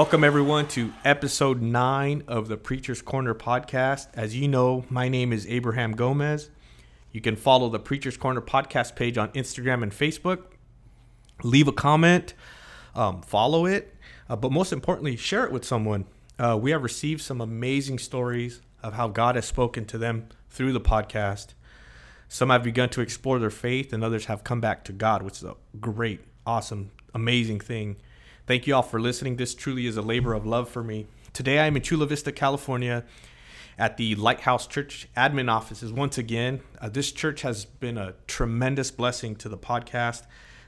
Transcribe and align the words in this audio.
Welcome, 0.00 0.24
everyone, 0.24 0.66
to 0.68 0.94
episode 1.04 1.60
nine 1.60 2.24
of 2.26 2.48
the 2.48 2.56
Preacher's 2.56 3.02
Corner 3.02 3.34
podcast. 3.34 4.06
As 4.14 4.34
you 4.34 4.48
know, 4.48 4.86
my 4.88 5.10
name 5.10 5.30
is 5.30 5.46
Abraham 5.46 5.92
Gomez. 5.92 6.48
You 7.12 7.20
can 7.20 7.36
follow 7.36 7.68
the 7.68 7.78
Preacher's 7.78 8.16
Corner 8.16 8.40
podcast 8.40 8.96
page 8.96 9.18
on 9.18 9.28
Instagram 9.32 9.82
and 9.82 9.92
Facebook. 9.92 10.44
Leave 11.42 11.68
a 11.68 11.72
comment, 11.72 12.32
um, 12.94 13.20
follow 13.20 13.66
it, 13.66 13.94
uh, 14.30 14.36
but 14.36 14.50
most 14.50 14.72
importantly, 14.72 15.16
share 15.16 15.44
it 15.44 15.52
with 15.52 15.66
someone. 15.66 16.06
Uh, 16.38 16.58
we 16.58 16.70
have 16.70 16.82
received 16.82 17.20
some 17.20 17.42
amazing 17.42 17.98
stories 17.98 18.62
of 18.82 18.94
how 18.94 19.06
God 19.06 19.34
has 19.34 19.44
spoken 19.44 19.84
to 19.84 19.98
them 19.98 20.30
through 20.48 20.72
the 20.72 20.80
podcast. 20.80 21.48
Some 22.26 22.48
have 22.48 22.62
begun 22.62 22.88
to 22.88 23.02
explore 23.02 23.38
their 23.38 23.50
faith, 23.50 23.92
and 23.92 24.02
others 24.02 24.24
have 24.24 24.44
come 24.44 24.62
back 24.62 24.82
to 24.84 24.94
God, 24.94 25.20
which 25.20 25.36
is 25.36 25.44
a 25.44 25.56
great, 25.78 26.22
awesome, 26.46 26.90
amazing 27.14 27.60
thing. 27.60 27.96
Thank 28.50 28.66
you 28.66 28.74
all 28.74 28.82
for 28.82 29.00
listening. 29.00 29.36
This 29.36 29.54
truly 29.54 29.86
is 29.86 29.96
a 29.96 30.02
labor 30.02 30.34
of 30.34 30.44
love 30.44 30.68
for 30.68 30.82
me. 30.82 31.06
Today 31.32 31.60
I 31.60 31.66
am 31.66 31.76
in 31.76 31.82
Chula 31.82 32.04
Vista, 32.06 32.32
California 32.32 33.04
at 33.78 33.96
the 33.96 34.16
Lighthouse 34.16 34.66
Church 34.66 35.06
admin 35.16 35.48
offices 35.48 35.92
once 35.92 36.18
again. 36.18 36.60
Uh, 36.80 36.88
this 36.88 37.12
church 37.12 37.42
has 37.42 37.64
been 37.64 37.96
a 37.96 38.14
tremendous 38.26 38.90
blessing 38.90 39.36
to 39.36 39.48
the 39.48 39.56
podcast. 39.56 40.24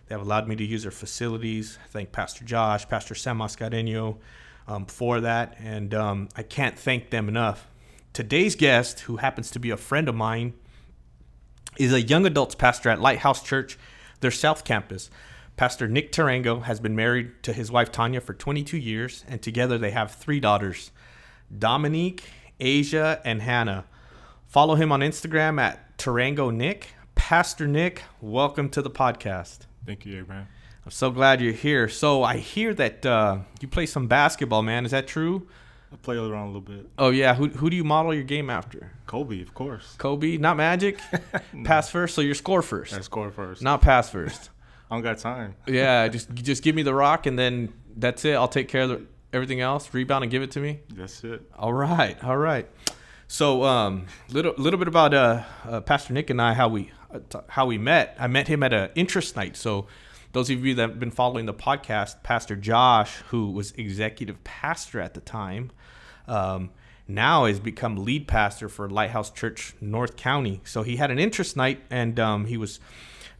They 0.07 0.15
have 0.15 0.23
allowed 0.23 0.47
me 0.47 0.55
to 0.55 0.65
use 0.65 0.83
their 0.83 0.93
facilities. 0.93 1.77
I 1.83 1.89
thank 1.89 2.13
Pastor 2.13 2.45
Josh, 2.45 2.89
Pastor 2.89 3.17
Sam 3.17 3.39
Mascareño 3.39 4.19
um, 4.69 4.87
for 4.87 5.21
that, 5.21 5.57
and 5.59 5.93
um, 5.93 6.29
I 6.37 6.45
can't 6.45 6.79
thank 6.79 7.11
them 7.11 7.29
enough. 7.29 7.67
Today's 8.13 8.55
guest, 8.55 9.01
who 9.01 9.17
happens 9.17 9.51
to 9.51 9.59
be 9.59 9.71
a 9.71 9.77
friend 9.77 10.09
of 10.09 10.15
mine, 10.15 10.55
is 11.79 11.93
a 11.93 12.01
young 12.01 12.27
adults 12.27 12.55
pastor 12.55 12.91
at 12.91 13.01
Lighthouse 13.01 13.43
Church, 13.43 13.77
their 14.21 14.31
South 14.31 14.63
Campus. 14.63 15.11
Pastor 15.63 15.87
Nick 15.87 16.11
Tarango 16.11 16.65
has 16.65 16.81
been 16.81 16.97
married 16.97 17.41
to 17.45 17.53
his 17.53 17.71
wife 17.71 17.93
Tanya 17.93 18.21
for 18.21 18.35
22 18.35 18.77
years, 18.77 19.25
and 19.29 19.41
together 19.41 19.79
they 19.79 19.93
have 19.93 20.11
three 20.11 20.41
daughters 20.41 20.91
Dominique, 21.57 22.25
Asia, 22.59 23.21
and 23.25 23.41
Hannah. 23.41 23.85
Follow 24.49 24.75
him 24.75 24.91
on 24.91 25.03
Instagram 25.03 25.61
at 25.61 25.97
Tarango 25.99 26.53
Nick. 26.53 26.97
Pastor 27.15 27.69
Nick, 27.69 28.03
welcome 28.21 28.71
to 28.71 28.83
the 28.83 28.91
podcast. 28.91 29.67
Thank 29.87 30.05
you, 30.05 30.19
Abraham. 30.19 30.49
I'm 30.85 30.91
so 30.91 31.13
glad 31.13 31.41
you're 31.41 31.53
here. 31.53 31.89
So 31.89 32.25
I 32.25 32.39
hear 32.39 32.75
that 32.75 33.07
uh, 33.07 33.39
you 33.61 33.69
play 33.69 33.87
some 33.87 34.09
basketball, 34.09 34.63
man. 34.63 34.85
Is 34.85 34.91
that 34.91 35.07
true? 35.07 35.47
I 35.93 35.97
play 35.97 36.17
around 36.17 36.43
a 36.43 36.47
little 36.47 36.61
bit. 36.61 36.91
Oh 36.99 37.11
yeah. 37.11 37.37
Who 37.37 37.47
who 37.51 37.71
do 37.71 37.77
you 37.77 37.85
model 37.85 38.13
your 38.13 38.25
game 38.25 38.51
after? 38.51 38.91
Kobe, 39.07 39.41
of 39.41 39.55
course. 39.55 39.95
Kobe, 39.97 40.39
not 40.39 40.57
Magic. 40.57 40.99
No. 41.53 41.65
Pass 41.65 41.89
first, 41.89 42.17
so 42.17 42.21
you're 42.21 42.35
score 42.35 42.63
first, 42.63 42.95
I 42.95 43.01
score 43.03 43.31
first. 43.31 43.63
not 43.63 43.81
pass 43.83 44.11
first. 44.11 44.51
I 44.93 44.97
don't 44.97 45.03
got 45.05 45.17
time. 45.17 45.57
yeah, 45.67 46.07
just 46.09 46.35
just 46.35 46.63
give 46.63 46.75
me 46.75 46.83
the 46.83 46.93
rock, 46.93 47.25
and 47.25 47.39
then 47.39 47.73
that's 47.97 48.27
it. 48.27 48.35
I'll 48.35 48.47
take 48.47 48.69
care 48.69 48.83
of 48.83 48.91
the, 48.91 49.07
everything 49.33 49.63
else. 49.63 49.89
Rebound 49.95 50.23
and 50.23 50.31
give 50.31 50.43
it 50.43 50.51
to 50.51 50.61
me. 50.61 50.81
That's 50.91 51.25
it. 51.25 51.41
All 51.59 51.73
right, 51.73 52.23
all 52.23 52.37
right. 52.37 52.69
So, 53.27 53.65
um, 53.65 54.05
little 54.29 54.53
little 54.59 54.79
bit 54.79 54.89
about 54.89 55.15
uh, 55.15 55.45
uh, 55.65 55.81
Pastor 55.81 56.13
Nick 56.13 56.29
and 56.29 56.43
I 56.43 56.53
how 56.53 56.69
we 56.69 56.91
uh, 57.11 57.21
t- 57.27 57.39
how 57.49 57.65
we 57.65 57.79
met. 57.79 58.15
I 58.21 58.27
met 58.27 58.49
him 58.49 58.63
at 58.63 58.75
an 58.75 58.91
interest 58.95 59.35
night. 59.35 59.57
So, 59.57 59.87
those 60.33 60.51
of 60.51 60.63
you 60.63 60.75
that 60.75 60.91
have 60.91 61.01
been 61.01 61.11
following 61.11 61.47
the 61.47 61.55
podcast, 61.55 62.23
Pastor 62.23 62.55
Josh, 62.55 63.23
who 63.29 63.51
was 63.51 63.73
executive 63.73 64.45
pastor 64.45 65.01
at 65.01 65.15
the 65.15 65.21
time, 65.21 65.71
um, 66.29 66.69
now 67.09 67.47
has 67.47 67.61
become 67.61 67.97
lead 67.97 68.29
pastor 68.29 68.69
for 68.69 68.91
Lighthouse 68.91 69.31
Church 69.31 69.73
North 69.81 70.17
County. 70.17 70.61
So 70.65 70.83
he 70.83 70.97
had 70.97 71.11
an 71.11 71.19
interest 71.19 71.57
night, 71.57 71.81
and 71.89 72.21
um, 72.21 72.45
he 72.45 72.59
was 72.59 72.79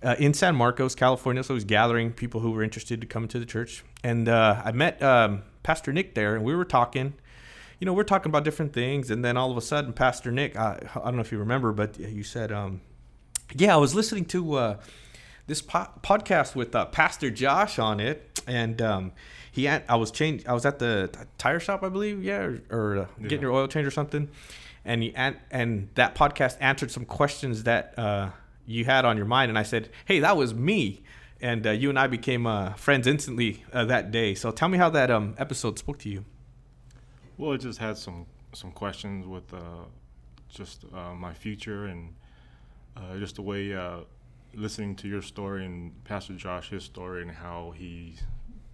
uh, 0.03 0.17
in 0.19 0.35
San 0.35 0.55
Marcos, 0.55 0.95
California. 0.95 1.43
So 1.43 1.55
I 1.55 1.57
was 1.57 1.65
gathering 1.65 2.13
people 2.13 2.41
who 2.41 2.51
were 2.51 2.63
interested 2.63 3.01
to 3.01 3.07
come 3.07 3.29
to 3.29 3.39
the 3.39 3.47
church. 3.47 3.85
And 4.05 4.29
uh, 4.29 4.61
I 4.65 4.73
met 4.73 5.03
um, 5.03 5.43
Pastor 5.63 5.93
Nick 5.93 6.15
there, 6.15 6.35
and 6.35 6.45
we 6.45 6.55
were 6.55 6.65
talking. 6.65 7.15
You 7.81 7.87
know, 7.87 7.93
we're 7.93 8.05
talking 8.05 8.31
about 8.31 8.45
different 8.45 8.73
things, 8.73 9.11
and 9.11 9.25
then 9.25 9.37
all 9.37 9.51
of 9.51 9.57
a 9.57 9.61
sudden, 9.61 9.93
Pastor 9.93 10.31
Nick, 10.31 10.57
I, 10.57 10.79
I 10.95 11.05
don't 11.07 11.17
know 11.17 11.21
if 11.21 11.33
you 11.33 11.39
remember, 11.39 11.73
but 11.73 11.99
you 11.99 12.23
said, 12.23 12.53
um, 12.53 12.81
"Yeah, 13.57 13.75
I 13.75 13.79
was 13.79 13.93
listening 13.93 14.25
to 14.27 14.55
uh, 14.55 14.77
this 15.49 15.61
po- 15.63 15.89
podcast 16.01 16.55
with 16.55 16.77
uh, 16.77 16.85
Pastor 16.87 17.29
Josh 17.29 17.81
on 17.81 17.99
it, 17.99 18.41
and 18.47 18.81
um, 18.81 19.13
he 19.51 19.65
had, 19.65 19.83
I 19.89 19.97
was 19.97 20.13
change 20.13 20.47
I 20.47 20.53
was 20.53 20.65
at 20.65 20.79
the 20.79 21.11
tire 21.39 21.59
shop, 21.59 21.83
I 21.83 21.89
believe, 21.89 22.23
yeah, 22.23 22.39
or, 22.43 22.63
or 22.71 22.99
uh, 22.99 23.07
getting 23.21 23.41
your 23.43 23.51
oil 23.51 23.67
change 23.67 23.85
or 23.87 23.91
something, 23.91 24.29
and 24.85 25.03
he 25.03 25.13
an- 25.17 25.41
and 25.51 25.89
that 25.97 26.15
podcast 26.15 26.59
answered 26.61 26.93
some 26.93 27.05
questions 27.05 27.65
that 27.65 27.99
uh, 27.99 28.31
you 28.67 28.85
had 28.85 29.05
on 29.05 29.17
your 29.17 29.27
mind, 29.27 29.49
and 29.51 29.59
I 29.59 29.63
said, 29.63 29.91
hey, 30.07 30.21
that 30.21 30.37
was 30.37 30.55
me. 30.55 31.03
And 31.41 31.67
uh, 31.67 31.71
you 31.71 31.89
and 31.89 31.99
I 31.99 32.07
became 32.07 32.47
uh, 32.47 32.75
friends 32.75 33.07
instantly 33.07 33.65
uh, 33.73 33.85
that 33.87 34.13
day. 34.13 34.35
So 34.35 34.53
tell 34.53 34.69
me 34.69 34.79
how 34.79 34.91
that 34.91 35.11
um, 35.11 35.35
episode 35.39 35.79
spoke 35.79 35.99
to 36.01 36.09
you. 36.09 36.25
Well, 37.37 37.53
it 37.53 37.59
just 37.63 37.79
had 37.79 37.97
some 37.97 38.27
some 38.53 38.71
questions 38.71 39.27
with 39.27 39.53
uh, 39.53 39.87
just 40.49 40.85
uh, 40.95 41.15
my 41.15 41.33
future 41.33 41.87
and 41.87 42.15
uh, 42.97 43.17
just 43.19 43.37
the 43.37 43.43
way 43.43 43.75
uh, 43.75 44.01
listening 44.55 44.95
to 44.97 45.09
your 45.09 45.23
story 45.23 45.65
and 45.65 46.05
Pastor 46.05 46.35
Josh 46.35 46.69
his 46.71 46.85
story 46.85 47.23
and 47.23 47.31
how 47.31 47.73
he 47.75 48.15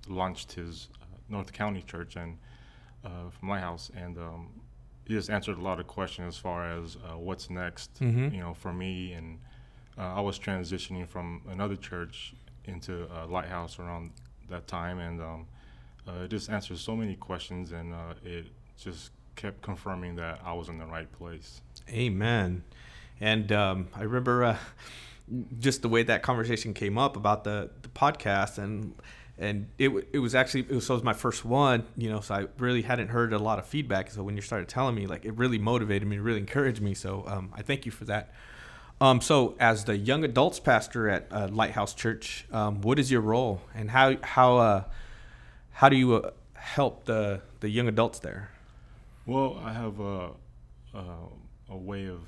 launched 0.08 0.52
his 0.52 0.88
uh, 1.00 1.06
North 1.28 1.52
County 1.52 1.82
Church 1.82 2.16
and 2.16 2.36
uh, 3.04 3.30
from 3.30 3.48
Lighthouse 3.50 3.90
and 3.96 4.18
um, 4.18 4.48
he 5.06 5.14
just 5.14 5.30
answered 5.30 5.56
a 5.56 5.62
lot 5.62 5.78
of 5.80 5.86
questions 5.86 6.34
as 6.34 6.38
far 6.38 6.68
as 6.68 6.96
uh, 6.96 7.16
what's 7.16 7.48
next. 7.48 7.94
Mhm. 8.00 8.32
You 8.34 8.40
know, 8.40 8.52
for 8.54 8.72
me 8.72 9.12
and 9.12 9.38
uh, 9.98 10.02
I 10.02 10.20
was 10.20 10.38
transitioning 10.38 11.06
from 11.08 11.42
another 11.50 11.76
church 11.76 12.34
into 12.64 13.08
uh, 13.12 13.26
Lighthouse 13.26 13.78
around 13.78 14.12
that 14.48 14.66
time 14.66 14.98
and. 14.98 15.20
Um, 15.20 15.46
uh, 16.08 16.22
it 16.24 16.30
just 16.30 16.48
answered 16.48 16.78
so 16.78 16.96
many 16.96 17.14
questions 17.14 17.72
and 17.72 17.92
uh, 17.92 18.14
it 18.24 18.46
just 18.80 19.10
kept 19.36 19.62
confirming 19.62 20.16
that 20.16 20.40
I 20.44 20.52
was 20.52 20.68
in 20.68 20.78
the 20.78 20.86
right 20.86 21.10
place. 21.12 21.60
Amen. 21.90 22.64
And 23.20 23.50
um, 23.52 23.88
I 23.94 24.02
remember 24.02 24.44
uh, 24.44 24.56
just 25.58 25.82
the 25.82 25.88
way 25.88 26.02
that 26.04 26.22
conversation 26.22 26.72
came 26.72 26.96
up 26.96 27.16
about 27.16 27.44
the, 27.44 27.70
the 27.82 27.88
podcast, 27.88 28.58
and 28.58 28.94
and 29.36 29.68
it 29.76 29.90
it 30.12 30.20
was 30.20 30.34
actually 30.34 30.60
it 30.60 30.70
was, 30.70 30.86
so 30.86 30.94
it 30.94 30.98
was 30.98 31.04
my 31.04 31.12
first 31.12 31.44
one, 31.44 31.84
you 31.96 32.08
know. 32.08 32.20
So 32.20 32.34
I 32.34 32.46
really 32.58 32.82
hadn't 32.82 33.08
heard 33.08 33.32
a 33.32 33.38
lot 33.38 33.58
of 33.58 33.66
feedback. 33.66 34.10
So 34.10 34.22
when 34.22 34.36
you 34.36 34.42
started 34.42 34.68
telling 34.68 34.94
me, 34.94 35.06
like, 35.06 35.24
it 35.24 35.36
really 35.36 35.58
motivated 35.58 36.06
me, 36.06 36.18
really 36.18 36.38
encouraged 36.38 36.80
me. 36.80 36.94
So 36.94 37.24
um, 37.26 37.52
I 37.52 37.62
thank 37.62 37.86
you 37.86 37.92
for 37.92 38.04
that. 38.04 38.32
Um, 39.00 39.20
so 39.20 39.54
as 39.60 39.84
the 39.84 39.96
young 39.96 40.24
adults 40.24 40.58
pastor 40.58 41.08
at 41.08 41.28
uh, 41.30 41.48
Lighthouse 41.48 41.94
Church, 41.94 42.46
um, 42.50 42.80
what 42.80 42.98
is 42.98 43.10
your 43.10 43.20
role, 43.20 43.60
and 43.74 43.90
how 43.90 44.16
how 44.22 44.56
uh, 44.58 44.84
how 45.70 45.88
do 45.88 45.96
you 45.96 46.14
uh, 46.14 46.30
help 46.54 47.04
the 47.04 47.40
the 47.60 47.68
young 47.68 47.86
adults 47.86 48.18
there? 48.18 48.50
Well, 49.24 49.60
I 49.64 49.72
have 49.72 50.00
a, 50.00 50.30
a, 50.94 51.04
a 51.68 51.76
way 51.76 52.06
of, 52.06 52.22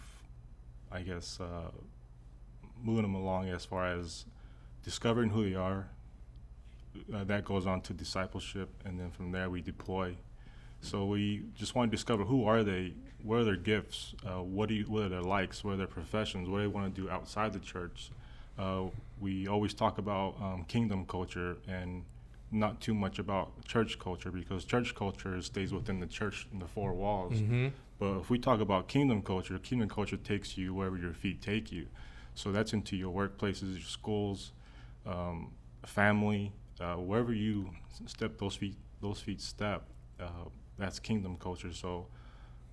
I 0.93 1.01
guess, 1.01 1.41
uh, 1.41 1.71
moving 2.83 3.03
them 3.03 3.15
along 3.15 3.49
as 3.49 3.65
far 3.65 3.87
as 3.87 4.27
discovering 4.85 5.31
who 5.31 5.49
they 5.49 5.57
are. 5.57 5.89
Uh, 7.13 7.25
that 7.25 7.45
goes 7.45 7.67
on 7.67 7.81
to 7.83 7.95
discipleship, 7.95 8.69
and 8.85 9.01
then 9.01 9.11
from 9.11 9.33
there 9.33 9.49
we 9.49 9.61
deploy. 9.61 10.15
So 10.83 11.07
we 11.07 11.43
just 11.57 11.75
want 11.75 11.91
to 11.91 11.97
discover 11.97 12.25
who 12.25 12.45
are 12.45 12.63
they, 12.63 12.95
what 13.23 13.41
are 13.41 13.45
their 13.45 13.57
gifts, 13.57 14.15
uh, 14.27 14.43
what 14.43 14.69
do 14.69 14.75
you, 14.75 14.85
what 14.85 15.03
are 15.05 15.09
their 15.09 15.23
likes, 15.23 15.63
what 15.63 15.75
are 15.75 15.77
their 15.77 15.87
professions, 15.87 16.49
what 16.49 16.59
do 16.59 16.63
they 16.63 16.69
want 16.69 16.95
to 16.95 17.01
do 17.01 17.11
outside 17.11 17.53
the 17.53 17.59
church. 17.59 18.11
Uh, 18.59 18.85
we 19.21 19.47
always 19.47 19.75
talk 19.75 19.99
about 19.99 20.37
um, 20.41 20.65
kingdom 20.69 21.05
culture 21.07 21.59
and 21.69 22.05
not 22.53 22.81
too 22.81 22.95
much 22.95 23.19
about 23.19 23.65
church 23.65 23.99
culture 23.99 24.31
because 24.31 24.65
church 24.65 24.95
culture 24.95 25.41
stays 25.43 25.73
within 25.73 26.01
the 26.01 26.07
church 26.07 26.49
in 26.53 26.59
the 26.59 26.67
four 26.67 26.93
walls. 26.95 27.35
Mm-hmm. 27.35 27.69
But 27.99 28.19
if 28.19 28.31
we 28.31 28.39
talk 28.39 28.61
about 28.61 28.89
kingdom 28.89 29.23
culture, 29.23 29.59
kingdom 29.59 29.89
culture 29.89 30.17
takes 30.17 30.57
you 30.57 30.75
wherever 30.75 30.97
your 30.97 31.13
feet 31.13 31.43
take 31.43 31.71
you. 31.71 31.87
So 32.35 32.51
that's 32.51 32.73
into 32.73 32.97
your 32.97 33.13
workplaces, 33.13 33.75
your 33.75 33.83
schools, 33.83 34.53
um, 35.07 35.53
family, 35.85 36.53
uh, 36.81 36.95
wherever 36.95 37.33
you 37.33 37.71
step 38.07 38.39
those 38.39 38.57
feet, 38.57 38.77
those 39.01 39.21
feet 39.21 39.41
step. 39.41 39.85
Uh, 40.19 40.49
that's 40.81 40.99
kingdom 40.99 41.37
culture. 41.37 41.73
So 41.73 42.07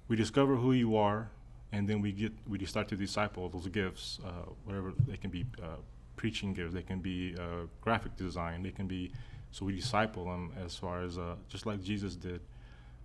we 0.08 0.16
discover 0.16 0.56
who 0.56 0.74
you 0.74 0.96
are, 0.98 1.30
and 1.72 1.88
then 1.88 2.02
we 2.02 2.12
get 2.12 2.34
we 2.48 2.64
start 2.66 2.88
to 2.90 2.96
disciple 2.96 3.50
those 3.50 3.68
gifts, 3.68 4.20
uh, 4.26 4.50
whatever 4.66 4.94
they 5.08 5.18
can 5.18 5.30
be, 5.30 5.46
uh, 5.62 5.78
preaching 6.16 6.54
gifts, 6.54 6.74
they 6.74 6.84
can 6.84 7.00
be 7.00 7.36
uh, 7.40 7.68
graphic 7.82 8.16
design, 8.16 8.64
they 8.64 8.72
can 8.72 8.88
be. 8.88 9.12
So 9.52 9.66
we 9.66 9.76
disciple 9.76 10.26
them 10.26 10.52
as 10.64 10.76
far 10.76 11.04
as 11.04 11.18
uh, 11.18 11.36
just 11.50 11.66
like 11.66 11.82
Jesus 11.84 12.16
did 12.16 12.42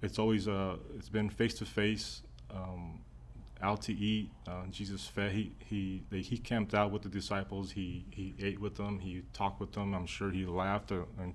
it's 0.03 0.19
always 0.19 0.49
uh 0.49 0.77
it's 0.97 1.09
been 1.09 1.31
face 1.31 1.55
to 1.55 1.65
face 1.65 2.23
out 3.63 3.81
to 3.81 3.93
eat 3.95 4.29
uh, 4.49 4.67
jesus 4.71 5.07
fed 5.07 5.31
he 5.33 5.53
he 5.61 6.03
they, 6.11 6.21
he 6.21 6.37
camped 6.37 6.75
out 6.75 6.91
with 6.91 7.03
the 7.03 7.09
disciples 7.09 7.71
he 7.71 8.05
he 8.11 8.35
ate 8.43 8.59
with 8.61 8.75
them 8.77 8.99
he 8.99 9.23
talked 9.33 9.61
with 9.61 9.73
them 9.73 9.95
i'm 9.95 10.07
sure 10.07 10.31
he 10.31 10.45
laughed 10.45 10.91
and 10.91 11.35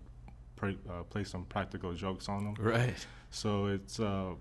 pray, 0.57 0.77
uh, 0.89 1.03
play 1.03 1.23
some 1.23 1.45
practical 1.45 1.93
jokes 1.93 2.27
on 2.27 2.43
them 2.43 2.55
Right. 2.59 3.07
So 3.29 3.67
it's 3.67 3.99
uh 3.99 4.31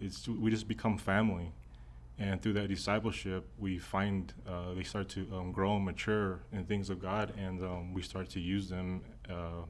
it's 0.00 0.26
we 0.28 0.50
just 0.50 0.68
become 0.68 0.98
family 0.98 1.52
and 2.18 2.42
through 2.42 2.52
that 2.52 2.68
discipleship 2.68 3.46
we 3.58 3.78
find 3.78 4.32
uh, 4.48 4.74
they 4.74 4.82
start 4.82 5.08
to 5.08 5.26
um, 5.34 5.52
grow 5.52 5.76
and 5.76 5.84
mature 5.84 6.40
in 6.52 6.64
things 6.64 6.90
of 6.90 7.00
god 7.00 7.32
and 7.38 7.62
um, 7.62 7.94
we 7.94 8.02
start 8.02 8.28
to 8.28 8.40
use 8.40 8.68
them 8.68 9.00
uh, 9.30 9.62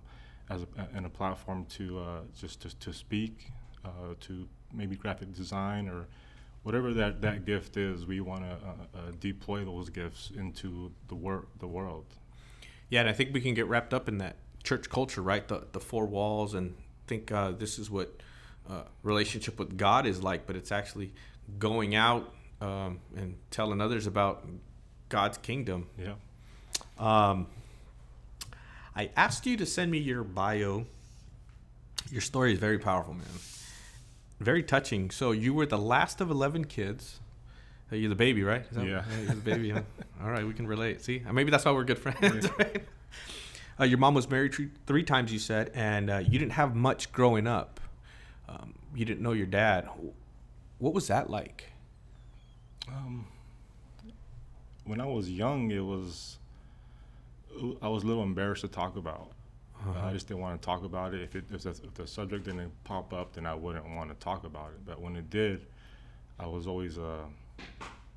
as 0.53 0.63
a, 0.63 1.05
a 1.05 1.09
platform 1.09 1.65
to 1.67 1.99
uh, 1.99 2.21
just 2.39 2.61
to, 2.61 2.77
to 2.79 2.93
speak, 2.93 3.51
uh, 3.85 4.15
to 4.21 4.47
maybe 4.73 4.97
graphic 4.97 5.33
design 5.35 5.89
or 5.89 6.07
whatever 6.63 6.93
that, 6.93 7.21
that 7.23 7.45
gift 7.45 7.77
is. 7.77 8.07
We 8.07 8.21
want 8.21 8.43
to 8.45 8.55
uh, 8.55 9.13
deploy 9.21 9.65
those 9.65 9.89
gifts 9.89 10.31
into 10.37 10.93
the 11.09 11.15
wor- 11.15 11.47
the 11.59 11.67
world. 11.67 12.05
Yeah, 12.89 13.01
and 13.01 13.09
I 13.09 13.13
think 13.13 13.33
we 13.33 13.41
can 13.41 13.55
get 13.55 13.67
wrapped 13.67 13.95
up 13.95 14.09
in 14.09 14.19
that 14.19 14.37
church 14.63 14.91
culture, 14.91 15.23
right? 15.23 15.47
The 15.47 15.67
the 15.73 15.81
four 15.81 16.07
walls, 16.07 16.55
and 16.55 16.75
think 17.07 17.29
this 17.59 17.79
is 17.79 17.91
what 17.91 18.21
uh, 18.69 18.83
relationship 19.03 19.59
with 19.59 19.77
God 19.77 20.07
is 20.07 20.23
like. 20.23 20.47
But 20.47 20.57
it's 20.57 20.73
actually 20.73 21.13
going 21.59 21.95
out 21.95 22.33
um, 22.61 23.01
and 23.17 23.37
telling 23.51 23.81
others 23.81 24.07
about 24.07 24.47
God's 25.09 25.39
kingdom. 25.39 25.89
Yeah. 25.99 26.15
Um, 26.99 27.47
I 28.95 29.11
asked 29.17 29.47
you 29.47 29.57
to 29.57 29.67
send 29.67 29.91
me 29.91 29.99
your 29.99 30.23
bio. 30.25 30.85
Your 32.11 32.21
story 32.21 32.53
is 32.53 32.59
very 32.59 32.79
powerful, 32.79 33.15
man. 33.15 33.27
Very 34.41 34.63
touching. 34.63 35.11
So 35.11 35.31
you 35.33 35.55
were 35.55 35.67
the 35.67 35.79
last 35.79 36.21
of 36.21 36.31
eleven 36.31 36.65
kids. 36.65 37.19
You're 37.91 38.09
the 38.09 38.15
baby, 38.15 38.43
right? 38.43 38.69
That- 38.73 38.87
Yeah. 38.87 39.05
You're 39.19 39.35
the 39.35 39.41
baby. 39.41 39.71
huh? 39.71 39.83
All 40.23 40.31
right, 40.31 40.47
we 40.47 40.55
can 40.55 40.67
relate. 40.67 41.03
See, 41.03 41.23
Uh, 41.29 41.33
maybe 41.33 41.51
that's 41.51 41.65
why 41.65 41.73
we're 41.73 41.85
good 41.85 41.99
friends, 41.99 42.49
right? 42.59 42.83
Uh, 43.79 43.85
your 43.85 43.99
mom 43.99 44.15
was 44.15 44.29
married 44.31 44.55
three, 44.55 44.71
three 44.87 45.03
times, 45.03 45.31
you 45.33 45.39
said, 45.39 45.71
and 45.75 46.09
uh, 46.11 46.19
you 46.19 46.39
didn't 46.39 46.53
have 46.53 46.75
much 46.75 47.13
growing 47.13 47.47
up. 47.47 47.81
Um, 48.49 48.75
you 48.95 49.05
didn't 49.05 49.23
know 49.23 49.33
your 49.33 49.47
dad. 49.47 49.89
What 50.79 50.95
was 50.95 51.07
that 51.09 51.31
like? 51.31 51.65
Um, 52.89 53.27
when 54.85 55.01
I 55.01 55.07
was 55.07 55.31
young, 55.31 55.71
it 55.71 55.81
was 55.85 56.39
I 57.81 57.89
was 57.89 58.03
a 58.03 58.07
little 58.07 58.23
embarrassed 58.23 58.63
to 58.63 58.69
talk 58.69 58.97
about. 58.97 59.31
Uh, 59.87 60.07
I 60.07 60.13
just 60.13 60.29
didn't 60.29 60.41
want 60.41 60.61
to 60.61 60.65
talk 60.65 60.85
about 60.85 61.13
it. 61.13 61.23
If, 61.23 61.35
it, 61.37 61.45
if, 61.53 61.63
the, 61.63 61.71
if 61.71 61.95
the 61.95 62.07
subject 62.07 62.45
didn't 62.45 62.71
pop 62.85 63.13
up, 63.13 63.33
then 63.35 63.47
I 63.47 63.55
wouldn't 63.55 63.85
want 63.95 64.11
to 64.11 64.17
talk 64.25 64.45
about 64.45 64.69
it. 64.69 64.85
But 64.87 65.01
when 65.01 65.17
it 65.17 65.29
did, 65.29 65.67
I 66.39 66.47
was 66.47 66.67
always 66.67 66.99
uh, 66.99 67.25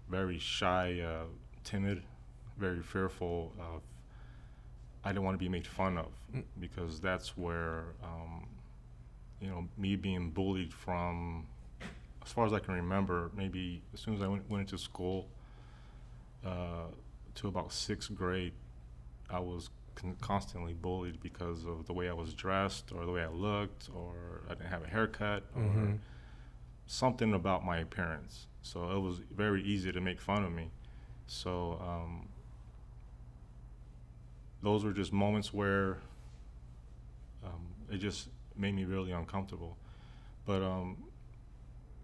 very 0.09 0.37
shy, 0.39 1.01
uh, 1.01 1.25
timid, 1.63 2.03
very 2.57 2.81
fearful 2.81 3.51
of. 3.59 3.81
I 5.03 5.09
didn't 5.09 5.23
want 5.23 5.35
to 5.35 5.43
be 5.43 5.49
made 5.49 5.67
fun 5.67 5.97
of 5.99 6.07
Mm. 6.35 6.43
because 6.59 6.99
that's 6.99 7.37
where, 7.37 7.83
um, 8.03 8.47
you 9.45 9.51
know, 9.51 9.67
me 9.77 9.95
being 9.95 10.31
bullied 10.31 10.73
from, 10.73 11.45
as 12.25 12.31
far 12.31 12.47
as 12.47 12.53
I 12.53 12.57
can 12.57 12.73
remember, 12.73 13.29
maybe 13.37 13.83
as 13.93 13.99
soon 13.99 14.15
as 14.15 14.21
I 14.21 14.27
went, 14.27 14.49
went 14.49 14.61
into 14.61 14.77
school, 14.77 15.27
uh, 16.43 16.87
to 17.35 17.47
about 17.47 17.71
sixth 17.71 18.13
grade, 18.15 18.53
I 19.29 19.39
was 19.39 19.69
con- 19.93 20.17
constantly 20.19 20.73
bullied 20.73 21.21
because 21.21 21.65
of 21.65 21.85
the 21.85 21.93
way 21.93 22.09
I 22.09 22.13
was 22.13 22.33
dressed 22.33 22.91
or 22.91 23.05
the 23.05 23.11
way 23.11 23.21
I 23.21 23.27
looked 23.29 23.89
or 23.95 24.41
I 24.49 24.55
didn't 24.55 24.69
have 24.69 24.83
a 24.83 24.87
haircut 24.87 25.43
or 25.55 25.61
Mhm. 25.61 25.99
something 26.87 27.33
about 27.33 27.63
my 27.63 27.77
appearance. 27.77 28.47
So 28.63 28.89
it 28.95 28.99
was 28.99 29.19
very 29.19 29.61
easy 29.63 29.91
to 29.91 30.01
make 30.01 30.19
fun 30.19 30.43
of 30.43 30.51
me. 30.51 30.71
So 31.27 31.79
um, 31.81 32.29
those 34.63 34.83
were 34.83 34.93
just 34.93 35.13
moments 35.13 35.53
where 35.53 35.99
um, 37.43 37.67
it 37.91 37.97
just 37.97 38.29
made 38.57 38.75
me 38.75 38.85
really 38.85 39.11
uncomfortable. 39.11 39.77
But 40.45 40.61
um, 40.61 40.97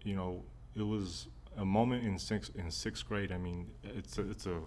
you 0.04 0.14
know, 0.14 0.42
it 0.74 0.82
was 0.82 1.28
a 1.56 1.64
moment 1.64 2.04
in 2.04 2.18
sixth 2.18 2.54
in 2.56 2.70
sixth 2.70 3.06
grade. 3.06 3.32
I 3.32 3.38
mean, 3.38 3.66
it's 3.82 4.18
a, 4.18 4.30
it's 4.30 4.46
a 4.46 4.60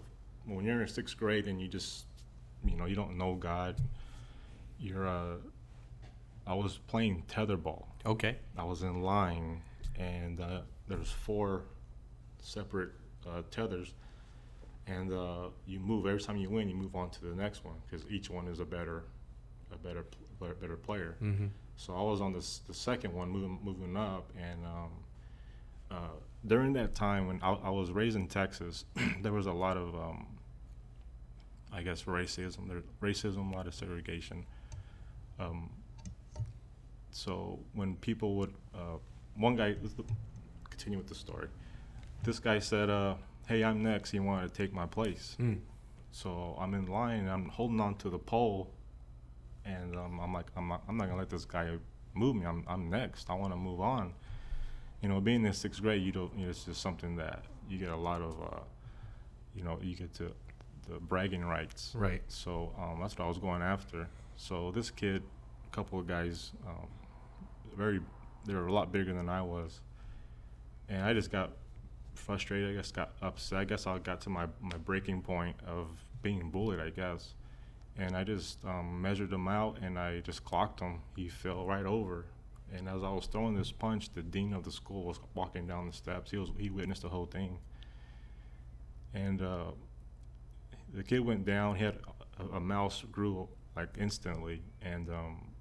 when 0.46 0.66
you're 0.66 0.82
in 0.82 0.88
sixth 0.88 1.18
grade 1.18 1.48
and 1.48 1.60
you 1.60 1.68
just 1.68 2.06
you 2.64 2.76
know 2.76 2.86
you 2.86 2.96
don't 2.96 3.18
know 3.18 3.36
God. 3.36 3.82
You're 4.80 5.08
uh, 5.08 5.36
I 6.48 6.54
was 6.54 6.80
playing 6.88 7.24
tetherball. 7.28 7.86
Okay. 8.06 8.38
I 8.58 8.64
was 8.64 8.84
in 8.84 9.02
line, 9.02 9.62
and 9.98 10.40
uh, 10.40 10.62
there 10.88 10.98
was 10.98 11.10
four 11.10 11.64
separate 12.42 12.92
uh, 13.28 13.42
tethers, 13.50 13.94
and 14.86 15.12
uh, 15.12 15.48
you 15.66 15.80
move 15.80 16.06
every 16.06 16.22
time 16.22 16.38
you 16.38 16.50
win. 16.50 16.70
You 16.70 16.76
move 16.76 16.96
on 16.96 17.10
to 17.12 17.22
the 17.26 17.36
next 17.36 17.66
one 17.66 17.76
because 17.86 18.06
each 18.12 18.30
one 18.30 18.48
is 18.48 18.60
a 18.60 18.66
better, 18.66 19.06
a 19.72 19.78
better, 19.78 20.06
better 20.40 20.76
player. 20.76 21.16
Mm-hmm. 21.22 21.48
So 21.78 21.94
I 21.96 22.02
was 22.02 22.22
on 22.22 22.34
this 22.34 22.62
the 22.68 22.74
second 22.74 23.14
one, 23.14 23.30
moving 23.30 23.60
moving 23.64 23.98
up, 23.98 24.32
and 24.40 24.66
um, 24.66 24.92
uh, 25.92 26.16
during 26.46 26.74
that 26.74 26.96
time 26.96 27.28
when 27.28 27.40
I, 27.42 27.54
I 27.54 27.70
was 27.70 27.92
raised 27.92 28.16
in 28.16 28.28
Texas, 28.28 28.86
there 29.22 29.34
was 29.34 29.46
a 29.46 29.52
lot 29.52 29.78
of, 29.78 29.96
um, 29.96 30.28
I 31.72 31.82
guess, 31.82 32.04
racism. 32.04 32.68
There 32.68 32.82
racism, 33.02 33.52
a 33.52 33.56
lot 33.56 33.68
of 33.68 33.74
segregation. 33.74 34.46
Um, 35.40 35.70
so 37.12 37.60
when 37.74 37.96
people 37.98 38.36
would, 38.36 38.54
uh, 38.74 38.98
one 39.36 39.56
guy, 39.56 39.76
let's 39.82 39.96
continue 40.70 40.98
with 40.98 41.08
the 41.08 41.16
story. 41.16 41.48
This 42.24 42.40
guy 42.40 42.60
said, 42.60 42.90
uh, 42.90 43.16
"Hey, 43.48 43.64
I'm 43.64 43.84
next." 43.84 44.12
He 44.12 44.20
wanted 44.20 44.54
to 44.54 44.54
take 44.54 44.74
my 44.74 44.86
place. 44.86 45.36
Mm. 45.40 45.60
So 46.12 46.56
I'm 46.60 46.74
in 46.74 46.86
line 46.86 47.20
and 47.20 47.30
I'm 47.30 47.50
holding 47.50 47.82
on 47.82 47.96
to 47.96 48.10
the 48.10 48.18
pole, 48.18 48.72
and 49.66 49.96
um, 49.96 50.20
I'm 50.22 50.34
like, 50.34 50.48
I'm 50.56 50.68
not, 50.68 50.84
I'm 50.88 50.98
not 50.98 51.08
gonna 51.08 51.20
let 51.20 51.30
this 51.30 51.46
guy 51.46 51.70
move 52.14 52.36
me. 52.36 52.46
I'm, 52.46 52.64
I'm 52.68 52.90
next. 52.90 53.30
I 53.30 53.34
want 53.34 53.54
to 53.54 53.58
move 53.58 53.82
on. 53.82 54.14
You 55.02 55.10
know, 55.10 55.20
being 55.20 55.46
in 55.46 55.54
sixth 55.54 55.82
grade, 55.82 56.02
you 56.04 56.12
don't. 56.12 56.32
You 56.38 56.46
know, 56.46 56.50
it's 56.50 56.66
just 56.66 56.82
something 56.82 57.16
that 57.18 57.44
you 57.70 57.78
get 57.78 57.90
a 57.90 57.96
lot 57.96 58.22
of. 58.22 58.42
Uh, 58.42 58.60
you 59.56 59.64
know, 59.64 59.80
you 59.82 59.96
get 59.96 60.14
to 60.16 60.32
the 60.88 61.00
bragging 61.00 61.44
rights. 61.44 61.94
Right. 61.96 62.22
So 62.28 62.72
um, 62.78 63.00
that's 63.02 63.18
what 63.18 63.26
I 63.26 63.28
was 63.28 63.38
going 63.38 63.62
after. 63.62 64.08
So 64.36 64.72
this 64.72 64.92
kid, 64.92 65.24
a 65.72 65.76
couple 65.76 66.00
of 66.00 66.08
guys, 66.08 66.52
um, 66.68 66.88
very, 67.76 68.02
they 68.46 68.54
were 68.54 68.68
a 68.68 68.74
lot 68.74 68.92
bigger 68.92 69.14
than 69.14 69.30
I 69.30 69.42
was, 69.42 69.80
and 70.90 71.04
I 71.04 71.14
just 71.14 71.32
got 71.32 71.52
frustrated. 72.14 72.70
I 72.70 72.74
guess 72.74 72.92
got 72.92 73.14
upset. 73.22 73.60
I 73.60 73.64
guess 73.64 73.88
I 73.88 73.98
got 74.00 74.22
to 74.22 74.30
my 74.30 74.48
my 74.62 74.78
breaking 74.78 75.22
point 75.22 75.56
of 75.66 75.88
being 76.22 76.50
bullied. 76.50 76.80
I 76.80 76.90
guess, 76.90 77.34
and 77.98 78.16
I 78.16 78.24
just 78.24 78.64
um, 78.66 79.02
measured 79.02 79.32
him 79.32 79.48
out 79.48 79.80
and 79.82 79.98
I 79.98 80.20
just 80.20 80.44
clocked 80.44 80.80
him. 80.80 81.02
He 81.16 81.30
fell 81.30 81.66
right 81.66 81.86
over. 81.86 82.26
And 82.74 82.90
as 82.90 83.04
I 83.04 83.10
was 83.10 83.28
throwing 83.28 83.56
this 83.56 83.72
punch, 83.72 84.14
the 84.14 84.24
dean 84.24 84.54
of 84.54 84.64
the 84.64 84.72
school 84.72 85.04
was 85.04 85.20
walking 85.34 85.68
down 85.68 85.88
the 85.88 85.94
steps. 85.94 86.32
He 86.32 86.38
was 86.38 86.50
he 86.58 86.70
witnessed 86.70 87.04
the 87.04 87.10
whole 87.10 87.28
thing. 87.28 87.60
And 89.14 89.42
uh, 89.42 89.72
the 90.94 91.04
kid 91.04 91.20
went 91.20 91.46
down. 91.46 91.76
He 91.76 91.86
had 91.86 92.00
a, 92.40 92.58
a 92.58 92.60
mouse 92.60 93.04
grew 93.12 93.48
like 93.76 93.90
instantly, 93.98 94.62
and 94.82 95.10
um, 95.10 95.52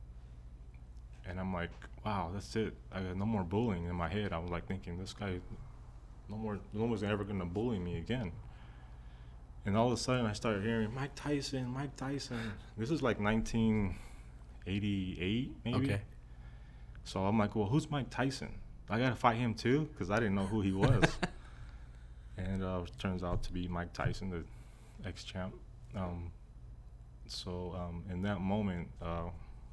and 1.26 1.38
I'm 1.38 1.52
like, 1.52 1.70
wow, 2.04 2.30
that's 2.32 2.54
it. 2.56 2.74
I 2.92 3.00
got 3.00 3.16
no 3.16 3.26
more 3.26 3.44
bullying 3.44 3.84
in 3.84 3.94
my 3.94 4.08
head. 4.08 4.32
I 4.32 4.38
was 4.38 4.50
like 4.50 4.66
thinking, 4.66 4.98
this 4.98 5.12
guy, 5.12 5.40
no 6.28 6.36
more, 6.36 6.58
no 6.72 6.84
one's 6.84 7.02
ever 7.02 7.24
gonna 7.24 7.46
bully 7.46 7.78
me 7.78 7.98
again. 7.98 8.32
And 9.66 9.76
all 9.76 9.87
of 9.87 9.92
a 9.92 9.97
sudden, 9.97 10.26
I 10.26 10.35
started 10.35 10.62
hearing 10.62 10.94
Mike 10.94 11.14
Tyson, 11.14 11.66
Mike 11.68 11.97
Tyson. 11.97 12.52
This 12.76 12.90
is 12.90 13.00
like 13.02 13.18
1988, 13.18 15.52
maybe. 15.64 15.76
Okay. 15.76 16.02
So 17.04 17.25
I'm 17.25 17.38
like, 17.38 17.56
well, 17.56 17.64
who's 17.66 17.90
Mike 17.90 18.11
Tyson? 18.11 18.50
I 18.90 18.99
gotta 18.99 19.16
fight 19.16 19.37
him 19.37 19.54
too, 19.54 19.88
because 19.92 20.11
I 20.11 20.16
didn't 20.16 20.35
know 20.35 20.47
who 20.47 20.61
he 20.61 20.73
was. 20.73 21.04
and 22.37 22.62
uh, 22.62 22.83
it 22.85 22.92
turns 22.99 23.23
out 23.23 23.42
to 23.44 23.52
be 23.52 23.66
Mike 23.68 23.94
Tyson, 23.94 24.28
the 24.30 24.44
ex-champ. 25.09 25.54
Um, 25.97 26.30
so 27.26 27.75
um, 27.76 28.04
in 28.11 28.23
that 28.23 28.40
moment, 28.40 28.88
uh, 29.00 29.30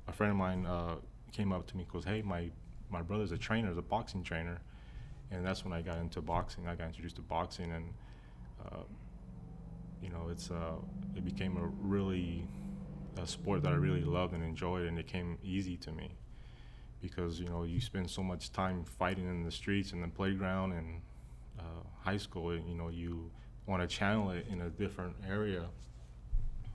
a 0.07 0.13
friend 0.13 0.31
of 0.31 0.37
mine 0.37 0.65
uh, 0.65 0.95
came 1.31 1.51
up 1.51 1.67
to 1.67 1.75
me 1.75 1.83
and 1.83 1.91
goes, 1.91 2.05
"Hey, 2.05 2.21
my 2.21 2.49
my 2.89 3.01
brother's 3.01 3.31
a 3.31 3.37
trainer, 3.37 3.77
a 3.77 3.81
boxing 3.81 4.23
trainer," 4.23 4.59
and 5.31 5.45
that's 5.45 5.65
when 5.65 5.73
I 5.73 5.81
got 5.81 5.97
into 5.97 6.21
boxing. 6.21 6.67
I 6.67 6.75
got 6.75 6.87
introduced 6.87 7.17
to 7.17 7.21
boxing, 7.21 7.71
and 7.71 7.93
uh, 8.65 8.83
you 10.01 10.09
know, 10.09 10.29
it's 10.31 10.51
uh, 10.51 10.75
it 11.15 11.23
became 11.23 11.57
a 11.57 11.65
really 11.81 12.47
a 13.21 13.27
sport 13.27 13.63
that 13.63 13.73
I 13.73 13.75
really 13.75 14.03
loved 14.03 14.33
and 14.33 14.43
enjoyed, 14.43 14.85
and 14.85 14.97
it 14.97 15.07
came 15.07 15.37
easy 15.43 15.77
to 15.77 15.91
me 15.91 16.11
because 17.01 17.39
you 17.39 17.47
know 17.47 17.63
you 17.63 17.81
spend 17.81 18.09
so 18.09 18.23
much 18.23 18.51
time 18.51 18.83
fighting 18.83 19.27
in 19.27 19.43
the 19.43 19.51
streets 19.51 19.91
and 19.91 20.03
the 20.03 20.07
playground 20.07 20.73
and 20.73 21.01
uh, 21.59 21.83
high 22.03 22.17
school. 22.17 22.51
and, 22.51 22.67
You 22.69 22.75
know, 22.75 22.89
you 22.89 23.29
want 23.65 23.81
to 23.81 23.87
channel 23.87 24.31
it 24.31 24.45
in 24.49 24.61
a 24.61 24.69
different 24.69 25.15
area, 25.27 25.65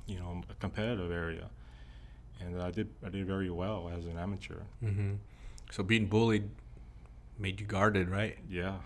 you 0.07 0.19
know, 0.19 0.43
a 0.51 0.55
competitive 0.55 1.11
area, 1.11 1.49
and 2.41 2.61
I 2.61 2.71
did 2.71 2.89
I 3.05 3.09
did 3.09 3.27
very 3.27 3.51
well 3.51 3.91
as 3.97 4.07
an 4.07 4.19
amateur. 4.19 4.61
Mm-hmm. 4.85 5.15
So 5.71 5.83
being 5.83 6.07
bullied 6.07 6.49
made 7.39 7.61
you 7.61 7.67
guarded, 7.67 8.09
right? 8.09 8.39
Yeah, 8.49 8.77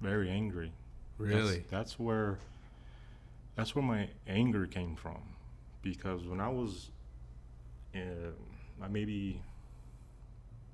very 0.00 0.28
angry. 0.28 0.72
Really? 1.18 1.58
That's, 1.58 1.70
that's 1.70 1.98
where 1.98 2.38
that's 3.56 3.74
where 3.74 3.84
my 3.84 4.08
anger 4.28 4.66
came 4.66 4.96
from, 4.96 5.20
because 5.82 6.26
when 6.26 6.40
I 6.40 6.48
was, 6.48 6.90
uh, 7.94 7.98
maybe 8.90 9.42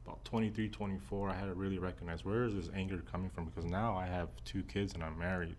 about 0.06 0.24
23, 0.24 0.68
24, 0.68 1.30
I 1.30 1.34
had 1.34 1.46
to 1.46 1.54
really 1.54 1.78
recognize 1.78 2.24
where 2.24 2.44
is 2.44 2.54
this 2.54 2.68
anger 2.74 3.02
coming 3.10 3.30
from 3.30 3.44
because 3.46 3.64
now 3.64 3.96
I 3.96 4.06
have 4.06 4.28
two 4.44 4.62
kids 4.64 4.94
and 4.94 5.04
I'm 5.04 5.18
married. 5.18 5.56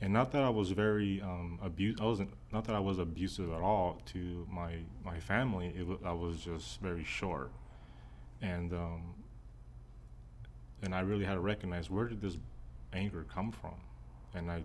and 0.00 0.12
not 0.12 0.30
that 0.32 0.42
I 0.42 0.50
was 0.50 0.70
very 0.72 1.20
um, 1.22 1.58
abuse. 1.62 1.96
I 2.00 2.04
wasn't 2.04 2.30
not 2.52 2.64
that 2.66 2.76
I 2.76 2.80
was 2.80 2.98
abusive 2.98 3.50
at 3.52 3.60
all 3.62 4.00
to 4.12 4.46
my 4.50 4.74
my 5.04 5.18
family. 5.20 5.72
It 5.76 5.86
was 5.86 6.38
just 6.44 6.80
very 6.80 7.04
short, 7.04 7.50
and 8.42 8.72
um, 8.72 9.14
and 10.82 10.94
I 10.94 11.00
really 11.00 11.24
had 11.24 11.34
to 11.34 11.40
recognize 11.40 11.90
where 11.90 12.06
did 12.06 12.20
this 12.20 12.36
anger 12.92 13.24
come 13.32 13.52
from, 13.52 13.74
and 14.34 14.50
I 14.50 14.64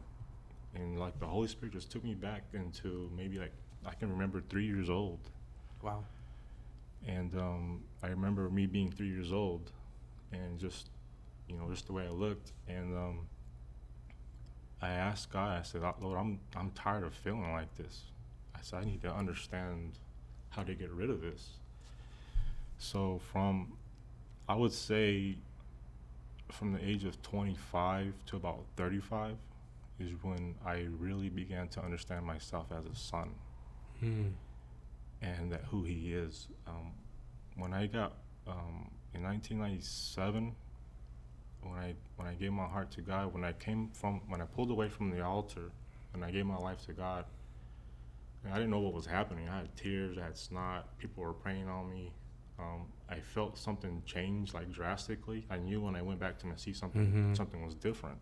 and 0.75 0.99
like 0.99 1.19
the 1.19 1.25
Holy 1.25 1.47
Spirit 1.47 1.73
just 1.73 1.91
took 1.91 2.03
me 2.03 2.13
back 2.13 2.43
into 2.53 3.09
maybe 3.15 3.37
like 3.37 3.53
I 3.85 3.93
can 3.93 4.09
remember 4.09 4.41
three 4.49 4.65
years 4.65 4.89
old. 4.89 5.19
Wow. 5.81 6.03
And 7.07 7.33
um, 7.35 7.81
I 8.03 8.07
remember 8.07 8.49
me 8.49 8.67
being 8.67 8.91
three 8.91 9.09
years 9.09 9.31
old, 9.31 9.71
and 10.31 10.59
just 10.59 10.89
you 11.47 11.57
know 11.57 11.67
just 11.69 11.87
the 11.87 11.93
way 11.93 12.05
I 12.05 12.11
looked, 12.11 12.51
and 12.67 12.95
um, 12.95 13.19
I 14.81 14.89
asked 14.89 15.31
God. 15.31 15.59
I 15.59 15.63
said, 15.63 15.81
Lord, 15.99 16.19
I'm 16.19 16.39
I'm 16.55 16.71
tired 16.71 17.03
of 17.03 17.13
feeling 17.13 17.51
like 17.53 17.75
this. 17.75 18.01
I 18.55 18.59
said 18.61 18.83
I 18.83 18.85
need 18.85 19.01
to 19.01 19.11
understand 19.11 19.93
how 20.49 20.63
to 20.63 20.75
get 20.75 20.91
rid 20.91 21.09
of 21.09 21.21
this. 21.21 21.57
So 22.77 23.19
from, 23.31 23.73
I 24.49 24.55
would 24.55 24.73
say, 24.73 25.37
from 26.51 26.73
the 26.73 26.83
age 26.83 27.05
of 27.05 27.21
25 27.21 28.13
to 28.27 28.35
about 28.35 28.63
35 28.75 29.37
is 30.01 30.12
when 30.24 30.55
I 30.65 30.88
really 30.98 31.29
began 31.29 31.67
to 31.70 31.81
understand 31.84 32.25
myself 32.25 32.67
as 32.72 32.86
a 32.86 32.96
son 32.96 33.36
Hmm. 34.00 34.29
and 35.22 35.51
that 35.51 35.63
who 35.65 35.84
he 35.84 36.13
is. 36.13 36.48
Um, 36.67 36.93
when 37.55 37.74
I 37.74 37.86
got 37.88 38.13
um, 38.48 38.89
in 39.13 39.22
1997, 39.24 40.55
when 41.62 41.74
I 41.77 41.93
when 42.15 42.27
I 42.27 42.34
gave 42.34 42.51
my 42.51 42.65
heart 42.65 42.89
to 42.91 43.01
God, 43.01 43.34
when 43.34 43.43
I 43.43 43.53
came 43.53 43.89
from 43.93 44.22
when 44.27 44.41
I 44.41 44.46
pulled 44.46 44.72
away 44.72 44.89
from 44.89 45.12
the 45.12 45.22
altar, 45.24 45.72
and 46.13 46.25
I 46.25 46.31
gave 46.31 46.46
my 46.46 46.58
life 46.58 46.86
to 46.88 46.93
God, 46.93 47.25
and 48.43 48.51
I 48.53 48.55
didn't 48.55 48.72
know 48.72 48.79
what 48.79 48.93
was 48.93 49.05
happening. 49.05 49.48
I 49.48 49.58
had 49.58 49.75
tears, 49.75 50.17
I 50.17 50.24
had 50.24 50.38
snot. 50.38 50.98
People 50.98 51.24
were 51.24 51.34
praying 51.34 51.67
on 51.70 51.89
me. 51.89 52.13
Um, 52.58 52.88
I 53.10 53.20
felt 53.20 53.58
something 53.58 54.01
change 54.05 54.53
like 54.53 54.72
drastically. 54.72 55.46
I 55.50 55.58
knew 55.58 55.81
when 55.81 55.96
I 55.96 56.01
went 56.01 56.20
back 56.20 56.38
to 56.39 56.58
seat 56.58 56.75
something 56.75 57.12
Mhm. 57.31 57.38
something 57.38 57.63
was 57.63 57.75
different. 57.75 58.17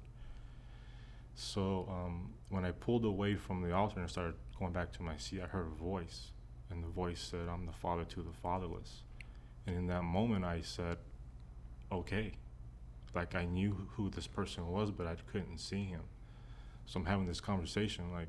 So 1.39 1.87
um, 1.89 2.33
when 2.49 2.65
I 2.65 2.71
pulled 2.71 3.05
away 3.05 3.35
from 3.35 3.61
the 3.61 3.73
altar 3.73 4.01
and 4.01 4.09
started 4.09 4.33
going 4.59 4.73
back 4.73 4.91
to 4.93 5.03
my 5.03 5.15
seat, 5.15 5.39
I 5.41 5.47
heard 5.47 5.67
a 5.67 5.81
voice, 5.81 6.31
and 6.69 6.83
the 6.83 6.89
voice 6.89 7.21
said, 7.21 7.47
"I'm 7.47 7.65
the 7.65 7.71
father 7.71 8.03
to 8.03 8.21
the 8.21 8.33
fatherless." 8.43 9.03
And 9.65 9.77
in 9.77 9.87
that 9.87 10.03
moment, 10.03 10.43
I 10.43 10.59
said, 10.59 10.97
"Okay." 11.93 12.33
Like 13.15 13.35
I 13.35 13.45
knew 13.45 13.87
who 13.91 14.09
this 14.09 14.27
person 14.27 14.67
was, 14.67 14.91
but 14.91 15.07
I 15.07 15.15
couldn't 15.31 15.59
see 15.59 15.85
him. 15.85 16.01
So 16.85 16.99
I'm 16.99 17.05
having 17.05 17.25
this 17.25 17.39
conversation, 17.39 18.11
like, 18.11 18.27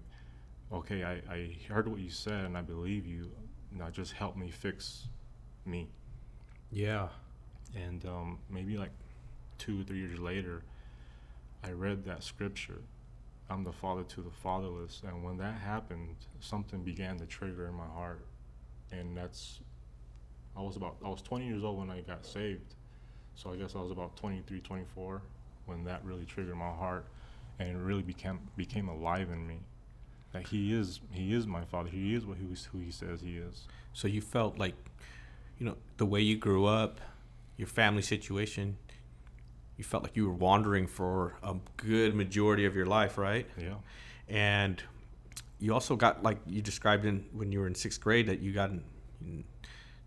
"Okay, 0.73 1.03
I, 1.03 1.15
I 1.29 1.57
heard 1.69 1.89
what 1.89 1.99
you 1.99 2.11
said, 2.11 2.45
and 2.45 2.57
I 2.57 2.63
believe 2.63 3.07
you. 3.07 3.33
Now 3.73 3.91
just 3.91 4.13
help 4.13 4.37
me 4.37 4.51
fix 4.51 5.09
me." 5.67 5.89
Yeah. 6.71 7.09
And 7.75 8.07
um, 8.07 8.39
maybe 8.49 8.79
like 8.79 8.93
two 9.59 9.81
or 9.81 9.85
three 9.85 9.99
years 9.99 10.21
later, 10.21 10.63
I 11.65 11.73
read 11.73 12.05
that 12.05 12.23
scripture. 12.23 12.83
I'm 13.51 13.65
the 13.65 13.73
father 13.73 14.05
to 14.05 14.23
the 14.23 14.31
fatherless. 14.31 15.03
And 15.07 15.25
when 15.25 15.37
that 15.39 15.55
happened, 15.55 16.15
something 16.39 16.83
began 16.83 17.19
to 17.19 17.27
trigger 17.27 17.67
in 17.67 17.75
my 17.75 17.87
heart. 17.87 18.25
And 18.93 19.17
that's, 19.17 19.61
I 20.57 20.63
was 20.63 20.77
about, 20.77 20.97
I 21.05 21.09
was 21.09 21.21
20 21.21 21.47
years 21.47 21.65
old 21.65 21.79
when 21.79 21.91
I 21.91 22.01
got 22.01 22.25
saved. 22.25 22.75
So 23.35 23.53
I 23.53 23.57
guess 23.57 23.75
I 23.75 23.81
was 23.81 23.91
about 23.91 24.17
23, 24.17 24.61
24 24.61 25.23
when 25.67 25.85
that 25.85 26.05
really 26.05 26.25
triggered 26.25 26.57
my 26.57 26.71
heart. 26.71 27.07
And 27.59 27.71
it 27.71 27.81
really 27.81 28.03
became, 28.03 28.39
became 28.57 28.89
alive 28.89 29.29
in 29.31 29.47
me. 29.47 29.59
That 30.33 30.47
he 30.47 30.73
is, 30.73 31.01
he 31.11 31.35
is 31.35 31.47
my 31.47 31.65
father. 31.65 31.91
He 31.91 32.15
is 32.15 32.25
what 32.25 32.39
he 32.39 32.47
was, 32.47 32.67
who 32.67 32.79
he 32.79 32.93
says 32.93 33.21
he 33.21 33.37
is. 33.37 33.67
So 33.93 34.07
you 34.07 34.21
felt 34.21 34.59
like, 34.59 34.75
you 35.59 35.67
know, 35.67 35.77
the 35.97 36.07
way 36.07 36.21
you 36.21 36.37
grew 36.37 36.67
up, 36.67 37.01
your 37.57 37.67
family 37.67 38.03
situation, 38.03 38.77
you 39.81 39.85
felt 39.85 40.03
like 40.03 40.15
you 40.15 40.27
were 40.27 40.35
wandering 40.35 40.87
for 40.87 41.33
a 41.43 41.55
good 41.79 42.15
majority 42.15 42.67
of 42.67 42.77
your 42.77 42.85
life, 42.85 43.17
right? 43.17 43.47
Yeah. 43.57 43.77
And 44.29 44.83
you 45.59 45.73
also 45.73 45.97
got 45.97 46.23
like 46.23 46.37
you 46.47 46.61
described 46.61 47.07
in 47.07 47.25
when 47.33 47.51
you 47.51 47.61
were 47.61 47.67
in 47.67 47.75
sixth 47.75 47.99
grade 47.99 48.27
that 48.27 48.41
you 48.41 48.53
got 48.53 48.71
you 49.25 49.43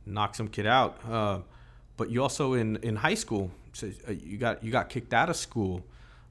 knocked 0.05 0.35
some 0.35 0.47
kid 0.47 0.67
out. 0.67 0.99
Uh, 1.09 1.39
but 1.97 2.11
you 2.11 2.21
also 2.21 2.53
in 2.53 2.75
in 2.83 2.97
high 2.97 3.15
school, 3.15 3.49
so 3.73 3.89
uh, 4.07 4.11
you 4.11 4.37
got 4.37 4.63
you 4.63 4.71
got 4.71 4.89
kicked 4.89 5.11
out 5.11 5.31
of 5.31 5.35
school. 5.35 5.83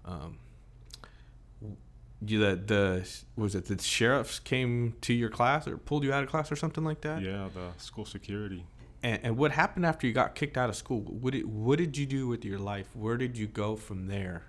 Um, 0.04 0.38
you 2.24 2.38
the 2.38 2.54
the 2.54 3.10
was 3.34 3.56
it 3.56 3.64
the 3.64 3.82
sheriffs 3.82 4.38
came 4.38 4.94
to 5.00 5.12
your 5.12 5.30
class 5.30 5.66
or 5.66 5.78
pulled 5.78 6.04
you 6.04 6.12
out 6.12 6.22
of 6.22 6.30
class 6.30 6.52
or 6.52 6.56
something 6.56 6.84
like 6.84 7.00
that? 7.00 7.20
Yeah, 7.22 7.48
the 7.52 7.72
school 7.78 8.04
security. 8.04 8.64
And, 9.02 9.20
and 9.22 9.36
what 9.36 9.50
happened 9.50 9.84
after 9.84 10.06
you 10.06 10.12
got 10.12 10.34
kicked 10.34 10.56
out 10.56 10.68
of 10.68 10.76
school? 10.76 11.00
What 11.00 11.32
did, 11.32 11.46
what 11.46 11.78
did 11.78 11.96
you 11.96 12.06
do 12.06 12.28
with 12.28 12.44
your 12.44 12.58
life? 12.58 12.88
Where 12.94 13.16
did 13.16 13.36
you 13.36 13.46
go 13.46 13.76
from 13.76 14.06
there? 14.06 14.42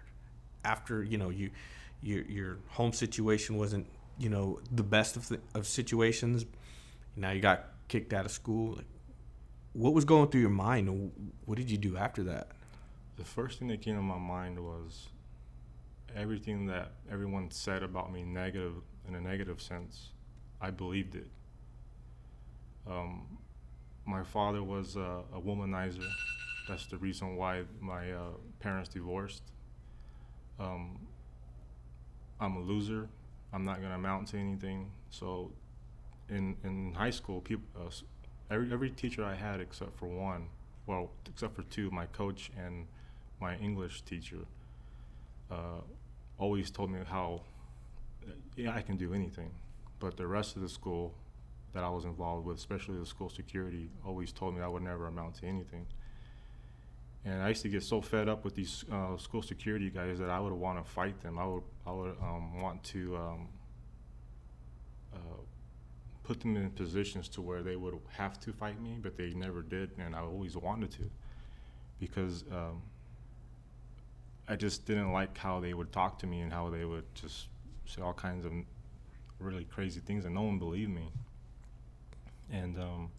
After 0.65 1.03
you 1.03 1.17
know 1.17 1.29
you, 1.29 1.49
your 2.01 2.21
your 2.23 2.57
home 2.69 2.93
situation 2.93 3.57
wasn't 3.57 3.85
you 4.17 4.29
know 4.29 4.59
the 4.71 4.83
best 4.83 5.17
of, 5.17 5.29
of 5.53 5.67
situations. 5.67 6.45
Now 7.17 7.31
you 7.31 7.41
got 7.41 7.65
kicked 7.89 8.13
out 8.13 8.25
of 8.25 8.31
school. 8.31 8.75
Like, 8.75 8.85
what 9.73 9.93
was 9.93 10.05
going 10.05 10.29
through 10.29 10.41
your 10.41 10.49
mind? 10.49 11.11
What 11.45 11.57
did 11.57 11.69
you 11.69 11.77
do 11.77 11.97
after 11.97 12.23
that? 12.23 12.47
The 13.17 13.25
first 13.25 13.59
thing 13.59 13.67
that 13.67 13.81
came 13.81 13.95
to 13.95 14.01
my 14.01 14.17
mind 14.17 14.57
was 14.57 15.09
everything 16.15 16.67
that 16.67 16.93
everyone 17.11 17.51
said 17.51 17.83
about 17.83 18.13
me 18.13 18.23
negative 18.23 18.75
in 19.07 19.15
a 19.15 19.21
negative 19.21 19.61
sense. 19.61 20.11
I 20.61 20.71
believed 20.71 21.15
it. 21.15 21.27
Um, 22.87 23.37
my 24.05 24.23
father 24.23 24.63
was 24.63 24.95
a, 24.95 25.21
a 25.33 25.39
womanizer. 25.41 26.07
That's 26.67 26.85
the 26.87 26.97
reason 26.97 27.35
why 27.35 27.63
my 27.81 28.11
uh, 28.11 28.29
parents 28.59 28.89
divorced. 28.89 29.43
Um, 30.59 30.99
I'm 32.39 32.55
a 32.55 32.59
loser. 32.61 33.07
I'm 33.51 33.65
not 33.65 33.81
gonna 33.81 33.95
amount 33.95 34.27
to 34.29 34.37
anything. 34.37 34.91
So, 35.09 35.51
in 36.29 36.55
in 36.63 36.93
high 36.95 37.11
school, 37.11 37.41
people, 37.41 37.65
uh, 37.79 37.91
every 38.51 38.71
every 38.71 38.89
teacher 38.91 39.23
I 39.23 39.35
had 39.35 39.59
except 39.61 39.97
for 39.97 40.07
one, 40.07 40.47
well, 40.87 41.11
except 41.27 41.55
for 41.55 41.63
two, 41.63 41.91
my 41.91 42.05
coach 42.07 42.51
and 42.57 42.87
my 43.39 43.55
English 43.57 44.01
teacher, 44.03 44.45
uh, 45.51 45.81
always 46.37 46.71
told 46.71 46.91
me 46.91 46.99
how, 47.07 47.41
uh, 48.27 48.31
yeah, 48.55 48.73
I 48.75 48.81
can 48.81 48.97
do 48.97 49.13
anything. 49.13 49.51
But 49.99 50.17
the 50.17 50.27
rest 50.27 50.55
of 50.55 50.61
the 50.61 50.69
school 50.69 51.13
that 51.73 51.83
I 51.83 51.89
was 51.89 52.05
involved 52.05 52.45
with, 52.45 52.57
especially 52.57 52.97
the 52.97 53.05
school 53.05 53.29
security, 53.29 53.89
always 54.05 54.31
told 54.31 54.55
me 54.55 54.61
I 54.61 54.67
would 54.67 54.83
never 54.83 55.07
amount 55.07 55.35
to 55.35 55.47
anything. 55.47 55.87
And 57.25 57.41
I 57.41 57.49
used 57.49 57.61
to 57.61 57.69
get 57.69 57.83
so 57.83 58.01
fed 58.01 58.27
up 58.27 58.43
with 58.43 58.53
these 58.53 58.83
uh, 58.91 59.17
school 59.17 59.41
security 59.41 59.89
guys 59.89 60.19
that 60.19 60.29
I 60.29 60.39
would 60.39 60.53
want 60.53 60.83
to 60.83 60.89
fight 60.89 61.21
them. 61.21 61.39
I 61.39 61.45
would, 61.45 61.63
I 61.87 61.91
would 61.91 62.15
um, 62.21 62.61
want 62.61 62.83
to 62.85 63.15
um, 63.15 63.47
uh, 65.13 65.17
put 66.23 66.41
them 66.41 66.57
in 66.57 66.69
positions 66.71 67.29
to 67.29 67.41
where 67.41 67.61
they 67.61 67.75
would 67.75 67.97
have 68.09 68.39
to 68.41 68.53
fight 68.53 68.81
me, 68.81 68.97
but 69.01 69.17
they 69.17 69.33
never 69.33 69.61
did, 69.61 69.91
and 69.97 70.15
I 70.15 70.19
always 70.19 70.55
wanted 70.55 70.91
to, 70.91 71.09
because 71.99 72.43
um, 72.51 72.81
I 74.47 74.55
just 74.55 74.85
didn't 74.85 75.11
like 75.11 75.37
how 75.37 75.59
they 75.59 75.73
would 75.73 75.91
talk 75.91 76.19
to 76.19 76.27
me 76.27 76.41
and 76.41 76.51
how 76.51 76.69
they 76.69 76.85
would 76.85 77.05
just 77.15 77.47
say 77.85 78.01
all 78.01 78.13
kinds 78.13 78.45
of 78.45 78.51
really 79.39 79.65
crazy 79.65 79.99
things, 79.99 80.25
and 80.25 80.35
no 80.35 80.43
one 80.43 80.59
believed 80.59 80.91
me. 80.91 81.09
And 82.53 82.77
um, 82.77 83.09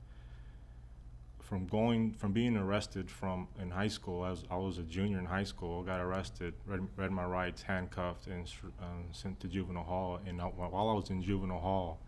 from 1.42 1.66
going 1.66 2.12
from 2.12 2.32
being 2.32 2.56
arrested 2.56 3.10
from 3.10 3.48
in 3.60 3.70
high 3.70 3.88
school, 3.88 4.22
I 4.22 4.30
was 4.30 4.44
I 4.50 4.56
was 4.56 4.78
a 4.78 4.82
junior 4.82 5.18
in 5.18 5.26
high 5.26 5.44
school. 5.44 5.82
I 5.82 5.86
got 5.86 6.00
arrested, 6.00 6.54
read, 6.66 6.86
read 6.96 7.10
my 7.10 7.24
rights, 7.24 7.62
handcuffed, 7.62 8.28
and 8.28 8.50
um, 8.80 9.04
sent 9.12 9.40
to 9.40 9.48
juvenile 9.48 9.84
hall. 9.84 10.20
And 10.26 10.40
I, 10.40 10.44
while 10.44 10.88
I 10.88 10.94
was 10.94 11.10
in 11.10 11.22
juvenile 11.22 11.60
hall, 11.60 11.98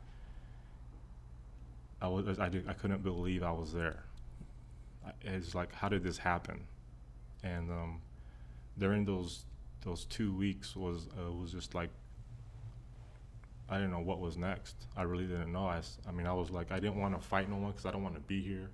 I 2.00 2.08
was 2.08 2.38
I, 2.38 2.48
did, 2.48 2.68
I 2.68 2.72
couldn't 2.72 3.02
believe 3.02 3.42
I 3.42 3.52
was 3.52 3.72
there. 3.72 4.04
It's 5.22 5.54
like 5.54 5.74
how 5.74 5.88
did 5.88 6.02
this 6.02 6.18
happen? 6.18 6.64
And 7.42 7.70
um, 7.70 8.00
during 8.78 9.04
those 9.04 9.44
those 9.82 10.04
two 10.04 10.32
weeks 10.32 10.76
was 10.76 11.08
uh, 11.18 11.32
was 11.32 11.52
just 11.52 11.74
like 11.74 11.90
I 13.68 13.76
didn't 13.76 13.90
know 13.90 14.00
what 14.00 14.20
was 14.20 14.36
next. 14.36 14.86
I 14.96 15.02
really 15.02 15.26
didn't 15.26 15.52
know. 15.52 15.66
I, 15.66 15.80
I 16.08 16.12
mean, 16.12 16.26
I 16.26 16.32
was 16.32 16.50
like, 16.50 16.70
I 16.70 16.78
didn't 16.78 17.00
want 17.00 17.20
to 17.20 17.26
fight 17.26 17.50
no 17.50 17.56
one 17.56 17.72
because 17.72 17.86
I 17.86 17.90
don't 17.90 18.02
want 18.02 18.14
to 18.14 18.20
be 18.20 18.40
here. 18.40 18.70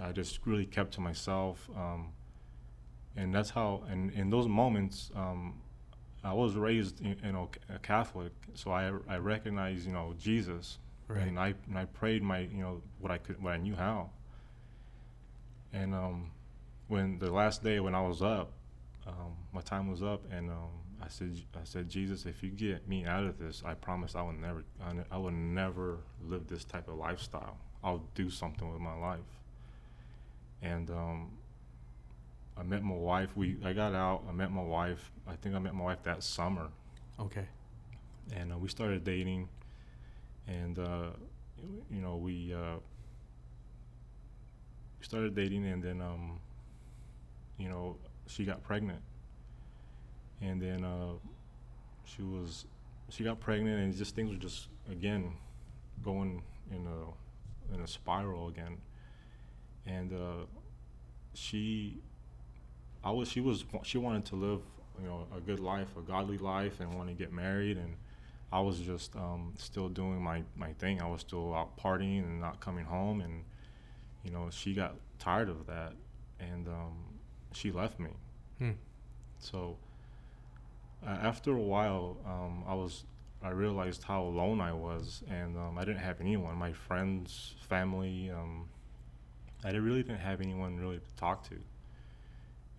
I 0.00 0.12
just 0.12 0.40
really 0.46 0.66
kept 0.66 0.94
to 0.94 1.00
myself. 1.00 1.68
Um, 1.76 2.12
and 3.16 3.34
that's 3.34 3.50
how, 3.50 3.84
and 3.88 4.10
in 4.12 4.30
those 4.30 4.48
moments, 4.48 5.10
um, 5.14 5.60
I 6.24 6.32
was 6.32 6.54
raised, 6.54 7.00
in, 7.00 7.16
you 7.24 7.32
know, 7.32 7.50
a 7.74 7.78
Catholic, 7.78 8.32
so 8.54 8.72
I, 8.72 8.92
I 9.08 9.18
recognize, 9.18 9.86
you 9.86 9.92
know, 9.92 10.14
Jesus. 10.18 10.78
And 11.08 11.38
I, 11.38 11.54
and 11.66 11.76
I 11.76 11.86
prayed 11.86 12.22
my, 12.22 12.40
you 12.40 12.58
know, 12.62 12.82
what 13.00 13.10
I 13.10 13.18
could, 13.18 13.42
what 13.42 13.52
I 13.52 13.56
knew 13.56 13.74
how. 13.74 14.10
And 15.72 15.94
um, 15.94 16.30
when 16.88 17.18
the 17.18 17.32
last 17.32 17.62
day 17.62 17.80
when 17.80 17.94
I 17.94 18.00
was 18.00 18.22
up, 18.22 18.52
um, 19.06 19.34
my 19.52 19.60
time 19.60 19.90
was 19.90 20.02
up, 20.02 20.22
and 20.30 20.50
um, 20.50 20.70
I 21.02 21.08
said, 21.08 21.34
I 21.54 21.64
said, 21.64 21.88
Jesus, 21.88 22.26
if 22.26 22.42
you 22.42 22.50
get 22.50 22.86
me 22.88 23.04
out 23.04 23.24
of 23.24 23.38
this, 23.38 23.62
I 23.64 23.74
promise 23.74 24.14
I 24.14 24.22
will 24.22 24.32
never, 24.32 24.62
I, 25.10 25.16
will 25.16 25.30
never 25.30 25.98
live 26.22 26.46
this 26.46 26.64
type 26.64 26.88
of 26.88 26.96
lifestyle. 26.96 27.56
I'll 27.82 28.02
do 28.14 28.28
something 28.28 28.70
with 28.70 28.80
my 28.80 28.94
life. 28.94 29.20
And 30.62 30.90
um, 30.90 31.30
I 32.56 32.62
met 32.62 32.82
my 32.82 32.94
wife. 32.94 33.30
We, 33.34 33.56
I 33.64 33.72
got 33.72 33.94
out. 33.94 34.22
I 34.28 34.32
met 34.32 34.50
my 34.52 34.62
wife. 34.62 35.10
I 35.26 35.36
think 35.36 35.54
I 35.54 35.58
met 35.58 35.74
my 35.74 35.84
wife 35.84 36.02
that 36.02 36.22
summer, 36.22 36.68
Okay. 37.18 37.46
and 38.36 38.52
uh, 38.52 38.58
we 38.58 38.68
started 38.68 39.02
dating. 39.02 39.48
And 40.46 40.78
uh, 40.78 41.10
you 41.90 42.02
know, 42.02 42.16
we 42.16 42.52
uh, 42.52 42.76
started 45.00 45.34
dating, 45.34 45.66
and 45.66 45.82
then 45.82 46.00
um, 46.02 46.40
you 47.58 47.68
know, 47.68 47.96
she 48.26 48.44
got 48.44 48.62
pregnant, 48.62 49.00
and 50.40 50.60
then 50.60 50.84
uh, 50.84 51.12
she 52.04 52.22
was 52.22 52.66
she 53.08 53.24
got 53.24 53.40
pregnant, 53.40 53.80
and 53.80 53.96
just 53.96 54.14
things 54.14 54.30
were 54.30 54.36
just 54.36 54.68
again 54.90 55.32
going 56.02 56.42
in 56.70 56.86
a 56.86 57.74
in 57.74 57.80
a 57.82 57.86
spiral 57.86 58.48
again, 58.48 58.78
and 59.86 60.12
uh, 60.12 60.46
she 61.34 61.98
I 63.02 63.10
was 63.10 63.28
she 63.28 63.40
was 63.40 63.64
she 63.82 63.98
wanted 63.98 64.24
to 64.26 64.36
live 64.36 64.60
you 65.00 65.06
know 65.06 65.26
a 65.36 65.40
good 65.40 65.60
life, 65.60 65.88
a 65.96 66.02
godly 66.02 66.38
life, 66.38 66.80
and 66.80 66.94
want 66.94 67.08
to 67.08 67.14
get 67.14 67.32
married, 67.32 67.76
and 67.76 67.96
I 68.52 68.60
was 68.60 68.80
just 68.80 69.14
um, 69.16 69.54
still 69.56 69.88
doing 69.88 70.22
my 70.22 70.42
my 70.56 70.72
thing. 70.74 71.00
I 71.00 71.06
was 71.06 71.20
still 71.20 71.54
out 71.54 71.76
partying 71.78 72.24
and 72.24 72.40
not 72.40 72.60
coming 72.60 72.84
home, 72.84 73.20
and 73.20 73.44
you 74.24 74.30
know 74.30 74.48
she 74.50 74.74
got 74.74 74.96
tired 75.18 75.48
of 75.48 75.66
that, 75.66 75.92
and 76.38 76.68
um, 76.68 76.96
she 77.52 77.70
left 77.70 77.98
me. 77.98 78.10
Hmm. 78.58 78.72
So 79.38 79.78
after 81.06 81.52
a 81.56 81.60
while, 81.60 82.16
um, 82.26 82.64
I 82.66 82.74
was 82.74 83.04
I 83.42 83.50
realized 83.50 84.02
how 84.02 84.22
alone 84.24 84.60
I 84.60 84.72
was, 84.72 85.22
and 85.30 85.56
um, 85.56 85.78
I 85.78 85.84
didn't 85.86 86.00
have 86.02 86.20
anyone. 86.20 86.56
My 86.56 86.72
friends, 86.74 87.54
family, 87.68 88.30
um, 88.30 88.68
I 89.64 89.68
didn't- 89.68 89.84
really 89.84 90.02
didn't 90.02 90.20
have 90.20 90.42
anyone 90.42 90.76
really 90.78 90.98
to 90.98 91.14
talk 91.16 91.42
to. 91.48 91.56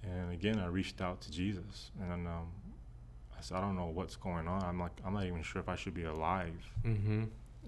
And 0.04 0.32
again, 0.32 0.60
I 0.60 0.68
reached 0.68 1.02
out 1.02 1.20
to 1.22 1.32
Jesus, 1.32 1.90
and 2.00 2.28
um, 2.28 2.48
I 3.36 3.42
said, 3.42 3.58
I 3.58 3.62
don't 3.62 3.76
know 3.76 3.88
what's 3.88 4.16
going 4.16 4.48
on. 4.48 4.62
I'm 4.64 4.80
like, 4.80 4.92
I'm 5.04 5.14
not 5.16 5.26
even 5.26 5.42
sure 5.42 5.60
if 5.62 5.68
I 5.70 5.76
should 5.76 5.96
be 5.96 6.04
alive. 6.04 6.54
Mm-hmm. 6.86 7.24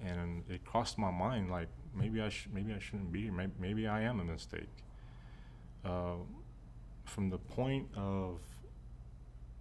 And 0.05 0.43
it 0.47 0.63
crossed 0.63 0.99
my 0.99 1.09
mind, 1.11 1.49
like 1.49 1.69
maybe 1.95 2.21
I 2.21 2.29
sh- 2.29 2.47
maybe 2.53 2.73
I 2.73 2.79
shouldn't 2.79 3.11
be 3.11 3.23
here. 3.23 3.31
Maybe, 3.31 3.53
maybe 3.59 3.87
I 3.87 4.01
am 4.01 4.19
a 4.19 4.23
mistake. 4.23 4.69
Uh, 5.83 6.17
from 7.05 7.29
the 7.31 7.37
point 7.39 7.87
of 7.95 8.39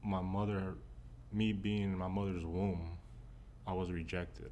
my 0.04 0.20
mother, 0.20 0.74
me 1.32 1.52
being 1.52 1.84
in 1.84 1.98
my 1.98 2.08
mother's 2.08 2.44
womb, 2.44 2.98
I 3.66 3.72
was 3.72 3.90
rejected. 3.90 4.50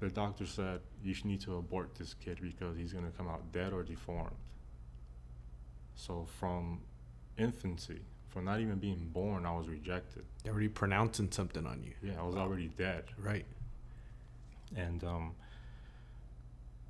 The 0.00 0.10
doctor 0.10 0.46
said 0.46 0.80
you 1.02 1.14
should 1.14 1.24
need 1.24 1.40
to 1.42 1.56
abort 1.56 1.94
this 1.94 2.14
kid 2.14 2.38
because 2.42 2.76
he's 2.76 2.92
gonna 2.92 3.12
come 3.16 3.28
out 3.28 3.52
dead 3.52 3.72
or 3.72 3.82
deformed. 3.82 4.36
So 5.94 6.26
from 6.38 6.80
infancy, 7.38 8.00
from 8.28 8.44
not 8.44 8.60
even 8.60 8.76
being 8.76 9.08
born, 9.12 9.46
I 9.46 9.56
was 9.56 9.68
rejected. 9.68 10.24
They're 10.44 10.52
already 10.52 10.68
pronouncing 10.68 11.32
something 11.32 11.66
on 11.66 11.82
you. 11.82 11.92
Yeah, 12.02 12.20
I 12.20 12.22
was 12.22 12.36
already 12.36 12.68
dead. 12.76 13.04
Right. 13.18 13.46
And 14.76 15.02
um, 15.04 15.34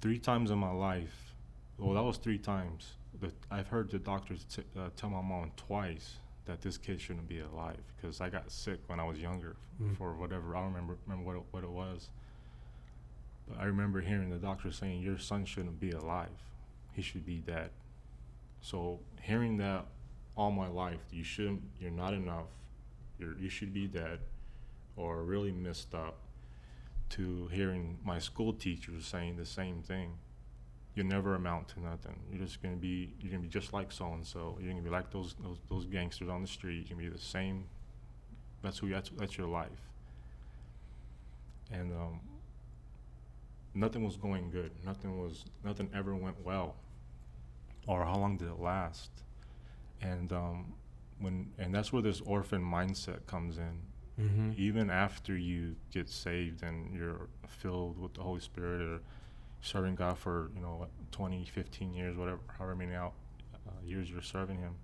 three 0.01 0.19
times 0.19 0.51
in 0.51 0.59
my 0.59 0.73
life, 0.73 1.35
well, 1.79 1.95
that 1.95 2.03
was 2.03 2.17
three 2.17 2.39
times. 2.39 2.95
The, 3.21 3.31
I've 3.51 3.69
heard 3.69 3.91
the 3.91 3.99
doctors 3.99 4.45
t- 4.45 4.63
uh, 4.77 4.89
tell 4.97 5.11
my 5.11 5.23
mom 5.23 5.53
twice 5.57 6.17
that 6.47 6.63
this 6.63 6.79
kid 6.79 7.01
shouldn't 7.01 7.29
be 7.29 7.41
alive 7.41 7.81
because 7.97 8.21
I 8.21 8.29
got 8.31 8.51
sick 8.51 8.81
when 8.87 8.99
I 9.01 9.05
was 9.05 9.19
younger 9.19 9.57
Mm. 9.83 9.95
for 9.97 10.15
whatever 10.15 10.57
I 10.57 10.61
don't 10.63 10.73
remember 10.73 10.97
remember 11.07 11.27
what 11.27 11.37
it, 11.37 11.43
what 11.51 11.63
it 11.65 11.71
was. 11.71 12.09
But 13.49 13.59
I 13.61 13.65
remember 13.65 14.01
hearing 14.01 14.31
the 14.31 14.39
doctor 14.39 14.73
saying 14.73 15.03
your 15.03 15.19
son 15.19 15.45
shouldn't 15.45 15.79
be 15.79 15.91
alive; 15.91 16.31
he 16.93 17.03
should 17.03 17.27
be 17.27 17.39
dead. 17.39 17.71
So 18.63 19.01
hearing 19.21 19.59
that 19.59 19.87
all 20.37 20.51
my 20.51 20.67
life, 20.69 21.01
you 21.13 21.25
shouldn't, 21.25 21.63
you're 21.79 21.91
not 21.91 22.13
enough, 22.15 22.49
you're, 23.19 23.37
you 23.39 23.49
should 23.49 23.73
be 23.73 23.87
dead, 23.87 24.21
or 24.97 25.23
really 25.23 25.53
messed 25.53 25.95
up 25.95 26.17
to 27.11 27.49
hearing 27.53 27.99
my 28.05 28.19
school 28.19 28.53
teachers 28.53 29.07
saying 29.07 29.37
the 29.37 29.47
same 29.47 29.83
thing. 29.83 30.19
You 30.97 31.05
never 31.05 31.35
amount 31.37 31.69
to 31.69 31.81
nothing. 31.81 32.19
You're 32.31 32.45
just 32.45 32.61
gonna 32.63 32.75
be 32.77 33.13
you're 33.21 33.31
gonna 33.31 33.43
be 33.43 33.49
just 33.49 33.73
like 33.73 33.93
so 33.93 34.13
and 34.15 34.27
so. 34.27 34.59
You're 34.61 34.71
gonna 34.73 34.83
be 34.83 34.91
like 34.91 35.11
those 35.13 35.35
those 35.41 35.59
those 35.71 35.85
gangsters 35.85 36.29
on 36.29 36.43
the 36.43 36.49
street. 36.49 36.89
You're 36.89 36.97
gonna 36.99 37.09
be 37.11 37.15
the 37.17 37.23
same. 37.23 37.67
That's 38.63 38.79
who 38.79 38.89
that's 38.89 39.11
that's 39.11 39.37
your 39.39 39.47
life. 39.47 39.71
And 41.71 41.93
um, 41.93 42.21
nothing 43.75 44.05
was 44.05 44.17
going 44.17 44.51
good. 44.51 44.73
Nothing 44.85 45.21
was 45.21 45.45
nothing 45.65 45.89
ever 45.95 46.15
went 46.17 46.43
well. 46.45 46.77
Or 47.87 48.05
how 48.05 48.17
long 48.17 48.37
did 48.37 48.49
it 48.49 48.59
last? 48.59 49.11
And 50.01 50.33
um, 50.33 50.73
when 51.21 51.51
and 51.59 51.75
that's 51.75 51.93
where 51.93 52.03
this 52.03 52.21
orphan 52.23 52.63
mindset 52.63 53.27
comes 53.27 53.59
in 53.59 53.81
Mm-hmm. 54.19 54.53
even 54.57 54.89
after 54.89 55.37
you 55.37 55.77
get 55.93 56.09
saved 56.09 56.63
and 56.63 56.95
you're 56.95 57.29
filled 57.47 57.99
with 57.99 58.15
the 58.15 58.23
Holy 58.23 58.41
Spirit 58.41 58.81
or 58.81 59.01
serving 59.61 59.95
God 59.97 60.19
for, 60.19 60.51
you 60.55 60.61
know, 60.63 60.77
what, 60.77 60.91
20, 61.13 61.45
15 61.45 61.95
years, 61.95 62.17
whatever, 62.17 62.39
however 62.59 62.75
many 62.77 62.95
out, 62.95 63.15
uh, 63.67 63.71
years 63.85 64.11
you're 64.11 64.23
serving 64.23 64.59
Him, 64.59 64.75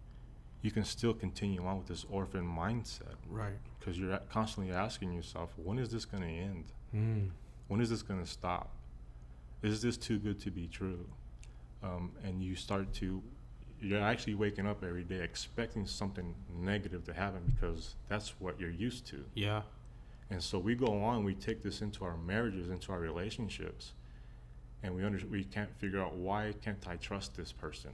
you 0.62 0.70
can 0.70 0.84
still 0.84 1.12
continue 1.14 1.64
on 1.64 1.78
with 1.78 1.86
this 1.88 2.04
orphan 2.10 2.44
mindset 2.46 3.14
Right. 3.28 3.52
because 3.78 3.98
you're 3.98 4.16
constantly 4.30 4.72
asking 4.72 5.12
yourself, 5.12 5.50
when 5.56 5.78
is 5.78 5.90
this 5.90 6.04
going 6.04 6.22
to 6.22 6.28
end? 6.28 6.64
Mm. 6.94 7.30
When 7.68 7.80
is 7.80 7.90
this 7.90 8.02
going 8.02 8.20
to 8.20 8.28
stop? 8.28 8.74
Is 9.62 9.82
this 9.82 9.96
too 9.96 10.18
good 10.18 10.40
to 10.40 10.50
be 10.50 10.66
true? 10.68 11.06
Um, 11.82 12.12
and 12.24 12.42
you 12.42 12.54
start 12.54 12.92
to, 12.94 13.22
you're 13.80 14.00
actually 14.00 14.34
waking 14.34 14.66
up 14.66 14.84
every 14.84 15.02
day 15.02 15.20
expecting 15.22 15.86
something 15.86 16.34
negative 16.56 17.04
to 17.04 17.12
happen 17.12 17.40
because 17.54 17.96
that's 18.08 18.34
what 18.40 18.58
you're 18.60 18.70
used 18.70 19.06
to. 19.08 19.24
Yeah. 19.34 19.62
And 20.30 20.40
so 20.42 20.58
we 20.58 20.74
go 20.76 21.02
on, 21.02 21.24
we 21.24 21.34
take 21.34 21.62
this 21.62 21.82
into 21.82 22.04
our 22.04 22.16
marriages, 22.16 22.70
into 22.70 22.92
our 22.92 23.00
relationships, 23.00 23.92
and 24.82 24.94
we 24.94 25.04
under, 25.04 25.18
we 25.26 25.44
can't 25.44 25.74
figure 25.78 26.02
out 26.02 26.14
why 26.14 26.54
can't 26.62 26.86
I 26.88 26.96
trust 26.96 27.36
this 27.36 27.52
person? 27.52 27.90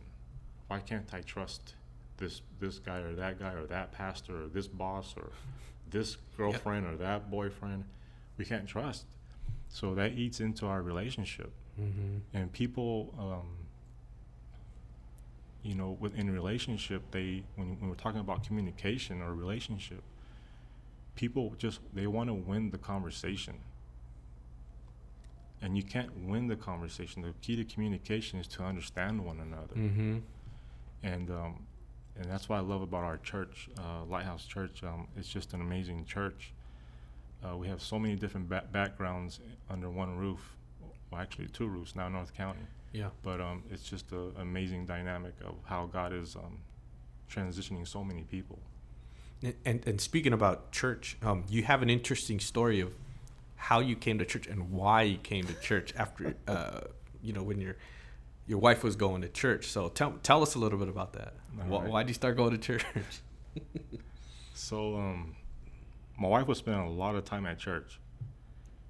Why 0.69 0.81
can't 0.81 1.13
I 1.13 1.21
trust 1.21 1.75
this 2.17 2.43
this 2.61 2.79
guy 2.79 2.99
or 2.99 3.15
that 3.15 3.39
guy 3.39 3.53
or 3.53 3.67
that 3.67 3.93
pastor 3.93 4.45
or 4.45 4.49
this 4.49 4.67
boss 4.67 5.15
or 5.17 5.31
this 5.91 6.17
girlfriend 6.37 6.87
or 6.87 6.97
that 6.97 7.31
boyfriend? 7.31 7.85
We 8.37 8.45
can't 8.45 8.67
trust. 8.67 9.05
So 9.69 9.95
that 9.95 10.13
eats 10.13 10.41
into 10.41 10.67
our 10.67 10.83
relationship. 10.83 11.51
Mm-hmm. 11.81 12.37
And 12.37 12.53
people, 12.53 13.15
um, 13.19 13.49
you 15.63 15.75
know, 15.75 15.97
within 16.01 16.31
relationship, 16.31 17.03
they 17.11 17.43
when 17.57 17.79
when 17.81 17.91
we're 17.91 17.97
talking 17.97 18.21
about 18.21 18.45
communication 18.45 19.21
or 19.23 19.35
relationship, 19.35 20.03
people 21.15 21.55
just 21.59 21.81
they 21.93 22.07
want 22.07 22.29
to 22.29 22.35
win 22.35 22.71
the 22.71 22.79
conversation. 22.79 23.55
And 25.61 25.77
you 25.77 25.83
can't 25.83 26.15
win 26.25 26.47
the 26.47 26.57
conversation. 26.57 27.23
The 27.23 27.35
key 27.43 27.57
to 27.57 27.65
communication 27.65 28.39
is 28.39 28.47
to 28.49 28.63
understand 28.63 29.25
one 29.25 29.41
another. 29.41 29.75
Mm-hmm. 29.75 30.19
And 31.03 31.31
um, 31.31 31.67
and 32.17 32.31
that's 32.31 32.49
what 32.49 32.57
I 32.57 32.61
love 32.61 32.83
about 32.83 33.05
our 33.05 33.19
church, 33.19 33.69
uh, 33.79 34.05
Lighthouse 34.05 34.45
Church. 34.45 34.83
Um, 34.83 35.07
it's 35.17 35.29
just 35.29 35.55
an 35.55 35.61
amazing 35.61 36.05
church. 36.05 36.53
Uh, 37.45 37.57
we 37.57 37.69
have 37.69 37.81
so 37.81 37.99
many 37.99 38.17
different 38.17 38.49
ba- 38.49 38.65
backgrounds 38.73 39.39
under 39.71 39.89
one 39.89 40.17
roof. 40.17 40.57
Well, 41.11 41.21
actually, 41.21 41.47
two 41.49 41.69
roofs 41.69 41.95
now, 41.95 42.09
North 42.09 42.35
County. 42.35 42.67
Yeah. 42.93 43.11
But 43.23 43.41
um, 43.41 43.63
it's 43.71 43.85
just 43.89 44.11
an 44.13 44.33
amazing 44.41 44.87
dynamic 44.87 45.35
of 45.45 45.55
how 45.65 45.87
God 45.87 46.13
is 46.13 46.35
um, 46.35 46.59
transitioning 47.31 47.87
so 47.87 48.03
many 48.03 48.23
people. 48.23 48.59
And, 49.43 49.55
and 49.65 49.87
and 49.87 50.01
speaking 50.01 50.33
about 50.33 50.73
church, 50.73 51.17
um, 51.23 51.45
you 51.49 51.63
have 51.63 51.83
an 51.83 51.91
interesting 51.91 52.41
story 52.41 52.81
of 52.81 52.93
how 53.59 53.81
you 53.81 53.97
came 53.97 54.19
to 54.19 54.25
church 54.25 54.47
and 54.47 54.71
why 54.71 55.03
you 55.03 55.19
came 55.19 55.45
to 55.45 55.55
church 55.55 55.93
after, 55.97 56.35
uh, 56.47 56.81
you 57.23 57.33
know, 57.33 57.43
when 57.43 57.61
your 57.61 57.77
your 58.47 58.59
wife 58.59 58.83
was 58.83 58.97
going 58.97 59.21
to 59.21 59.29
church. 59.29 59.67
So 59.67 59.89
tell 59.89 60.13
tell 60.23 60.43
us 60.43 60.55
a 60.55 60.59
little 60.59 60.79
bit 60.79 60.89
about 60.89 61.13
that. 61.15 61.35
Why, 61.67 61.81
right. 61.81 61.91
why 61.91 62.03
did 62.03 62.11
you 62.11 62.15
start 62.15 62.37
going 62.37 62.53
to 62.53 62.59
church? 62.59 62.85
So 64.55 64.97
um, 64.97 65.37
my 66.19 66.29
wife 66.29 66.47
was 66.47 66.59
spending 66.59 66.83
a 66.83 66.91
lot 66.91 67.15
of 67.15 67.25
time 67.25 67.47
at 67.47 67.59
church, 67.59 68.01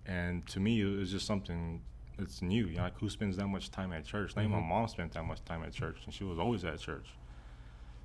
and 0.07 0.46
to 0.48 0.61
me, 0.61 0.81
it 0.81 0.98
was 0.98 1.11
just 1.11 1.26
something 1.26 1.83
that's 2.18 2.40
new. 2.42 2.66
You 2.66 2.76
know, 2.76 2.83
like 2.85 2.98
who 2.98 3.09
spends 3.11 3.37
that 3.37 3.48
much 3.48 3.70
time 3.70 3.92
at 3.92 4.04
church? 4.04 4.35
Not 4.35 4.42
even 4.44 4.57
Mhm. 4.57 4.62
my 4.62 4.68
mom 4.68 4.88
spent 4.88 5.12
that 5.12 5.24
much 5.24 5.44
time 5.44 5.62
at 5.62 5.72
church, 5.72 5.98
and 6.04 6.12
she 6.14 6.24
was 6.24 6.38
always 6.38 6.64
at 6.64 6.78
church. 6.78 7.07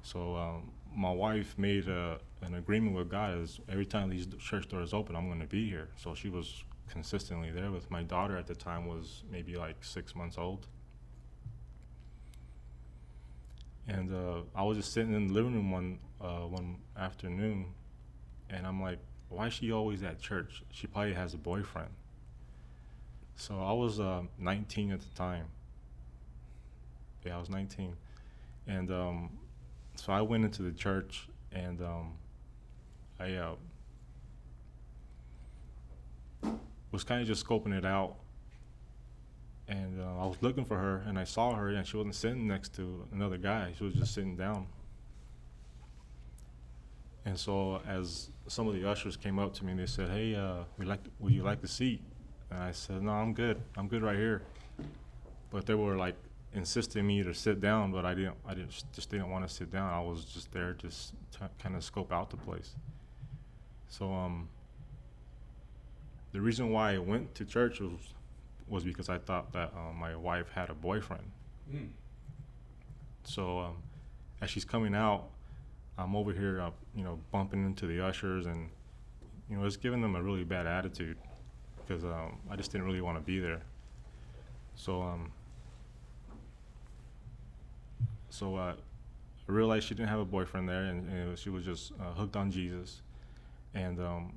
So 0.02 0.36
um, 0.36 0.71
my 0.93 1.12
wife 1.12 1.58
made 1.58 1.88
a, 1.88 2.19
an 2.46 2.56
agreement 2.56 2.96
with 2.96 3.10
God: 3.10 3.38
is 3.38 3.60
every 3.70 3.86
time 3.86 4.10
these 4.10 4.28
church 4.40 4.68
doors 4.68 4.94
open, 4.94 5.16
I'm 5.16 5.28
going 5.28 5.40
to 5.40 5.48
be 5.48 5.70
here. 5.70 5.90
So 5.96 6.14
she 6.14 6.30
was 6.30 6.64
consistently 6.90 7.52
there. 7.52 7.72
With 7.72 7.90
my 7.90 8.04
daughter 8.04 8.38
at 8.38 8.48
the 8.48 8.56
time 8.56 8.86
was 8.88 9.24
maybe 9.32 9.56
like 9.56 9.84
six 9.84 10.16
months 10.16 10.38
old. 10.38 10.68
And 13.88 14.14
uh, 14.14 14.42
I 14.56 14.64
was 14.64 14.78
just 14.78 14.94
sitting 14.94 15.14
in 15.14 15.28
the 15.28 15.34
living 15.34 15.54
room 15.54 15.72
one 15.72 16.00
uh, 16.22 16.48
one 16.48 16.78
afternoon, 16.98 17.66
and 18.50 18.66
I'm 18.66 18.82
like, 18.82 19.00
why 19.30 19.48
is 19.48 19.54
she 19.54 19.72
always 19.72 20.04
at 20.04 20.20
church? 20.22 20.64
She 20.72 20.88
probably 20.88 21.14
has 21.14 21.34
a 21.34 21.38
boyfriend. 21.38 21.90
So 23.36 23.60
I 23.60 23.74
was 23.74 24.00
uh, 24.00 24.22
19 24.38 24.92
at 24.92 25.02
the 25.02 25.10
time. 25.16 25.46
Yeah, 27.26 27.36
I 27.36 27.40
was 27.40 27.50
19, 27.50 27.96
and 28.68 28.92
um, 28.92 29.30
so 29.96 30.14
I 30.14 30.22
went 30.22 30.46
into 30.46 30.62
the 30.62 30.72
church 30.72 31.28
and 31.52 31.82
um, 31.82 32.14
I 33.24 33.36
uh, 33.36 33.56
was 36.92 37.06
kind 37.06 37.22
of 37.22 37.28
just 37.28 37.46
scoping 37.46 37.78
it 37.78 37.86
out. 37.86 38.16
And 39.70 40.02
uh, 40.02 40.22
I 40.22 40.26
was 40.26 40.36
looking 40.42 40.66
for 40.66 40.78
her, 40.78 41.04
and 41.08 41.18
I 41.18 41.24
saw 41.24 41.56
her, 41.56 41.70
and 41.70 41.88
she 41.88 41.96
wasn't 41.96 42.16
sitting 42.16 42.48
next 42.48 42.76
to 42.76 43.08
another 43.14 43.38
guy. 43.38 43.74
She 43.78 43.86
was 43.86 43.94
just 43.94 44.14
sitting 44.14 44.36
down. 44.36 44.68
And 47.24 47.40
so, 47.40 47.82
as 47.88 48.30
some 48.48 48.68
of 48.68 48.74
the 48.74 48.88
ushers 48.90 49.16
came 49.16 49.40
up 49.40 49.54
to 49.54 49.66
me, 49.66 49.74
they 49.74 49.86
said, 49.86 50.10
"Hey, 50.10 50.36
uh, 50.36 50.66
we 50.78 50.86
like, 50.86 51.00
would 51.20 51.32
you 51.32 51.44
like 51.44 51.62
the 51.62 51.68
seat?" 51.70 52.02
And 52.52 52.60
I 52.62 52.74
said, 52.74 53.02
"No, 53.02 53.12
I'm 53.12 53.34
good. 53.34 53.62
I'm 53.78 53.88
good 53.88 54.04
right 54.04 54.18
here." 54.18 54.42
But 55.50 55.66
they 55.66 55.76
were 55.76 55.96
like 55.96 56.16
insisting 56.52 57.08
me 57.08 57.24
to 57.24 57.34
sit 57.34 57.62
down, 57.62 57.94
but 57.94 58.06
I 58.06 58.14
didn't. 58.14 58.36
I 58.46 58.54
didn't 58.54 58.84
just 58.92 59.10
didn't 59.10 59.30
want 59.30 59.48
to 59.48 59.54
sit 59.54 59.72
down. 59.72 59.90
I 59.94 60.02
was 60.02 60.26
just 60.26 60.52
there, 60.52 60.74
just 60.74 61.14
to 61.34 61.50
kind 61.58 61.78
of 61.78 61.86
scope 61.86 62.12
out 62.12 62.30
the 62.30 62.38
place. 62.38 62.76
So 63.94 64.12
um, 64.12 64.50
the 66.32 66.42
reason 66.42 66.72
why 66.72 66.96
I 66.96 66.98
went 66.98 67.36
to 67.36 67.46
church 67.46 67.80
was 67.80 68.16
was 68.68 68.84
because 68.84 69.08
I 69.08 69.20
thought 69.20 69.54
that 69.54 69.72
um, 69.78 69.98
my 69.98 70.16
wife 70.16 70.50
had 70.50 70.72
a 70.72 70.74
boyfriend. 70.74 71.30
Mm. 71.72 71.90
So 73.24 73.60
um, 73.60 73.78
as 74.42 74.50
she's 74.50 74.66
coming 74.66 74.96
out, 74.96 75.26
I'm 75.96 76.16
over 76.16 76.34
here, 76.34 76.60
uh, 76.60 76.72
you 76.96 77.04
know, 77.04 77.20
bumping 77.32 77.64
into 77.68 77.86
the 77.86 78.04
ushers, 78.04 78.48
and 78.48 78.72
you 79.48 79.58
know, 79.58 79.66
it's 79.66 79.78
giving 79.78 80.02
them 80.02 80.16
a 80.16 80.24
really 80.24 80.44
bad 80.44 80.66
attitude 80.66 81.18
because 81.86 82.04
um, 82.04 82.40
I 82.50 82.56
just 82.56 82.72
didn't 82.72 82.88
really 82.88 83.02
want 83.02 83.20
to 83.20 83.24
be 83.24 83.38
there. 83.38 83.62
So 84.74 85.04
um, 85.04 85.32
so 88.32 88.56
uh, 88.56 88.74
I 89.48 89.52
realized 89.52 89.88
she 89.88 89.94
didn't 89.94 90.10
have 90.10 90.20
a 90.20 90.26
boyfriend 90.26 90.68
there, 90.68 90.86
and, 90.86 91.08
and 91.12 91.38
she 91.38 91.52
was 91.52 91.64
just 91.64 91.92
uh, 92.02 92.14
hooked 92.14 92.36
on 92.36 92.50
Jesus, 92.50 93.04
and 93.74 94.00
um, 94.00 94.34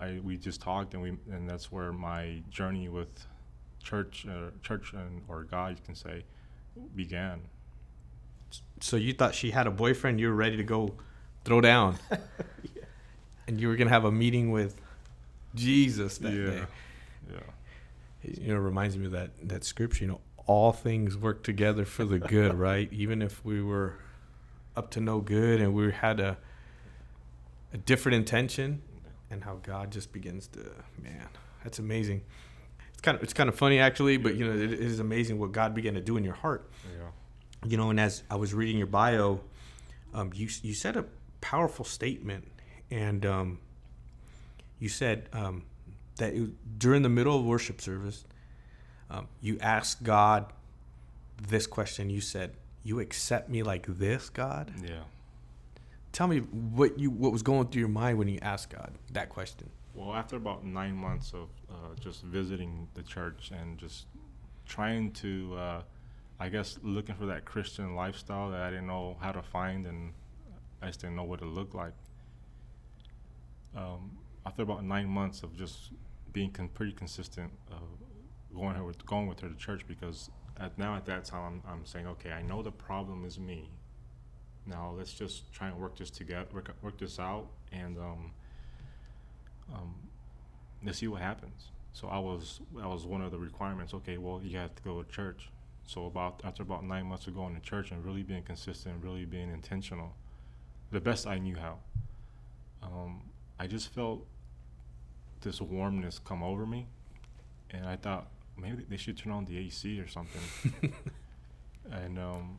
I 0.00 0.20
we 0.22 0.36
just 0.36 0.60
talked, 0.60 0.94
and 0.94 1.02
we 1.02 1.10
and 1.30 1.48
that's 1.48 1.70
where 1.70 1.92
my 1.92 2.42
journey 2.50 2.88
with 2.88 3.26
church, 3.82 4.26
uh, 4.28 4.50
church 4.62 4.92
and 4.92 5.22
or 5.28 5.44
God, 5.44 5.76
you 5.78 5.84
can 5.84 5.94
say, 5.94 6.24
began. 6.94 7.40
So 8.80 8.96
you 8.96 9.12
thought 9.12 9.34
she 9.34 9.50
had 9.50 9.66
a 9.66 9.70
boyfriend? 9.70 10.20
You 10.20 10.28
were 10.28 10.34
ready 10.34 10.56
to 10.56 10.64
go 10.64 10.94
throw 11.44 11.60
down, 11.60 11.98
and 13.46 13.60
you 13.60 13.68
were 13.68 13.76
gonna 13.76 13.90
have 13.90 14.04
a 14.04 14.12
meeting 14.12 14.50
with 14.50 14.80
Jesus 15.54 16.18
that 16.18 16.32
yeah, 16.32 16.46
day. 16.46 16.62
yeah, 17.30 17.38
You 18.22 18.48
know, 18.48 18.56
it 18.56 18.64
reminds 18.64 18.96
me 18.96 19.06
of 19.06 19.12
that 19.12 19.30
that 19.48 19.64
scripture. 19.64 20.04
You 20.04 20.10
know, 20.12 20.20
all 20.46 20.72
things 20.72 21.16
work 21.16 21.42
together 21.42 21.84
for 21.84 22.04
the 22.04 22.18
good, 22.18 22.54
right? 22.68 22.92
Even 22.92 23.22
if 23.22 23.44
we 23.44 23.62
were 23.62 23.98
up 24.76 24.90
to 24.90 25.00
no 25.00 25.20
good 25.20 25.60
and 25.60 25.74
we 25.74 25.90
had 25.90 26.20
a 26.20 26.36
a 27.72 27.76
different 27.76 28.16
intention, 28.16 28.82
and 29.30 29.42
how 29.44 29.58
God 29.62 29.90
just 29.90 30.12
begins 30.12 30.46
to 30.48 30.60
man, 31.02 31.28
that's 31.62 31.78
amazing. 31.78 32.22
It's 32.92 33.00
kind 33.02 33.16
of 33.16 33.22
it's 33.22 33.32
kind 33.32 33.48
of 33.48 33.54
funny 33.54 33.78
actually, 33.78 34.16
but 34.16 34.36
you 34.36 34.46
know, 34.46 34.52
it, 34.54 34.72
is 34.72 35.00
amazing 35.00 35.38
what 35.38 35.52
God 35.52 35.74
began 35.74 35.94
to 35.94 36.00
do 36.00 36.16
in 36.16 36.24
your 36.24 36.34
heart. 36.34 36.70
yeah, 36.96 37.68
You 37.68 37.76
know, 37.76 37.90
and 37.90 38.00
as 38.00 38.22
I 38.30 38.36
was 38.36 38.54
reading 38.54 38.78
your 38.78 38.86
bio, 38.86 39.40
um, 40.14 40.30
you 40.34 40.48
you 40.62 40.74
said 40.74 40.96
a 40.96 41.04
powerful 41.40 41.84
statement, 41.84 42.46
and 42.90 43.26
um, 43.26 43.58
you 44.78 44.88
said 44.88 45.28
um, 45.32 45.64
that 46.16 46.32
it, 46.34 46.78
during 46.78 47.02
the 47.02 47.08
middle 47.08 47.38
of 47.38 47.44
worship 47.44 47.80
service, 47.80 48.24
um, 49.10 49.28
you 49.40 49.58
asked 49.60 50.02
God 50.02 50.52
this 51.48 51.66
question. 51.66 52.08
You 52.08 52.20
said, 52.20 52.52
"You 52.82 53.00
accept 53.00 53.50
me 53.50 53.62
like 53.62 53.86
this, 53.86 54.30
God." 54.30 54.72
yeah. 54.82 55.00
Tell 56.16 56.28
me 56.28 56.38
what 56.38 56.98
you 56.98 57.10
what 57.10 57.30
was 57.30 57.42
going 57.42 57.68
through 57.68 57.80
your 57.80 57.90
mind 57.90 58.16
when 58.16 58.26
you 58.26 58.38
asked 58.40 58.70
God 58.70 58.94
that 59.12 59.28
question. 59.28 59.68
Well, 59.92 60.14
after 60.14 60.36
about 60.36 60.64
nine 60.64 60.96
months 60.96 61.34
of 61.34 61.50
uh, 61.68 61.94
just 62.00 62.22
visiting 62.22 62.88
the 62.94 63.02
church 63.02 63.50
and 63.50 63.76
just 63.76 64.06
trying 64.64 65.12
to, 65.12 65.54
uh, 65.58 65.82
I 66.40 66.48
guess, 66.48 66.78
looking 66.82 67.16
for 67.16 67.26
that 67.26 67.44
Christian 67.44 67.94
lifestyle 67.94 68.50
that 68.50 68.62
I 68.62 68.70
didn't 68.70 68.86
know 68.86 69.18
how 69.20 69.30
to 69.30 69.42
find 69.42 69.86
and 69.86 70.14
I 70.80 70.86
just 70.86 71.02
didn't 71.02 71.16
know 71.16 71.24
what 71.24 71.42
it 71.42 71.48
looked 71.48 71.74
like. 71.74 71.92
Um, 73.76 74.16
after 74.46 74.62
about 74.62 74.84
nine 74.84 75.10
months 75.10 75.42
of 75.42 75.54
just 75.54 75.90
being 76.32 76.50
con- 76.50 76.70
pretty 76.70 76.92
consistent, 76.92 77.52
uh, 77.70 78.54
going 78.54 78.74
her 78.74 78.84
with 78.84 79.04
going 79.04 79.26
with 79.26 79.40
her 79.40 79.50
to 79.50 79.56
church 79.56 79.86
because 79.86 80.30
at 80.58 80.78
now 80.78 80.96
at 80.96 81.04
that 81.04 81.26
time 81.26 81.60
I'm, 81.66 81.72
I'm 81.74 81.84
saying, 81.84 82.06
okay, 82.06 82.32
I 82.32 82.40
know 82.40 82.62
the 82.62 82.72
problem 82.72 83.26
is 83.26 83.38
me. 83.38 83.68
Now 84.66 84.94
let's 84.96 85.12
just 85.12 85.52
try 85.52 85.68
and 85.68 85.78
work 85.78 85.96
this 85.96 86.10
together, 86.10 86.46
work, 86.52 86.74
work 86.82 86.98
this 86.98 87.18
out, 87.18 87.46
and 87.72 87.96
um, 87.98 88.32
um, 89.72 89.94
let's 90.84 90.98
see 90.98 91.08
what 91.08 91.22
happens. 91.22 91.68
So 91.92 92.08
I 92.08 92.18
was 92.18 92.60
that 92.76 92.88
was 92.88 93.06
one 93.06 93.22
of 93.22 93.30
the 93.30 93.38
requirements. 93.38 93.94
Okay, 93.94 94.18
well 94.18 94.40
you 94.42 94.58
have 94.58 94.74
to 94.74 94.82
go 94.82 95.02
to 95.02 95.10
church. 95.10 95.50
So 95.86 96.06
about 96.06 96.40
after 96.44 96.62
about 96.62 96.84
nine 96.84 97.06
months 97.06 97.26
of 97.26 97.34
going 97.34 97.54
to 97.54 97.60
church 97.60 97.92
and 97.92 98.04
really 98.04 98.22
being 98.22 98.42
consistent, 98.42 99.02
really 99.02 99.24
being 99.24 99.50
intentional, 99.50 100.14
the 100.90 101.00
best 101.00 101.26
I 101.26 101.38
knew 101.38 101.56
how. 101.56 101.78
Um, 102.82 103.22
I 103.58 103.66
just 103.66 103.94
felt 103.94 104.26
this 105.40 105.60
warmness 105.60 106.18
come 106.18 106.42
over 106.42 106.66
me, 106.66 106.86
and 107.70 107.86
I 107.86 107.96
thought 107.96 108.28
maybe 108.58 108.84
they 108.88 108.96
should 108.96 109.16
turn 109.16 109.32
on 109.32 109.44
the 109.44 109.58
AC 109.58 110.00
or 110.00 110.08
something. 110.08 110.42
and 111.90 112.18
um, 112.18 112.58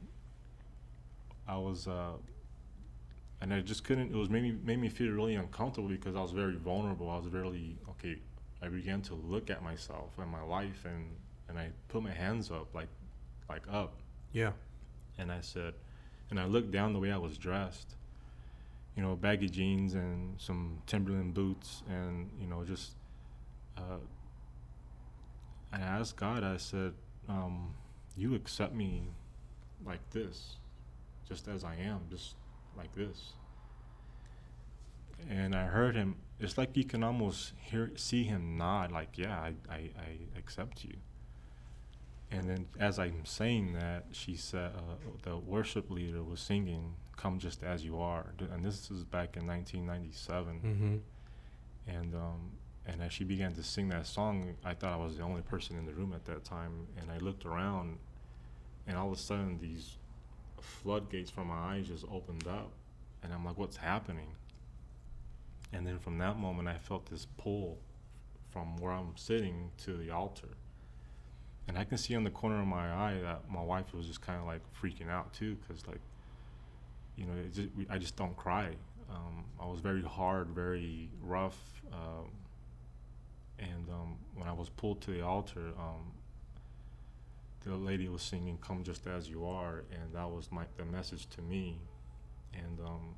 I 1.47 1.57
was, 1.57 1.87
uh, 1.87 2.13
and 3.41 3.53
I 3.53 3.61
just 3.61 3.83
couldn't. 3.83 4.11
It 4.13 4.17
was 4.17 4.29
made 4.29 4.43
me 4.43 4.55
made 4.63 4.79
me 4.79 4.89
feel 4.89 5.11
really 5.11 5.35
uncomfortable 5.35 5.87
because 5.89 6.15
I 6.15 6.21
was 6.21 6.31
very 6.31 6.55
vulnerable. 6.55 7.09
I 7.09 7.17
was 7.17 7.27
really 7.27 7.77
okay. 7.89 8.17
I 8.61 8.67
began 8.69 9.01
to 9.03 9.13
look 9.15 9.49
at 9.49 9.63
myself 9.63 10.17
and 10.17 10.29
my 10.29 10.41
life, 10.41 10.85
and 10.85 11.05
and 11.49 11.57
I 11.57 11.69
put 11.87 12.03
my 12.03 12.11
hands 12.11 12.51
up, 12.51 12.73
like 12.73 12.89
like 13.49 13.63
up, 13.71 13.93
Yeah. 14.33 14.51
and 15.17 15.31
I 15.31 15.39
said, 15.39 15.73
and 16.29 16.37
I 16.39 16.45
looked 16.45 16.71
down 16.71 16.91
the 16.91 16.99
way 16.99 17.11
I 17.11 17.17
was 17.17 17.37
dressed. 17.37 17.95
You 18.97 19.03
know, 19.03 19.15
baggy 19.15 19.47
jeans 19.47 19.93
and 19.93 20.39
some 20.41 20.81
Timberland 20.87 21.33
boots, 21.33 21.83
and 21.89 22.29
you 22.41 22.47
know, 22.47 22.63
just. 22.65 22.91
Uh, 23.77 23.99
and 25.71 25.83
I 25.83 25.87
asked 25.87 26.15
God. 26.15 26.43
I 26.43 26.57
said, 26.57 26.93
um, 27.29 27.73
"You 28.15 28.33
accept 28.35 28.73
me 28.73 29.03
like 29.85 29.99
this, 30.09 30.55
just 31.27 31.47
as 31.47 31.63
I 31.63 31.75
am, 31.75 32.01
just 32.09 32.35
like 32.77 32.93
this." 32.95 33.33
And 35.29 35.55
I 35.55 35.65
heard 35.65 35.95
him. 35.95 36.15
It's 36.39 36.57
like 36.57 36.77
you 36.77 36.83
can 36.83 37.03
almost 37.03 37.53
hear, 37.59 37.91
see 37.95 38.23
him 38.23 38.57
nod, 38.57 38.91
like, 38.91 39.17
"Yeah, 39.17 39.37
I, 39.39 39.53
I, 39.69 39.75
I 39.97 40.37
accept 40.37 40.83
you." 40.83 40.97
And 42.31 42.49
then, 42.49 42.65
as 42.79 42.99
I'm 42.99 43.25
saying 43.25 43.73
that, 43.73 44.05
she 44.11 44.35
said, 44.35 44.71
uh, 44.75 44.95
the 45.23 45.37
worship 45.37 45.89
leader 45.89 46.23
was 46.23 46.41
singing, 46.41 46.95
Come 47.15 47.39
Just 47.39 47.63
As 47.63 47.85
You 47.85 47.99
Are. 47.99 48.33
And 48.51 48.65
this 48.65 48.91
is 48.91 49.03
back 49.05 49.37
in 49.37 49.47
1997. 49.47 50.53
Mm-hmm. 50.59 51.95
And, 51.97 52.15
um, 52.15 52.51
and 52.85 53.01
as 53.01 53.13
she 53.13 53.23
began 53.23 53.53
to 53.53 53.63
sing 53.63 53.87
that 53.89 54.07
song, 54.07 54.55
I 54.65 54.73
thought 54.73 54.91
I 54.91 54.97
was 54.97 55.17
the 55.17 55.23
only 55.23 55.41
person 55.41 55.77
in 55.77 55.85
the 55.85 55.93
room 55.93 56.11
at 56.13 56.25
that 56.25 56.43
time. 56.43 56.87
And 56.99 57.09
I 57.09 57.17
looked 57.19 57.45
around, 57.45 57.97
and 58.87 58.97
all 58.97 59.07
of 59.07 59.13
a 59.13 59.21
sudden, 59.21 59.59
these 59.61 59.97
floodgates 60.61 61.29
from 61.29 61.47
my 61.47 61.75
eyes 61.75 61.87
just 61.87 62.05
opened 62.11 62.47
up. 62.47 62.71
And 63.23 63.33
I'm 63.33 63.45
like, 63.45 63.57
What's 63.57 63.77
happening? 63.77 64.29
And 65.73 65.85
then 65.85 65.99
from 65.99 66.17
that 66.19 66.37
moment, 66.37 66.67
I 66.67 66.77
felt 66.77 67.07
this 67.07 67.27
pull 67.37 67.77
from 68.51 68.77
where 68.77 68.93
I'm 68.93 69.17
sitting 69.17 69.71
to 69.79 69.97
the 69.97 70.11
altar 70.11 70.47
and 71.67 71.77
I 71.77 71.83
can 71.83 71.97
see 71.97 72.15
on 72.15 72.23
the 72.23 72.29
corner 72.29 72.61
of 72.61 72.67
my 72.67 72.91
eye 72.91 73.19
that 73.21 73.49
my 73.51 73.61
wife 73.61 73.93
was 73.93 74.07
just 74.07 74.21
kind 74.21 74.39
of 74.39 74.45
like 74.45 74.61
freaking 74.81 75.09
out 75.09 75.33
too, 75.33 75.55
because 75.55 75.85
like, 75.85 75.99
you 77.15 77.25
know, 77.25 77.33
just, 77.53 77.69
I 77.89 77.97
just 77.97 78.15
don't 78.15 78.35
cry. 78.37 78.69
Um, 79.09 79.43
I 79.61 79.65
was 79.65 79.79
very 79.79 80.01
hard, 80.01 80.49
very 80.49 81.09
rough, 81.21 81.57
um, 81.91 82.29
and 83.59 83.89
um, 83.89 84.17
when 84.35 84.47
I 84.47 84.53
was 84.53 84.69
pulled 84.69 85.01
to 85.01 85.11
the 85.11 85.21
altar, 85.21 85.71
um, 85.79 86.11
the 87.67 87.75
lady 87.75 88.07
was 88.07 88.21
singing 88.21 88.57
"Come 88.61 88.83
Just 88.83 89.05
As 89.07 89.29
You 89.29 89.45
Are," 89.45 89.83
and 89.91 90.13
that 90.13 90.29
was 90.29 90.51
my 90.51 90.65
the 90.77 90.85
message 90.85 91.27
to 91.31 91.41
me, 91.41 91.79
and 92.53 92.79
um, 92.85 93.15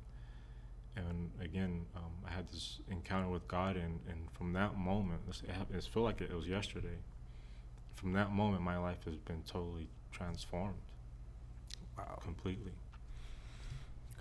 and 0.96 1.30
again, 1.40 1.86
um, 1.96 2.10
I 2.26 2.30
had 2.32 2.48
this 2.48 2.80
encounter 2.90 3.28
with 3.28 3.46
God, 3.48 3.76
and, 3.76 4.00
and 4.08 4.30
from 4.32 4.52
that 4.54 4.76
moment, 4.76 5.20
it, 5.44 5.50
hap- 5.50 5.72
it 5.72 5.84
felt 5.84 6.04
like 6.04 6.20
it 6.20 6.34
was 6.34 6.46
yesterday 6.46 6.98
from 8.00 8.14
that 8.14 8.32
moment, 8.32 8.62
my 8.62 8.78
life 8.78 9.04
has 9.04 9.16
been 9.16 9.42
totally 9.46 9.86
transformed 10.10 10.78
Wow. 11.98 12.18
completely. 12.22 12.72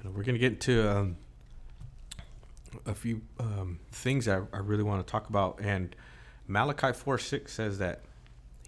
we're 0.03 0.23
going 0.23 0.35
to 0.35 0.39
get 0.39 0.51
into 0.53 0.89
um, 0.89 1.15
a 2.85 2.93
few 2.93 3.21
um, 3.39 3.79
things 3.93 4.27
I, 4.27 4.41
I 4.51 4.57
really 4.57 4.83
want 4.83 5.05
to 5.05 5.09
talk 5.09 5.29
about. 5.29 5.61
And 5.61 5.95
Malachi 6.47 6.91
4 6.91 7.17
6 7.17 7.53
says 7.53 7.77
that 7.77 8.01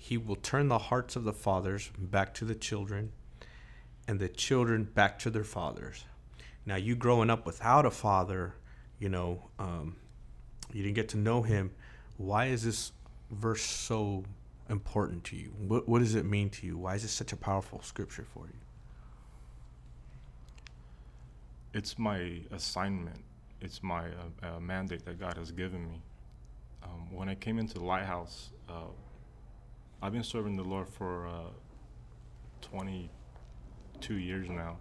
he 0.02 0.18
will 0.18 0.36
turn 0.36 0.68
the 0.68 0.80
hearts 0.80 1.16
of 1.16 1.24
the 1.24 1.32
fathers 1.32 1.92
back 1.96 2.34
to 2.34 2.44
the 2.44 2.56
children 2.56 3.12
and 4.08 4.20
the 4.20 4.28
children 4.28 4.84
back 4.84 5.20
to 5.20 5.30
their 5.30 5.44
fathers. 5.44 6.06
Now, 6.66 6.76
you 6.76 6.96
growing 6.96 7.30
up 7.30 7.46
without 7.46 7.86
a 7.86 7.92
father, 7.92 8.56
you 8.98 9.10
know, 9.10 9.44
um, 9.60 9.98
you 10.74 10.82
didn't 10.82 10.96
get 10.96 11.10
to 11.10 11.18
know 11.18 11.44
him. 11.44 11.70
Why 12.18 12.48
is 12.48 12.64
this 12.64 12.94
verse 13.30 13.62
so 13.62 14.24
important 14.72 15.24
to 15.26 15.36
you? 15.36 15.54
What, 15.68 15.88
what 15.88 16.00
does 16.00 16.16
it 16.16 16.26
mean 16.26 16.50
to 16.50 16.66
you? 16.66 16.80
Why 16.80 16.96
is 16.96 17.04
it 17.04 17.10
such 17.10 17.32
a 17.32 17.38
powerful 17.38 17.84
scripture 17.84 18.26
for 18.34 18.46
you? 18.48 18.60
It's 21.76 22.00
my 22.00 22.40
assignment. 22.50 23.24
It's 23.62 23.84
my 23.84 24.06
uh, 24.08 24.56
uh, 24.56 24.60
mandate 24.60 25.06
that 25.06 25.20
God 25.20 25.38
has 25.38 25.52
given 25.52 25.88
me. 25.88 26.02
Um, 26.82 27.14
when 27.14 27.30
I 27.30 27.36
came 27.36 27.60
into 27.60 27.76
the 27.76 27.86
lighthouse, 27.86 28.50
uh, 28.68 28.90
I've 30.04 30.14
been 30.14 30.24
serving 30.24 30.56
the 30.56 30.64
Lord 30.64 30.90
for 30.90 31.28
uh, 31.28 31.52
22 32.62 34.16
years 34.16 34.50
now, 34.50 34.78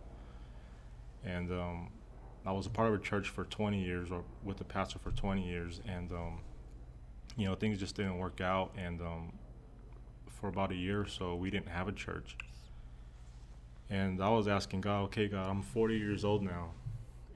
and 1.22 1.52
um, 1.52 1.88
I 2.46 2.52
was 2.52 2.64
a 2.64 2.70
part 2.70 2.88
of 2.88 2.94
a 2.94 3.02
church 3.02 3.28
for 3.28 3.44
20 3.44 3.84
years, 3.84 4.10
or 4.10 4.24
with 4.42 4.56
the 4.56 4.64
pastor 4.64 4.98
for 4.98 5.10
20 5.10 5.46
years, 5.46 5.82
and 5.86 6.10
um, 6.12 6.40
you 7.36 7.46
know 7.46 7.54
things 7.54 7.78
just 7.78 7.96
didn't 7.96 8.16
work 8.16 8.40
out, 8.40 8.72
and 8.78 9.02
um, 9.02 9.32
for 10.26 10.48
about 10.48 10.72
a 10.72 10.74
year 10.74 11.02
or 11.02 11.06
so, 11.06 11.34
we 11.34 11.50
didn't 11.50 11.68
have 11.68 11.86
a 11.86 11.92
church. 11.92 12.38
And 13.90 14.22
I 14.22 14.30
was 14.30 14.48
asking 14.48 14.80
God, 14.80 15.02
okay, 15.02 15.28
God, 15.28 15.50
I'm 15.50 15.60
40 15.60 15.98
years 15.98 16.24
old 16.24 16.42
now, 16.42 16.70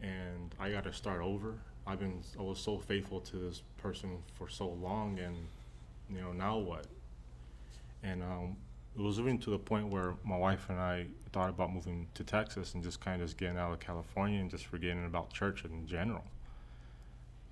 and 0.00 0.54
I 0.58 0.70
got 0.70 0.84
to 0.84 0.92
start 0.94 1.20
over. 1.20 1.58
I've 1.86 1.98
been, 1.98 2.22
I 2.38 2.42
was 2.42 2.58
so 2.58 2.78
faithful 2.78 3.20
to 3.20 3.36
this 3.36 3.62
person 3.76 4.22
for 4.32 4.48
so 4.48 4.68
long, 4.68 5.18
and 5.18 5.36
you 6.08 6.22
know, 6.22 6.32
now 6.32 6.56
what? 6.56 6.86
And 8.04 8.22
um, 8.22 8.56
it 8.96 9.00
was 9.00 9.18
even 9.18 9.38
to 9.38 9.50
the 9.50 9.58
point 9.58 9.88
where 9.88 10.14
my 10.24 10.36
wife 10.36 10.66
and 10.68 10.78
I 10.78 11.06
thought 11.32 11.48
about 11.48 11.72
moving 11.72 12.06
to 12.14 12.22
Texas 12.22 12.74
and 12.74 12.82
just 12.82 13.00
kind 13.00 13.20
of 13.20 13.26
just 13.26 13.38
getting 13.38 13.58
out 13.58 13.72
of 13.72 13.80
California 13.80 14.40
and 14.40 14.50
just 14.50 14.66
forgetting 14.66 15.04
about 15.04 15.32
church 15.32 15.64
in 15.64 15.86
general. 15.86 16.24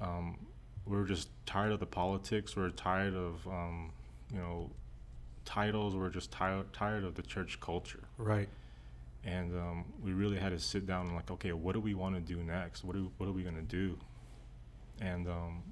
Um, 0.01 0.39
we 0.87 0.97
were 0.97 1.05
just 1.05 1.29
tired 1.47 1.73
of 1.73 1.81
the 1.81 1.87
politics. 1.87 2.55
We 2.55 2.63
are 2.63 2.71
tired 2.71 3.15
of, 3.15 3.47
um, 3.47 3.93
you 4.31 4.39
know, 4.39 4.71
titles. 5.45 5.97
We 5.97 6.03
are 6.05 6.11
just 6.11 6.31
tired 6.31 6.73
tired 6.73 7.05
of 7.05 7.15
the 7.15 7.23
church 7.23 7.59
culture. 7.61 8.05
Right. 8.19 8.49
And 9.25 9.53
um, 9.57 9.85
we 10.03 10.13
really 10.13 10.37
had 10.37 10.51
to 10.51 10.59
sit 10.59 10.87
down 10.87 11.07
and 11.07 11.15
like, 11.15 11.31
okay, 11.31 11.53
what 11.53 11.75
do 11.75 11.81
we 11.81 11.95
want 11.95 12.15
to 12.15 12.21
do 12.21 12.43
next? 12.43 12.85
What 12.85 12.95
do 12.95 13.11
what 13.19 13.29
are 13.29 13.33
we 13.33 13.43
gonna 13.43 13.63
do? 13.63 13.97
And 15.01 15.29
um, 15.29 15.63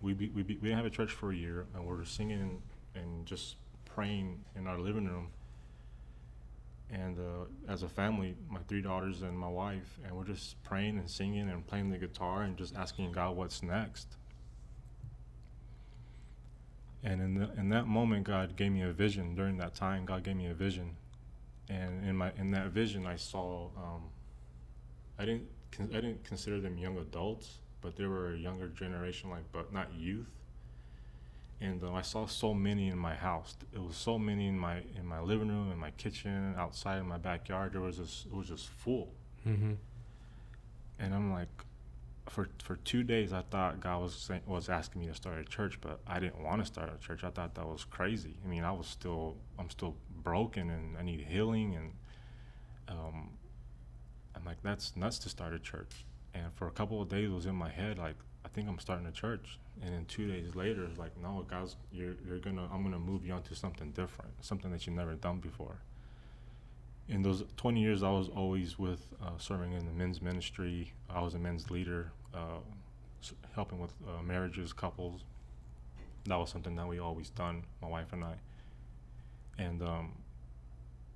we 0.00 0.14
be, 0.14 0.28
we 0.30 0.42
be, 0.42 0.54
we 0.54 0.68
didn't 0.68 0.76
have 0.76 0.86
a 0.86 0.90
church 0.90 1.12
for 1.12 1.30
a 1.30 1.36
year, 1.36 1.66
and 1.74 1.86
we 1.86 1.94
are 1.94 2.04
singing 2.04 2.62
and 2.94 3.26
just 3.26 3.56
praying 3.96 4.44
in 4.54 4.66
our 4.66 4.78
living 4.78 5.06
room. 5.06 5.28
And 6.90 7.18
uh, 7.18 7.72
as 7.72 7.82
a 7.82 7.88
family, 7.88 8.36
my 8.48 8.60
three 8.68 8.82
daughters 8.82 9.22
and 9.22 9.36
my 9.36 9.48
wife, 9.48 9.98
and 10.04 10.14
we're 10.14 10.24
just 10.24 10.62
praying 10.62 10.98
and 10.98 11.10
singing 11.10 11.48
and 11.48 11.66
playing 11.66 11.90
the 11.90 11.98
guitar 11.98 12.42
and 12.42 12.56
just 12.56 12.76
asking 12.76 13.10
God 13.12 13.34
what's 13.34 13.62
next. 13.62 14.06
And 17.02 17.20
in, 17.22 17.34
the, 17.34 17.50
in 17.58 17.70
that 17.70 17.86
moment, 17.86 18.24
God 18.24 18.54
gave 18.54 18.70
me 18.70 18.82
a 18.82 18.92
vision. 18.92 19.34
During 19.34 19.56
that 19.56 19.74
time, 19.74 20.04
God 20.04 20.22
gave 20.22 20.36
me 20.36 20.46
a 20.46 20.54
vision, 20.54 20.96
and 21.68 22.04
in 22.04 22.16
my 22.16 22.32
in 22.36 22.50
that 22.50 22.68
vision, 22.68 23.06
I 23.06 23.16
saw. 23.16 23.68
Um, 23.76 24.02
I 25.18 25.24
didn't 25.24 25.48
I 25.80 26.00
didn't 26.00 26.24
consider 26.24 26.60
them 26.60 26.78
young 26.78 26.98
adults, 26.98 27.58
but 27.80 27.96
they 27.96 28.06
were 28.06 28.34
a 28.34 28.36
younger 28.36 28.68
generation, 28.68 29.30
like 29.30 29.44
but 29.52 29.72
not 29.72 29.88
youth 29.94 30.30
and 31.60 31.82
uh, 31.82 31.92
I 31.92 32.02
saw 32.02 32.26
so 32.26 32.52
many 32.52 32.88
in 32.88 32.98
my 32.98 33.14
house. 33.14 33.56
It 33.72 33.82
was 33.82 33.96
so 33.96 34.18
many 34.18 34.48
in 34.48 34.58
my 34.58 34.82
in 34.96 35.06
my 35.06 35.20
living 35.20 35.48
room, 35.48 35.72
in 35.72 35.78
my 35.78 35.90
kitchen, 35.92 36.54
outside 36.58 36.98
in 36.98 37.08
my 37.08 37.18
backyard. 37.18 37.72
There 37.72 37.80
was 37.80 37.96
just 37.96 38.26
it 38.26 38.32
was 38.32 38.48
just 38.48 38.68
full. 38.68 39.12
Mm-hmm. 39.46 39.72
And 40.98 41.14
I'm 41.14 41.32
like, 41.32 41.48
for 42.28 42.48
for 42.62 42.76
two 42.76 43.02
days, 43.02 43.32
I 43.32 43.42
thought 43.42 43.80
God 43.80 44.02
was 44.02 44.14
saying, 44.14 44.42
was 44.46 44.68
asking 44.68 45.02
me 45.02 45.08
to 45.08 45.14
start 45.14 45.38
a 45.38 45.44
church, 45.44 45.80
but 45.80 46.00
I 46.06 46.20
didn't 46.20 46.42
want 46.42 46.60
to 46.60 46.66
start 46.66 46.90
a 46.94 46.98
church. 47.04 47.24
I 47.24 47.30
thought 47.30 47.54
that 47.54 47.66
was 47.66 47.84
crazy. 47.84 48.34
I 48.44 48.48
mean, 48.48 48.64
I 48.64 48.72
was 48.72 48.86
still 48.86 49.36
I'm 49.58 49.70
still 49.70 49.96
broken 50.22 50.68
and 50.70 50.96
I 50.98 51.02
need 51.02 51.20
healing, 51.20 51.74
and 51.74 51.92
um, 52.88 53.30
I'm 54.34 54.44
like, 54.44 54.58
that's 54.62 54.94
nuts 54.94 55.18
to 55.20 55.30
start 55.30 55.54
a 55.54 55.58
church. 55.58 56.04
And 56.34 56.52
for 56.54 56.66
a 56.66 56.70
couple 56.70 57.00
of 57.00 57.08
days, 57.08 57.30
it 57.30 57.34
was 57.34 57.46
in 57.46 57.54
my 57.54 57.70
head 57.70 57.96
like, 57.98 58.16
I 58.44 58.48
think 58.48 58.68
I'm 58.68 58.78
starting 58.78 59.06
a 59.06 59.12
church 59.12 59.58
and 59.82 59.92
then 59.92 60.04
two 60.06 60.26
days 60.26 60.54
later 60.54 60.84
it's 60.84 60.98
like 60.98 61.12
no 61.20 61.44
guys 61.48 61.76
you're, 61.92 62.16
you're 62.26 62.38
gonna 62.38 62.66
i'm 62.72 62.82
gonna 62.82 62.98
move 62.98 63.24
you 63.24 63.32
on 63.32 63.42
to 63.42 63.54
something 63.54 63.90
different 63.90 64.32
something 64.40 64.70
that 64.70 64.86
you've 64.86 64.96
never 64.96 65.14
done 65.14 65.38
before. 65.38 65.78
In 67.08 67.22
those 67.22 67.44
20 67.56 67.80
years 67.80 68.02
i 68.02 68.10
was 68.10 68.28
always 68.28 68.78
with 68.78 69.06
uh, 69.22 69.38
serving 69.38 69.72
in 69.72 69.86
the 69.86 69.92
men's 69.92 70.20
ministry. 70.20 70.92
I 71.08 71.20
was 71.20 71.34
a 71.34 71.38
men's 71.38 71.70
leader 71.70 72.12
uh, 72.34 72.60
helping 73.54 73.78
with 73.78 73.92
uh, 74.06 74.22
marriages 74.22 74.72
couples. 74.72 75.22
That 76.24 76.36
was 76.36 76.50
something 76.50 76.74
that 76.76 76.88
we 76.88 76.98
always 76.98 77.30
done 77.30 77.64
my 77.80 77.88
wife 77.88 78.12
and 78.12 78.24
i. 78.24 78.34
And 79.58 79.82
um, 79.82 80.12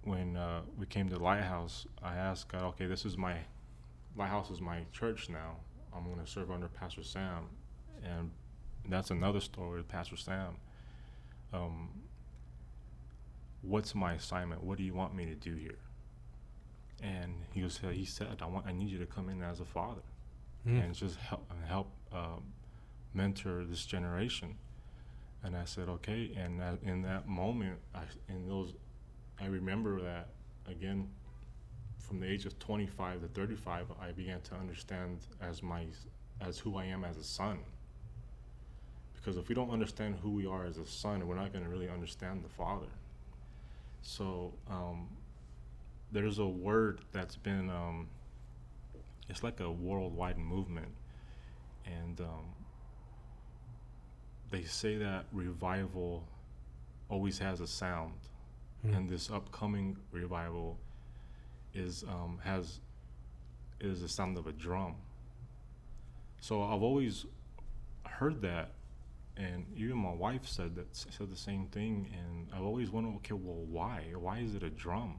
when 0.05 0.37
uh, 0.37 0.61
we 0.79 0.87
came 0.87 1.09
to 1.11 1.18
lighthouse 1.18 1.87
i 2.03 2.14
asked 2.16 2.51
god 2.51 2.62
okay 2.62 2.87
this 2.87 3.05
is 3.05 3.18
my 3.18 3.37
lighthouse 4.16 4.51
is 4.51 4.61
my 4.61 4.83
church 4.92 5.29
now. 5.29 5.57
I'm 5.94 6.05
going 6.05 6.25
to 6.25 6.31
serve 6.31 6.51
under 6.51 6.68
pastor 6.68 7.03
sam. 7.03 7.49
And 8.05 8.31
that's 8.88 9.10
another 9.10 9.40
story 9.40 9.78
with 9.78 9.88
Pastor 9.88 10.16
Sam. 10.16 10.56
Um, 11.52 11.88
what's 13.62 13.94
my 13.94 14.14
assignment? 14.14 14.62
What 14.62 14.78
do 14.78 14.84
you 14.84 14.94
want 14.94 15.14
me 15.14 15.26
to 15.26 15.34
do 15.34 15.54
here? 15.54 15.78
And 17.02 17.34
he 17.52 17.62
was 17.62 17.78
he 17.78 18.04
said, 18.04 18.28
I 18.40 18.46
want 18.46 18.66
I 18.66 18.72
need 18.72 18.90
you 18.90 18.98
to 18.98 19.06
come 19.06 19.28
in 19.28 19.42
as 19.42 19.60
a 19.60 19.64
father 19.64 20.02
mm. 20.66 20.82
and 20.84 20.94
just 20.94 21.16
help 21.16 21.50
help 21.66 21.90
um, 22.12 22.42
mentor 23.14 23.64
this 23.64 23.86
generation. 23.86 24.56
And 25.42 25.56
I 25.56 25.64
said, 25.64 25.88
okay. 25.88 26.32
And 26.36 26.60
that, 26.60 26.78
in 26.82 27.00
that 27.02 27.26
moment, 27.26 27.78
I 27.94 28.02
in 28.28 28.46
those, 28.46 28.74
I 29.40 29.46
remember 29.46 30.00
that 30.02 30.28
again. 30.68 31.08
From 31.98 32.18
the 32.18 32.28
age 32.28 32.44
of 32.44 32.58
25 32.58 33.20
to 33.20 33.28
35, 33.28 33.86
I 34.02 34.10
began 34.10 34.40
to 34.40 34.56
understand 34.56 35.18
as 35.40 35.62
my 35.62 35.86
as 36.40 36.58
who 36.58 36.76
I 36.76 36.86
am 36.86 37.04
as 37.04 37.16
a 37.16 37.22
son 37.22 37.60
because 39.20 39.37
if 39.37 39.48
we 39.48 39.54
don't 39.54 39.70
understand 39.70 40.16
who 40.22 40.30
we 40.30 40.46
are 40.46 40.64
as 40.64 40.78
a 40.78 40.87
son, 40.87 41.26
we're 41.26 41.35
not 41.35 41.52
going 41.52 41.64
to 41.64 41.70
really 41.70 41.88
understand 41.88 42.42
the 42.42 42.48
Father. 42.48 42.87
So 44.02 44.54
um, 44.70 45.09
there's 46.11 46.38
a 46.38 46.46
word 46.46 47.00
that's 47.12 47.37
been, 47.37 47.68
um, 47.68 48.09
it's 49.28 49.42
like 49.42 49.61
a 49.61 49.70
worldwide 49.70 50.38
movement. 50.38 50.88
And 51.85 52.20
um, 52.20 52.46
they 54.50 54.62
say 54.62 54.96
that 54.96 55.26
revival 55.33 56.24
always 57.11 57.38
has 57.38 57.61
a 57.61 57.66
sound. 57.66 58.14
Mm. 58.87 58.96
And 58.96 59.11
this 59.11 59.30
upcoming 59.30 59.96
revival 60.12 60.78
is 61.74 62.04
um, 62.09 62.38
has 62.42 62.80
is 63.80 64.00
the 64.00 64.09
sound 64.09 64.38
of 64.38 64.46
a 64.46 64.52
drum. 64.52 64.94
So 66.40 66.62
I've 66.62 66.83
always 66.83 67.26
heard 68.04 68.42
that 68.42 68.72
and 69.40 69.64
even 69.74 69.96
my 69.96 70.12
wife 70.12 70.46
said 70.46 70.74
that 70.74 70.94
said 70.94 71.31
the 71.31 71.37
same 71.37 71.66
thing 71.66 72.11
and 72.12 72.48
i've 72.53 72.62
always 72.62 72.90
wondered 72.90 73.14
okay 73.16 73.35
well 73.35 73.64
why? 73.68 74.03
Why 74.14 74.38
is 74.38 74.55
it 74.55 74.62
a 74.62 74.70
drum? 74.70 75.16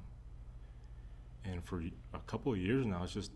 And 1.43 1.63
for 1.63 1.83
a 2.13 2.19
couple 2.27 2.51
of 2.53 2.59
years 2.59 2.85
now 2.85 3.03
it's 3.03 3.13
just 3.13 3.31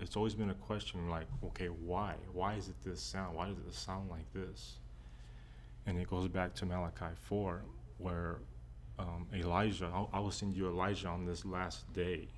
it's 0.00 0.16
always 0.16 0.34
been 0.34 0.50
a 0.50 0.54
question 0.54 1.08
like 1.08 1.26
okay 1.44 1.66
why? 1.66 2.14
Why 2.32 2.54
is 2.54 2.68
it 2.68 2.76
this 2.84 3.00
sound? 3.00 3.36
Why 3.36 3.46
does 3.46 3.58
it 3.58 3.74
sound 3.74 4.10
like 4.10 4.32
this? 4.32 4.78
And 5.86 5.98
it 5.98 6.08
goes 6.08 6.28
back 6.28 6.54
to 6.56 6.66
malachi 6.66 7.14
4 7.14 7.62
where 7.98 8.40
um, 8.98 9.26
elijah 9.34 9.90
I, 9.92 10.18
I 10.18 10.20
will 10.20 10.30
send 10.30 10.54
you 10.54 10.68
elijah 10.68 11.08
on 11.08 11.24
this 11.24 11.44
last 11.44 11.90
day 11.92 12.28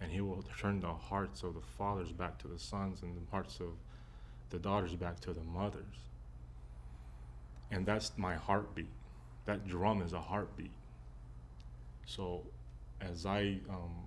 and 0.00 0.10
he 0.10 0.20
will 0.20 0.44
turn 0.58 0.80
the 0.80 0.92
hearts 0.92 1.42
of 1.42 1.54
the 1.54 1.60
fathers 1.60 2.12
back 2.12 2.38
to 2.38 2.48
the 2.48 2.58
sons 2.58 3.02
and 3.02 3.16
the 3.16 3.30
hearts 3.30 3.60
of 3.60 3.74
the 4.50 4.58
daughters 4.58 4.94
back 4.94 5.18
to 5.20 5.32
the 5.32 5.42
mothers 5.42 6.11
and 7.72 7.86
that's 7.86 8.12
my 8.16 8.34
heartbeat. 8.34 8.90
That 9.46 9.66
drum 9.66 10.02
is 10.02 10.12
a 10.12 10.20
heartbeat. 10.20 10.70
So, 12.06 12.42
as 13.00 13.26
I 13.26 13.58
um, 13.68 14.06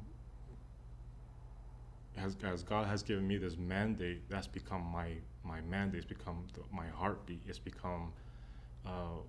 as, 2.18 2.38
as 2.44 2.64
God 2.64 2.88
has 2.88 3.04
given 3.04 3.28
me 3.28 3.38
this 3.38 3.58
mandate, 3.58 4.30
that's 4.30 4.48
become 4.48 4.84
my 4.84 5.10
my 5.44 5.60
mandate. 5.62 5.98
It's 5.98 6.06
become 6.06 6.46
the, 6.54 6.62
my 6.74 6.88
heartbeat. 6.88 7.42
It's 7.48 7.60
become 7.60 8.14
uh, 8.86 9.20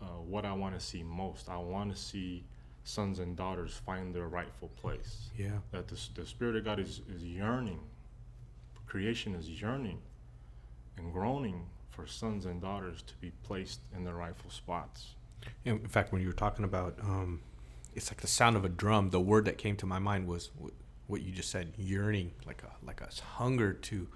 uh, 0.00 0.04
what 0.04 0.44
I 0.44 0.52
want 0.52 0.78
to 0.78 0.80
see 0.80 1.02
most. 1.02 1.48
I 1.48 1.56
want 1.56 1.94
to 1.94 2.00
see 2.00 2.44
sons 2.84 3.18
and 3.18 3.36
daughters 3.36 3.80
find 3.84 4.14
their 4.14 4.28
rightful 4.28 4.68
place. 4.80 5.30
Yeah. 5.36 5.58
That 5.72 5.88
the, 5.88 5.98
the 6.14 6.26
Spirit 6.26 6.56
of 6.56 6.64
God 6.64 6.78
is, 6.78 7.02
is 7.14 7.22
yearning, 7.22 7.80
creation 8.86 9.34
is 9.34 9.48
yearning 9.48 9.98
and 10.96 11.12
groaning 11.12 11.66
for 12.00 12.06
sons 12.06 12.46
and 12.46 12.60
daughters 12.60 13.02
to 13.02 13.14
be 13.20 13.30
placed 13.42 13.80
in 13.94 14.04
their 14.04 14.14
rightful 14.14 14.50
spots. 14.50 15.14
In 15.64 15.86
fact, 15.86 16.12
when 16.12 16.22
you 16.22 16.28
were 16.28 16.32
talking 16.32 16.64
about, 16.64 16.98
um, 17.02 17.40
it's 17.94 18.10
like 18.10 18.20
the 18.20 18.26
sound 18.26 18.56
of 18.56 18.64
a 18.64 18.68
drum. 18.68 19.10
The 19.10 19.20
word 19.20 19.44
that 19.46 19.58
came 19.58 19.76
to 19.76 19.86
my 19.86 19.98
mind 19.98 20.26
was 20.26 20.50
what 21.06 21.22
you 21.22 21.32
just 21.32 21.50
said, 21.50 21.72
yearning, 21.76 22.32
like 22.46 22.62
a 22.62 22.86
like 22.86 23.00
a 23.00 23.08
hunger 23.36 23.72
to 23.72 24.08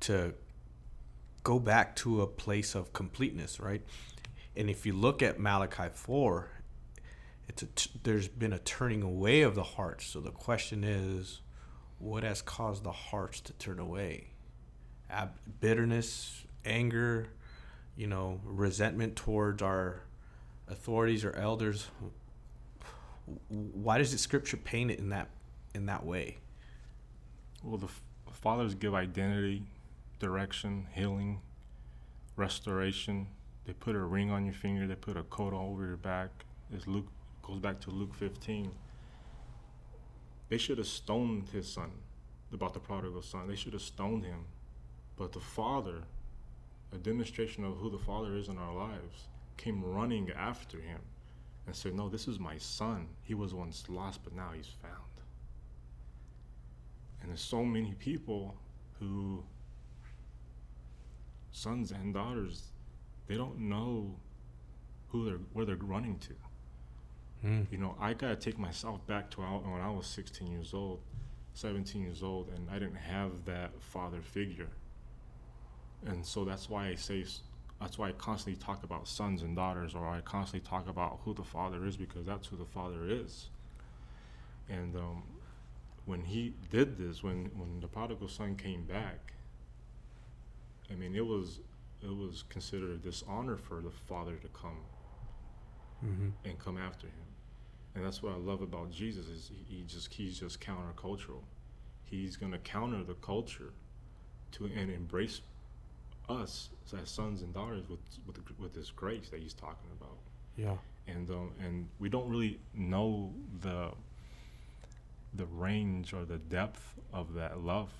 to 0.00 0.34
go 1.44 1.58
back 1.58 1.94
to 1.96 2.22
a 2.22 2.26
place 2.26 2.74
of 2.74 2.92
completeness, 2.92 3.60
right? 3.60 3.82
And 4.56 4.70
if 4.70 4.86
you 4.86 4.92
look 4.92 5.22
at 5.22 5.38
Malachi 5.38 5.88
four, 5.92 6.50
it's 7.48 7.62
a 7.62 7.66
t- 7.66 7.90
there's 8.02 8.28
been 8.28 8.52
a 8.52 8.58
turning 8.58 9.02
away 9.02 9.42
of 9.42 9.54
the 9.54 9.62
hearts. 9.62 10.06
So 10.06 10.20
the 10.20 10.30
question 10.30 10.84
is, 10.84 11.40
what 11.98 12.22
has 12.22 12.42
caused 12.42 12.82
the 12.84 12.92
hearts 12.92 13.40
to 13.42 13.52
turn 13.52 13.78
away? 13.78 14.30
Ab- 15.10 15.38
bitterness, 15.60 16.44
anger, 16.64 17.28
you 17.96 18.06
know, 18.06 18.40
resentment 18.44 19.16
towards 19.16 19.62
our 19.62 20.02
authorities 20.68 21.24
or 21.24 21.32
elders. 21.34 21.88
Why 23.48 23.98
does 23.98 24.12
the 24.12 24.18
scripture 24.18 24.56
paint 24.56 24.90
it 24.90 24.98
in 24.98 25.10
that 25.10 25.28
in 25.74 25.86
that 25.86 26.04
way? 26.04 26.38
Well, 27.62 27.76
the 27.76 27.88
fathers 28.32 28.74
give 28.74 28.94
identity, 28.94 29.64
direction, 30.18 30.86
healing, 30.92 31.40
restoration. 32.36 33.26
They 33.66 33.72
put 33.72 33.96
a 33.96 34.00
ring 34.00 34.30
on 34.30 34.44
your 34.44 34.54
finger. 34.54 34.86
They 34.86 34.94
put 34.94 35.16
a 35.16 35.24
coat 35.24 35.52
all 35.52 35.72
over 35.72 35.86
your 35.86 35.96
back. 35.96 36.30
As 36.74 36.86
Luke 36.86 37.08
goes 37.42 37.58
back 37.58 37.80
to 37.80 37.90
Luke 37.90 38.14
15. 38.14 38.70
They 40.48 40.58
should 40.58 40.78
have 40.78 40.86
stoned 40.86 41.48
his 41.50 41.70
son 41.70 41.90
about 42.52 42.72
the 42.72 42.80
prodigal 42.80 43.22
son. 43.22 43.48
They 43.48 43.56
should 43.56 43.74
have 43.74 43.82
stoned 43.82 44.24
him. 44.24 44.46
But 45.16 45.32
the 45.32 45.40
father, 45.40 46.04
a 46.92 46.96
demonstration 46.96 47.64
of 47.64 47.76
who 47.76 47.90
the 47.90 47.98
father 47.98 48.36
is 48.36 48.48
in 48.48 48.58
our 48.58 48.74
lives, 48.74 49.28
came 49.56 49.82
running 49.82 50.30
after 50.30 50.78
him 50.80 51.00
and 51.66 51.76
said, 51.76 51.94
No, 51.94 52.08
this 52.08 52.26
is 52.28 52.38
my 52.38 52.56
son. 52.58 53.08
He 53.22 53.34
was 53.34 53.54
once 53.54 53.84
lost, 53.88 54.24
but 54.24 54.34
now 54.34 54.50
he's 54.54 54.72
found. 54.82 54.94
And 57.20 57.30
there's 57.30 57.40
so 57.40 57.64
many 57.64 57.94
people 57.94 58.56
who, 58.98 59.44
sons 61.52 61.90
and 61.90 62.14
daughters, 62.14 62.68
they 63.26 63.36
don't 63.36 63.58
know 63.58 64.14
who 65.08 65.24
they're 65.24 65.40
where 65.52 65.66
they're 65.66 65.76
running 65.76 66.18
to. 66.18 66.34
Mm. 67.46 67.66
You 67.70 67.78
know, 67.78 67.94
I 68.00 68.14
gotta 68.14 68.36
take 68.36 68.58
myself 68.58 69.06
back 69.06 69.30
to 69.32 69.40
when 69.40 69.80
I 69.80 69.90
was 69.90 70.06
16 70.06 70.50
years 70.50 70.74
old, 70.74 71.00
17 71.54 72.02
years 72.02 72.22
old, 72.22 72.48
and 72.48 72.68
I 72.70 72.78
didn't 72.78 72.96
have 72.96 73.44
that 73.44 73.70
father 73.80 74.20
figure. 74.20 74.68
And 76.06 76.24
so 76.24 76.44
that's 76.44 76.68
why 76.70 76.88
I 76.88 76.94
say, 76.94 77.24
that's 77.80 77.98
why 77.98 78.08
I 78.08 78.12
constantly 78.12 78.62
talk 78.62 78.84
about 78.84 79.08
sons 79.08 79.42
and 79.42 79.56
daughters, 79.56 79.94
or 79.94 80.06
I 80.06 80.20
constantly 80.20 80.68
talk 80.68 80.88
about 80.88 81.20
who 81.24 81.34
the 81.34 81.44
father 81.44 81.84
is, 81.84 81.96
because 81.96 82.24
that's 82.24 82.46
who 82.46 82.56
the 82.56 82.64
father 82.64 83.06
is. 83.06 83.48
And 84.68 84.94
um, 84.96 85.22
when 86.06 86.22
he 86.22 86.54
did 86.70 86.98
this, 86.98 87.22
when 87.22 87.50
when 87.56 87.80
the 87.80 87.88
prodigal 87.88 88.28
son 88.28 88.56
came 88.56 88.84
back, 88.84 89.32
I 90.90 90.94
mean, 90.94 91.14
it 91.14 91.26
was 91.26 91.60
it 92.02 92.14
was 92.14 92.44
considered 92.48 92.90
a 92.90 92.96
dishonor 92.96 93.56
for 93.56 93.80
the 93.80 93.90
father 93.90 94.36
to 94.36 94.48
come 94.48 94.78
mm-hmm. 96.04 96.28
and 96.44 96.58
come 96.58 96.78
after 96.78 97.06
him. 97.06 97.14
And 97.94 98.04
that's 98.04 98.22
what 98.22 98.32
I 98.32 98.36
love 98.36 98.62
about 98.62 98.92
Jesus 98.92 99.26
is 99.26 99.50
he, 99.50 99.76
he 99.76 99.82
just 99.82 100.12
he's 100.12 100.38
just 100.38 100.60
countercultural. 100.60 101.42
He's 102.04 102.36
going 102.36 102.52
to 102.52 102.58
counter 102.58 103.02
the 103.02 103.14
culture 103.14 103.72
to 104.52 104.64
and 104.66 104.90
embrace 104.90 105.40
us 106.28 106.70
as 107.00 107.10
sons 107.10 107.42
and 107.42 107.52
daughters 107.52 107.88
with 107.88 108.00
with 108.26 108.38
with 108.58 108.74
this 108.74 108.90
grace 108.90 109.28
that 109.30 109.40
he's 109.40 109.54
talking 109.54 109.90
about. 110.00 110.18
Yeah. 110.56 110.76
And 111.06 111.28
um, 111.30 111.52
and 111.60 111.88
we 111.98 112.08
don't 112.08 112.28
really 112.28 112.60
know 112.74 113.32
the 113.60 113.90
the 115.34 115.46
range 115.46 116.12
or 116.12 116.24
the 116.24 116.38
depth 116.38 116.94
of 117.12 117.34
that 117.34 117.60
love, 117.60 117.90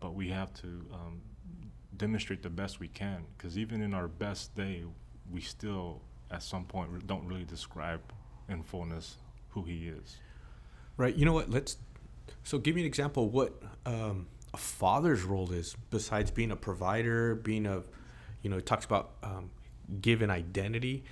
but 0.00 0.14
we 0.14 0.28
have 0.28 0.52
to 0.54 0.66
um, 0.92 1.20
demonstrate 1.96 2.42
the 2.42 2.50
best 2.50 2.80
we 2.80 2.88
can. 2.88 3.24
Because 3.36 3.58
even 3.58 3.80
in 3.82 3.94
our 3.94 4.08
best 4.08 4.54
day, 4.54 4.84
we 5.30 5.40
still, 5.40 6.00
at 6.30 6.42
some 6.42 6.64
point, 6.64 7.06
don't 7.06 7.26
really 7.26 7.44
describe 7.44 8.00
in 8.48 8.62
fullness 8.62 9.16
who 9.50 9.62
He 9.62 9.88
is. 9.88 10.16
Right. 10.96 11.14
You 11.14 11.24
know 11.24 11.32
what? 11.32 11.50
Let's. 11.50 11.76
So, 12.44 12.58
give 12.58 12.74
me 12.76 12.82
an 12.82 12.86
example 12.86 13.28
what 13.28 13.60
um, 13.86 14.26
a 14.52 14.56
father's 14.56 15.22
role 15.22 15.52
is 15.52 15.76
besides 15.90 16.30
being 16.30 16.50
a 16.50 16.56
provider, 16.56 17.34
being 17.34 17.66
a, 17.66 17.82
you 18.42 18.50
know, 18.50 18.56
it 18.56 18.66
talks 18.66 18.84
about 18.84 19.12
um, 19.22 19.50
given 20.00 20.30
identity. 20.30 21.04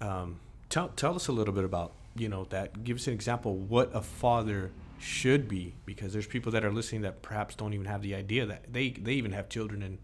Um, 0.00 0.40
tell 0.68 0.88
tell 0.88 1.14
us 1.14 1.28
a 1.28 1.32
little 1.32 1.54
bit 1.54 1.64
about 1.64 1.92
you 2.16 2.28
know 2.28 2.44
that. 2.50 2.84
Give 2.84 2.96
us 2.96 3.06
an 3.06 3.14
example 3.14 3.56
what 3.56 3.94
a 3.94 4.02
father 4.02 4.70
should 5.02 5.48
be 5.48 5.74
because 5.84 6.12
there's 6.12 6.28
people 6.28 6.52
that 6.52 6.64
are 6.64 6.70
listening 6.70 7.02
that 7.02 7.22
perhaps 7.22 7.56
don't 7.56 7.74
even 7.74 7.86
have 7.86 8.02
the 8.02 8.14
idea 8.14 8.46
that 8.46 8.72
they 8.72 8.90
they 8.90 9.14
even 9.14 9.32
have 9.32 9.48
children 9.48 9.82
and 9.82 9.98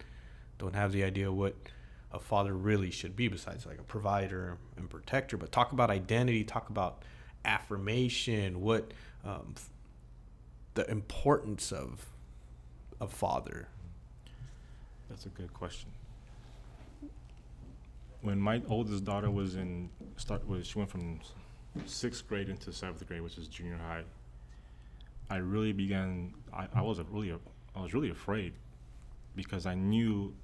don't 0.59 0.75
have 0.75 0.91
the 0.91 1.05
idea 1.05 1.31
what 1.31 1.55
a 2.11 2.19
father 2.19 2.53
really 2.53 2.91
should 2.91 3.15
be 3.15 3.29
besides 3.29 3.65
like 3.65 3.79
a 3.79 3.83
provider 3.85 4.59
and 4.77 4.91
protector 4.91 5.37
but 5.37 5.53
talk 5.53 5.71
about 5.71 5.89
identity 5.89 6.43
talk 6.43 6.69
about 6.69 7.05
affirmation 7.45 8.61
what 8.61 8.91
um, 9.25 9.55
the 10.75 10.89
importance 10.91 11.71
of 11.71 12.07
a 13.01 13.07
father 13.07 13.69
that's 15.09 15.27
a 15.27 15.31
good 15.31 15.53
question 15.55 15.91
when 18.23 18.41
my 18.41 18.61
oldest 18.69 19.05
daughter 19.05 19.31
was 19.31 19.57
in 19.57 19.89
start 20.17 20.47
was 20.47 20.67
she 20.67 20.79
went 20.79 20.91
from 20.91 21.21
sixth 21.87 22.27
grade 22.27 22.49
into 22.49 22.73
seventh 22.73 23.07
grade 23.07 23.23
which 23.23 23.39
is 23.39 23.47
junior 23.49 23.79
high 23.79 24.03
I 25.31 25.37
really 25.37 25.73
began. 25.73 26.35
I, 26.53 26.69
I 26.75 26.83
was 26.83 27.01
really, 27.11 27.35
I 27.77 27.83
was 27.83 27.93
really 27.93 28.11
afraid 28.11 28.55
because 29.37 29.67
I 29.67 29.75
knew 29.75 30.35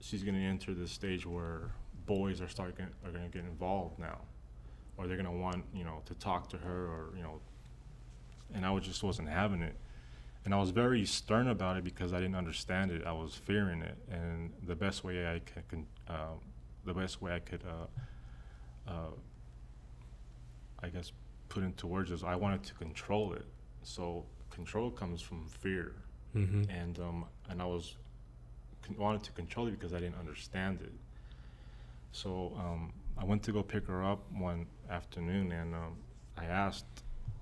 she's 0.00 0.22
going 0.22 0.34
to 0.34 0.42
enter 0.42 0.74
this 0.74 0.90
stage 0.90 1.24
where 1.24 1.70
boys 2.06 2.40
are 2.40 2.48
starting 2.48 2.86
are 3.04 3.10
going 3.10 3.24
to 3.24 3.30
get 3.30 3.44
involved 3.46 3.98
now, 3.98 4.18
or 4.96 5.06
they're 5.06 5.16
going 5.16 5.32
to 5.32 5.42
want 5.42 5.64
you 5.72 5.84
know 5.84 6.02
to 6.06 6.14
talk 6.14 6.48
to 6.50 6.56
her 6.58 6.86
or 6.86 7.12
you 7.16 7.22
know, 7.22 7.40
and 8.52 8.66
I 8.66 8.76
just 8.80 9.02
wasn't 9.02 9.28
having 9.28 9.62
it, 9.62 9.76
and 10.46 10.54
I 10.54 10.58
was 10.58 10.70
very 10.70 11.04
stern 11.04 11.48
about 11.48 11.76
it 11.76 11.84
because 11.84 12.14
I 12.14 12.20
didn't 12.20 12.36
understand 12.36 12.90
it. 12.90 13.04
I 13.04 13.12
was 13.12 13.34
fearing 13.34 13.82
it, 13.82 13.98
and 14.10 14.52
the 14.66 14.74
best 14.74 15.04
way 15.04 15.26
I 15.26 15.40
could, 15.40 15.84
uh, 16.08 16.36
the 16.86 16.94
best 16.94 17.20
way 17.20 17.34
I 17.34 17.40
could, 17.40 17.62
uh, 17.62 18.90
uh, 18.90 19.10
I 20.82 20.88
guess, 20.88 21.12
put 21.50 21.62
into 21.62 21.86
words 21.86 22.10
is 22.10 22.24
I 22.24 22.36
wanted 22.36 22.62
to 22.62 22.74
control 22.74 23.34
it 23.34 23.44
so 23.86 24.24
control 24.50 24.90
comes 24.90 25.22
from 25.22 25.46
fear, 25.46 25.94
mm-hmm. 26.34 26.68
and 26.68 26.98
um, 26.98 27.24
and 27.48 27.62
I 27.62 27.66
was 27.66 27.94
con- 28.82 28.96
wanted 28.96 29.22
to 29.22 29.32
control 29.32 29.68
it 29.68 29.70
because 29.70 29.94
I 29.94 30.00
didn't 30.00 30.18
understand 30.18 30.80
it. 30.82 30.92
So 32.10 32.52
um, 32.58 32.92
I 33.16 33.24
went 33.24 33.44
to 33.44 33.52
go 33.52 33.62
pick 33.62 33.86
her 33.86 34.04
up 34.04 34.20
one 34.32 34.66
afternoon, 34.90 35.52
and 35.52 35.72
um, 35.72 35.96
I 36.36 36.46
asked, 36.46 36.86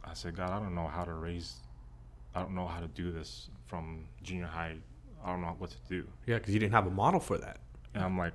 I 0.05 0.13
said, 0.13 0.37
God, 0.37 0.51
I 0.51 0.59
don't 0.59 0.75
know 0.75 0.87
how 0.87 1.05
to 1.05 1.15
raise, 1.15 1.55
I 2.35 2.41
don't 2.41 2.55
know 2.55 2.66
how 2.66 2.80
to 2.80 2.89
do 2.89 3.12
this 3.12 3.49
from 3.66 4.07
junior 4.22 4.47
high. 4.47 4.76
I 5.24 5.30
don't 5.30 5.41
know 5.41 5.55
what 5.59 5.70
to 5.70 5.76
do. 5.89 6.07
Yeah, 6.26 6.39
because 6.39 6.53
you 6.53 6.61
didn't 6.61 6.74
have 6.74 6.87
a 6.87 6.91
model 6.91 7.20
for 7.20 7.39
that. 7.39 7.59
And 7.95 8.03
I'm 8.03 8.18
like, 8.18 8.32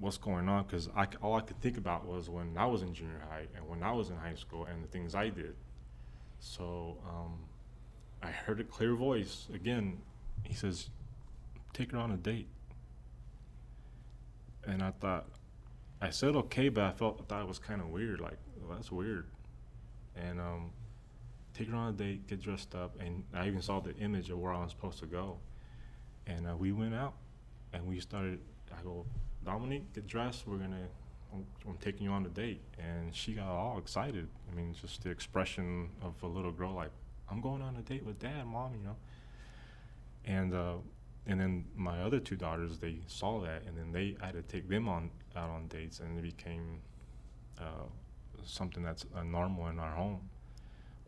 what's 0.00 0.16
going 0.16 0.48
on? 0.48 0.64
Because 0.64 0.88
I, 0.96 1.06
all 1.22 1.34
I 1.34 1.40
could 1.40 1.60
think 1.60 1.76
about 1.76 2.06
was 2.06 2.30
when 2.30 2.56
I 2.56 2.66
was 2.66 2.82
in 2.82 2.94
junior 2.94 3.20
high 3.28 3.46
and 3.54 3.68
when 3.68 3.82
I 3.82 3.92
was 3.92 4.10
in 4.10 4.16
high 4.16 4.34
school 4.34 4.64
and 4.66 4.82
the 4.82 4.88
things 4.88 5.14
I 5.14 5.28
did. 5.28 5.54
So 6.40 6.96
um, 7.08 7.38
I 8.22 8.30
heard 8.30 8.60
a 8.60 8.64
clear 8.64 8.94
voice 8.94 9.48
again. 9.52 9.98
He 10.44 10.54
says, 10.54 10.88
"Take 11.72 11.92
her 11.92 11.98
on 11.98 12.12
a 12.12 12.16
date." 12.16 12.48
And 14.64 14.82
I 14.82 14.92
thought, 14.92 15.26
I 16.00 16.10
said 16.10 16.36
okay, 16.36 16.68
but 16.68 16.84
I 16.84 16.92
felt 16.92 17.20
I 17.20 17.24
thought 17.24 17.42
it 17.42 17.48
was 17.48 17.58
kind 17.58 17.80
of 17.80 17.88
weird. 17.88 18.20
Like 18.20 18.38
well, 18.60 18.76
that's 18.76 18.92
weird. 18.92 19.26
And 20.16 20.40
um, 20.40 20.70
take 21.54 21.68
her 21.68 21.76
on 21.76 21.94
a 21.94 21.96
date, 21.96 22.26
get 22.26 22.40
dressed 22.40 22.74
up, 22.74 23.00
and 23.00 23.24
I 23.34 23.46
even 23.46 23.62
saw 23.62 23.80
the 23.80 23.94
image 23.96 24.30
of 24.30 24.38
where 24.38 24.52
I 24.52 24.62
was 24.62 24.70
supposed 24.70 24.98
to 25.00 25.06
go. 25.06 25.38
And 26.26 26.46
uh, 26.46 26.56
we 26.56 26.72
went 26.72 26.94
out, 26.94 27.14
and 27.72 27.86
we 27.86 28.00
started. 28.00 28.40
I 28.70 28.82
go, 28.82 29.06
Dominique, 29.44 29.92
get 29.94 30.06
dressed. 30.06 30.46
We're 30.46 30.58
gonna 30.58 30.88
I'm, 31.32 31.46
I'm, 31.66 31.76
taking 31.78 32.04
you 32.04 32.10
on 32.10 32.24
a 32.26 32.28
date. 32.28 32.60
And 32.78 33.14
she 33.14 33.32
got 33.32 33.48
all 33.48 33.78
excited. 33.78 34.28
I 34.50 34.54
mean, 34.54 34.74
just 34.80 35.02
the 35.02 35.10
expression 35.10 35.90
of 36.02 36.14
a 36.22 36.26
little 36.26 36.52
girl, 36.52 36.74
like, 36.74 36.90
I'm 37.30 37.40
going 37.40 37.62
on 37.62 37.76
a 37.76 37.82
date 37.82 38.04
with 38.04 38.18
dad, 38.18 38.46
mom, 38.46 38.74
you 38.74 38.84
know. 38.84 38.96
And, 40.24 40.54
uh, 40.54 40.74
and 41.26 41.40
then 41.40 41.66
my 41.76 42.02
other 42.02 42.18
two 42.20 42.36
daughters, 42.36 42.78
they 42.78 43.00
saw 43.06 43.40
that, 43.42 43.62
and 43.66 43.76
then 43.76 43.92
they 43.92 44.16
I 44.22 44.26
had 44.26 44.34
to 44.34 44.42
take 44.42 44.68
them 44.68 44.88
on 44.88 45.10
out 45.36 45.50
on 45.50 45.68
dates, 45.68 46.00
and 46.00 46.18
it 46.18 46.22
became 46.22 46.80
uh, 47.60 47.86
something 48.44 48.82
that's 48.82 49.04
uh, 49.14 49.22
normal 49.22 49.68
in 49.68 49.78
our 49.78 49.94
home. 49.94 50.28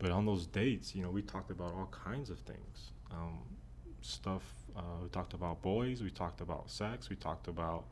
But 0.01 0.11
on 0.11 0.25
those 0.25 0.47
dates, 0.47 0.95
you 0.95 1.03
know, 1.03 1.11
we 1.11 1.21
talked 1.21 1.51
about 1.51 1.73
all 1.73 1.89
kinds 1.91 2.31
of 2.31 2.39
things. 2.39 2.91
Um, 3.11 3.37
stuff. 4.01 4.43
Uh, 4.75 4.81
we 5.03 5.09
talked 5.09 5.33
about 5.33 5.61
boys. 5.61 6.01
We 6.01 6.09
talked 6.09 6.41
about 6.41 6.71
sex. 6.71 7.09
We 7.09 7.15
talked 7.15 7.47
about 7.47 7.85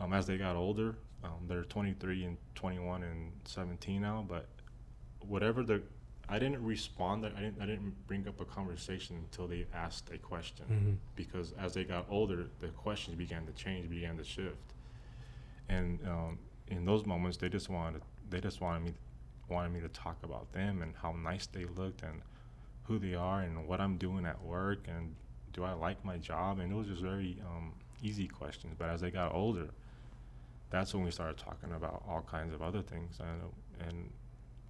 um, 0.00 0.12
as 0.12 0.26
they 0.26 0.36
got 0.36 0.56
older. 0.56 0.96
Um, 1.22 1.46
they're 1.46 1.62
23 1.62 2.24
and 2.24 2.36
21 2.56 3.04
and 3.04 3.32
17 3.44 4.02
now. 4.02 4.24
But 4.28 4.48
whatever 5.20 5.62
the, 5.62 5.82
I 6.28 6.38
didn't 6.38 6.64
respond. 6.64 7.24
I 7.24 7.28
didn't. 7.28 7.60
I 7.60 7.66
didn't 7.66 7.94
bring 8.06 8.26
up 8.26 8.40
a 8.40 8.44
conversation 8.44 9.16
until 9.16 9.46
they 9.46 9.66
asked 9.72 10.10
a 10.12 10.18
question. 10.18 10.66
Mm-hmm. 10.70 10.92
Because 11.14 11.52
as 11.60 11.74
they 11.74 11.84
got 11.84 12.06
older, 12.10 12.46
the 12.60 12.68
questions 12.68 13.16
began 13.16 13.46
to 13.46 13.52
change, 13.52 13.88
began 13.88 14.16
to 14.16 14.24
shift. 14.24 14.56
And 15.68 16.00
um, 16.08 16.38
in 16.68 16.84
those 16.84 17.06
moments, 17.06 17.36
they 17.36 17.48
just 17.48 17.68
wanted. 17.68 18.02
They 18.30 18.40
just 18.40 18.60
wanted 18.60 18.84
me, 18.84 18.94
wanted 19.50 19.72
me 19.72 19.80
to 19.80 19.88
talk 19.88 20.16
about 20.22 20.52
them 20.52 20.82
and 20.82 20.94
how 21.02 21.12
nice 21.12 21.46
they 21.46 21.64
looked 21.64 22.02
and 22.02 22.22
who 22.84 22.98
they 22.98 23.14
are 23.14 23.40
and 23.40 23.66
what 23.66 23.80
I'm 23.80 23.96
doing 23.96 24.24
at 24.26 24.42
work 24.42 24.86
and 24.88 25.14
do 25.52 25.64
I 25.64 25.72
like 25.72 26.04
my 26.04 26.16
job? 26.16 26.58
And 26.60 26.72
it 26.72 26.74
was 26.74 26.86
just 26.86 27.02
very 27.02 27.36
um, 27.46 27.72
easy 28.02 28.28
questions. 28.28 28.74
But 28.78 28.90
as 28.90 29.00
they 29.00 29.10
got 29.10 29.34
older, 29.34 29.70
that's 30.70 30.94
when 30.94 31.04
we 31.04 31.10
started 31.10 31.36
talking 31.36 31.72
about 31.72 32.02
all 32.08 32.24
kinds 32.30 32.54
of 32.54 32.62
other 32.62 32.82
things. 32.82 33.18
And 33.20 33.88
and 33.88 34.10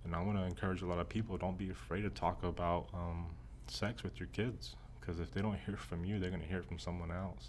and 0.04 0.14
I 0.14 0.22
want 0.22 0.38
to 0.38 0.44
encourage 0.44 0.82
a 0.82 0.86
lot 0.86 0.98
of 0.98 1.08
people: 1.08 1.36
don't 1.36 1.58
be 1.58 1.70
afraid 1.70 2.02
to 2.02 2.10
talk 2.10 2.42
about 2.42 2.88
um, 2.94 3.26
sex 3.66 4.02
with 4.02 4.18
your 4.18 4.28
kids, 4.28 4.76
because 4.98 5.20
if 5.20 5.30
they 5.32 5.42
don't 5.42 5.58
hear 5.66 5.76
from 5.76 6.04
you, 6.04 6.18
they're 6.18 6.30
going 6.30 6.42
to 6.42 6.48
hear 6.48 6.62
from 6.62 6.78
someone 6.78 7.10
else. 7.10 7.48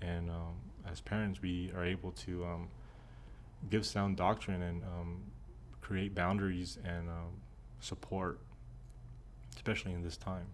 And 0.00 0.30
um, 0.30 0.54
as 0.90 1.00
parents, 1.00 1.40
we 1.42 1.72
are 1.76 1.84
able 1.84 2.12
to 2.12 2.44
um, 2.44 2.68
give 3.70 3.86
sound 3.86 4.16
doctrine 4.16 4.62
and 4.62 4.82
um, 4.82 5.22
create 5.92 6.14
boundaries 6.14 6.78
and 6.86 7.06
um, 7.10 7.28
support 7.80 8.38
especially 9.54 9.92
in 9.92 10.02
this 10.02 10.16
time. 10.16 10.46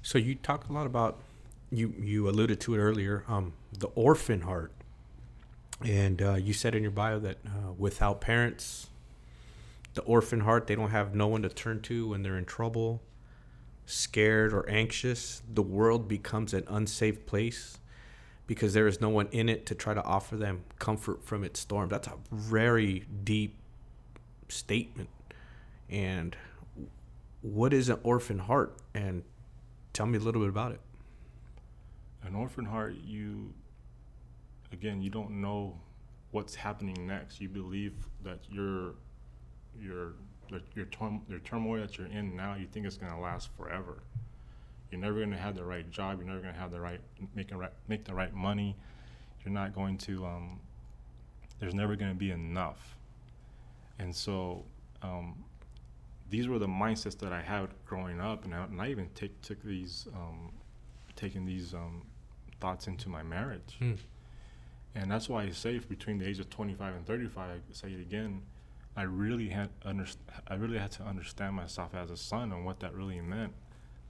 So 0.00 0.16
you 0.16 0.34
talked 0.34 0.70
a 0.70 0.72
lot 0.72 0.86
about 0.86 1.18
you 1.70 1.92
you 2.00 2.26
alluded 2.26 2.58
to 2.60 2.74
it 2.74 2.78
earlier, 2.78 3.24
um, 3.28 3.52
the 3.78 3.88
orphan 3.88 4.40
heart, 4.40 4.72
and 5.84 6.22
uh, 6.22 6.34
you 6.36 6.54
said 6.54 6.74
in 6.74 6.82
your 6.82 6.90
bio 6.90 7.18
that 7.18 7.36
uh, 7.46 7.72
without 7.76 8.22
parents, 8.22 8.86
the 9.92 10.00
orphan 10.02 10.40
heart 10.40 10.66
they 10.66 10.74
don't 10.74 10.90
have 10.90 11.14
no 11.14 11.26
one 11.26 11.42
to 11.42 11.50
turn 11.50 11.82
to 11.82 12.08
when 12.08 12.22
they're 12.22 12.38
in 12.38 12.46
trouble, 12.46 13.02
scared 13.84 14.54
or 14.54 14.66
anxious. 14.70 15.42
The 15.52 15.62
world 15.62 16.08
becomes 16.08 16.54
an 16.54 16.64
unsafe 16.66 17.26
place 17.26 17.76
because 18.48 18.72
there 18.72 18.88
is 18.88 19.00
no 19.00 19.10
one 19.10 19.28
in 19.30 19.48
it 19.48 19.66
to 19.66 19.74
try 19.74 19.94
to 19.94 20.02
offer 20.02 20.34
them 20.34 20.64
comfort 20.80 21.22
from 21.22 21.44
its 21.44 21.60
storm. 21.60 21.90
That's 21.90 22.08
a 22.08 22.14
very 22.32 23.04
deep 23.22 23.54
statement, 24.48 25.10
and 25.88 26.36
what 27.42 27.72
is 27.72 27.88
an 27.88 28.00
orphan 28.02 28.40
heart? 28.40 28.76
And 28.94 29.22
tell 29.92 30.06
me 30.06 30.18
a 30.18 30.20
little 30.20 30.40
bit 30.40 30.48
about 30.48 30.72
it. 30.72 30.80
An 32.24 32.34
orphan 32.34 32.64
heart 32.64 32.96
you 33.04 33.52
again 34.72 35.00
you 35.00 35.10
don't 35.10 35.30
know 35.40 35.78
what's 36.32 36.54
happening 36.54 37.06
next. 37.06 37.40
You 37.40 37.48
believe 37.48 37.94
that 38.24 38.40
your 38.50 38.94
your 39.78 40.14
your 40.74 40.86
your 41.28 41.38
turmoil 41.40 41.80
that 41.82 41.98
you're 41.98 42.06
in 42.08 42.34
now 42.34 42.54
you 42.54 42.66
think 42.66 42.86
it's 42.86 42.96
going 42.96 43.12
to 43.12 43.18
last 43.18 43.50
forever 43.56 44.02
you're 44.90 45.00
never 45.00 45.14
going 45.14 45.30
to 45.30 45.36
have 45.36 45.54
the 45.54 45.64
right 45.64 45.90
job 45.90 46.18
you're 46.18 46.26
never 46.26 46.40
going 46.40 46.52
to 46.52 46.60
have 46.60 46.70
the 46.70 46.80
right 46.80 47.00
make, 47.34 47.54
right 47.54 47.72
make 47.88 48.04
the 48.04 48.14
right 48.14 48.34
money 48.34 48.76
you're 49.44 49.52
not 49.52 49.74
going 49.74 49.96
to 49.96 50.24
um, 50.26 50.60
there's 51.60 51.74
never 51.74 51.96
going 51.96 52.10
to 52.10 52.18
be 52.18 52.30
enough 52.30 52.96
and 53.98 54.14
so 54.14 54.64
um, 55.02 55.44
these 56.30 56.48
were 56.48 56.58
the 56.58 56.68
mindsets 56.68 57.18
that 57.18 57.32
I 57.32 57.40
had 57.40 57.68
growing 57.86 58.20
up, 58.20 58.44
and 58.44 58.54
I, 58.54 58.64
and 58.64 58.80
I 58.80 58.88
even 58.88 59.08
take, 59.14 59.40
took 59.42 59.62
these, 59.62 60.06
um, 60.14 60.52
taking 61.16 61.46
these 61.46 61.74
um, 61.74 62.02
thoughts 62.60 62.86
into 62.86 63.08
my 63.08 63.22
marriage. 63.22 63.76
Hmm. 63.78 63.94
And 64.94 65.10
that's 65.10 65.28
why 65.28 65.44
I 65.44 65.50
say 65.50 65.78
between 65.78 66.18
the 66.18 66.26
age 66.26 66.38
of 66.38 66.50
25 66.50 66.94
and 66.94 67.06
35, 67.06 67.50
I 67.50 67.60
say 67.72 67.88
it 67.92 68.00
again, 68.00 68.42
I 68.96 69.02
really 69.02 69.48
had 69.48 69.68
underst- 69.82 70.16
I 70.48 70.54
really 70.54 70.78
had 70.78 70.90
to 70.92 71.04
understand 71.04 71.54
myself 71.54 71.94
as 71.94 72.10
a 72.10 72.16
son 72.16 72.52
and 72.52 72.64
what 72.64 72.80
that 72.80 72.94
really 72.94 73.20
meant. 73.20 73.52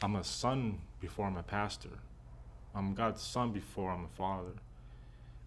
I'm 0.01 0.17
a 0.17 0.25
son 0.25 0.79
before 1.01 1.27
I'm 1.27 1.37
a 1.37 1.43
pastor. 1.43 1.99
I'm 2.75 2.95
God's 2.95 3.23
son 3.23 3.53
before 3.53 3.91
I'm 3.91 4.05
a 4.05 4.17
father. 4.17 4.53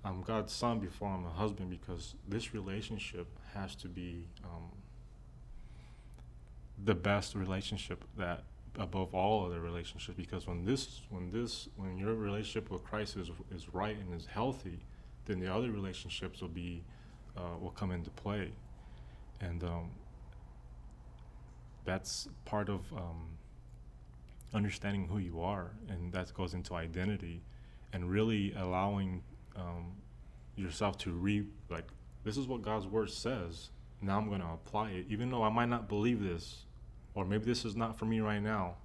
I'm 0.04 0.22
God's 0.24 0.52
son 0.52 0.80
before 0.80 1.10
I'm 1.10 1.26
a 1.26 1.30
husband 1.30 1.70
because 1.70 2.16
this 2.28 2.54
relationship 2.54 3.28
has 3.54 3.76
to 3.76 3.88
be 3.88 4.28
um, 4.44 4.72
the 6.84 6.96
best 6.96 7.36
relationship 7.36 8.04
that 8.18 8.44
above 8.80 9.14
all 9.14 9.46
other 9.46 9.60
relationships 9.60 10.16
because 10.18 10.48
when 10.48 10.64
this 10.64 11.02
when 11.10 11.30
this 11.30 11.68
when 11.76 11.98
your 11.98 12.14
relationship 12.16 12.72
with 12.72 12.84
Christ 12.84 13.18
is 13.18 13.30
is 13.54 13.74
right 13.74 13.96
and 13.96 14.14
is 14.14 14.26
healthy, 14.26 14.80
then 15.26 15.40
the 15.40 15.54
other 15.54 15.72
relationships 15.72 16.42
will 16.42 16.50
be 16.50 16.84
uh, 17.38 17.58
will 17.60 17.72
come 17.72 17.92
into 17.92 18.10
play, 18.10 18.52
and 19.40 19.64
um, 19.64 19.92
that's 21.86 22.28
part 22.46 22.70
of 22.70 22.92
um, 22.94 23.38
understanding 24.54 25.08
who 25.08 25.18
you 25.18 25.42
are, 25.42 25.72
and 25.90 26.12
that 26.14 26.34
goes 26.34 26.54
into 26.54 26.74
identity, 26.76 27.42
and 27.94 28.10
really 28.10 28.54
allowing 28.54 29.24
um, 29.56 29.94
yourself 30.56 30.98
to 31.00 31.12
re 31.12 31.46
like 31.70 31.88
this 32.24 32.38
is 32.38 32.48
what 32.48 32.62
God's 32.62 32.88
word 32.88 33.10
says. 33.10 33.70
Now 34.02 34.18
I'm 34.18 34.28
going 34.30 34.42
to 34.42 34.48
apply 34.48 34.92
it, 34.92 35.06
even 35.10 35.30
though 35.30 35.44
I 35.44 35.50
might 35.50 35.70
not 35.70 35.88
believe 35.88 36.24
this 36.24 36.66
or 37.14 37.26
maybe 37.26 37.46
this 37.46 37.66
is 37.66 37.76
not 37.76 37.98
for 37.98 38.06
me 38.06 38.20
right 38.20 38.42
now. 38.42 38.76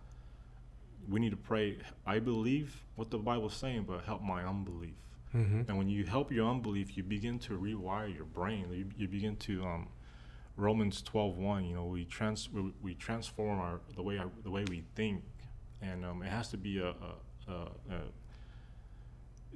We 1.09 1.21
need 1.21 1.31
to 1.31 1.37
pray. 1.37 1.79
I 2.05 2.19
believe 2.19 2.83
what 2.97 3.11
the 3.11 3.19
Bible's 3.19 3.55
saying, 3.55 3.85
but 3.85 4.05
help 4.05 4.23
my 4.23 4.45
unbelief. 4.45 4.95
Mm-hmm. 5.35 5.63
And 5.69 5.79
when 5.79 5.89
you 5.89 6.05
help 6.05 6.33
your 6.33 6.49
unbelief, 6.49 6.97
you 6.97 7.03
begin 7.03 7.39
to 7.41 7.59
rewire 7.59 8.13
your 8.13 8.25
brain. 8.25 8.67
You, 8.73 8.87
you 8.97 9.09
begin 9.09 9.37
to 9.37 9.63
um, 9.65 9.89
Romans 10.57 11.03
12:1. 11.03 11.69
You 11.69 11.75
know, 11.75 11.85
we 11.85 12.05
trans 12.05 12.51
we, 12.51 12.73
we, 12.83 12.95
transform 12.95 13.61
our 13.61 13.81
the 13.95 14.03
way 14.03 14.19
our, 14.19 14.31
the 14.43 14.51
way 14.51 14.65
we 14.69 14.83
think, 14.95 15.23
and 15.83 16.05
um, 16.05 16.23
it 16.23 16.29
has 16.29 16.49
to 16.49 16.57
be 16.57 16.79
a, 16.79 16.89
a, 16.89 17.53
a, 17.53 17.55
a 17.91 18.01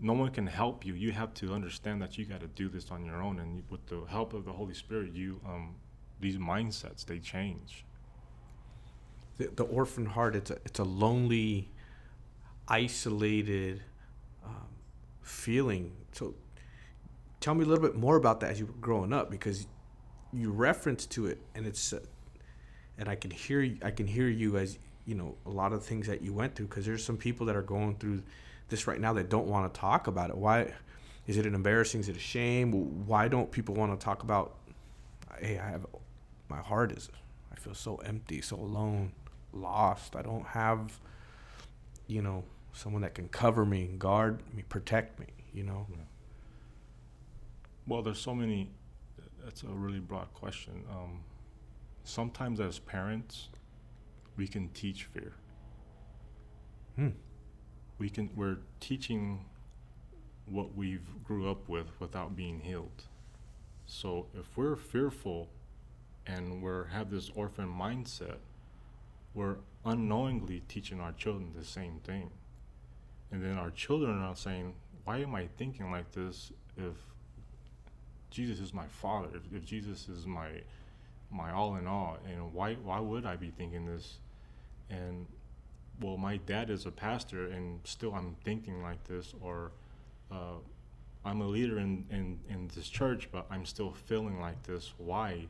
no 0.01 0.15
one 0.15 0.31
can 0.31 0.47
help 0.47 0.87
you. 0.87 0.95
You 0.95 1.13
have 1.13 1.35
to 1.35 1.53
understand 1.53 2.01
that 2.01 2.17
you 2.17 2.25
got 2.25 2.41
to 2.41 2.47
do 2.47 2.69
this 2.69 2.91
on 2.91 3.05
your 3.05 3.23
own, 3.23 3.39
and 3.39 3.63
with 3.69 3.87
the 3.87 4.03
help 4.09 4.33
of 4.33 4.45
the 4.45 4.53
Holy 4.53 4.75
Spirit, 4.75 5.13
you 5.13 5.41
um, 5.47 5.75
these 6.21 6.37
mindsets 6.37 7.05
they 7.05 7.19
change. 7.19 7.85
The, 9.39 9.49
the 9.55 9.65
orphan 9.65 10.07
heart 10.07 10.37
it's 10.37 10.51
a 10.51 10.57
it's 10.65 10.79
a 10.79 10.85
lonely 10.85 11.71
isolated 12.69 13.83
um, 14.45 14.69
feeling. 15.23 15.93
So 16.13 16.35
tell 17.41 17.55
me 17.55 17.65
a 17.65 17.67
little 17.67 17.83
bit 17.83 17.97
more 17.97 18.17
about 18.17 18.41
that 18.41 18.51
as 18.51 18.61
you 18.61 18.67
were 18.67 18.73
growing 18.81 19.13
up 19.13 19.31
because 19.31 19.67
you 20.33 20.51
reference 20.51 21.07
to 21.07 21.27
it 21.27 21.41
and 21.55 21.67
it's 21.67 21.93
uh, 21.93 22.01
and 22.97 23.09
I 23.09 23.17
can 23.17 23.31
hear 23.31 23.77
I 23.83 23.91
can 23.91 24.07
hear 24.07 24.29
you 24.29 24.57
as 24.57 24.79
you 25.07 25.15
know 25.15 25.35
a 25.47 25.51
lot 25.51 25.73
of 25.73 25.85
things 25.85 26.07
that 26.07 26.23
you 26.23 26.33
went 26.33 26.55
through 26.55 26.67
because 26.67 26.87
there's 26.87 27.05
some 27.05 27.17
people 27.17 27.47
that 27.47 27.57
are 27.57 27.63
going 27.63 27.97
through 27.97 28.23
this 28.69 28.87
right 28.87 29.01
now 29.01 29.13
that 29.13 29.29
don't 29.29 29.47
want 29.47 29.73
to 29.73 29.81
talk 29.81 30.07
about 30.07 30.31
it 30.31 30.37
why 30.37 30.73
is 31.27 31.37
it 31.37 31.47
an 31.47 31.55
embarrassing 31.55 32.01
is 32.01 32.09
it 32.09 32.17
a 32.17 32.21
shame 32.21 33.07
why 33.07 33.29
don't 33.29 33.51
people 33.51 33.75
want 33.75 33.99
to 33.99 34.05
talk 34.05 34.23
about 34.23 34.57
hey 35.41 35.59
I 35.59 35.71
have 35.71 35.87
my 36.49 36.59
heart 36.59 36.93
is 36.93 37.11
I 37.53 37.57
feel 37.57 37.75
so 37.75 37.97
empty 37.97 38.41
so 38.41 38.57
alone 38.57 39.13
lost. 39.53 40.17
I 40.17 40.23
don't 40.23 40.47
have, 40.47 41.01
you 42.07 42.23
know, 42.23 42.45
someone 42.73 43.03
that 43.03 43.15
can 43.15 43.29
cover 43.29 43.65
me, 43.65 43.83
and 43.83 43.99
guard 43.99 44.41
me, 44.55 44.65
protect 44.69 45.19
me. 45.19 45.27
You 45.53 45.65
know. 45.65 45.87
Yeah. 45.91 45.97
Well, 47.87 48.03
there's 48.03 48.21
so 48.21 48.35
many. 48.35 48.71
That's 49.45 49.63
a 49.63 49.69
really 49.69 50.01
broad 50.01 50.33
question. 50.35 50.85
Um, 50.91 51.21
sometimes, 52.05 52.61
as 52.61 52.79
parents, 52.79 53.49
we 54.41 54.49
can 54.49 54.71
teach 54.71 55.05
fear. 55.05 55.35
Hmm. 56.97 57.09
We 57.99 58.09
can. 58.09 58.31
We're 58.35 58.57
teaching 58.81 59.45
what 60.47 60.75
we've 60.75 61.23
grew 61.23 61.51
up 61.51 61.69
with 61.69 61.89
without 62.01 62.35
being 62.35 62.61
healed. 62.61 63.05
So 63.85 64.29
if 64.33 64.57
we're 64.57 64.77
fearful 64.77 65.51
and 66.27 66.63
we're 66.63 66.87
have 66.87 67.11
this 67.11 67.31
orphan 67.35 67.69
mindset, 67.69 68.39
we're 69.35 69.57
unknowingly 69.85 70.63
teaching 70.69 71.01
our 71.01 71.13
children 71.13 71.53
the 71.55 71.65
same 71.65 72.01
thing. 72.03 72.31
And 73.31 73.45
then 73.45 73.59
our 73.59 73.71
children 73.71 74.23
are 74.23 74.37
saying, 74.37 74.73
Why 75.05 75.19
am 75.19 75.35
I 75.35 75.49
thinking 75.59 75.91
like 75.93 76.13
this 76.13 76.51
if 76.79 76.97
Jesus 78.31 78.59
is 78.59 78.73
my 78.73 78.87
father, 78.87 79.29
if, 79.35 79.55
if 79.55 79.67
Jesus 79.67 80.09
is 80.09 80.27
my 80.27 80.63
my 81.31 81.53
all 81.53 81.77
in 81.77 81.87
all, 81.87 82.17
and 82.27 82.55
why 82.55 82.73
why 82.77 83.01
would 83.01 83.27
I 83.27 83.37
be 83.37 83.51
thinking 83.51 83.85
this? 83.85 84.17
And 84.91 85.27
well, 86.01 86.17
my 86.17 86.39
dad 86.39 86.71
is 86.71 86.87
a 86.87 86.91
pastor, 86.91 87.47
and 87.47 87.81
still 87.85 88.15
I'm 88.15 88.35
thinking 88.45 88.83
like 88.83 89.05
this, 89.05 89.35
or 89.41 89.73
uh, 90.33 90.57
I'm 91.25 91.41
a 91.43 91.47
leader 91.47 91.79
in, 91.79 92.07
in, 92.11 92.41
in 92.49 92.69
this 92.75 92.89
church, 92.89 93.29
but 93.31 93.47
I'm 93.51 93.67
still 93.67 93.93
feeling 93.93 94.41
like 94.41 94.63
this. 94.65 94.93
Why? 94.99 95.47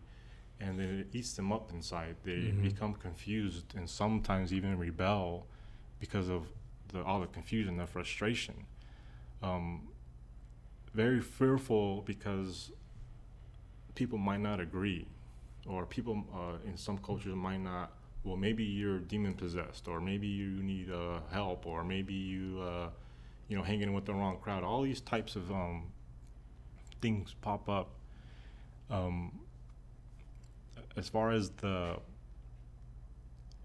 And 0.60 0.78
then 0.78 1.00
it 1.00 1.06
eats 1.16 1.32
them 1.34 1.52
up 1.52 1.70
inside. 1.72 2.16
They 2.24 2.52
Mhm. 2.52 2.62
become 2.62 2.94
confused 2.94 3.74
and 3.76 3.88
sometimes 3.88 4.52
even 4.52 4.76
rebel 4.78 5.46
because 6.00 6.28
of 6.28 6.48
the, 6.88 7.02
all 7.04 7.20
the 7.20 7.26
confusion, 7.28 7.76
the 7.76 7.86
frustration. 7.86 8.66
Um, 9.42 9.88
very 10.92 11.20
fearful 11.20 12.02
because 12.02 12.72
people 13.94 14.18
might 14.18 14.40
not 14.40 14.60
agree, 14.60 15.06
or 15.66 15.86
people 15.86 16.24
uh, 16.34 16.58
in 16.68 16.76
some 16.76 16.98
cultures 16.98 17.34
might 17.34 17.58
not. 17.60 17.92
Well, 18.22 18.36
maybe 18.36 18.64
you're 18.64 18.98
demon 18.98 19.34
possessed, 19.34 19.88
or 19.88 20.00
maybe 20.00 20.26
you 20.26 20.62
need 20.62 20.90
uh, 20.90 21.20
help, 21.32 21.66
or 21.66 21.82
maybe 21.82 22.12
you, 22.12 22.60
uh, 22.60 22.88
you 23.48 23.56
know, 23.56 23.62
hanging 23.62 23.94
with 23.94 24.04
the 24.04 24.12
wrong 24.12 24.38
crowd. 24.42 24.62
All 24.62 24.82
these 24.82 25.00
types 25.00 25.36
of 25.36 25.50
um, 25.50 25.84
things 27.00 27.34
pop 27.40 27.68
up. 27.68 27.90
Um, 28.90 29.40
as 30.96 31.08
far 31.08 31.30
as 31.30 31.50
the 31.50 31.96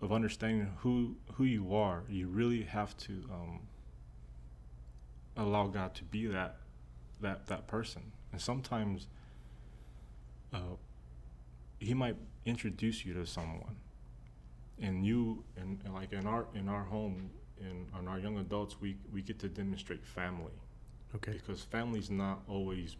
of 0.02 0.12
understanding 0.12 0.72
who 0.78 1.16
who 1.34 1.44
you 1.44 1.76
are, 1.76 2.04
you 2.10 2.28
really 2.28 2.64
have 2.64 2.96
to 2.98 3.14
um, 3.32 3.60
allow 5.36 5.68
God 5.68 5.96
to 5.96 6.04
be 6.04 6.28
that 6.28 6.58
that 7.22 7.48
that 7.48 7.68
person. 7.68 8.12
And 8.32 8.42
sometimes 8.42 9.08
uh, 10.54 10.78
He 11.80 11.94
might 11.94 12.16
introduce 12.46 13.06
you 13.06 13.14
to 13.16 13.26
someone, 13.26 13.78
and 14.82 15.06
you 15.06 15.44
and, 15.58 15.80
and 15.86 15.94
like 15.94 16.12
in 16.14 16.26
our 16.28 16.46
in 16.54 16.68
our 16.70 16.84
home 16.84 17.30
in 17.60 17.88
on 17.98 18.08
our 18.08 18.20
young 18.20 18.38
adults, 18.38 18.76
we 18.82 18.98
we 19.14 19.22
get 19.22 19.40
to 19.40 19.48
demonstrate 19.50 20.06
family 20.06 20.52
Okay. 21.16 21.34
because 21.34 21.62
family's 21.62 22.10
not 22.10 22.42
always 22.50 22.98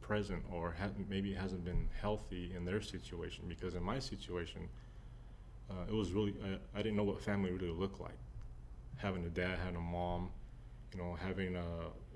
present 0.00 0.44
or 0.52 0.74
ha- 0.78 0.90
maybe 1.08 1.32
it 1.32 1.38
hasn't 1.38 1.64
been 1.64 1.88
healthy 2.00 2.52
in 2.56 2.64
their 2.64 2.80
situation 2.80 3.44
because 3.48 3.74
in 3.74 3.82
my 3.82 3.98
situation 3.98 4.68
uh, 5.68 5.74
it 5.88 5.92
was 5.92 6.12
really 6.12 6.34
I, 6.44 6.78
I 6.78 6.82
didn't 6.82 6.96
know 6.96 7.02
what 7.02 7.20
family 7.20 7.50
really 7.50 7.70
looked 7.72 8.00
like 8.00 8.16
having 8.98 9.24
a 9.24 9.28
dad 9.28 9.58
having 9.58 9.74
a 9.76 9.80
mom 9.80 10.30
you 10.92 10.98
know 11.02 11.16
having 11.20 11.56
a 11.56 11.66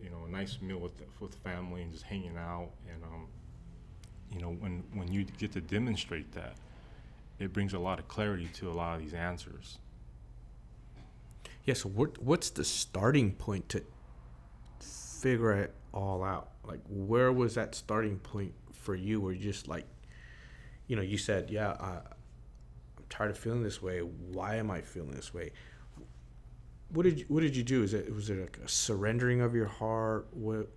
you 0.01 0.09
know 0.09 0.25
a 0.29 0.31
nice 0.31 0.59
meal 0.63 0.79
with 0.79 0.93
with 1.19 1.35
family 1.37 1.83
and 1.83 1.91
just 1.91 2.05
hanging 2.05 2.37
out 2.37 2.71
and 2.93 3.03
um, 3.03 3.27
you 4.33 4.41
know 4.41 4.51
when 4.53 4.85
when 4.95 5.13
you 5.13 5.25
get 5.25 5.51
to 5.53 5.61
demonstrate 5.61 6.31
that 6.33 6.55
it 7.41 7.53
brings 7.53 7.75
a 7.75 7.81
lot 7.81 7.99
of 7.99 8.09
clarity 8.09 8.49
to 8.55 8.71
a 8.71 8.75
lot 8.75 8.97
of 8.97 9.03
these 9.03 9.15
answers 9.15 9.81
Yeah. 11.65 11.75
So 11.75 11.89
what 11.89 12.23
what's 12.23 12.51
the 12.51 12.65
starting 12.65 13.33
point 13.33 13.69
to 13.71 13.85
figure 14.81 15.53
it 15.53 15.75
all 15.93 16.25
out? 16.25 16.51
Like, 16.65 16.81
where 16.89 17.33
was 17.33 17.55
that 17.57 17.75
starting 17.75 18.19
point 18.19 18.55
for 18.73 18.95
you? 18.95 19.21
Where 19.21 19.33
you 19.33 19.41
just 19.41 19.69
like, 19.69 19.87
you 20.87 20.97
know, 20.97 21.03
you 21.03 21.19
said, 21.19 21.51
yeah, 21.51 21.75
I'm 21.81 22.03
tired 23.11 23.31
of 23.31 23.39
feeling 23.39 23.63
this 23.63 23.83
way. 23.83 24.01
Why 24.01 24.57
am 24.57 24.71
I 24.71 24.81
feeling 24.83 25.13
this 25.13 25.35
way? 25.35 25.53
What 26.91 27.05
did 27.05 27.21
you, 27.21 27.25
what 27.29 27.41
did 27.43 27.57
you 27.57 27.63
do? 27.63 27.83
Is 27.83 27.95
it 27.95 28.13
was 28.15 28.31
it 28.31 28.41
like 28.41 28.59
a 28.65 28.69
surrendering 28.69 29.41
of 29.43 29.55
your 29.55 29.67
heart? 29.67 30.29
What, 30.33 30.69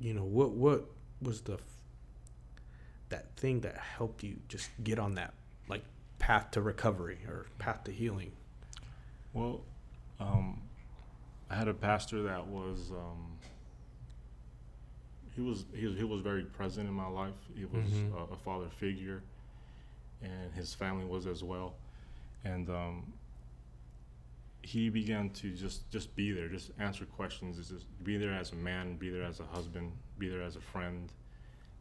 you 0.00 0.14
know, 0.14 0.24
what 0.24 0.50
what 0.52 0.90
was 1.22 1.42
the 1.42 1.58
that 3.10 3.36
thing 3.36 3.60
that 3.62 3.76
helped 3.78 4.22
you 4.22 4.36
just 4.48 4.70
get 4.84 4.98
on 4.98 5.14
that 5.16 5.34
path 6.18 6.50
to 6.52 6.60
recovery 6.60 7.18
or 7.28 7.46
path 7.58 7.84
to 7.84 7.92
healing? 7.92 8.32
Well, 9.32 9.62
um, 10.20 10.62
I 11.50 11.54
had 11.56 11.68
a 11.68 11.74
pastor 11.74 12.22
that 12.24 12.46
was 12.46 12.90
um, 12.90 13.38
he 15.34 15.40
was 15.42 15.64
he 15.74 15.86
was 15.86 15.96
he 15.96 16.04
was 16.04 16.20
very 16.20 16.42
present 16.44 16.88
in 16.88 16.94
my 16.94 17.06
life. 17.08 17.34
He 17.54 17.64
was 17.64 17.84
Mhm. 17.86 18.14
a, 18.14 18.32
a 18.32 18.36
father 18.36 18.68
figure, 18.68 19.22
and 20.22 20.52
his 20.54 20.74
family 20.74 21.04
was 21.04 21.26
as 21.26 21.42
well. 21.44 21.74
And 22.44 22.68
um, 22.70 23.12
he 24.62 24.88
began 24.88 25.30
to 25.30 25.50
just 25.54 25.88
just 25.90 26.14
be 26.16 26.32
there, 26.32 26.48
just 26.48 26.72
answer 26.78 27.04
questions, 27.04 27.56
just 27.68 27.86
be 28.04 28.16
there 28.16 28.32
as 28.32 28.52
a 28.52 28.56
man, 28.56 28.96
be 28.96 29.10
there 29.10 29.22
as 29.24 29.40
a 29.40 29.44
husband, 29.44 29.92
be 30.18 30.28
there 30.28 30.42
as 30.42 30.56
a 30.56 30.60
friend. 30.60 31.12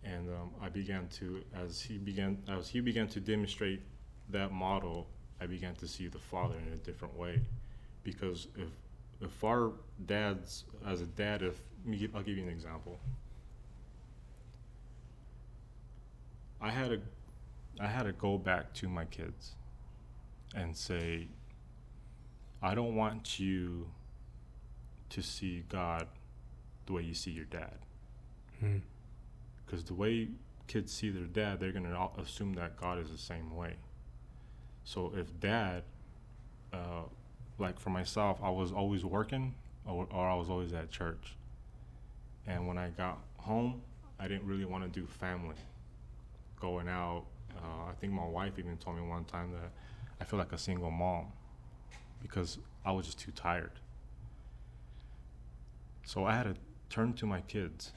And 0.03 0.29
um, 0.29 0.51
I 0.61 0.69
began 0.69 1.07
to, 1.19 1.43
as 1.55 1.81
he 1.81 1.97
began, 1.97 2.37
as 2.47 2.69
he 2.69 2.79
began 2.79 3.07
to 3.09 3.19
demonstrate 3.19 3.81
that 4.29 4.51
model, 4.51 5.07
I 5.39 5.45
began 5.45 5.75
to 5.75 5.87
see 5.87 6.07
the 6.07 6.19
father 6.19 6.55
in 6.55 6.73
a 6.73 6.77
different 6.77 7.17
way. 7.17 7.41
Because 8.03 8.47
if 8.55 8.69
if 9.19 9.43
our 9.43 9.71
dads 10.05 10.65
as 10.85 11.01
a 11.01 11.05
dad 11.05 11.41
if 11.41 11.59
me 11.85 12.07
I'll 12.13 12.21
give 12.21 12.37
you 12.37 12.43
an 12.43 12.49
example. 12.49 12.99
I 16.61 16.69
had 16.69 16.89
to 16.89 17.01
I 17.79 17.87
had 17.87 18.03
to 18.03 18.11
go 18.11 18.37
back 18.37 18.73
to 18.75 18.87
my 18.87 19.05
kids 19.05 19.53
and 20.55 20.75
say 20.75 21.27
I 22.61 22.73
don't 22.73 22.95
want 22.95 23.39
you 23.39 23.87
to 25.09 25.21
see 25.21 25.63
God 25.69 26.07
the 26.85 26.93
way 26.93 27.03
you 27.03 27.13
see 27.13 27.31
your 27.31 27.45
dad. 27.45 27.77
Hmm. 28.59 28.77
because 29.63 29.83
the 29.83 29.93
way 29.93 30.29
kids 30.65 30.91
see 30.91 31.11
their 31.11 31.25
dad 31.25 31.59
they're 31.59 31.71
going 31.71 31.83
to 31.83 32.09
assume 32.19 32.53
that 32.55 32.75
God 32.75 32.97
is 32.97 33.11
the 33.11 33.17
same 33.17 33.55
way 33.55 33.75
so 34.87 35.11
if 35.17 35.37
dad 35.41 35.83
uh, 36.71 37.03
like 37.59 37.77
for 37.77 37.89
myself, 37.89 38.39
I 38.41 38.49
was 38.49 38.71
always 38.71 39.03
working 39.03 39.53
or, 39.85 40.07
or 40.11 40.29
I 40.29 40.35
was 40.35 40.49
always 40.49 40.71
at 40.71 40.89
church. 40.89 41.35
And 42.45 42.65
when 42.69 42.77
I 42.77 42.91
got 42.91 43.17
home, 43.35 43.81
I 44.17 44.29
didn't 44.29 44.47
really 44.47 44.63
want 44.63 44.85
to 44.85 44.99
do 44.99 45.05
family. 45.05 45.57
Going 46.61 46.87
out, 46.87 47.25
uh, 47.57 47.89
I 47.89 47.95
think 47.99 48.13
my 48.13 48.25
wife 48.25 48.53
even 48.57 48.77
told 48.77 48.95
me 48.95 49.01
one 49.05 49.25
time 49.25 49.51
that 49.51 49.71
I 50.21 50.23
feel 50.23 50.39
like 50.39 50.53
a 50.53 50.57
single 50.57 50.89
mom 50.89 51.33
because 52.21 52.57
I 52.85 52.93
was 52.93 53.07
just 53.07 53.19
too 53.19 53.31
tired. 53.31 53.71
So 56.05 56.23
I 56.23 56.33
had 56.33 56.43
to 56.43 56.55
turn 56.89 57.11
to 57.15 57.25
my 57.25 57.41
kids 57.41 57.91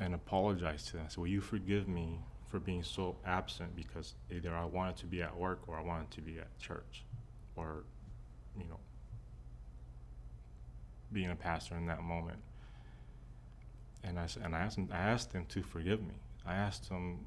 and 0.00 0.14
apologize 0.14 0.86
to 0.86 0.92
them. 0.94 1.02
I 1.04 1.08
said, 1.10 1.18
Will 1.18 1.26
you 1.26 1.42
forgive 1.42 1.86
me 1.86 2.20
for 2.52 2.60
being 2.60 2.84
so 2.84 3.16
absent 3.24 3.74
because 3.74 4.14
either 4.30 4.54
I 4.54 4.66
wanted 4.66 4.98
to 4.98 5.06
be 5.06 5.22
at 5.22 5.34
work 5.34 5.60
or 5.66 5.78
I 5.78 5.82
wanted 5.82 6.10
to 6.12 6.20
be 6.20 6.38
at 6.38 6.56
church 6.58 7.02
or 7.56 7.84
you 8.58 8.64
know, 8.64 8.78
being 11.12 11.30
a 11.30 11.34
pastor 11.34 11.76
in 11.76 11.86
that 11.86 12.02
moment. 12.02 12.38
And 14.04 14.18
I 14.18 14.26
and 14.42 14.54
I 14.54 14.60
asked 14.60 14.76
them, 14.76 14.88
I 14.92 14.98
asked 14.98 15.34
to 15.48 15.62
forgive 15.62 16.00
me. 16.02 16.14
I 16.44 16.54
asked 16.54 16.88
them, 16.90 17.24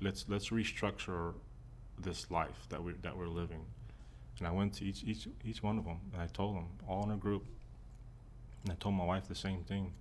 let's 0.00 0.24
let's 0.28 0.48
restructure 0.48 1.34
this 1.98 2.30
life 2.30 2.66
that 2.70 2.82
we 2.82 2.92
that 3.02 3.16
we're 3.16 3.28
living. 3.28 3.64
And 4.38 4.46
I 4.46 4.52
went 4.52 4.72
to 4.74 4.84
each 4.84 5.04
each 5.04 5.28
each 5.44 5.62
one 5.62 5.76
of 5.76 5.84
them, 5.84 5.98
and 6.12 6.22
I 6.22 6.26
told 6.26 6.56
them 6.56 6.68
all 6.88 7.04
in 7.04 7.10
a 7.10 7.16
group. 7.16 7.44
And 8.62 8.72
I 8.72 8.76
told 8.76 8.94
my 8.94 9.04
wife 9.04 9.28
the 9.28 9.34
same 9.34 9.64
thing. 9.64 9.92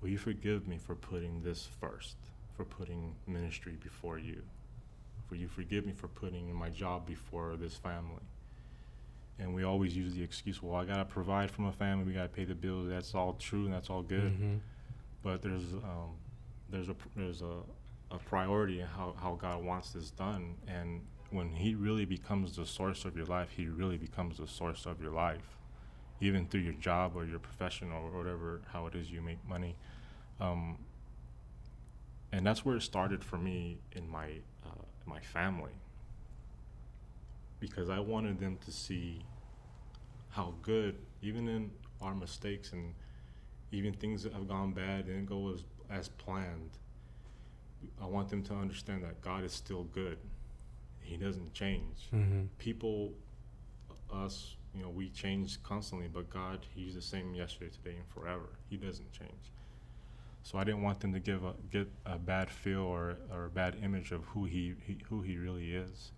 Will 0.00 0.08
you 0.08 0.18
forgive 0.18 0.68
me 0.68 0.78
for 0.78 0.94
putting 0.94 1.42
this 1.42 1.68
first, 1.80 2.16
for 2.56 2.64
putting 2.64 3.14
ministry 3.26 3.76
before 3.82 4.18
you? 4.18 4.42
For 5.28 5.34
you 5.34 5.48
forgive 5.48 5.84
me 5.86 5.92
for 5.92 6.08
putting 6.08 6.54
my 6.54 6.70
job 6.70 7.06
before 7.06 7.56
this 7.56 7.76
family? 7.76 8.22
and 9.38 9.54
we 9.54 9.64
always 9.64 9.94
use 9.94 10.14
the 10.14 10.22
excuse, 10.22 10.62
well, 10.62 10.80
I 10.80 10.84
gotta 10.86 11.04
provide 11.04 11.50
for 11.50 11.62
my 11.62 11.70
family, 11.72 12.04
we 12.04 12.12
gotta 12.14 12.28
pay 12.28 12.44
the 12.44 12.54
bills. 12.54 12.88
That's 12.88 13.14
all 13.14 13.34
true 13.34 13.66
and 13.66 13.74
that's 13.74 13.90
all 13.90 14.02
good. 14.02 14.32
Mhm. 14.40 14.60
But 15.22 15.42
there's 15.42 15.74
um, 15.74 16.16
there's 16.70 16.88
a 16.88 16.96
there's 17.14 17.42
a, 17.42 17.58
a 18.10 18.18
priority 18.18 18.80
in 18.80 18.86
how 18.86 19.14
how 19.20 19.34
God 19.34 19.62
wants 19.62 19.90
this 19.90 20.10
done, 20.10 20.54
and 20.66 21.02
when 21.30 21.50
He 21.50 21.74
really 21.74 22.06
becomes 22.06 22.56
the 22.56 22.64
source 22.64 23.04
of 23.04 23.14
your 23.16 23.26
life, 23.26 23.50
He 23.50 23.66
really 23.66 23.98
becomes 23.98 24.38
the 24.38 24.46
source 24.46 24.86
of 24.86 25.02
your 25.02 25.12
life, 25.12 25.58
even 26.20 26.46
through 26.46 26.62
your 26.62 26.72
job 26.74 27.12
or 27.14 27.26
your 27.26 27.38
profession 27.38 27.92
or 27.92 28.10
whatever 28.16 28.62
how 28.72 28.86
it 28.86 28.94
is 28.94 29.10
you 29.10 29.20
make 29.20 29.46
money. 29.46 29.76
Um, 30.40 30.78
and 32.32 32.46
that's 32.46 32.64
where 32.64 32.76
it 32.76 32.82
started 32.82 33.22
for 33.24 33.38
me 33.38 33.78
in 33.92 34.08
my 34.08 34.26
uh, 34.64 34.82
my 35.06 35.20
family 35.20 35.72
because 37.60 37.88
I 37.88 37.98
wanted 38.00 38.38
them 38.38 38.58
to 38.64 38.70
see 38.70 39.20
how 40.30 40.54
good, 40.62 40.96
even 41.22 41.48
in 41.48 41.70
our 42.02 42.14
mistakes 42.14 42.72
and 42.72 42.92
even 43.72 43.94
things 43.94 44.22
that 44.22 44.32
have 44.34 44.46
gone 44.48 44.72
bad 44.72 45.06
didn't 45.06 45.26
go 45.26 45.52
as 45.52 45.64
as 45.90 46.08
planned. 46.08 46.70
I 48.02 48.06
want 48.06 48.28
them 48.28 48.42
to 48.44 48.54
understand 48.54 49.04
that 49.04 49.20
God 49.20 49.44
is 49.44 49.52
still 49.52 49.84
good. 49.84 50.18
He 51.00 51.16
doesn't 51.16 51.52
change. 51.54 52.08
Mhm. 52.12 52.48
People, 52.58 53.12
us, 54.12 54.56
you 54.74 54.82
know, 54.82 54.90
we 54.90 55.08
change 55.10 55.62
constantly, 55.62 56.08
but 56.08 56.28
God, 56.28 56.66
He's 56.74 56.94
the 56.94 57.02
same 57.02 57.34
yesterday, 57.34 57.70
today, 57.70 57.96
and 57.96 58.06
forever. 58.08 58.48
He 58.68 58.76
doesn't 58.76 59.12
change. 59.12 59.52
So 60.46 60.58
I 60.58 60.62
didn't 60.62 60.82
want 60.82 61.00
them 61.00 61.12
to 61.12 61.18
give 61.18 61.42
a 61.42 61.54
get 61.72 61.90
a 62.06 62.18
bad 62.18 62.48
feel 62.48 62.82
or, 62.82 63.16
or 63.32 63.46
a 63.46 63.50
bad 63.50 63.78
image 63.82 64.12
of 64.12 64.22
who 64.26 64.44
he, 64.44 64.74
he 64.86 64.96
who 65.08 65.20
he 65.20 65.36
really 65.38 65.74
is. 65.74 66.12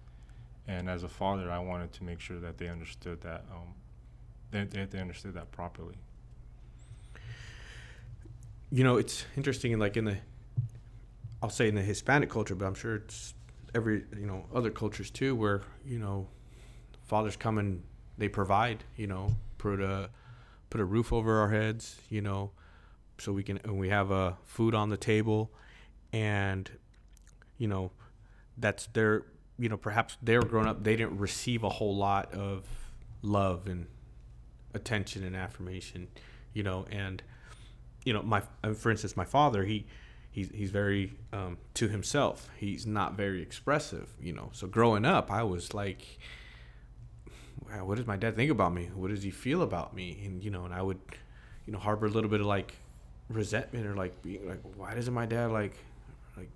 And 0.66 0.90
as 0.90 1.02
a 1.02 1.08
father, 1.08 1.50
I 1.50 1.58
wanted 1.60 1.94
to 1.94 2.04
make 2.04 2.20
sure 2.20 2.38
that 2.40 2.58
they 2.58 2.68
understood 2.68 3.22
that 3.22 3.46
um, 3.50 3.72
that 4.50 4.70
they, 4.70 4.84
they 4.84 5.00
understood 5.00 5.32
that 5.32 5.50
properly. 5.50 5.94
you 8.70 8.84
know, 8.84 8.98
it's 8.98 9.24
interesting. 9.34 9.78
Like 9.78 9.96
in 9.96 10.04
the, 10.04 10.18
I'll 11.42 11.48
say 11.48 11.68
in 11.68 11.74
the 11.74 11.80
Hispanic 11.80 12.28
culture, 12.28 12.54
but 12.54 12.66
I'm 12.66 12.74
sure 12.74 12.96
it's 12.96 13.32
every 13.74 14.04
you 14.14 14.26
know 14.26 14.44
other 14.54 14.70
cultures 14.70 15.10
too, 15.10 15.34
where 15.36 15.62
you 15.86 15.98
know, 15.98 16.28
fathers 17.06 17.34
come 17.34 17.56
and 17.56 17.82
they 18.18 18.28
provide. 18.28 18.84
You 18.94 19.06
know, 19.06 19.36
put 19.56 19.80
a 19.80 20.10
put 20.68 20.82
a 20.82 20.84
roof 20.84 21.14
over 21.14 21.40
our 21.40 21.48
heads. 21.50 21.96
You 22.10 22.20
know, 22.20 22.50
so 23.18 23.32
we 23.32 23.42
can 23.42 23.58
and 23.64 23.78
we 23.78 23.88
have 23.88 24.10
uh, 24.10 24.32
food 24.44 24.74
on 24.74 24.88
the 24.88 24.96
table, 24.96 25.50
and 26.12 26.70
you 27.58 27.68
know, 27.68 27.90
that's 28.56 28.86
their 28.88 29.24
you 29.58 29.68
know 29.68 29.76
perhaps 29.76 30.16
they're 30.22 30.42
growing 30.42 30.68
up 30.68 30.84
they 30.84 30.96
didn't 30.96 31.18
receive 31.18 31.64
a 31.64 31.68
whole 31.68 31.96
lot 31.96 32.32
of 32.32 32.64
love 33.22 33.66
and 33.66 33.86
attention 34.72 35.24
and 35.24 35.34
affirmation 35.34 36.06
you 36.52 36.62
know 36.62 36.86
and 36.90 37.22
you 38.04 38.12
know 38.12 38.22
my 38.22 38.40
uh, 38.62 38.72
for 38.72 38.90
instance 38.90 39.16
my 39.16 39.24
father 39.24 39.64
he 39.64 39.84
he's 40.30 40.50
he's 40.50 40.70
very 40.70 41.12
um, 41.32 41.58
to 41.74 41.88
himself. 41.88 42.48
He's 42.56 42.86
not 42.86 43.14
very 43.14 43.42
expressive 43.42 44.08
you 44.20 44.32
know. 44.32 44.50
So 44.52 44.66
growing 44.66 45.04
up 45.04 45.30
i 45.30 45.42
was 45.42 45.74
like 45.74 46.18
what 47.82 47.96
does 47.96 48.06
my 48.06 48.16
dad 48.16 48.34
think 48.34 48.50
about 48.50 48.72
me? 48.72 48.88
What 48.94 49.10
does 49.10 49.22
he 49.22 49.30
feel 49.30 49.60
about 49.60 49.94
me? 49.94 50.22
And 50.24 50.42
you 50.42 50.50
know 50.50 50.64
and 50.64 50.72
i 50.72 50.80
would 50.80 51.00
you 51.66 51.72
know 51.72 51.78
harbor 51.78 52.06
a 52.06 52.10
little 52.10 52.30
bit 52.30 52.40
of 52.40 52.46
like 52.46 52.74
resentment 53.28 53.86
or 53.86 53.94
like 53.94 54.22
being 54.22 54.48
like 54.48 54.60
why 54.76 54.94
doesn't 54.94 55.12
my 55.12 55.26
dad 55.26 55.50
like 55.50 55.74
like 56.36 56.48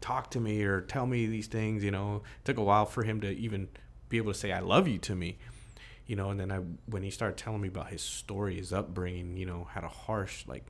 talk 0.00 0.30
to 0.30 0.40
me 0.40 0.62
or 0.62 0.80
tell 0.80 1.06
me 1.06 1.26
these 1.26 1.46
things? 1.46 1.84
You 1.84 1.90
know? 1.90 2.22
It 2.40 2.44
took 2.44 2.56
a 2.56 2.62
while 2.62 2.86
for 2.86 3.02
him 3.02 3.20
to 3.20 3.30
even 3.30 3.68
be 4.08 4.16
able 4.16 4.32
to 4.32 4.38
say 4.38 4.52
i 4.52 4.60
love 4.60 4.88
you 4.88 4.98
to 4.98 5.14
me 5.14 5.38
you 6.06 6.16
know? 6.16 6.30
And 6.30 6.40
then 6.40 6.50
i 6.50 6.58
when 6.86 7.02
he 7.02 7.10
started 7.10 7.36
telling 7.36 7.60
me 7.60 7.68
about 7.68 7.88
his 7.88 8.02
story 8.02 8.56
his 8.56 8.72
upbringing 8.72 9.36
you 9.36 9.46
know 9.46 9.68
had 9.72 9.84
a 9.84 9.88
harsh 9.88 10.44
like 10.46 10.64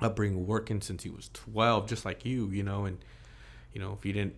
upbringing 0.00 0.46
working 0.46 0.82
since 0.82 1.04
he 1.04 1.08
was 1.08 1.30
12 1.32 1.88
just 1.88 2.04
like 2.04 2.24
you 2.24 2.48
you 2.50 2.62
know? 2.62 2.84
And 2.84 2.98
you 3.72 3.80
know 3.80 3.94
if 3.94 4.02
he 4.02 4.12
didn't 4.12 4.34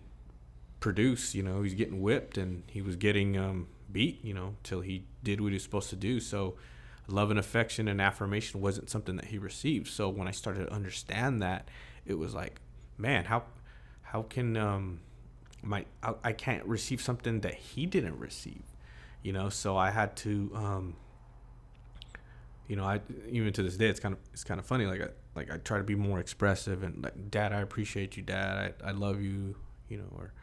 produce 0.79 1.35
you 1.35 1.43
know 1.43 1.61
he's 1.61 1.73
getting 1.73 2.01
whipped 2.01 2.37
and 2.37 2.63
he 2.67 2.81
was 2.81 2.95
getting 2.95 3.37
um, 3.37 3.67
beat 3.91 4.23
you 4.23 4.33
know 4.33 4.55
till 4.63 4.81
he 4.81 5.03
did 5.23 5.41
what 5.41 5.49
he 5.49 5.55
was 5.55 5.63
supposed 5.63 5.89
to 5.89 5.95
do. 5.95 6.19
So 6.19 6.55
love 7.09 7.29
and 7.29 7.39
affection 7.39 7.87
and 7.87 8.01
affirmation 8.01 8.61
wasn't 8.61 8.89
something 8.89 9.15
that 9.17 9.25
he 9.25 9.37
received. 9.37 9.87
So 9.87 10.09
when 10.09 10.27
i 10.27 10.31
started 10.31 10.67
to 10.67 10.73
understand 10.73 11.41
that 11.41 11.67
it 12.05 12.17
was 12.17 12.33
like 12.33 12.59
man 12.97 13.25
how 13.25 13.43
how 14.01 14.23
can 14.23 14.57
um 14.57 14.99
my 15.61 15.85
I, 16.03 16.13
I 16.23 16.33
can't 16.33 16.65
receive 16.65 17.01
something 17.01 17.41
that 17.41 17.53
he 17.53 17.85
didn't 17.85 18.19
receive 18.19 18.63
you 19.21 19.33
know? 19.33 19.49
So 19.49 19.77
i 19.77 19.91
had 19.91 20.15
to 20.17 20.51
um 20.55 20.95
you 22.67 22.75
know 22.75 22.83
i 22.83 23.01
even 23.29 23.51
to 23.53 23.63
this 23.63 23.77
day 23.77 23.87
it's 23.87 23.99
kind 23.99 24.13
of 24.13 24.19
it's 24.31 24.43
kind 24.43 24.59
of 24.59 24.65
funny 24.65 24.85
like 24.85 25.01
i 25.01 25.07
like 25.35 25.51
i 25.51 25.57
try 25.57 25.77
to 25.77 25.83
be 25.83 25.95
more 25.95 26.19
expressive 26.19 26.83
and 26.83 27.03
like 27.03 27.31
dad 27.31 27.51
i 27.51 27.61
appreciate 27.61 28.15
you 28.15 28.23
dad. 28.23 28.73
I, 28.83 28.89
I 28.89 28.91
love 28.91 29.21
you 29.21 29.55
you 29.87 29.97
know 29.97 30.09
or 30.15 30.33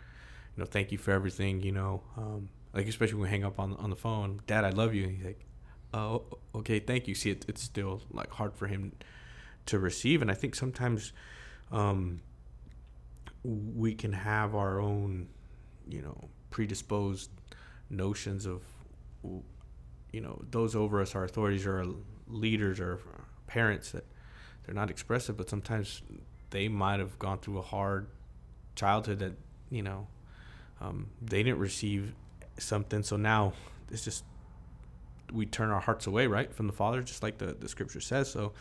you 0.56 0.62
know 0.62 0.66
thank 0.66 0.92
you 0.92 0.98
for 0.98 1.12
everything 1.12 1.62
you 1.62 1.72
know? 1.72 2.02
Um 2.16 2.48
like 2.74 2.86
especially 2.88 3.14
when 3.14 3.22
we 3.24 3.28
hang 3.30 3.44
up 3.44 3.58
on 3.58 3.74
on 3.74 3.90
the 3.90 3.96
phone 3.96 4.40
dad 4.46 4.64
i 4.64 4.70
love 4.70 4.92
you 4.94 5.04
and 5.04 5.16
he's 5.16 5.24
like 5.24 5.46
oh 5.94 6.22
okay 6.54 6.78
thank 6.78 7.08
you. 7.08 7.14
See 7.14 7.30
it, 7.30 7.44
it's 7.48 7.62
still 7.62 8.02
like 8.10 8.30
hard 8.30 8.54
for 8.54 8.66
him 8.66 8.92
to 9.66 9.78
receive 9.78 10.22
and 10.22 10.30
i 10.30 10.34
think 10.34 10.54
sometimes 10.54 11.12
um 11.72 12.20
we 13.42 13.94
can 13.94 14.12
have 14.12 14.54
our 14.54 14.80
own 14.80 15.28
you 15.88 16.00
know 16.02 16.28
predisposed 16.50 17.30
notions 17.90 18.46
of 18.46 18.62
you 20.12 20.20
know 20.20 20.40
those 20.50 20.76
over 20.76 21.00
us 21.00 21.14
our 21.14 21.24
authorities 21.24 21.66
or 21.66 21.78
our 21.78 21.86
leaders 22.28 22.78
or 22.78 23.00
parents 23.46 23.90
that 23.90 24.04
they're 24.64 24.74
not 24.74 24.90
expressive 24.90 25.36
but 25.36 25.48
sometimes 25.50 26.02
they 26.50 26.68
might 26.68 27.00
have 27.00 27.18
gone 27.18 27.38
through 27.38 27.58
a 27.58 27.62
hard 27.62 28.06
childhood 28.76 29.18
that 29.18 29.32
you 29.70 29.82
know 29.82 30.06
um, 30.80 31.08
they 31.22 31.42
didn't 31.42 31.58
receive 31.58 32.14
something. 32.58 33.02
So 33.02 33.16
now 33.16 33.52
it's 33.90 34.04
just 34.04 34.24
we 35.32 35.46
turn 35.46 35.70
our 35.70 35.80
hearts 35.80 36.06
away 36.06 36.26
right 36.26 36.52
from 36.52 36.66
the 36.66 36.72
father 36.72 37.02
just 37.02 37.22
like 37.22 37.38
the, 37.38 37.56
the 37.58 37.68
scripture 37.68 38.00
says 38.00 38.30
so 38.30 38.52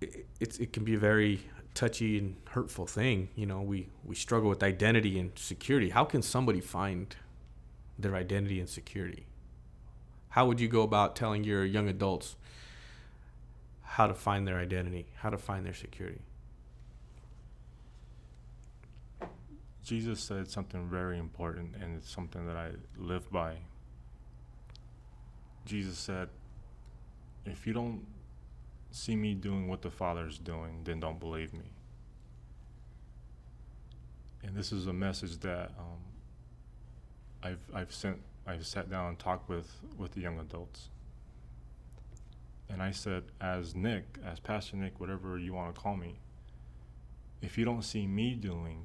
it, 0.00 0.26
it's 0.40 0.58
it 0.58 0.72
can 0.72 0.84
be 0.84 0.94
a 0.94 0.98
very 0.98 1.40
touchy 1.74 2.18
and 2.18 2.36
hurtful 2.50 2.86
thing 2.86 3.28
you 3.36 3.46
know 3.46 3.60
we 3.60 3.88
we 4.04 4.14
struggle 4.14 4.48
with 4.48 4.62
identity 4.62 5.18
and 5.18 5.32
security 5.36 5.90
how 5.90 6.04
can 6.04 6.22
somebody 6.22 6.60
find 6.60 7.16
their 8.00 8.14
identity 8.14 8.60
and 8.60 8.68
security. 8.68 9.26
How 10.30 10.46
would 10.46 10.60
you 10.60 10.68
go 10.68 10.82
about 10.82 11.16
telling 11.16 11.44
your 11.44 11.64
young 11.64 11.88
adults 11.88 12.36
how 13.82 14.06
to 14.06 14.14
find 14.14 14.46
their 14.46 14.58
identity, 14.58 15.06
how 15.16 15.30
to 15.30 15.38
find 15.38 15.66
their 15.66 15.74
security? 15.74 16.20
Jesus 19.82 20.20
said 20.20 20.48
something 20.48 20.88
very 20.88 21.18
important, 21.18 21.74
and 21.80 21.96
it's 21.96 22.10
something 22.10 22.46
that 22.46 22.56
I 22.56 22.70
live 22.96 23.30
by. 23.32 23.56
Jesus 25.64 25.98
said, 25.98 26.28
If 27.44 27.66
you 27.66 27.72
don't 27.72 28.04
see 28.90 29.16
me 29.16 29.34
doing 29.34 29.68
what 29.68 29.82
the 29.82 29.90
Father 29.90 30.26
is 30.26 30.38
doing, 30.38 30.80
then 30.84 31.00
don't 31.00 31.20
believe 31.20 31.52
me. 31.52 31.70
And 34.42 34.56
this 34.56 34.72
is 34.72 34.86
a 34.86 34.92
message 34.92 35.38
that 35.40 35.72
um, 35.78 36.00
I've 37.42 37.60
I've 37.74 37.92
sent 37.92 38.18
I've 38.46 38.66
sat 38.66 38.90
down 38.90 39.08
and 39.08 39.18
talked 39.18 39.48
with 39.48 39.76
with 39.98 40.12
the 40.12 40.20
young 40.20 40.38
adults. 40.38 40.88
And 42.68 42.80
I 42.80 42.92
said, 42.92 43.24
as 43.40 43.74
Nick, 43.74 44.04
as 44.24 44.38
Pastor 44.38 44.76
Nick, 44.76 45.00
whatever 45.00 45.36
you 45.36 45.52
want 45.52 45.74
to 45.74 45.80
call 45.80 45.96
me, 45.96 46.20
if 47.42 47.58
you 47.58 47.64
don't 47.64 47.82
see 47.82 48.06
me 48.06 48.34
doing 48.34 48.84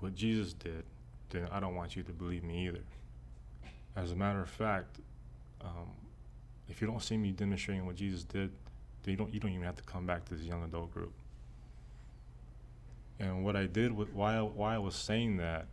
what 0.00 0.14
Jesus 0.14 0.54
did, 0.54 0.84
then 1.30 1.48
I 1.52 1.60
don't 1.60 1.74
want 1.74 1.96
you 1.96 2.02
to 2.04 2.12
believe 2.12 2.42
me 2.42 2.66
either. 2.66 2.80
As 3.94 4.12
a 4.12 4.16
matter 4.16 4.40
of 4.40 4.48
fact, 4.48 5.00
um, 5.66 5.90
if 6.68 6.80
you 6.80 6.86
don't 6.86 7.02
see 7.02 7.16
me 7.16 7.32
demonstrating 7.32 7.86
what 7.86 7.96
Jesus 7.96 8.24
did, 8.24 8.50
then 9.02 9.12
you 9.12 9.16
don't 9.16 9.32
you 9.32 9.40
don't 9.40 9.52
even 9.52 9.64
have 9.64 9.76
to 9.76 9.82
come 9.82 10.06
back 10.06 10.24
to 10.26 10.34
this 10.34 10.44
young 10.44 10.62
adult 10.64 10.92
group. 10.92 11.12
And 13.18 13.44
what 13.44 13.56
I 13.56 13.66
did 13.66 13.92
with 13.92 14.12
why 14.12 14.40
why 14.40 14.74
I 14.74 14.78
was 14.78 14.94
saying 14.94 15.38
that 15.38 15.66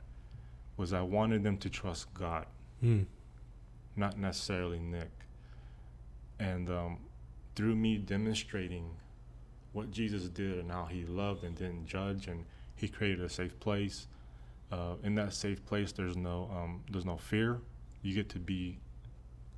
was 0.77 0.93
I 0.93 1.01
wanted 1.01 1.43
them 1.43 1.57
to 1.59 1.69
trust 1.69 2.13
God, 2.13 2.45
mm. 2.83 3.05
not 3.95 4.17
necessarily 4.17 4.79
Nick. 4.79 5.11
And 6.39 6.69
um, 6.69 6.97
through 7.55 7.75
me 7.75 7.97
demonstrating 7.97 8.89
what 9.73 9.91
Jesus 9.91 10.29
did 10.29 10.59
and 10.59 10.71
how 10.71 10.85
he 10.85 11.05
loved 11.05 11.43
and 11.43 11.55
didn't 11.55 11.85
judge, 11.85 12.27
and 12.27 12.45
he 12.75 12.87
created 12.87 13.21
a 13.21 13.29
safe 13.29 13.59
place. 13.59 14.07
Uh, 14.71 14.95
in 15.03 15.13
that 15.15 15.33
safe 15.33 15.63
place, 15.65 15.91
there's 15.91 16.17
no 16.17 16.49
um, 16.55 16.81
there's 16.91 17.05
no 17.05 17.17
fear. 17.17 17.59
You 18.01 18.13
get 18.13 18.29
to 18.29 18.39
be 18.39 18.79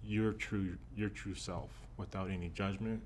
your 0.06 0.34
true 0.34 0.78
your 0.96 1.10
true 1.10 1.36
self 1.36 1.70
without 1.98 2.30
any 2.30 2.50
judgment, 2.50 3.02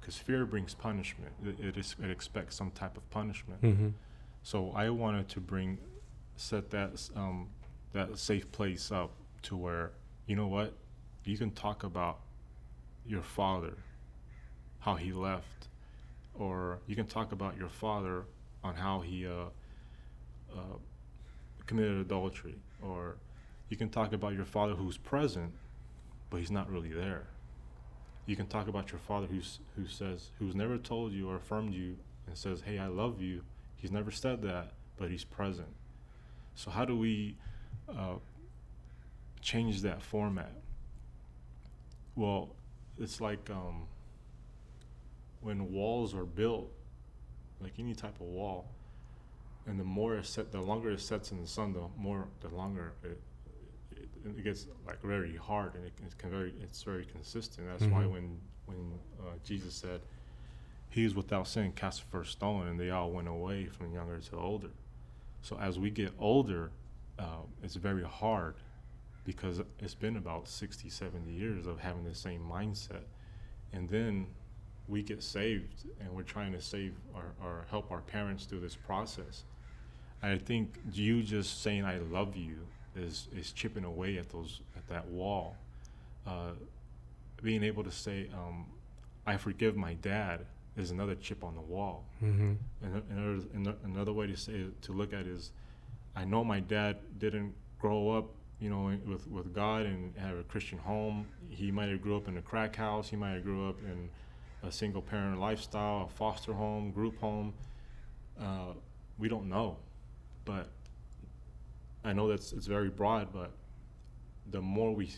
because 0.00 0.16
fear 0.16 0.44
brings 0.46 0.74
punishment. 0.74 1.32
It, 1.44 1.60
it, 1.64 1.76
is, 1.76 1.96
it 2.02 2.10
expects 2.10 2.56
some 2.56 2.70
type 2.70 2.96
of 2.96 3.08
punishment. 3.10 3.62
Mm-hmm. 3.62 3.88
So 4.42 4.72
I 4.74 4.90
wanted 4.90 5.28
to 5.30 5.40
bring 5.40 5.78
set 6.36 6.70
that 6.70 7.08
um, 7.16 7.48
that 7.92 8.18
safe 8.18 8.50
place 8.52 8.92
up 8.92 9.10
to 9.42 9.56
where 9.56 9.92
you 10.26 10.36
know 10.36 10.46
what 10.46 10.74
you 11.24 11.36
can 11.36 11.50
talk 11.50 11.84
about 11.84 12.20
your 13.06 13.22
father, 13.22 13.76
how 14.80 14.94
he 14.94 15.12
left, 15.12 15.68
or 16.34 16.78
you 16.86 16.94
can 16.94 17.06
talk 17.06 17.32
about 17.32 17.56
your 17.56 17.68
father 17.68 18.24
on 18.62 18.74
how 18.74 19.00
he 19.00 19.26
uh, 19.26 19.46
uh, 20.52 20.76
committed 21.66 21.98
adultery, 21.98 22.56
or 22.82 23.16
you 23.68 23.76
can 23.76 23.88
talk 23.88 24.12
about 24.12 24.34
your 24.34 24.44
father 24.44 24.74
who's 24.74 24.96
present, 24.96 25.52
but 26.30 26.38
he's 26.38 26.50
not 26.50 26.70
really 26.70 26.90
there. 26.90 27.26
You 28.26 28.36
can 28.36 28.46
talk 28.46 28.68
about 28.68 28.90
your 28.92 28.98
father 28.98 29.26
who's 29.26 29.60
who 29.76 29.86
says 29.86 30.30
who's 30.38 30.54
never 30.54 30.76
told 30.76 31.12
you 31.12 31.28
or 31.30 31.36
affirmed 31.36 31.74
you 31.74 31.96
and 32.26 32.36
says, 32.36 32.62
"Hey, 32.62 32.78
I 32.78 32.86
love 32.86 33.20
you." 33.20 33.42
He's 33.76 33.92
never 33.92 34.10
said 34.10 34.42
that, 34.42 34.72
but 34.96 35.10
he's 35.10 35.24
present. 35.24 35.68
So 36.54 36.70
how 36.70 36.84
do 36.84 36.96
we 36.96 37.36
uh, 37.88 38.16
change 39.40 39.82
that 39.82 40.02
format? 40.02 40.52
Well, 42.16 42.56
it's 42.98 43.20
like 43.20 43.48
um, 43.50 43.86
when 45.40 45.72
walls 45.72 46.14
are 46.14 46.24
built, 46.24 46.72
like 47.60 47.74
any 47.78 47.94
type 47.94 48.16
of 48.20 48.26
wall, 48.26 48.68
and 49.66 49.78
the 49.78 49.84
more 49.84 50.16
it 50.16 50.26
set, 50.26 50.50
the 50.50 50.60
longer 50.60 50.90
it 50.90 51.00
sets 51.00 51.30
in 51.30 51.40
the 51.40 51.46
sun, 51.46 51.72
the 51.72 51.84
more, 51.96 52.26
the 52.40 52.48
longer 52.48 52.92
it, 53.04 53.20
it, 54.24 54.44
gets 54.44 54.66
like 54.86 55.00
very 55.02 55.36
hard, 55.36 55.74
and 55.74 55.84
it, 55.84 55.92
can 56.18 56.30
very, 56.30 56.54
it's 56.62 56.82
very 56.82 57.04
consistent. 57.04 57.66
That's 57.68 57.84
mm-hmm. 57.84 57.94
why 57.94 58.06
when 58.06 58.38
when 58.66 58.92
uh, 59.20 59.32
Jesus 59.44 59.74
said, 59.74 60.00
"He 60.90 61.04
is 61.04 61.14
without 61.14 61.48
sin, 61.48 61.72
cast 61.72 62.02
the 62.02 62.10
first 62.10 62.32
stone," 62.32 62.66
and 62.66 62.78
they 62.78 62.90
all 62.90 63.10
went 63.10 63.28
away 63.28 63.66
from 63.66 63.92
younger 63.92 64.18
to 64.18 64.36
older. 64.36 64.70
So 65.42 65.58
as 65.58 65.78
we 65.78 65.90
get 65.90 66.12
older, 66.18 66.70
uh, 67.18 67.42
it's 67.62 67.76
very 67.76 68.04
hard 68.04 68.56
because 69.24 69.60
it's 69.78 69.94
been 69.94 70.16
about 70.16 70.48
60, 70.48 70.88
70 70.88 71.30
years 71.30 71.66
of 71.66 71.78
having 71.78 72.04
the 72.04 72.14
same 72.14 72.40
mindset. 72.50 73.04
And 73.72 73.88
then 73.88 74.26
we 74.88 75.02
get 75.02 75.22
saved 75.22 75.84
and 76.00 76.10
we're 76.10 76.22
trying 76.22 76.52
to 76.52 76.60
save 76.60 76.94
or, 77.14 77.34
or 77.44 77.66
help 77.68 77.90
our 77.92 78.00
parents 78.00 78.46
through 78.46 78.60
this 78.60 78.74
process. 78.74 79.44
I 80.22 80.36
think 80.38 80.78
you 80.92 81.22
just 81.22 81.62
saying 81.62 81.84
"I 81.84 81.98
love 81.98 82.36
you" 82.36 82.66
is 82.96 83.28
is 83.36 83.52
chipping 83.52 83.84
away 83.84 84.18
at 84.18 84.30
those 84.30 84.60
at 84.76 84.86
that 84.88 85.06
wall. 85.08 85.56
Uh, 86.26 86.52
being 87.42 87.62
able 87.62 87.84
to 87.84 87.90
say 87.90 88.28
um, 88.34 88.66
"I 89.26 89.36
forgive 89.36 89.76
my 89.76 89.94
dad" 89.94 90.46
is 90.76 90.90
another 90.90 91.14
chip 91.16 91.42
on 91.44 91.54
the 91.54 91.60
wall. 91.60 92.04
Mm-hmm. 92.22 92.52
And 92.82 93.02
another, 93.10 93.44
another 93.54 93.78
another 93.84 94.12
way 94.12 94.26
to 94.26 94.36
say 94.36 94.66
to 94.82 94.92
look 94.92 95.12
at 95.12 95.20
it 95.20 95.28
is, 95.28 95.50
I 96.16 96.24
know 96.24 96.44
my 96.44 96.60
dad 96.60 96.96
didn't 97.18 97.54
grow 97.80 98.10
up, 98.10 98.26
you 98.60 98.70
know, 98.70 98.96
with 99.06 99.26
with 99.28 99.54
God 99.54 99.86
and 99.86 100.14
have 100.16 100.38
a 100.38 100.44
Christian 100.44 100.78
home. 100.78 101.26
He 101.50 101.70
might 101.70 101.88
have 101.88 102.02
grew 102.02 102.16
up 102.16 102.28
in 102.28 102.36
a 102.36 102.42
crack 102.42 102.76
house. 102.76 103.08
He 103.08 103.16
might 103.16 103.34
have 103.34 103.44
grew 103.44 103.68
up 103.68 103.76
in 103.84 104.08
a 104.62 104.72
single 104.72 105.02
parent 105.02 105.38
lifestyle, 105.38 106.04
a 106.04 106.08
foster 106.08 106.52
home, 106.52 106.90
group 106.90 107.18
home. 107.20 107.54
Uh, 108.40 108.72
we 109.18 109.28
don't 109.28 109.48
know, 109.48 109.76
but 110.44 110.68
I 112.04 112.12
know 112.12 112.28
that's 112.28 112.52
it's 112.52 112.66
very 112.66 112.90
broad. 112.90 113.32
But 113.32 113.52
the 114.50 114.60
more 114.60 114.94
we 114.94 115.10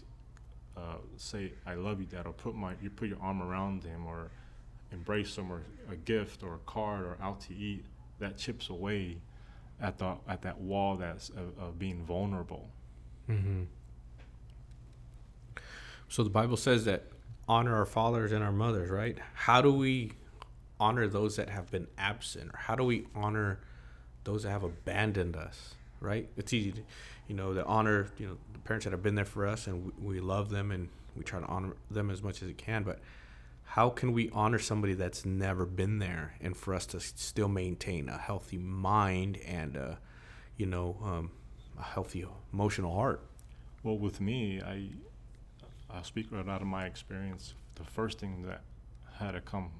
uh, 0.76 0.97
say 1.16 1.53
"I 1.66 1.74
love 1.74 2.01
you, 2.01 2.07
Dad," 2.07 2.26
or 2.26 2.33
put 2.33 2.55
my 2.55 2.74
you 2.83 2.91
put 2.91 3.09
your 3.09 3.20
arm 3.20 3.43
around 3.43 3.85
him, 3.85 4.07
or 4.07 4.31
embrace 4.93 5.37
him, 5.37 5.53
or 5.53 5.62
a 5.91 5.97
gift, 5.97 6.43
or 6.43 6.55
a 6.55 6.61
card, 6.66 7.05
or 7.05 7.16
out 7.22 7.41
to 7.43 7.55
eat, 7.55 7.85
that 8.18 8.37
chips 8.37 8.68
away 8.70 9.18
at 9.81 9.99
the 9.99 10.16
at 10.28 10.43
that 10.43 10.61
wall 10.61 10.97
that's 10.97 11.31
of, 11.31 11.59
of 11.59 11.78
being 11.78 12.03
vulnerable. 12.05 12.68
Mm-hmm. 13.28 13.62
So 16.09 16.24
the 16.24 16.31
Bible 16.31 16.57
says 16.57 16.85
that 16.87 17.05
honor 17.47 17.76
our 17.76 17.87
fathers 17.87 18.33
and 18.33 18.43
our 18.43 18.53
mothers, 18.53 18.91
right? 18.91 19.16
How 19.35 19.62
do 19.62 19.72
we 19.72 20.12
honor 20.78 21.07
those 21.07 21.37
that 21.37 21.49
have 21.49 21.70
been 21.70 21.87
absent, 21.99 22.51
or 22.53 22.59
how 22.59 22.74
do 22.74 22.85
we 22.85 23.07
honor 23.14 23.61
those 24.24 24.43
that 24.43 24.51
have 24.51 24.64
abandoned 24.64 25.37
us? 25.37 25.74
Right? 26.01 26.28
It's 26.36 26.53
easy, 26.53 26.72
to, 26.72 26.80
you 27.28 27.34
know, 27.34 27.53
to 27.53 27.64
honor 27.64 28.09
you 28.18 28.26
know 28.26 28.36
the 28.53 28.59
parents 28.61 28.84
that 28.84 28.92
have 28.92 29.03
been 29.03 29.14
there 29.14 29.24
for 29.24 29.46
us, 29.46 29.66
and 29.66 29.92
we, 29.98 30.14
we 30.14 30.20
love 30.20 30.51
them, 30.51 30.70
and 30.70 30.88
we 31.14 31.24
try 31.24 31.40
to 31.40 31.46
honor 31.46 31.74
them 31.90 32.11
as 32.11 32.22
much 32.22 32.40
as 32.42 32.48
we 32.48 32.55
can. 32.55 32.82
But 32.82 33.01
how 33.64 33.90
can 33.90 34.12
we 34.12 34.30
honor 34.30 34.59
somebody 34.59 34.94
that's 34.94 35.24
never 35.24 35.66
been 35.66 35.98
there, 35.98 36.34
and 36.40 36.57
for 36.57 36.74
us 36.74 36.86
to 36.86 37.01
still 37.01 37.48
maintain 37.48 38.09
a 38.09 38.18
healthy 38.18 38.59
mind 38.59 39.38
and, 39.46 39.76
uh, 39.76 39.94
you 40.57 40.66
know, 40.66 40.96
um, 41.05 41.30
a 41.78 41.82
healthy 41.82 42.26
emotional 42.53 42.94
heart? 42.94 43.22
Well, 43.82 43.98
with 43.98 44.20
me, 44.20 44.61
I 44.61 44.88
I'll 45.92 46.05
speak 46.05 46.26
right 46.30 46.48
out 46.48 46.62
of 46.62 46.66
my 46.66 46.86
experience. 46.86 47.55
The 47.74 47.84
first 47.84 48.18
thing 48.18 48.42
that 48.46 48.62
had 49.18 49.32
to 49.32 49.40
come 49.40 49.70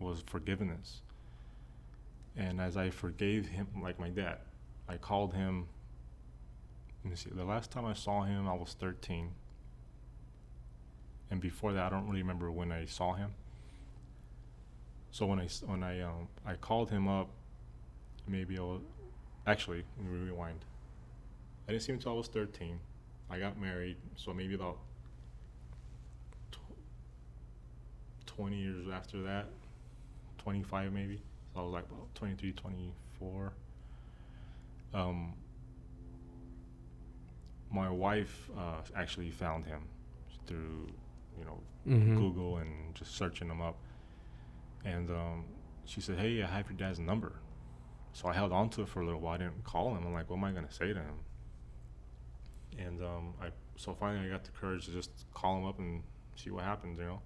was 0.00 0.22
forgiveness. 0.26 1.02
And 2.36 2.60
as 2.60 2.76
I 2.76 2.90
forgave 2.90 3.48
him, 3.48 3.66
like 3.82 3.98
my 3.98 4.08
dad, 4.08 4.38
I 4.88 4.96
called 4.96 5.34
him. 5.34 5.66
Let 7.04 7.10
me 7.10 7.16
see. 7.16 7.30
The 7.30 7.44
last 7.44 7.70
time 7.70 7.84
I 7.84 7.92
saw 7.92 8.22
him, 8.22 8.48
I 8.48 8.54
was 8.54 8.74
13. 8.78 9.30
And 11.30 11.40
before 11.40 11.72
that, 11.74 11.86
I 11.86 11.90
don't 11.90 12.06
really 12.06 12.22
remember 12.22 12.50
when 12.50 12.72
I 12.72 12.86
saw 12.86 13.12
him. 13.14 13.32
So 15.10 15.26
when 15.26 15.40
I 15.40 15.48
when 15.66 15.82
I 15.82 16.00
um 16.00 16.28
I 16.46 16.54
called 16.54 16.90
him 16.90 17.08
up, 17.08 17.28
maybe 18.26 18.58
I 18.58 18.62
was 18.62 18.80
actually 19.46 19.84
let 19.98 20.06
me 20.06 20.18
rewind. 20.30 20.64
I 21.66 21.72
didn't 21.72 21.82
see 21.82 21.92
him 21.92 21.96
until 21.98 22.12
I 22.12 22.16
was 22.16 22.28
13. 22.28 22.78
I 23.30 23.38
got 23.38 23.60
married, 23.60 23.96
so 24.16 24.32
maybe 24.32 24.54
about 24.54 24.78
tw- 26.50 26.56
20 28.26 28.56
years 28.56 28.86
after 28.88 29.22
that, 29.22 29.46
25 30.38 30.92
maybe. 30.92 31.20
So 31.52 31.60
I 31.60 31.62
was 31.62 31.72
like 31.72 31.84
about 31.90 32.14
23, 32.14 32.52
24. 32.52 33.52
Um, 34.94 35.34
my 37.70 37.90
wife 37.90 38.50
uh, 38.56 38.82
actually 38.94 39.30
found 39.30 39.66
him 39.66 39.88
through, 40.46 40.94
you 41.36 41.44
know, 41.44 41.62
Mm-hmm. 41.86 42.16
Google 42.16 42.58
and 42.58 42.94
just 42.94 43.14
searching 43.16 43.48
him 43.48 43.60
up. 43.60 43.82
And 44.84 45.10
um, 45.10 45.46
she 45.84 46.00
said, 46.00 46.18
"Hey, 46.18 46.42
I 46.42 46.46
have 46.46 46.68
your 46.68 46.76
dad's 46.76 46.98
number." 46.98 47.42
So 48.12 48.28
I 48.28 48.34
held 48.34 48.52
on 48.52 48.70
to 48.70 48.82
it 48.82 48.88
for 48.88 49.00
a 49.00 49.04
little 49.04 49.20
while. 49.20 49.34
I 49.34 49.38
didn't 49.38 49.64
call 49.64 49.94
him. 49.96 50.06
I'm 50.06 50.12
like, 50.12 50.28
"What 50.30 50.36
am 50.38 50.44
I 50.44 50.52
gonna 50.52 50.70
say 50.72 50.92
to 50.92 51.00
him?" 51.00 51.24
And 52.76 53.02
um, 53.02 53.34
I 53.40 53.50
so 53.76 53.94
finally 53.94 54.26
I 54.26 54.30
got 54.30 54.44
the 54.44 54.50
courage 54.52 54.86
to 54.86 54.92
just 54.92 55.26
call 55.34 55.58
him 55.58 55.66
up 55.66 55.78
and 55.78 56.02
see 56.36 56.50
what 56.50 56.64
happens, 56.64 56.98
you 56.98 57.04
know. 57.06 57.22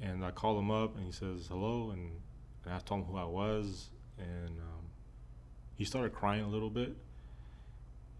And 0.00 0.24
I 0.24 0.30
called 0.30 0.58
him 0.58 0.70
up 0.70 0.96
and 0.96 1.04
he 1.04 1.12
says 1.12 1.46
hello, 1.48 1.90
and, 1.90 2.22
and 2.64 2.74
I 2.74 2.78
told 2.80 3.02
him 3.02 3.06
who 3.06 3.16
I 3.16 3.24
was, 3.24 3.90
and 4.18 4.58
um, 4.60 4.79
he 5.80 5.86
started 5.86 6.12
crying 6.12 6.42
a 6.42 6.46
little 6.46 6.68
bit. 6.68 6.94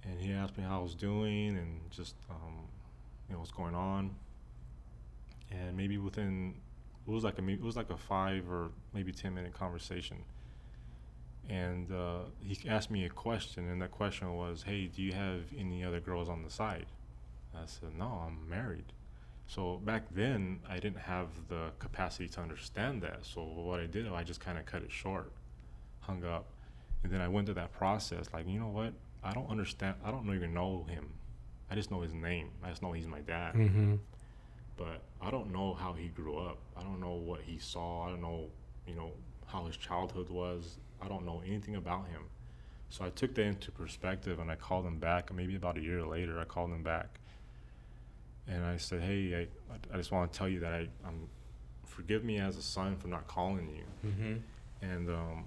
And 0.02 0.18
he 0.18 0.32
asked 0.32 0.56
me 0.56 0.64
how 0.64 0.80
I 0.80 0.82
was 0.82 0.94
doing 0.94 1.58
and 1.58 1.90
just 1.90 2.14
um, 2.30 2.54
you 3.28 3.34
know 3.34 3.40
what's 3.40 3.50
going 3.50 3.74
on. 3.74 4.16
And 5.50 5.76
maybe 5.76 5.98
within 5.98 6.54
it 7.06 7.10
was 7.10 7.22
like 7.22 7.38
a 7.38 7.46
it 7.46 7.60
was 7.60 7.76
like 7.76 7.90
a 7.90 7.98
five 7.98 8.50
or 8.50 8.70
maybe 8.94 9.12
ten 9.12 9.34
minute 9.34 9.52
conversation. 9.52 10.16
And 11.50 11.92
uh, 11.92 12.20
he 12.40 12.56
asked 12.66 12.90
me 12.90 13.04
a 13.04 13.10
question, 13.10 13.68
and 13.68 13.82
that 13.82 13.90
question 13.90 14.32
was, 14.34 14.62
"Hey, 14.62 14.86
do 14.86 15.02
you 15.02 15.12
have 15.12 15.42
any 15.58 15.84
other 15.84 16.00
girls 16.00 16.30
on 16.30 16.42
the 16.42 16.50
side?" 16.50 16.86
I 17.54 17.66
said, 17.66 17.90
"No, 17.98 18.22
I'm 18.26 18.48
married." 18.48 18.94
So 19.46 19.82
back 19.84 20.04
then, 20.10 20.60
I 20.66 20.78
didn't 20.78 21.00
have 21.00 21.28
the 21.48 21.72
capacity 21.78 22.28
to 22.28 22.40
understand 22.40 23.02
that. 23.02 23.26
So 23.26 23.42
what 23.42 23.80
I 23.80 23.86
did, 23.86 24.08
I 24.08 24.24
just 24.24 24.40
kind 24.40 24.56
of 24.56 24.64
cut 24.64 24.82
it 24.82 24.90
short, 24.90 25.30
hung 26.00 26.24
up, 26.24 26.46
and 27.02 27.12
then 27.12 27.20
I 27.20 27.28
went 27.28 27.46
through 27.46 27.54
that 27.56 27.72
process. 27.72 28.28
Like, 28.32 28.46
you 28.48 28.58
know 28.60 28.68
what? 28.68 28.92
I 29.22 29.32
don't 29.32 29.48
understand. 29.50 29.96
I 30.04 30.10
don't 30.10 30.32
even 30.34 30.52
know 30.54 30.84
him. 30.88 31.08
I 31.70 31.74
just 31.74 31.90
know 31.90 32.00
his 32.00 32.12
name. 32.14 32.48
I 32.64 32.70
just 32.70 32.82
know 32.82 32.92
he's 32.92 33.06
my 33.06 33.20
dad 33.20 33.54
Mm-hmm. 33.54 33.94
but 34.76 35.02
I 35.20 35.30
don't 35.30 35.52
know 35.52 35.74
how 35.74 35.92
he 35.92 36.08
grew 36.08 36.38
up. 36.38 36.58
I 36.76 36.82
don't 36.82 37.00
know 37.00 37.12
what 37.14 37.40
he 37.42 37.58
saw. 37.58 38.06
I 38.06 38.10
don't 38.10 38.22
know, 38.22 38.46
you 38.86 38.94
know, 38.94 39.12
how 39.46 39.66
his 39.66 39.76
childhood 39.76 40.30
was. 40.30 40.78
I 41.02 41.08
don't 41.08 41.24
know 41.26 41.42
anything 41.46 41.76
about 41.76 42.06
him. 42.08 42.22
So 42.88 43.04
I 43.04 43.10
took 43.10 43.34
that 43.34 43.42
into 43.42 43.70
perspective 43.70 44.38
and 44.38 44.50
I 44.50 44.56
called 44.56 44.84
him 44.86 44.98
back. 44.98 45.32
Maybe 45.34 45.54
about 45.54 45.76
a 45.76 45.80
year 45.80 46.02
later, 46.04 46.40
I 46.40 46.44
called 46.44 46.70
him 46.70 46.82
back, 46.82 47.20
and 48.48 48.64
I 48.64 48.76
said, 48.78 49.02
"Hey, 49.02 49.46
I, 49.72 49.94
I 49.94 49.96
just 49.96 50.10
want 50.10 50.32
to 50.32 50.36
tell 50.38 50.48
you 50.48 50.60
that 50.60 50.72
I, 50.72 50.88
I'm, 51.06 51.28
forgive 51.84 52.24
me 52.24 52.38
as 52.38 52.56
a 52.56 52.62
son 52.62 52.96
for 52.96 53.06
not 53.08 53.26
calling 53.28 53.68
you, 53.76 54.08
Mm-hmm. 54.10 54.34
and 54.82 55.08
um, 55.10 55.44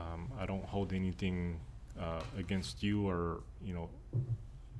um, 0.00 0.30
I 0.38 0.46
don't 0.46 0.64
hold 0.64 0.92
anything 0.92 1.60
uh, 2.00 2.22
against 2.36 2.82
you 2.82 3.06
or 3.08 3.42
you 3.62 3.74
know, 3.74 3.88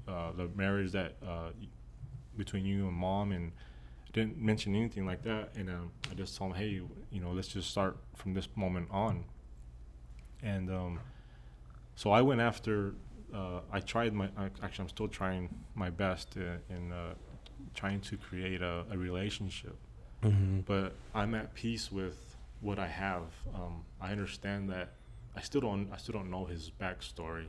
uh, 0.09 0.33
the 0.33 0.49
marriage 0.55 0.93
that 0.93 1.17
uh, 1.27 1.51
between 2.37 2.65
you 2.65 2.87
and 2.89 2.97
mom 2.97 3.33
and." 3.33 3.53
didn't 4.13 4.39
mention 4.39 4.77
anything 4.77 5.05
like 5.05 5.23
that 5.25 5.51
and 5.57 5.69
um, 5.69 5.91
i 6.09 6.15
just 6.15 6.37
told 6.37 6.53
him 6.53 6.57
hey 6.57 6.81
you 7.11 7.21
know 7.21 7.33
let's 7.33 7.49
just 7.49 7.69
start 7.69 7.97
from 8.15 8.33
this 8.33 8.47
moment 8.55 8.87
on 8.93 9.25
and 10.41 10.71
um, 10.71 11.01
so 11.97 12.13
i 12.13 12.21
went 12.23 12.41
after 12.41 12.95
uh, 13.35 13.59
i 13.73 13.81
tried 13.81 14.13
my 14.15 14.29
actually 14.63 14.85
i'm 14.85 14.89
still 14.89 15.09
trying 15.09 15.49
my 15.75 15.91
best 15.91 16.37
in 16.37 16.93
uh, 16.93 17.15
trying 17.75 18.01
to 18.01 18.17
create 18.17 18.63
a, 18.63 18.85
a 18.93 18.97
relationship 18.97 19.77
Mm-hmm. 20.23 20.61
but 20.61 20.95
i'm 21.13 21.35
at 21.35 21.53
peace 21.55 21.91
with 21.91 22.37
what 22.61 22.79
i 22.79 22.87
have 22.87 23.25
um, 23.53 23.83
i 24.01 24.13
understand 24.13 24.71
that 24.71 24.93
i 25.37 25.41
still 25.41 25.61
don't 25.61 25.91
i 25.93 25.97
still 25.97 26.13
don't 26.15 26.31
know 26.31 26.45
his 26.45 26.71
backstory 26.81 27.47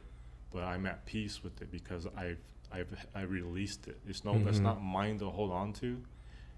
but 0.51 0.63
i'm 0.63 0.85
at 0.85 1.05
peace 1.05 1.43
with 1.43 1.61
it 1.61 1.71
because 1.71 2.07
i've 2.17 2.39
i've 2.71 2.87
i 3.13 3.21
released 3.21 3.87
it 3.87 3.97
it's 4.07 4.23
no 4.25 4.37
that's 4.43 4.59
Mhm. 4.59 4.63
not 4.63 4.83
mine 4.83 5.19
to 5.19 5.29
hold 5.29 5.51
on 5.51 5.73
to 5.73 6.01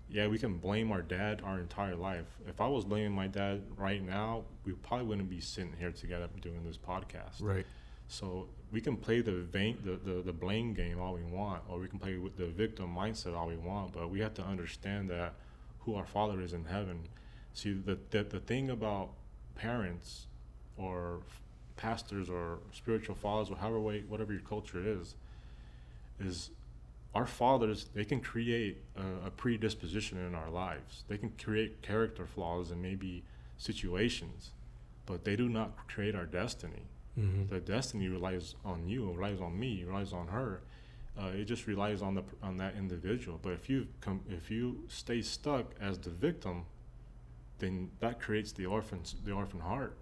yeah, 0.10 0.28
we 0.28 0.38
can 0.40 0.58
blame 0.58 0.90
our 0.94 1.02
dad 1.02 1.42
our 1.44 1.60
entire 1.60 1.94
life. 1.98 2.28
If 2.48 2.62
I 2.62 2.68
was 2.68 2.86
blaming 2.86 3.12
my 3.12 3.28
dad 3.28 3.64
right 3.76 4.02
now, 4.02 4.46
we 4.64 4.72
probably 4.72 5.06
wouldn't 5.06 5.30
be 5.30 5.42
sitting 5.42 5.74
here 5.78 5.92
together 5.92 6.30
doing 6.40 6.64
this 6.64 6.78
podcast. 6.78 7.42
Right. 7.42 7.66
So 8.08 8.48
we 8.72 8.80
can 8.80 8.96
play 8.96 9.20
the, 9.20 9.34
vein, 9.34 9.80
the, 9.84 9.98
the 9.98 10.22
the 10.22 10.32
blame 10.32 10.74
game 10.74 10.98
all 10.98 11.14
we 11.16 11.24
want, 11.24 11.64
or 11.68 11.78
we 11.78 11.90
can 11.90 12.00
play 12.00 12.16
with 12.16 12.38
the 12.38 12.46
victim 12.46 12.96
mindset 12.96 13.36
all 13.36 13.48
we 13.48 13.58
want. 13.58 13.92
But 13.92 14.10
we 14.10 14.22
have 14.22 14.34
to 14.36 14.44
understand 14.46 15.10
that 15.10 15.34
who 15.80 15.96
our 15.96 16.06
Father 16.06 16.40
is 16.40 16.54
in 16.54 16.64
heaven. 16.64 17.10
See, 17.54 17.74
the 17.74 17.98
the, 18.12 18.24
the 18.24 18.40
thing 18.40 18.70
about 18.70 19.10
parents 19.56 20.28
or 20.78 21.20
pastors 21.76 22.30
or 22.30 22.60
spiritual 22.72 23.16
fathers 23.16 23.50
or 23.52 23.58
however 23.58 23.80
way 23.80 24.04
whatever 24.08 24.34
your 24.34 24.42
culture 24.42 24.82
is, 24.86 25.16
is 26.20 26.50
our 27.14 27.26
fathers 27.26 27.88
they 27.94 28.06
can 28.06 28.20
create 28.20 28.78
a, 28.96 29.28
a 29.28 29.32
predisposition 29.32 30.18
in 30.18 30.36
our 30.36 30.50
lives. 30.50 31.04
They 31.08 31.18
can 31.18 31.32
create 31.44 31.82
character 31.82 32.26
flaws 32.26 32.72
and 32.72 32.82
maybe 32.82 33.24
situations, 33.58 34.52
but 35.06 35.24
they 35.24 35.36
do 35.36 35.50
not 35.50 35.88
create 35.88 36.16
our 36.16 36.26
destiny 36.26 36.84
Mm-hmm. 37.20 37.52
the 37.52 37.60
destiny 37.60 38.10
relies 38.10 38.54
on 38.64 38.88
you, 38.88 39.12
relies 39.12 39.42
on 39.42 39.60
me, 39.60 39.84
relies 39.84 40.14
on 40.14 40.28
her. 40.28 40.62
Uh, 41.20 41.30
it 41.30 41.46
just 41.46 41.66
relies 41.66 42.04
on 42.04 42.14
the 42.14 42.24
on 42.44 42.58
that 42.58 42.76
individual. 42.78 43.40
But 43.42 43.54
if 43.54 43.72
you 43.72 43.88
come, 44.02 44.22
if 44.30 44.52
you 44.52 44.84
stay 44.88 45.24
stuck 45.24 45.74
as 45.82 45.98
the 45.98 46.12
victim, 46.12 46.66
then 47.58 47.90
that 48.02 48.20
creates 48.22 48.52
the 48.52 48.68
orphans 48.68 49.16
the 49.26 49.32
orphan 49.32 49.62
heart 49.62 49.98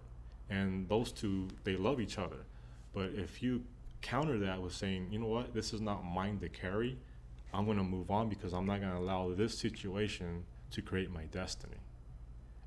and 0.50 0.88
those 0.88 1.12
two 1.12 1.48
they 1.64 1.76
love 1.76 2.00
each 2.00 2.18
other. 2.18 2.46
But 2.92 3.10
if 3.14 3.42
you 3.42 3.64
counter 4.02 4.38
that 4.38 4.60
with 4.60 4.72
saying 4.72 5.08
you 5.10 5.18
know 5.18 5.26
what? 5.26 5.54
This 5.54 5.72
is 5.72 5.80
not 5.80 6.04
mine 6.04 6.38
to 6.40 6.48
carry. 6.48 6.98
I'm 7.52 7.64
going 7.64 7.78
to 7.78 7.84
move 7.84 8.10
on 8.10 8.28
because 8.28 8.52
i'm 8.52 8.66
not 8.66 8.80
going 8.80 8.92
to 8.92 8.98
allow 8.98 9.32
this 9.32 9.56
situation 9.56 10.44
to 10.72 10.82
create 10.82 11.10
my 11.10 11.24
destiny. 11.24 11.76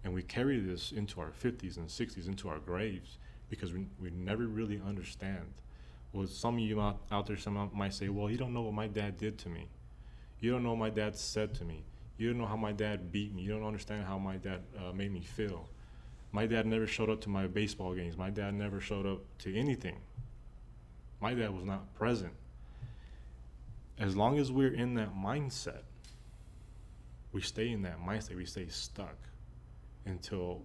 And 0.03 0.13
we 0.13 0.23
carry 0.23 0.59
this 0.59 0.91
into 0.91 1.19
our 1.19 1.31
50s 1.31 1.77
and 1.77 1.87
60s 1.87 2.27
into 2.27 2.49
our 2.49 2.59
graves 2.59 3.17
because 3.49 3.73
we, 3.73 3.85
we 4.01 4.09
never 4.09 4.47
really 4.47 4.81
understand. 4.87 5.53
Well 6.13 6.27
some 6.27 6.55
of 6.55 6.61
you 6.61 6.81
out, 6.81 7.01
out 7.11 7.27
there 7.27 7.37
some 7.37 7.69
might 7.73 7.93
say 7.93 8.09
well 8.09 8.29
you 8.29 8.37
don't 8.37 8.53
know 8.53 8.61
what 8.61 8.73
my 8.73 8.87
dad 8.87 9.17
did 9.17 9.37
to 9.39 9.49
me. 9.49 9.67
You 10.39 10.51
don't 10.51 10.63
know 10.63 10.69
what 10.69 10.79
my 10.79 10.89
dad 10.89 11.15
said 11.15 11.53
to 11.55 11.65
me. 11.65 11.83
You 12.17 12.29
don't 12.29 12.39
know 12.39 12.47
how 12.47 12.57
my 12.57 12.71
dad 12.71 13.11
beat 13.11 13.33
me. 13.33 13.43
You 13.43 13.51
don't 13.51 13.65
understand 13.65 14.05
how 14.05 14.17
my 14.17 14.37
dad 14.37 14.61
uh, 14.77 14.91
made 14.91 15.11
me 15.11 15.21
feel. 15.21 15.69
My 16.31 16.45
dad 16.45 16.65
never 16.65 16.87
showed 16.87 17.09
up 17.09 17.21
to 17.21 17.29
my 17.29 17.47
baseball 17.47 17.93
games. 17.95 18.17
My 18.17 18.29
dad 18.29 18.53
never 18.53 18.79
showed 18.79 19.05
up 19.05 19.21
to 19.39 19.55
anything. 19.55 19.99
My 21.21 21.33
dad 21.33 21.53
was 21.53 21.65
not 21.65 21.93
present. 21.95 22.33
As 23.97 24.15
long 24.15 24.39
as 24.39 24.51
we're 24.51 24.73
in 24.73 24.93
that 24.95 25.15
mindset, 25.15 25.81
we 27.31 27.41
stay 27.41 27.69
in 27.69 27.81
that 27.81 27.99
mindset. 27.99 28.35
We 28.35 28.45
stay 28.45 28.67
stuck 28.67 29.17
until 30.05 30.61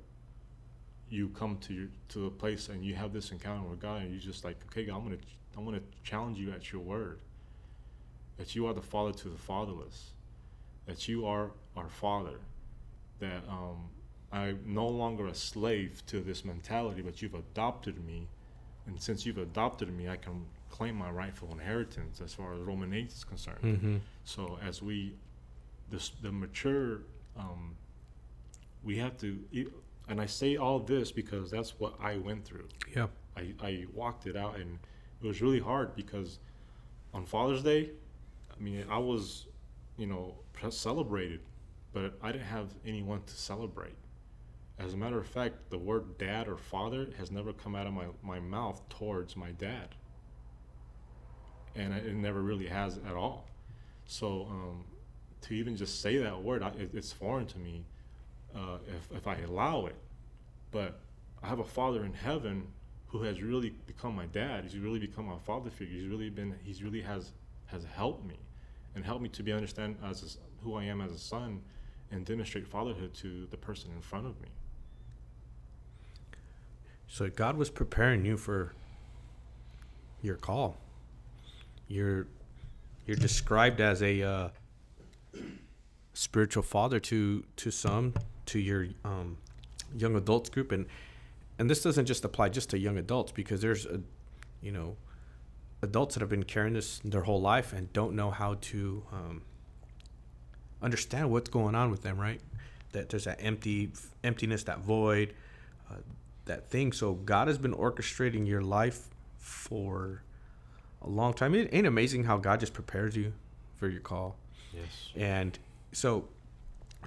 you 1.09 1.29
come 1.29 1.59
to 1.59 1.75
your, 1.75 1.89
to 2.11 2.27
a 2.27 2.31
place 2.31 2.69
and 2.69 2.85
you 2.85 2.95
have 2.95 3.13
this 3.13 3.33
encounter 3.33 3.69
with 3.69 3.81
God, 3.81 4.03
and 4.03 4.11
you're 4.11 4.21
just 4.21 4.45
like, 4.45 4.57
okay, 4.67 4.85
God, 4.85 4.97
I'm 4.97 5.05
gonna 5.05 5.17
I'm 5.57 5.65
gonna 5.65 5.81
challenge 6.03 6.39
you 6.39 6.53
at 6.53 6.73
your 6.73 6.83
word. 6.83 7.21
That 8.37 8.55
you 8.55 8.67
are 8.67 8.75
the 8.75 8.83
father 8.83 9.13
to 9.13 9.29
the 9.29 9.39
fatherless 9.39 10.13
that 10.87 11.09
you 11.09 11.27
are 11.27 11.51
our 11.77 11.89
father, 11.89 12.41
that 13.21 13.43
um, 13.49 13.89
I'm 14.35 14.59
no 14.67 14.89
longer 14.89 15.29
a 15.29 15.35
slave 15.35 16.03
to 16.07 16.21
this 16.21 16.45
mentality, 16.45 17.03
but 17.03 17.23
you've 17.23 17.35
adopted 17.35 18.05
me. 18.05 18.27
And 18.87 19.01
since 19.01 19.25
you've 19.25 19.39
adopted 19.39 19.97
me, 19.97 20.09
I 20.09 20.17
can 20.17 20.45
claim 20.71 20.97
my 20.97 21.09
rightful 21.09 21.53
inheritance 21.53 22.21
as 22.21 22.35
far 22.35 22.53
as 22.53 22.61
Roman 22.61 22.93
8 22.93 23.13
is 23.13 23.23
concerned. 23.23 23.63
Mm-hmm. 23.63 23.97
So 24.25 24.59
as 24.67 24.83
we, 24.83 25.15
this, 25.89 26.11
the 26.21 26.33
mature, 26.33 27.03
um, 27.39 27.77
we 28.83 28.99
have 28.99 29.17
to, 29.19 29.39
and 30.09 30.21
I 30.21 30.27
say 30.27 30.57
all 30.57 30.81
this 30.81 31.13
because 31.13 31.49
that's 31.49 31.79
what 31.79 31.95
I 32.01 32.17
went 32.17 32.45
through. 32.45 32.69
Yeah. 32.95 33.07
I, 33.37 33.55
I 33.63 33.85
walked 33.95 34.27
it 34.27 34.37
out 34.37 34.57
and 34.57 34.81
it 35.23 35.27
was 35.27 35.43
really 35.43 35.61
hard 35.61 35.95
because 35.95 36.41
on 37.15 37.25
Father's 37.25 37.63
Day, 37.63 37.91
I 38.51 38.61
mean, 38.61 38.85
I 38.91 38.99
was, 38.99 39.47
you 39.97 40.09
know, 40.09 40.35
celebrated, 40.71 41.41
but 41.93 42.19
I 42.21 42.33
didn't 42.33 42.49
have 42.49 42.75
anyone 42.85 43.23
to 43.27 43.35
celebrate. 43.35 43.95
As 44.79 44.93
a 44.93 44.97
matter 44.97 45.19
of 45.19 45.27
fact, 45.27 45.71
the 45.71 45.79
word 45.79 46.19
dad 46.19 46.49
or 46.49 46.57
father 46.57 47.09
has 47.19 47.31
never 47.31 47.53
come 47.53 47.77
out 47.77 47.87
of 47.87 47.93
my, 47.93 48.07
my 48.23 48.41
mouth 48.41 48.83
towards 48.89 49.37
my 49.37 49.53
dad. 49.53 49.89
And 51.77 51.95
it 51.95 52.15
never 52.15 52.43
really 52.43 52.67
has 52.67 52.99
at 52.99 53.15
all. 53.15 53.47
So 54.07 54.47
um, 54.51 54.85
to 55.43 55.55
even 55.55 55.77
just 55.77 56.01
say 56.01 56.19
that 56.19 56.43
word, 56.43 56.63
I, 56.63 56.69
it, 56.71 56.91
it's 56.93 57.13
foreign 57.13 57.47
to 57.47 57.59
me 57.59 57.85
uh, 58.55 58.79
if, 58.89 59.17
if 59.17 59.27
I 59.27 59.37
allow 59.47 59.87
it. 59.87 59.97
But 60.71 61.01
I 61.43 61.49
have 61.49 61.61
a 61.61 61.65
father 61.65 62.05
in 62.05 62.13
heaven 62.13 62.67
who 63.07 63.23
has 63.23 63.41
really 63.41 63.71
become 63.87 64.15
my 64.17 64.27
dad. 64.27 64.65
He's 64.65 64.77
really 64.77 64.99
become 64.99 65.27
my 65.27 65.39
father 65.47 65.71
figure. 65.71 65.95
He's 65.95 66.09
really 66.09 66.31
been, 66.31 66.55
he's 66.65 66.83
really 66.83 67.03
has, 67.03 67.31
has 67.67 67.85
helped 67.85 68.27
me 68.27 68.39
and 68.97 69.05
helped 69.05 69.23
me 69.23 69.29
to 69.31 69.43
be 69.43 69.53
understand 69.53 69.97
as 70.05 70.23
a, 70.23 70.65
who 70.65 70.75
I 70.75 70.85
am 70.85 71.01
as 71.01 71.13
a 71.13 71.19
son 71.19 71.63
and 72.11 72.25
demonstrate 72.25 72.67
fatherhood 72.67 73.15
to 73.15 73.47
the 73.47 73.57
person 73.57 73.91
in 73.95 74.01
front 74.01 74.27
of 74.27 74.41
me. 74.41 74.49
So 77.09 77.29
God 77.29 77.57
was 77.57 77.71
preparing 77.71 78.25
you 78.25 78.37
for 78.37 78.73
your 80.23 80.37
call. 80.37 80.77
You're 81.89 82.27
you're 83.07 83.17
described 83.17 83.81
as 83.81 84.03
a 84.03 84.23
uh, 84.23 84.49
spiritual 86.15 86.63
father 86.63 86.99
to 87.01 87.45
to 87.57 87.71
some 87.71 88.15
to 88.47 88.59
your 88.59 88.87
um, 89.05 89.37
young 89.97 90.17
adults 90.17 90.49
group 90.49 90.73
and 90.73 90.87
and 91.59 91.71
this 91.71 91.83
doesn't 91.83 92.07
just 92.07 92.25
apply 92.25 92.49
just 92.49 92.71
to 92.71 92.79
young 92.79 92.99
adults 92.99 93.33
because 93.33 93.61
there's 93.61 93.87
a 93.87 94.01
you 94.63 94.73
know 94.73 94.97
adults 95.83 96.15
that 96.15 96.21
have 96.21 96.31
been 96.31 96.43
carrying 96.43 96.75
this 96.75 97.01
their 97.05 97.23
whole 97.23 97.41
life 97.41 97.73
and 97.73 97.93
don't 97.93 98.15
know 98.15 98.31
how 98.31 98.55
to 98.61 99.05
um, 99.13 99.43
understand 100.83 101.31
what's 101.31 101.49
going 101.49 101.75
on 101.75 101.91
with 101.91 102.03
them, 102.03 102.19
right? 102.19 102.41
That 102.93 103.09
there's 103.09 103.25
that 103.25 103.39
empty 103.41 103.91
emptiness, 104.23 104.65
that 104.65 104.81
void, 104.81 105.35
uh, 105.91 105.97
that 106.47 106.69
thing. 106.69 106.93
So 106.93 107.15
God 107.15 107.49
has 107.49 107.59
been 107.59 107.73
orchestrating 107.73 108.47
your 108.47 108.63
life 108.63 109.09
for 109.39 110.23
a 111.03 111.09
long 111.09 111.35
time. 111.35 111.55
It 111.55 111.71
ain't 111.73 111.87
amazing 111.87 112.25
how 112.25 112.37
God 112.37 112.61
just 112.61 112.73
prepares 112.73 113.17
you 113.17 113.33
for 113.77 113.89
your 113.89 114.01
call. 114.01 114.37
Yes. 114.73 115.11
And 115.15 115.59
so, 115.93 116.29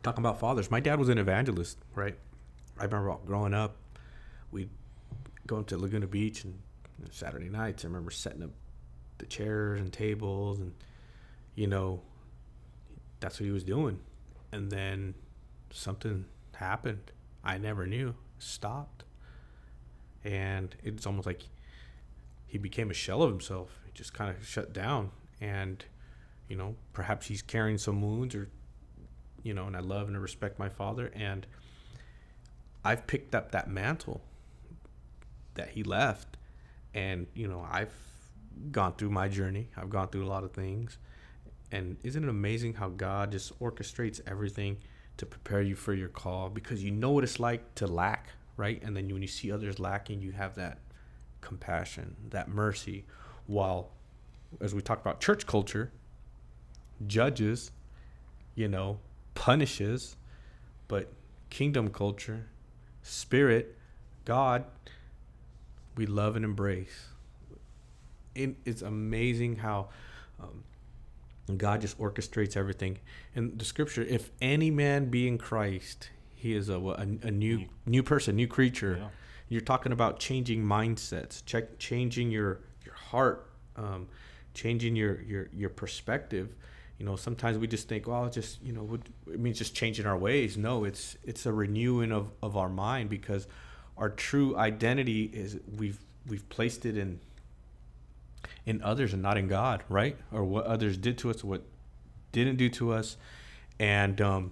talking 0.04 0.22
about 0.24 0.40
fathers, 0.40 0.72
my 0.72 0.80
dad 0.80 1.00
was 1.00 1.10
an 1.10 1.18
evangelist, 1.18 1.78
right? 1.96 2.16
I 2.80 2.86
remember 2.86 3.18
growing 3.26 3.54
up, 3.54 3.76
we'd 4.52 4.70
go 5.46 5.64
to 5.64 5.78
Laguna 5.78 6.08
Beach 6.08 6.44
and 6.44 6.60
Saturday 7.12 7.50
nights. 7.50 7.84
I 7.84 7.88
remember 7.88 8.12
setting 8.12 8.44
up 8.44 8.52
the 9.18 9.26
chairs 9.26 9.80
and 9.80 9.92
tables 9.92 10.60
and 10.60 10.74
you 11.56 11.68
know 11.68 12.02
that's 13.20 13.40
what 13.40 13.46
he 13.46 13.52
was 13.52 13.64
doing 13.64 14.00
and 14.52 14.72
then 14.72 15.14
something 15.72 16.26
happened 16.56 17.12
i 17.44 17.58
never 17.58 17.86
knew 17.86 18.14
stopped 18.38 19.04
and 20.28 20.76
it's 20.84 21.06
almost 21.06 21.26
like 21.26 21.44
he 22.46 22.58
became 22.58 22.92
a 22.92 22.94
shell 22.94 23.24
of 23.24 23.30
himself 23.30 23.80
he 23.86 23.92
just 23.94 24.14
kind 24.14 24.36
of 24.36 24.46
shut 24.46 24.74
down 24.74 25.12
and 25.40 25.86
you 26.48 26.56
know 26.56 26.76
perhaps 26.94 27.28
he's 27.28 27.42
carrying 27.42 27.78
some 27.78 28.02
wounds 28.02 28.36
or 28.36 28.50
you 29.44 29.54
know 29.54 29.66
and 29.66 29.76
i 29.76 29.80
love 29.80 30.08
and 30.08 30.18
I 30.18 30.20
respect 30.20 30.60
my 30.60 30.70
father 30.70 31.12
and 31.16 31.48
i've 32.84 33.08
picked 33.08 33.34
up 33.34 33.52
that 33.52 33.70
mantle 33.70 34.22
that 35.54 35.70
he 35.70 35.84
left 35.84 36.38
and 36.94 37.28
you 37.34 37.48
know 37.48 37.66
i've 37.72 37.94
gone 38.72 38.94
through 38.94 39.10
my 39.10 39.28
journey. 39.28 39.70
I've 39.78 39.90
gone 39.90 40.10
through 40.10 40.26
a 40.26 40.30
lot 40.30 40.44
of 40.44 40.52
things. 40.52 40.98
And 41.72 41.98
isn't 42.04 42.24
it 42.24 42.30
amazing 42.30 42.76
how 42.76 42.90
God 42.90 43.32
just 43.32 43.58
orchestrates 43.60 44.22
everything 44.26 44.78
to 45.18 45.26
prepare 45.26 45.62
you 45.62 45.76
for 45.76 45.94
your 45.94 46.10
call 46.10 46.50
because 46.50 46.84
you 46.84 46.92
know 46.92 47.12
what 47.12 47.24
it's 47.24 47.40
like 47.40 47.76
to 47.76 47.88
lack, 47.88 48.30
right? 48.58 48.82
And 48.84 48.96
then 48.96 49.08
when 49.08 49.22
you 49.22 49.28
see 49.28 49.52
others 49.52 49.80
lacking, 49.80 50.22
you 50.22 50.32
have 50.34 50.56
that 50.56 50.80
compassion, 51.42 52.16
that 52.30 52.50
mercy. 52.50 53.06
While, 53.46 53.92
as 54.60 54.76
we 54.76 54.82
talk 54.82 55.00
about 55.00 55.22
church 55.22 55.46
culture, 55.48 55.92
judges, 57.06 57.72
you 58.56 58.68
know, 58.68 59.00
punishes, 59.36 60.18
but 60.88 61.14
kingdom 61.50 61.90
culture, 61.90 62.48
spirit, 63.04 63.78
God, 64.26 64.66
we 65.96 66.06
love 66.06 66.36
and 66.36 66.44
embrace 66.44 67.08
it, 68.38 68.56
it's 68.66 68.82
amazing 68.82 69.58
how 69.58 69.90
um, 70.40 70.64
God 71.58 71.82
just 71.82 71.98
orchestrates 72.00 72.56
everything. 72.56 73.00
In 73.36 73.58
the 73.58 73.66
scripture, 73.66 74.04
if 74.04 74.32
any 74.42 74.72
man 74.72 75.10
be 75.10 75.28
in 75.28 75.38
Christ, 75.38 76.10
he 76.38 76.56
is 76.56 76.70
a, 76.70 76.78
a, 76.78 77.08
a 77.24 77.32
new 77.32 77.66
new 77.86 78.04
person, 78.04 78.36
new 78.36 78.48
creature. 78.48 78.98
Yeah. 79.02 79.08
You're 79.50 79.62
talking 79.62 79.92
about 79.92 80.20
changing 80.20 80.64
mindsets, 80.64 81.44
check, 81.46 81.80
changing 81.80 82.32
your 82.32 82.60
your 82.86 82.94
heart, 82.94 83.50
um, 83.76 84.08
changing 84.54 84.96
your 84.96 85.22
your 85.22 85.50
your 85.52 85.70
perspective. 85.70 86.56
You 87.00 87.06
know, 87.06 87.16
sometimes 87.16 87.58
we 87.58 87.68
just 87.68 87.88
think, 87.88 88.08
well, 88.08 88.30
just 88.30 88.62
you 88.64 88.72
know, 88.72 89.00
it 89.32 89.40
means 89.40 89.58
just 89.58 89.76
changing 89.76 90.06
our 90.06 90.18
ways. 90.18 90.58
No, 90.58 90.84
it's 90.84 91.18
it's 91.24 91.46
a 91.46 91.52
renewing 91.52 92.12
of, 92.12 92.30
of 92.44 92.56
our 92.56 92.70
mind 92.70 93.10
because 93.10 93.48
our 93.98 94.10
true 94.10 94.56
identity 94.56 95.24
is 95.34 95.60
we've 95.76 96.00
we've 96.28 96.48
placed 96.50 96.86
it 96.86 96.98
in 96.98 97.20
in 98.66 98.82
others 98.84 99.14
and 99.14 99.24
not 99.24 99.38
in 99.38 99.48
God, 99.48 99.84
right? 99.90 100.18
Or 100.32 100.44
what 100.44 100.66
others 100.66 100.98
did 100.98 101.18
to 101.20 101.32
us, 101.32 101.44
what 101.44 101.64
didn't 102.32 102.58
do 102.58 102.70
to 102.70 102.92
us. 102.92 103.18
And 103.80 104.20
um, 104.22 104.52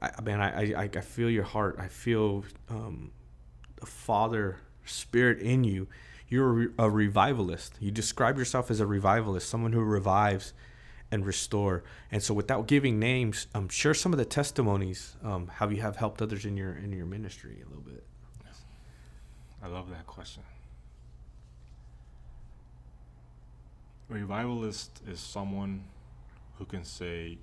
I, 0.00 0.20
man, 0.22 0.40
I, 0.40 0.72
I, 0.74 0.82
I 0.84 1.00
feel 1.00 1.30
your 1.30 1.44
heart. 1.44 1.76
I 1.78 1.88
feel 1.88 2.44
um, 2.68 3.12
the 3.76 3.86
Father 3.86 4.58
Spirit 4.84 5.40
in 5.40 5.64
you. 5.64 5.88
You're 6.28 6.72
a, 6.78 6.90
revivalist. 6.90 7.76
You 7.80 7.90
describe 7.90 8.36
yourself 8.36 8.70
as 8.70 8.80
a 8.80 8.86
revivalist, 8.86 9.48
someone 9.48 9.72
who 9.72 9.80
revives 9.80 10.52
and 11.10 11.24
restore. 11.24 11.84
And 12.12 12.22
so, 12.22 12.34
without 12.34 12.66
giving 12.66 12.98
names, 12.98 13.46
um, 13.54 13.68
share 13.68 13.94
some 13.94 14.12
of 14.12 14.18
the 14.18 14.26
testimonies 14.26 15.16
um, 15.24 15.46
how 15.46 15.68
you 15.70 15.80
have 15.80 15.96
helped 15.96 16.20
others 16.20 16.44
in 16.44 16.56
your 16.56 16.74
in 16.74 16.92
your 16.92 17.06
ministry 17.06 17.62
a 17.64 17.68
little 17.68 17.82
bit. 17.82 18.04
I 19.62 19.66
love 19.66 19.90
that 19.90 20.06
question. 20.06 20.42
revivalist 24.08 25.02
is 25.06 25.20
someone 25.20 25.84
who 26.56 26.64
can 26.64 26.84
say 26.84 27.38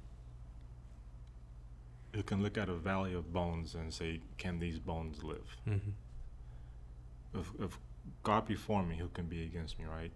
who 2.16 2.24
can 2.24 2.42
look 2.42 2.58
at 2.58 2.70
a 2.70 2.74
valley 2.74 3.14
of 3.14 3.34
bones 3.34 3.76
and 3.76 3.94
say, 3.94 4.22
"Can 4.38 4.60
these 4.60 4.80
bones 4.80 5.22
live?" 5.22 5.58
Mm-hmm. 5.68 7.40
If, 7.40 7.52
if 7.60 7.78
God 8.24 8.48
before 8.48 8.84
me, 8.84 8.96
who 8.96 9.10
can 9.10 9.26
be 9.26 9.44
against 9.44 9.78
me, 9.78 9.86
right? 9.86 10.12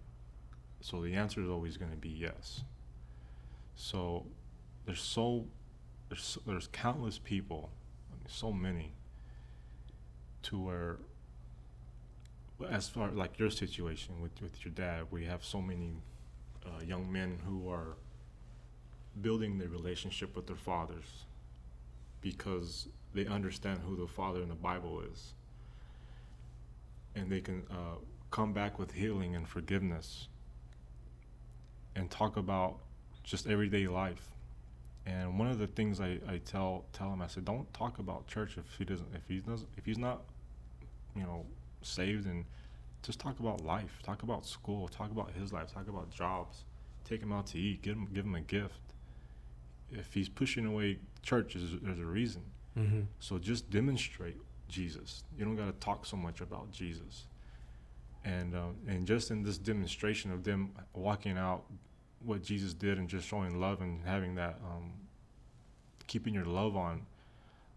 So 0.80 1.02
the 1.02 1.14
answer 1.14 1.42
is 1.42 1.50
always 1.50 1.76
going 1.76 1.90
to 1.90 1.96
be 1.96 2.08
yes. 2.08 2.62
So 3.76 4.26
there's 4.86 5.02
so 5.02 5.44
there's 6.08 6.38
there's 6.46 6.68
countless 6.72 7.18
people, 7.18 7.70
I 8.10 8.16
mean, 8.16 8.24
so 8.28 8.50
many, 8.50 8.94
to 10.44 10.58
where 10.58 10.96
as 12.70 12.88
far 12.88 13.10
like 13.10 13.38
your 13.38 13.50
situation 13.50 14.22
with 14.22 14.40
with 14.40 14.64
your 14.64 14.72
dad, 14.72 15.04
we 15.10 15.26
have 15.26 15.44
so 15.44 15.60
many 15.60 15.98
uh, 16.64 16.82
young 16.82 17.12
men 17.12 17.40
who 17.46 17.70
are 17.70 17.96
building 19.20 19.58
their 19.58 19.68
relationship 19.68 20.34
with 20.34 20.46
their 20.46 20.56
fathers 20.56 21.26
because 22.20 22.88
they 23.14 23.26
understand 23.26 23.80
who 23.84 23.96
the 23.96 24.06
father 24.06 24.42
in 24.42 24.48
the 24.48 24.54
Bible 24.54 25.02
is, 25.12 25.34
and 27.14 27.30
they 27.30 27.40
can 27.40 27.64
uh, 27.70 27.96
come 28.30 28.52
back 28.52 28.78
with 28.78 28.92
healing 28.92 29.34
and 29.34 29.48
forgiveness, 29.48 30.28
and 31.96 32.10
talk 32.10 32.36
about 32.36 32.78
just 33.24 33.46
everyday 33.46 33.86
life. 33.86 34.28
And 35.06 35.38
one 35.38 35.48
of 35.48 35.58
the 35.58 35.66
things 35.66 36.00
I, 36.00 36.18
I 36.28 36.38
tell 36.44 36.84
tell 36.92 37.12
him, 37.12 37.22
I 37.22 37.26
said, 37.26 37.44
don't 37.44 37.72
talk 37.72 37.98
about 37.98 38.26
church 38.26 38.56
if 38.58 38.64
he 38.76 38.84
doesn't 38.84 39.08
if 39.14 39.22
he 39.26 39.38
doesn't 39.38 39.68
if 39.76 39.84
he's 39.84 39.98
not, 39.98 40.22
you 41.16 41.22
know, 41.22 41.46
saved 41.82 42.26
and 42.26 42.44
just 43.02 43.18
talk 43.18 43.40
about 43.40 43.64
life, 43.64 43.98
talk 44.02 44.22
about 44.22 44.46
school, 44.46 44.88
talk 44.88 45.10
about 45.10 45.32
his 45.32 45.52
life, 45.52 45.72
talk 45.72 45.88
about 45.88 46.10
jobs, 46.10 46.64
take 47.04 47.22
him 47.22 47.32
out 47.32 47.46
to 47.48 47.58
eat, 47.58 47.82
give 47.82 47.96
him 47.96 48.08
give 48.12 48.24
him 48.24 48.34
a 48.34 48.40
gift. 48.40 48.80
If 49.90 50.12
he's 50.14 50.28
pushing 50.28 50.66
away 50.66 50.98
church, 51.22 51.56
is 51.56 51.72
there's 51.82 51.98
a 51.98 52.04
reason. 52.04 52.42
Mm-hmm. 52.78 53.00
So 53.18 53.38
just 53.38 53.70
demonstrate 53.70 54.36
Jesus. 54.68 55.24
You 55.36 55.44
don't 55.44 55.56
got 55.56 55.66
to 55.66 55.84
talk 55.84 56.06
so 56.06 56.16
much 56.16 56.40
about 56.40 56.70
Jesus. 56.70 57.26
And 58.24 58.54
um, 58.54 58.76
and 58.86 59.06
just 59.06 59.30
in 59.30 59.42
this 59.42 59.58
demonstration 59.58 60.30
of 60.30 60.44
them 60.44 60.72
walking 60.92 61.38
out 61.38 61.64
what 62.24 62.42
Jesus 62.42 62.74
did 62.74 62.98
and 62.98 63.08
just 63.08 63.26
showing 63.26 63.58
love 63.60 63.80
and 63.80 64.02
having 64.04 64.34
that 64.34 64.60
um, 64.64 64.92
keeping 66.06 66.34
your 66.34 66.44
love 66.44 66.76
on 66.76 67.06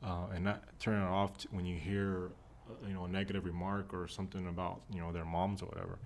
uh, 0.04 0.26
and 0.34 0.44
not 0.44 0.64
turning 0.80 1.02
it 1.02 1.10
off 1.10 1.38
t- 1.38 1.48
when 1.52 1.66
you 1.66 1.78
hear 1.78 2.32
uh, 2.70 2.88
you 2.88 2.94
know 2.94 3.06
a 3.06 3.08
negative 3.08 3.46
remark 3.46 3.94
or 3.94 4.08
something 4.08 4.48
about 4.48 4.82
you 4.94 5.00
know 5.00 5.12
their 5.12 5.26
moms 5.26 5.62
or 5.62 5.68
whatever. 5.68 5.98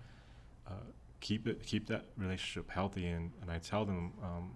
Uh, 0.68 0.74
keep 1.20 1.48
it 1.48 1.64
keep 1.64 1.88
that 1.88 2.06
relationship 2.16 2.70
healthy 2.70 3.08
and, 3.08 3.32
and 3.42 3.50
I 3.50 3.58
tell 3.58 3.86
them 3.86 4.14
um, 4.22 4.52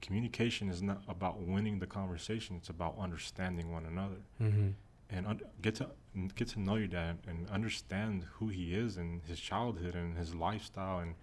communication 0.00 0.68
is 0.68 0.82
not 0.82 1.02
about 1.08 1.40
winning 1.40 1.78
the 1.78 1.86
conversation 1.86 2.56
it's 2.56 2.68
about 2.68 2.96
understanding 2.98 3.70
one 3.72 3.84
another. 3.86 4.20
Mm-hmm. 4.40 4.68
and 5.10 5.26
un- 5.26 5.40
get 5.62 5.74
to 5.76 5.86
get 6.34 6.48
to 6.48 6.60
know 6.60 6.76
your 6.76 6.86
dad 6.88 7.18
and 7.26 7.48
understand 7.50 8.24
who 8.34 8.48
he 8.48 8.74
is 8.74 8.96
and 8.96 9.22
his 9.24 9.38
childhood 9.40 9.94
and 9.94 10.16
his 10.16 10.34
lifestyle 10.34 10.98
and 11.00 11.14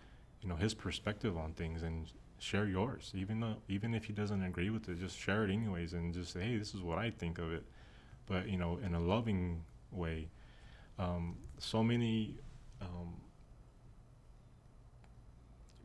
you 0.41 0.47
know 0.49 0.55
his 0.55 0.73
perspective 0.73 1.38
on 1.38 1.53
things 1.53 1.84
and 1.84 2.11
share 2.39 2.65
yours. 2.67 3.11
Even 3.15 3.39
though 3.39 3.55
even 3.67 3.93
if 3.95 4.05
he 4.05 4.13
doesn't 4.13 4.43
agree 4.43 4.69
with 4.69 4.88
it 4.89 4.99
just 4.99 5.17
share 5.17 5.43
it 5.45 5.51
anyways 5.51 5.93
and 5.93 6.13
just 6.13 6.34
say 6.34 6.41
hey 6.41 6.57
this 6.57 6.73
is 6.75 6.82
what 6.82 6.97
i 6.97 7.09
think 7.09 7.39
of 7.39 7.51
it. 7.51 7.63
But 8.28 8.47
you 8.49 8.57
know 8.57 8.78
in 8.86 8.93
a 8.93 8.99
loving 8.99 9.63
way 9.91 10.30
um, 10.99 11.38
so 11.59 11.84
many 11.84 12.36
um, 12.82 13.13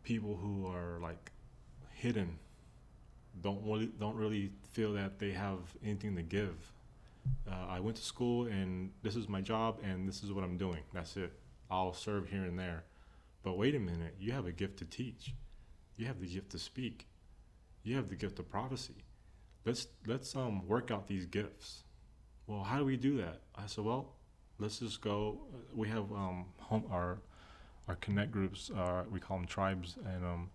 people 0.03 0.36
who 0.36 0.66
are 0.66 0.99
like 1.01 1.30
hidden 1.95 2.38
don't 3.41 3.64
really 3.64 3.91
don't 3.99 4.16
really 4.16 4.51
feel 4.72 4.93
that 4.93 5.18
they 5.18 5.30
have 5.30 5.59
anything 5.85 6.14
to 6.16 6.22
give 6.22 6.72
uh, 7.49 7.66
I 7.68 7.80
went 7.80 7.97
to 7.97 8.03
school 8.03 8.47
and 8.47 8.91
this 9.03 9.16
is 9.16 9.28
my 9.28 9.41
job 9.41 9.78
and 9.83 10.09
this 10.09 10.22
is 10.22 10.33
what 10.33 10.45
I'm 10.45 10.57
doing. 10.57 10.80
That's 10.93 11.16
it. 11.16 11.33
I'll 11.70 11.95
serve 11.95 12.28
here 12.28 12.45
and 12.45 12.59
there. 12.59 12.85
But 13.43 13.59
wait 13.59 13.74
a 13.74 13.80
minute, 13.80 14.14
you 14.18 14.33
have 14.33 14.47
a 14.47 14.53
gift 14.53 14.78
to 14.78 14.85
teach. 14.85 15.35
You 15.97 16.07
have 16.07 16.20
the 16.20 16.26
gift 16.26 16.51
to 16.51 16.59
speak. 16.59 17.07
You 17.83 17.97
have 17.97 18.09
the 18.09 18.16
gift 18.16 18.39
of 18.39 18.49
prophecy. 18.49 19.05
Let's 19.64 19.87
let's 20.07 20.35
um 20.37 20.66
work 20.66 20.91
out 20.91 21.07
these 21.07 21.26
gifts. 21.26 21.85
Well, 22.47 22.62
how 22.62 22.78
do 22.78 22.85
we 22.85 22.97
do 22.97 23.16
that? 23.18 23.41
I 23.55 23.66
said, 23.66 23.85
well, 23.85 24.14
let's 24.59 24.78
just 24.78 25.01
go. 25.01 25.39
We 25.74 25.89
have 25.89 26.11
um 26.12 26.47
home 26.59 26.85
our 26.91 27.18
our 27.89 27.97
connect 27.97 28.30
groups. 28.30 28.70
Uh, 28.70 29.05
we 29.11 29.20
call 29.20 29.39
them 29.39 29.47
tribes, 29.47 29.97
and 30.05 30.24
um 30.24 30.51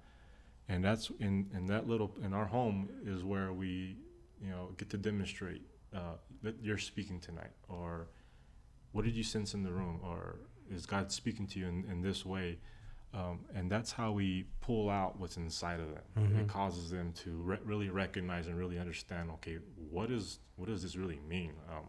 and 0.70 0.84
that's 0.84 1.09
in 1.20 1.49
in 1.53 1.65
that 1.68 1.88
little 1.88 2.11
in 2.24 2.34
our 2.34 2.45
home 2.45 2.89
is 3.05 3.24
where 3.24 3.53
we 3.53 3.97
you 4.41 4.49
know 4.49 4.70
get 4.78 4.89
to 4.89 4.97
demonstrate 4.97 5.61
uh, 5.95 6.15
that 6.43 6.55
you're 6.61 6.78
speaking 6.78 7.20
tonight 7.20 7.51
or 7.70 8.07
what 8.91 9.05
did 9.05 9.15
you 9.15 9.24
sense 9.24 9.53
in 9.53 9.63
the 9.63 9.72
room 9.72 9.99
or 10.03 10.39
is 10.70 10.86
god 10.86 11.11
speaking 11.11 11.47
to 11.47 11.59
you 11.59 11.68
in, 11.68 11.86
in 11.89 12.01
this 12.01 12.26
way? 12.26 12.59
Um, 13.13 13.45
and 13.55 13.72
that's 13.72 13.93
how 13.93 14.11
we 14.11 14.45
pull 14.59 14.89
out 14.89 15.18
what's 15.18 15.38
inside 15.38 15.80
of 15.80 15.89
them. 15.95 16.03
Mhm. 16.18 16.41
it 16.41 16.47
causes 16.49 16.89
them 16.91 17.13
to 17.24 17.32
re- 17.38 17.57
really 17.63 17.89
recognize 17.89 18.47
and 18.47 18.57
really 18.57 18.78
understand 18.78 19.32
okay 19.32 19.55
what 19.89 20.11
is 20.11 20.39
what 20.57 20.68
does 20.68 20.84
this 20.84 20.95
really 20.97 21.20
mean? 21.28 21.53
Um, 21.72 21.86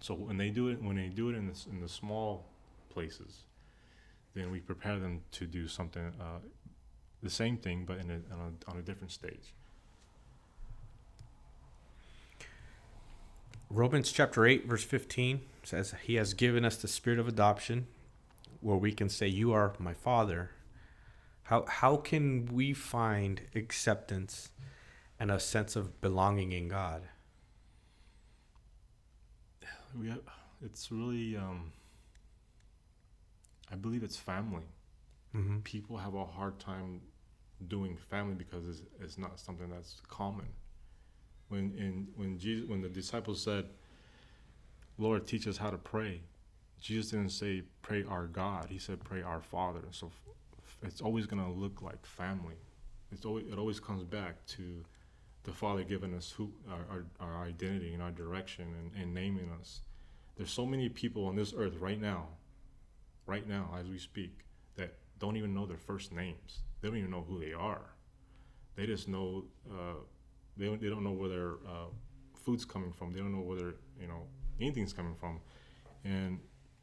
so 0.00 0.14
when 0.14 0.38
they 0.38 0.50
do 0.50 0.68
it 0.68 0.82
when 0.82 0.96
they 0.96 1.08
do 1.08 1.28
it 1.30 1.34
in, 1.36 1.46
this, 1.48 1.66
in 1.66 1.80
the 1.80 1.88
small 1.88 2.46
places 2.88 3.44
then 4.34 4.50
we 4.50 4.60
prepare 4.60 4.98
them 4.98 5.22
to 5.32 5.46
do 5.46 5.68
something 5.68 6.12
uh, 6.20 6.38
the 7.26 7.34
same 7.34 7.56
thing 7.56 7.84
but 7.84 7.98
in 7.98 8.10
a, 8.10 8.34
on, 8.34 8.40
a, 8.40 8.70
on 8.70 8.78
a 8.78 8.82
different 8.82 9.10
stage 9.10 9.52
Romans 13.68 14.12
chapter 14.12 14.46
8, 14.46 14.68
verse 14.68 14.84
15 14.84 15.40
says, 15.64 15.92
He 16.04 16.14
has 16.14 16.34
given 16.34 16.64
us 16.64 16.76
the 16.76 16.86
spirit 16.86 17.18
of 17.18 17.26
adoption 17.26 17.88
where 18.60 18.76
we 18.76 18.92
can 18.92 19.08
say, 19.08 19.26
You 19.26 19.52
are 19.52 19.72
my 19.80 19.92
father. 19.92 20.52
How, 21.42 21.64
how 21.66 21.96
can 21.96 22.46
we 22.46 22.72
find 22.72 23.40
acceptance 23.56 24.50
and 25.18 25.32
a 25.32 25.40
sense 25.40 25.74
of 25.74 26.00
belonging 26.00 26.52
in 26.52 26.68
God? 26.68 27.02
we 29.98 30.08
have, 30.08 30.20
it's 30.64 30.90
really 30.92 31.36
um, 31.36 31.72
i 33.72 33.74
believe 33.74 34.02
it's 34.02 34.16
family 34.16 34.64
Mm-hmm. 35.34 35.58
people 35.60 35.98
have 35.98 36.14
a 36.14 36.24
hard 36.24 36.58
time 36.58 37.02
doing 37.68 37.96
family 37.96 38.34
because 38.34 38.66
it's, 38.68 38.82
it's 39.00 39.18
not 39.18 39.40
something 39.40 39.68
that's 39.70 40.00
common. 40.08 40.46
When 41.48 41.72
in 41.78 42.08
when 42.16 42.38
jesus 42.38 42.68
when 42.68 42.82
the 42.82 42.88
disciples 42.88 43.40
said 43.40 43.66
lord 44.98 45.26
teach 45.26 45.46
us 45.46 45.56
how 45.56 45.70
to 45.70 45.78
pray 45.78 46.22
jesus 46.80 47.10
didn't 47.12 47.30
say 47.30 47.62
pray 47.82 48.02
our 48.08 48.26
god 48.26 48.66
he 48.68 48.78
said 48.78 49.02
pray 49.04 49.22
our 49.22 49.40
father. 49.40 49.82
So 49.90 50.10
it's 50.82 51.00
always 51.00 51.26
going 51.26 51.42
to 51.42 51.50
look 51.50 51.82
like 51.82 52.04
family. 52.04 52.56
It's 53.12 53.24
always 53.24 53.46
it 53.46 53.58
always 53.58 53.80
comes 53.80 54.02
back 54.02 54.44
to 54.46 54.84
the 55.44 55.52
father 55.52 55.84
giving 55.84 56.12
us 56.14 56.32
who 56.32 56.52
our, 56.68 56.84
our, 56.90 57.04
our 57.20 57.44
identity 57.46 57.94
and 57.94 58.02
our 58.02 58.10
direction 58.10 58.66
and, 58.78 59.00
and 59.00 59.14
naming 59.14 59.48
us. 59.60 59.82
There's 60.36 60.50
so 60.50 60.66
many 60.66 60.88
people 60.88 61.26
on 61.26 61.36
this 61.36 61.54
earth 61.56 61.76
right 61.78 62.00
now 62.00 62.26
right 63.26 63.48
now 63.48 63.70
as 63.78 63.88
we 63.88 63.98
speak 63.98 64.44
that 64.76 64.94
don't 65.18 65.36
even 65.36 65.54
know 65.54 65.66
their 65.66 65.76
first 65.76 66.12
names. 66.12 66.60
They 66.80 66.88
don't 66.88 66.98
even 66.98 67.10
know 67.10 67.24
who 67.26 67.40
they 67.40 67.52
are. 67.52 67.94
They 68.76 68.86
just 68.86 69.08
know 69.08 69.44
uh, 69.70 70.00
they 70.56 70.66
don't, 70.66 70.80
they 70.80 70.88
don't 70.88 71.04
know 71.04 71.12
where 71.12 71.28
their 71.28 71.50
uh, 71.66 71.88
food's 72.34 72.64
coming 72.64 72.92
from. 72.92 73.12
They 73.12 73.20
don't 73.20 73.32
know 73.32 73.42
where 73.42 73.74
you 74.00 74.06
know 74.06 74.26
anything's 74.60 74.92
coming 74.92 75.14
from. 75.14 75.40
And 76.04 76.38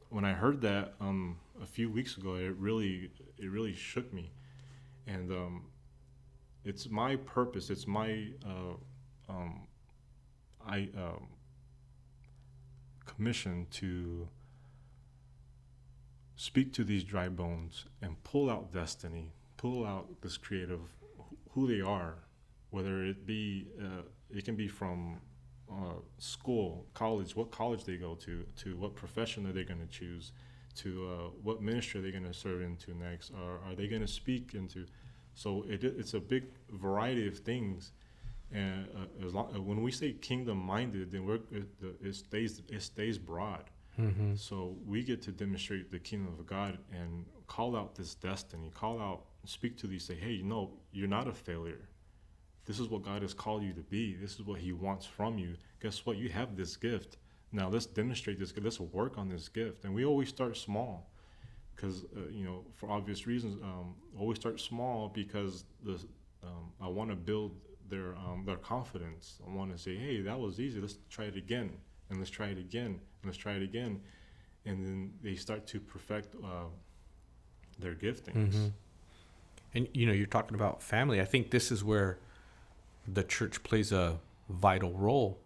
when 0.10 0.26
I 0.26 0.34
heard 0.34 0.62
that 0.62 0.94
um, 1.00 1.38
a 1.62 1.66
few 1.66 1.90
weeks 1.90 2.18
ago, 2.18 2.36
it 2.36 2.56
really 2.58 3.12
it 3.38 3.50
really 3.50 3.74
shook 3.74 4.12
me. 4.14 4.32
And 5.08 5.32
um, 5.32 5.66
it's 6.64 6.90
my 6.90 7.16
purpose. 7.16 7.70
It's 7.70 7.88
my 7.88 8.28
uh, 8.46 8.76
um, 9.30 9.68
I 10.66 10.90
um, 10.98 11.28
commission 13.06 13.68
to 13.72 14.28
speak 16.36 16.74
to 16.74 16.84
these 16.84 17.04
dry 17.04 17.30
bones 17.30 17.86
and 18.02 18.22
pull 18.24 18.50
out 18.50 18.72
destiny, 18.72 19.34
pull 19.64 19.86
out 19.86 20.08
this 20.22 20.36
creative, 20.36 20.82
who 21.52 21.66
they 21.74 21.80
are, 21.80 22.16
whether 22.72 23.06
it 23.06 23.26
be, 23.26 23.66
uh, 23.82 24.04
it 24.30 24.44
can 24.44 24.58
be 24.58 24.68
from 24.68 25.22
uh, 25.72 26.00
school, 26.18 26.86
college, 26.94 27.34
what 27.34 27.50
college 27.50 27.86
they 27.86 27.96
go 27.96 28.14
to, 28.14 28.46
to 28.58 28.76
what 28.76 28.94
profession 28.94 29.48
are 29.48 29.54
they 29.54 29.64
going 29.64 29.80
to 29.80 29.88
choose, 30.00 30.34
to 30.76 30.90
uh, 31.08 31.30
what 31.42 31.62
ministry 31.62 32.02
are 32.02 32.04
they 32.04 32.12
going 32.12 32.26
to 32.26 32.34
serve 32.34 32.62
into 32.62 32.94
next, 32.94 33.32
or 33.42 33.62
are 33.66 33.74
they 33.74 33.88
going 33.88 34.02
to 34.02 34.14
speak 34.22 34.54
into? 34.54 34.86
So 35.34 35.64
it, 35.70 35.82
it's 35.86 36.14
a 36.14 36.20
big 36.20 36.44
variety 36.70 37.26
of 37.26 37.38
things. 37.40 37.94
And 38.52 38.88
uh, 38.98 39.26
as 39.26 39.34
long, 39.34 39.56
uh, 39.56 39.62
when 39.62 39.82
we 39.82 39.92
say 39.92 40.12
kingdom 40.12 40.58
minded, 40.58 41.10
then 41.10 41.26
we're, 41.26 41.40
it, 41.52 41.68
it 42.04 42.16
stays 42.16 42.62
it 42.70 42.82
stays 42.82 43.18
broad. 43.18 43.70
Mm-hmm. 43.98 44.36
So 44.36 44.76
we 44.86 45.04
get 45.04 45.22
to 45.22 45.32
demonstrate 45.32 45.90
the 45.90 46.00
kingdom 46.00 46.34
of 46.38 46.46
God 46.46 46.80
and 46.92 47.26
call 47.48 47.78
out 47.78 47.96
this 47.96 48.14
destiny, 48.16 48.70
call 48.74 49.00
out, 49.00 49.24
speak 49.46 49.78
to 49.78 49.88
these, 49.88 50.04
say, 50.06 50.16
hey, 50.16 50.42
know, 50.42 50.72
you're 50.92 51.08
not 51.08 51.28
a 51.28 51.34
failure. 51.34 51.90
this 52.66 52.80
is 52.80 52.88
what 52.88 53.04
God 53.04 53.22
has 53.22 53.34
called 53.34 53.64
you 53.64 53.74
to 53.74 53.82
be. 53.82 54.16
This 54.16 54.36
is 54.36 54.44
what 54.44 54.60
He 54.60 54.72
wants 54.72 55.06
from 55.06 55.38
you. 55.38 55.56
Guess 55.82 56.06
what? 56.06 56.18
You 56.18 56.30
have 56.30 56.56
this 56.56 56.76
gift. 56.78 57.18
Now 57.52 57.70
let's 57.70 57.86
demonstrate 57.86 58.40
this. 58.40 58.54
Let's 58.58 58.80
work 58.80 59.18
on 59.18 59.30
this 59.30 59.50
gift. 59.50 59.84
And 59.84 59.94
we 59.94 60.06
always 60.06 60.30
start 60.30 60.58
small, 60.58 61.10
because 61.76 62.06
uh, 62.16 62.30
you 62.32 62.46
know, 62.46 62.64
for 62.76 62.90
obvious 62.90 63.28
reasons, 63.28 63.62
um, 63.64 63.96
always 64.18 64.38
start 64.40 64.60
small 64.60 65.10
because 65.10 65.66
the 65.84 66.00
um, 66.44 66.72
I 66.82 66.88
want 66.88 67.10
to 67.10 67.16
build 67.16 67.56
their 67.90 68.16
um, 68.16 68.44
their 68.46 68.58
confidence. 68.58 69.40
I 69.46 69.54
want 69.54 69.72
to 69.72 69.78
say, 69.78 69.96
hey, 69.96 70.22
that 70.22 70.40
was 70.40 70.60
easy. 70.60 70.80
Let's 70.80 70.98
try 71.10 71.26
it 71.26 71.36
again, 71.36 71.72
and 72.10 72.20
let's 72.20 72.32
try 72.32 72.48
it 72.48 72.58
again, 72.58 72.86
and 72.86 73.26
let's 73.26 73.38
try 73.38 73.54
it 73.54 73.62
again, 73.64 74.00
and 74.66 74.84
then 74.84 75.12
they 75.22 75.36
start 75.36 75.68
to 75.68 75.80
perfect 75.80 76.36
uh, 76.44 76.70
their 77.78 77.94
giftings. 77.94 78.54
Mm-hmm. 78.54 78.68
And 79.74 79.88
you 79.94 80.06
know, 80.06 80.14
you're 80.14 80.28
talking 80.28 80.56
about 80.56 80.82
family. 80.82 81.20
I 81.20 81.26
think 81.26 81.52
this 81.52 81.72
is 81.72 81.84
where 81.84 82.20
the 83.08 83.24
church 83.24 83.64
plays 83.64 83.92
a 83.92 84.20
vital 84.50 84.94
role. 84.94 85.40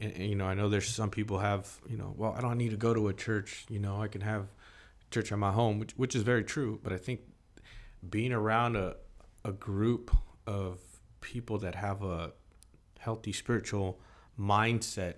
And, 0.00 0.12
and, 0.12 0.26
you 0.26 0.34
know, 0.34 0.46
I 0.46 0.54
know 0.54 0.68
there's 0.68 0.88
some 0.88 1.10
people 1.10 1.38
have, 1.38 1.80
you 1.88 1.96
know, 1.96 2.12
well, 2.16 2.34
I 2.36 2.40
don't 2.40 2.58
need 2.58 2.70
to 2.70 2.76
go 2.76 2.92
to 2.92 3.08
a 3.08 3.14
church. 3.14 3.64
You 3.68 3.78
know, 3.78 4.02
I 4.02 4.08
can 4.08 4.20
have 4.22 4.48
church 5.10 5.30
at 5.30 5.38
my 5.38 5.52
home, 5.52 5.78
which 5.78 5.92
which 5.92 6.14
is 6.14 6.22
very 6.22 6.44
true. 6.44 6.80
But 6.82 6.92
I 6.92 6.96
think 6.96 7.20
being 8.08 8.32
around 8.32 8.76
a 8.76 8.96
a 9.44 9.52
group 9.52 10.10
of 10.46 10.80
people 11.20 11.58
that 11.58 11.74
have 11.76 12.02
a 12.02 12.32
healthy 12.98 13.32
spiritual 13.32 14.00
mindset, 14.38 15.14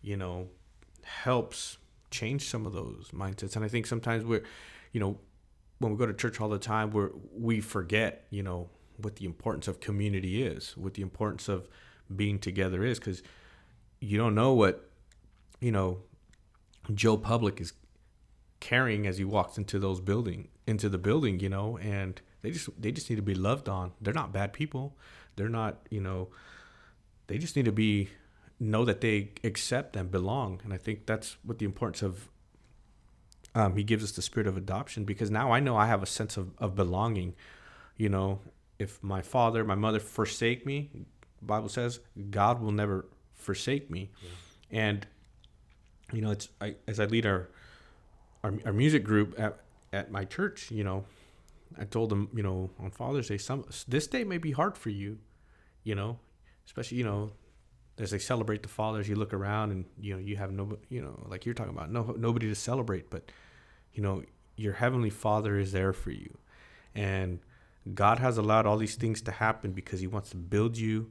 you 0.00 0.16
know, 0.16 0.48
helps 1.02 1.78
change 2.10 2.48
some 2.48 2.66
of 2.66 2.72
those 2.72 3.10
mindsets. 3.12 3.56
And 3.56 3.64
I 3.64 3.68
think 3.68 3.86
sometimes 3.86 4.24
we're, 4.24 4.44
you 4.92 5.00
know, 5.00 5.18
when 5.82 5.92
we 5.92 5.98
go 5.98 6.06
to 6.06 6.14
church 6.14 6.40
all 6.40 6.48
the 6.48 6.58
time, 6.58 6.90
we 6.90 7.06
we 7.34 7.60
forget, 7.60 8.26
you 8.30 8.42
know, 8.42 8.70
what 8.96 9.16
the 9.16 9.24
importance 9.24 9.68
of 9.68 9.80
community 9.80 10.42
is, 10.42 10.76
what 10.76 10.94
the 10.94 11.02
importance 11.02 11.48
of 11.48 11.68
being 12.14 12.38
together 12.38 12.84
is, 12.84 12.98
because 12.98 13.22
you 14.00 14.18
don't 14.18 14.34
know 14.34 14.52
what, 14.52 14.88
you 15.60 15.72
know, 15.72 15.98
Joe 16.94 17.16
Public 17.16 17.60
is 17.60 17.72
carrying 18.60 19.06
as 19.06 19.18
he 19.18 19.24
walks 19.24 19.58
into 19.58 19.78
those 19.78 20.00
building 20.00 20.48
into 20.66 20.88
the 20.88 20.98
building, 20.98 21.40
you 21.40 21.48
know, 21.48 21.78
and 21.78 22.20
they 22.42 22.50
just 22.50 22.68
they 22.80 22.92
just 22.92 23.10
need 23.10 23.16
to 23.16 23.22
be 23.22 23.34
loved 23.34 23.68
on. 23.68 23.92
They're 24.00 24.14
not 24.14 24.32
bad 24.32 24.52
people. 24.52 24.96
They're 25.36 25.48
not, 25.48 25.86
you 25.90 26.00
know, 26.00 26.28
they 27.26 27.38
just 27.38 27.56
need 27.56 27.64
to 27.64 27.72
be 27.72 28.10
know 28.60 28.84
that 28.84 29.00
they 29.00 29.30
accept 29.42 29.96
and 29.96 30.10
belong. 30.10 30.60
And 30.64 30.72
I 30.72 30.76
think 30.76 31.06
that's 31.06 31.36
what 31.42 31.58
the 31.58 31.64
importance 31.64 32.02
of 32.02 32.28
um, 33.54 33.76
he 33.76 33.84
gives 33.84 34.02
us 34.02 34.12
the 34.12 34.22
spirit 34.22 34.46
of 34.46 34.56
adoption 34.56 35.04
because 35.04 35.30
now 35.30 35.52
I 35.52 35.60
know 35.60 35.76
I 35.76 35.86
have 35.86 36.02
a 36.02 36.06
sense 36.06 36.36
of, 36.36 36.50
of 36.58 36.74
belonging. 36.74 37.34
You 37.96 38.08
know, 38.08 38.40
if 38.78 39.02
my 39.02 39.22
father, 39.22 39.64
my 39.64 39.74
mother 39.74 40.00
forsake 40.00 40.64
me, 40.64 40.90
Bible 41.42 41.68
says 41.68 42.00
God 42.30 42.60
will 42.60 42.72
never 42.72 43.06
forsake 43.34 43.90
me. 43.90 44.10
Yeah. 44.22 44.28
And 44.80 45.06
you 46.12 46.20
know, 46.20 46.30
it's 46.30 46.48
I, 46.60 46.76
as 46.86 47.00
I 47.00 47.04
lead 47.06 47.26
our, 47.26 47.48
our 48.44 48.54
our 48.64 48.72
music 48.72 49.04
group 49.04 49.38
at 49.38 49.58
at 49.92 50.10
my 50.10 50.24
church. 50.24 50.70
You 50.70 50.84
know, 50.84 51.04
I 51.78 51.84
told 51.84 52.10
them, 52.10 52.28
you 52.34 52.42
know, 52.42 52.70
on 52.78 52.90
Father's 52.90 53.28
Day, 53.28 53.38
some 53.38 53.64
this 53.88 54.06
day 54.06 54.24
may 54.24 54.38
be 54.38 54.52
hard 54.52 54.76
for 54.76 54.90
you, 54.90 55.18
you 55.84 55.94
know, 55.94 56.18
especially 56.66 56.98
you 56.98 57.04
know, 57.04 57.32
as 57.98 58.10
they 58.10 58.18
celebrate 58.18 58.62
the 58.62 58.68
fathers, 58.68 59.08
you 59.08 59.14
look 59.14 59.34
around 59.34 59.70
and 59.70 59.84
you 60.00 60.14
know 60.14 60.20
you 60.20 60.36
have 60.36 60.52
no, 60.52 60.78
you 60.88 61.02
know, 61.02 61.18
like 61.28 61.44
you're 61.44 61.54
talking 61.54 61.74
about, 61.74 61.90
no 61.90 62.14
nobody 62.16 62.48
to 62.48 62.54
celebrate, 62.54 63.10
but 63.10 63.30
you 63.92 64.02
know, 64.02 64.22
your 64.56 64.74
heavenly 64.74 65.10
Father 65.10 65.58
is 65.58 65.72
there 65.72 65.92
for 65.92 66.10
you, 66.10 66.38
and 66.94 67.40
God 67.94 68.18
has 68.18 68.38
allowed 68.38 68.66
all 68.66 68.76
these 68.76 68.94
things 68.94 69.20
to 69.22 69.30
happen 69.30 69.72
because 69.72 70.00
He 70.00 70.06
wants 70.06 70.30
to 70.30 70.36
build 70.36 70.76
you 70.76 71.10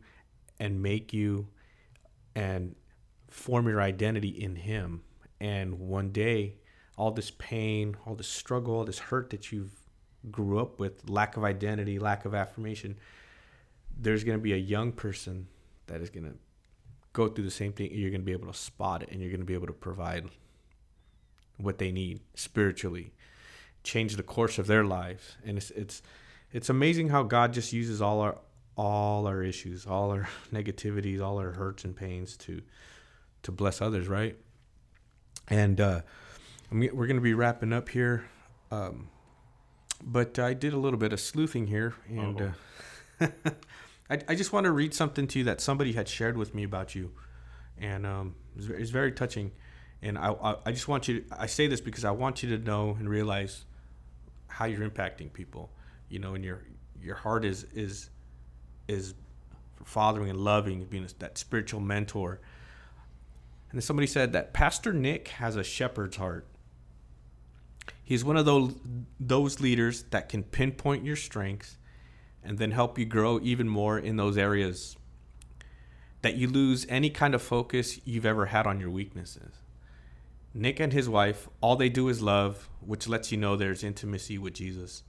and 0.60 0.82
make 0.82 1.14
you 1.14 1.48
and 2.36 2.76
form 3.30 3.68
your 3.68 3.82
identity 3.82 4.30
in 4.30 4.56
Him, 4.56 5.04
and 5.40 5.80
one 5.80 6.12
day 6.12 6.56
all 6.98 7.12
this 7.12 7.32
pain, 7.32 7.96
all 8.06 8.16
this 8.16 8.28
struggle, 8.28 8.76
all 8.76 8.86
this 8.86 9.00
hurt 9.00 9.30
that 9.32 9.52
you've 9.52 9.72
grew 10.30 10.60
up 10.60 10.80
with, 10.80 11.10
lack 11.10 11.38
of 11.38 11.44
identity, 11.44 11.98
lack 11.98 12.26
of 12.26 12.36
affirmation, 12.36 12.96
there's 13.98 14.24
going 14.24 14.38
to 14.38 14.42
be 14.42 14.54
a 14.54 14.58
young 14.58 14.92
person 14.92 15.48
that 15.88 16.02
is 16.02 16.10
going 16.10 16.26
to 16.26 16.36
go 17.14 17.28
through 17.28 17.44
the 17.44 17.52
same 17.52 17.74
thing. 17.74 17.90
You're 17.92 18.10
going 18.10 18.22
to 18.22 18.26
be 18.26 18.32
able 18.32 18.52
to 18.52 18.58
spot 18.58 19.04
it 19.04 19.10
and 19.12 19.22
you're 19.22 19.30
going 19.30 19.42
to 19.42 19.46
be 19.46 19.54
able 19.54 19.68
to 19.68 19.74
provide 19.74 20.30
what 21.58 21.78
they 21.78 21.92
need 21.92 22.22
spiritually, 22.34 23.14
change 23.84 24.16
the 24.16 24.24
course 24.24 24.58
of 24.58 24.68
their 24.68 24.84
lives. 24.84 25.38
And 25.46 25.58
it's, 25.58 25.72
it's, 25.72 26.02
it's 26.52 26.70
amazing 26.70 27.10
how 27.10 27.24
God 27.24 27.54
just 27.54 27.74
uses 27.74 28.02
all 28.02 28.22
our, 28.22 28.38
all 28.76 29.28
our 29.28 29.44
issues, 29.44 29.86
all 29.86 30.12
our 30.12 30.28
negativities, 30.54 31.22
all 31.22 31.38
our 31.40 31.52
hurts 31.52 31.84
and 31.84 31.96
pains 31.96 32.38
to, 32.38 32.62
to 33.44 33.52
bless 33.52 33.82
others. 33.82 34.08
Right. 34.08 34.38
And, 35.48 35.80
uh, 35.80 36.02
we're 36.72 37.08
going 37.08 37.18
to 37.18 37.22
be 37.22 37.34
wrapping 37.34 37.74
up 37.74 37.90
here. 37.90 38.24
Um, 38.72 39.10
but 40.04 40.40
I 40.40 40.54
did 40.54 40.74
a 40.74 40.78
little 40.78 40.98
bit 40.98 41.14
of 41.14 41.20
sleuthing 41.20 41.68
here, 41.68 41.94
and 42.08 42.54
uh, 43.20 43.28
I, 44.12 44.20
I, 44.28 44.36
just 44.36 44.52
want 44.52 44.66
to 44.66 44.72
read 44.72 44.94
something 44.94 45.26
to 45.28 45.40
you 45.40 45.46
that 45.46 45.62
somebody 45.62 45.94
had 45.94 46.08
shared 46.08 46.38
with 46.38 46.54
me 46.54 46.64
about 46.64 46.94
you, 46.96 47.12
and 47.78 48.06
um, 48.06 48.36
it's, 48.58 48.66
very, 48.66 48.82
it's, 48.82 48.92
very 48.92 49.12
touching. 49.14 49.52
And 50.02 50.18
I, 50.18 50.32
I, 50.34 50.56
I, 50.66 50.72
just 50.74 50.90
want 50.90 51.08
you. 51.08 51.22
To, 51.22 51.26
I 51.40 51.46
say 51.46 51.68
this 51.68 51.80
because 51.80 52.04
I 52.04 52.12
want 52.12 52.44
you 52.44 52.58
to 52.58 52.64
know 52.64 52.98
and 53.00 53.10
realize 53.10 53.64
how 54.48 54.66
you're 54.66 54.88
impacting 54.88 55.32
people. 55.32 55.72
You 56.10 56.20
know, 56.20 56.36
and 56.36 56.44
your 56.44 56.62
your 57.02 57.16
heart 57.16 57.46
is 57.46 57.64
is 57.74 58.10
is 58.90 59.14
fathering 59.86 60.30
and 60.30 60.40
loving, 60.40 60.84
being 60.84 61.08
that 61.20 61.38
spiritual 61.38 61.80
mentor. 61.80 62.42
And 63.70 63.78
then 63.78 63.82
somebody 63.82 64.08
said 64.08 64.34
that 64.34 64.52
Pastor 64.52 64.92
Nick 64.92 65.30
has 65.30 65.56
a 65.56 65.64
shepherd's 65.64 66.18
heart. 66.18 66.46
He's 68.04 68.26
one 68.26 68.36
of 68.36 68.46
those 68.46 68.76
those 69.22 69.62
leaders 69.62 70.04
that 70.10 70.28
can 70.28 70.44
pinpoint 70.44 71.06
your 71.06 71.16
strengths 71.16 71.78
and 72.44 72.58
then 72.58 72.72
help 72.72 72.98
you 72.98 73.06
grow 73.06 73.40
even 73.42 73.68
more 73.68 73.98
in 73.98 74.18
those 74.18 74.38
areas 74.38 74.98
that 76.22 76.36
you 76.36 76.48
lose 76.48 76.86
any 76.90 77.10
kind 77.10 77.34
of 77.34 77.42
focus 77.42 78.00
you've 78.06 78.26
ever 78.26 78.48
had 78.48 78.68
on 78.68 78.80
your 78.80 78.90
weaknesses. 78.90 79.56
Nick 80.54 80.80
and 80.80 80.94
his 80.94 81.08
wife, 81.08 81.48
all 81.62 81.76
they 81.76 81.90
do 81.90 82.10
is 82.10 82.22
love, 82.22 82.70
which 82.82 83.08
lets 83.08 83.32
you 83.32 83.38
know 83.38 83.56
there's 83.56 83.84
intimacy 83.84 84.38
with 84.38 84.54
Jesus. 84.54 85.04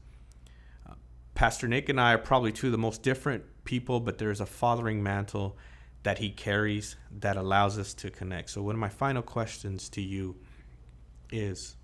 Uh, 0.89 0.95
Pastor 1.35 1.67
Nick 1.67 1.89
and 1.89 2.01
I 2.01 2.15
are 2.15 2.19
probably 2.19 2.53
two 2.53 2.69
of 2.69 2.73
the 2.73 2.79
most 2.79 3.03
different 3.03 3.45
people, 3.65 4.01
but 4.01 4.19
there's 4.19 4.41
a 4.41 4.47
fathering 4.47 5.03
mantle 5.03 5.57
that 6.05 6.19
he 6.19 6.31
carries 6.31 6.97
that 7.11 7.37
allows 7.37 7.79
us 7.79 7.93
to 7.95 8.11
connect. 8.11 8.51
So, 8.51 8.63
one 8.63 8.75
of 8.75 8.81
my 8.81 8.89
final 8.89 9.23
questions 9.23 9.89
to 9.91 10.01
you 10.01 10.37
is 11.31 11.77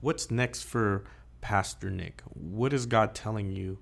what's 0.00 0.30
next 0.30 0.62
for 0.62 1.04
Pastor 1.40 1.90
Nick? 1.90 2.22
What 2.34 2.72
is 2.72 2.86
God 2.86 3.14
telling 3.14 3.52
you? 3.52 3.78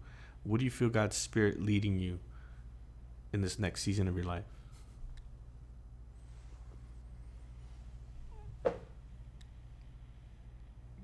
What 0.46 0.60
do 0.60 0.64
you 0.64 0.70
feel 0.70 0.88
God's 0.88 1.16
Spirit 1.16 1.60
leading 1.60 1.98
you 1.98 2.20
in 3.32 3.40
this 3.40 3.58
next 3.58 3.82
season 3.82 4.06
of 4.06 4.14
your 4.14 4.24
life? 4.24 4.44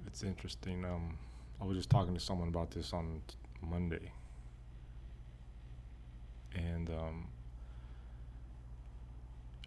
It's 0.07 0.23
interesting. 0.23 0.85
Um, 0.85 1.19
I 1.61 1.65
was 1.65 1.77
just 1.77 1.91
talking 1.91 2.15
to 2.15 2.21
someone 2.21 2.47
about 2.49 2.71
this 2.71 2.93
on 2.93 3.21
Monday, 3.61 4.13
and 6.55 6.89
um, 6.91 7.27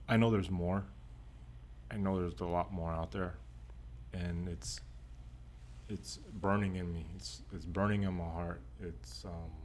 I 0.08 0.16
know 0.16 0.32
there's 0.32 0.52
more. 0.52 0.86
I 1.92 1.98
know 1.98 2.22
there's 2.22 2.40
a 2.40 2.46
lot 2.46 2.72
more 2.72 2.92
out 2.92 3.12
there, 3.12 3.34
and 4.14 4.48
it's 4.48 4.80
it's 5.90 6.18
burning 6.34 6.78
in 6.78 6.94
me. 6.94 7.08
It's 7.18 7.42
it's 7.54 7.66
burning 7.66 8.04
in 8.04 8.14
my 8.14 8.24
heart. 8.24 8.62
It's 8.82 9.26
um, 9.26 9.65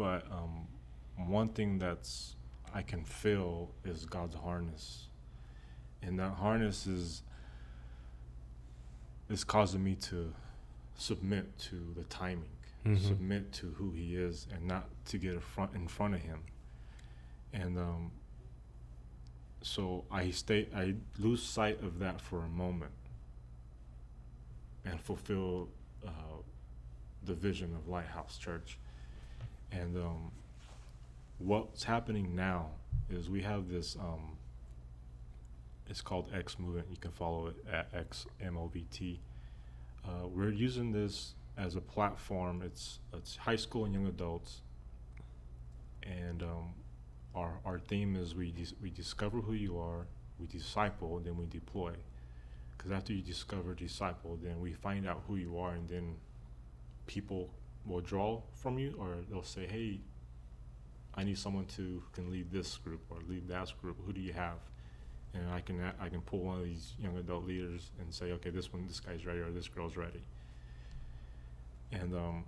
but 0.00 0.24
um, 0.32 0.66
one 1.28 1.50
thing 1.50 1.78
that's 1.78 2.34
I 2.72 2.80
can 2.80 3.04
feel 3.04 3.72
is 3.84 4.06
God's 4.06 4.34
harness, 4.34 5.08
and 6.00 6.18
that 6.18 6.32
harness 6.36 6.86
is 6.86 7.22
is 9.28 9.44
causing 9.44 9.84
me 9.84 9.96
to 9.96 10.32
submit 10.96 11.58
to 11.58 11.92
the 11.94 12.04
timing, 12.04 12.56
mm-hmm. 12.86 13.06
submit 13.06 13.52
to 13.52 13.74
who 13.76 13.90
He 13.90 14.16
is, 14.16 14.46
and 14.54 14.66
not 14.66 14.88
to 15.08 15.18
get 15.18 15.34
in 15.34 15.40
front 15.40 15.74
in 15.74 15.86
front 15.86 16.14
of 16.14 16.22
Him. 16.22 16.44
And 17.52 17.76
um, 17.76 18.12
so 19.60 20.06
I 20.10 20.30
stay. 20.30 20.66
I 20.74 20.94
lose 21.18 21.42
sight 21.42 21.82
of 21.82 21.98
that 21.98 22.22
for 22.22 22.46
a 22.46 22.48
moment 22.48 22.92
and 24.86 24.98
fulfill 24.98 25.68
uh, 26.06 26.40
the 27.22 27.34
vision 27.34 27.74
of 27.74 27.86
Lighthouse 27.86 28.38
Church. 28.38 28.78
And 29.72 29.96
um, 29.96 30.32
what's 31.38 31.84
happening 31.84 32.34
now 32.34 32.70
is 33.08 33.28
we 33.30 33.42
have 33.42 33.68
this. 33.68 33.96
Um, 33.96 34.36
it's 35.88 36.00
called 36.00 36.30
X 36.34 36.58
Movement. 36.58 36.86
You 36.90 36.96
can 36.96 37.10
follow 37.10 37.48
it 37.48 37.56
at 37.70 37.88
X 37.92 38.26
M 38.40 38.56
O 38.56 38.68
V 38.68 38.86
T. 38.90 39.20
Uh, 40.04 40.26
we're 40.28 40.50
using 40.50 40.92
this 40.92 41.34
as 41.56 41.76
a 41.76 41.80
platform. 41.80 42.62
It's 42.64 43.00
it's 43.12 43.36
high 43.36 43.56
school 43.56 43.84
and 43.84 43.94
young 43.94 44.06
adults, 44.06 44.62
and 46.02 46.42
um, 46.42 46.74
our 47.34 47.58
our 47.64 47.78
theme 47.78 48.16
is 48.16 48.34
we 48.34 48.50
dis- 48.52 48.74
we 48.82 48.90
discover 48.90 49.40
who 49.40 49.52
you 49.52 49.78
are, 49.78 50.06
we 50.38 50.46
disciple, 50.46 51.16
and 51.16 51.26
then 51.26 51.36
we 51.36 51.46
deploy. 51.46 51.92
Because 52.76 52.92
after 52.92 53.12
you 53.12 53.20
discover, 53.20 53.74
disciple, 53.74 54.38
then 54.42 54.60
we 54.60 54.72
find 54.72 55.06
out 55.06 55.22
who 55.28 55.36
you 55.36 55.58
are, 55.58 55.72
and 55.72 55.88
then 55.88 56.16
people 57.06 57.50
will 57.84 58.00
draw 58.00 58.42
from 58.54 58.78
you, 58.78 58.94
or 58.98 59.16
they'll 59.28 59.42
say, 59.42 59.66
"Hey, 59.66 60.00
I 61.14 61.24
need 61.24 61.38
someone 61.38 61.66
to 61.66 61.82
who 61.82 62.02
can 62.12 62.30
lead 62.30 62.50
this 62.50 62.76
group 62.76 63.00
or 63.10 63.18
lead 63.28 63.48
that 63.48 63.72
group. 63.80 63.96
Who 64.06 64.12
do 64.12 64.20
you 64.20 64.32
have?" 64.32 64.58
And 65.34 65.48
I 65.50 65.60
can 65.60 65.80
I 66.00 66.08
can 66.08 66.20
pull 66.20 66.40
one 66.40 66.58
of 66.58 66.64
these 66.64 66.94
young 66.98 67.16
adult 67.16 67.46
leaders 67.46 67.90
and 67.98 68.12
say, 68.12 68.32
"Okay, 68.32 68.50
this 68.50 68.72
one, 68.72 68.86
this 68.86 69.00
guy's 69.00 69.26
ready, 69.26 69.40
or 69.40 69.50
this 69.50 69.68
girl's 69.68 69.96
ready." 69.96 70.22
And 71.92 72.14
um, 72.14 72.44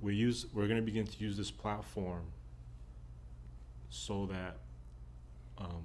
we 0.00 0.14
use 0.14 0.46
we're 0.52 0.66
going 0.66 0.80
to 0.80 0.84
begin 0.84 1.06
to 1.06 1.18
use 1.18 1.36
this 1.36 1.50
platform 1.50 2.24
so 3.90 4.26
that 4.26 4.56
um, 5.58 5.84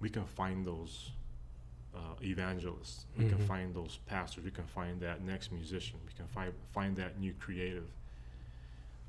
we 0.00 0.08
can 0.08 0.24
find 0.24 0.66
those 0.66 1.10
uh, 1.94 2.14
evangelists, 2.22 3.06
we 3.16 3.28
can 3.28 3.38
Mhm. 3.38 3.46
find 3.46 3.74
those 3.74 3.98
pastors, 4.06 4.44
we 4.44 4.50
can 4.50 4.66
find 4.66 5.00
that 5.00 5.22
next 5.22 5.50
musician, 5.50 5.98
we 6.06 6.12
can 6.12 6.26
find 6.28 6.52
find 6.72 6.96
that 6.96 7.18
new 7.18 7.32
creative, 7.34 7.90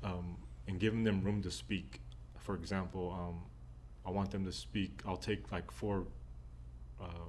um, 0.02 0.36
and 0.66 0.80
giving 0.80 1.04
them 1.04 1.22
room 1.22 1.42
to 1.42 1.50
speak. 1.50 2.00
For 2.38 2.54
example, 2.56 3.12
um, 3.12 3.42
I 4.04 4.10
want 4.10 4.30
them 4.32 4.44
to 4.44 4.52
speak. 4.52 5.00
I'll 5.06 5.16
take 5.16 5.52
like 5.52 5.70
four, 5.70 6.06
uh, 7.00 7.28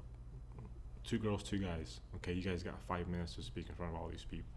two 1.04 1.20
girls, 1.20 1.44
two 1.44 1.60
guys. 1.60 2.00
Okay, 2.16 2.34
you 2.34 2.42
guys 2.42 2.64
got 2.64 2.80
five 2.82 3.08
minutes 3.08 3.36
to 3.36 3.44
speak 3.44 3.70
in 3.70 3.76
front 3.76 3.94
of 3.96 4.02
all 4.02 4.08
these 4.08 4.26
people. 4.26 4.50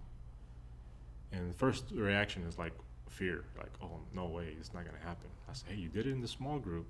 And 1.32 1.50
the 1.50 1.54
first 1.54 1.90
reaction 1.90 2.44
is 2.44 2.56
like 2.58 2.72
fear, 3.10 3.44
like, 3.58 3.72
oh, 3.82 4.00
no 4.14 4.26
way, 4.26 4.56
it's 4.58 4.72
not 4.72 4.84
gonna 4.86 4.98
happen. 4.98 5.28
I 5.48 5.52
say, 5.52 5.66
hey, 5.70 5.76
you 5.76 5.88
did 5.88 6.06
it 6.06 6.12
in 6.12 6.20
the 6.22 6.28
small 6.28 6.58
group, 6.58 6.86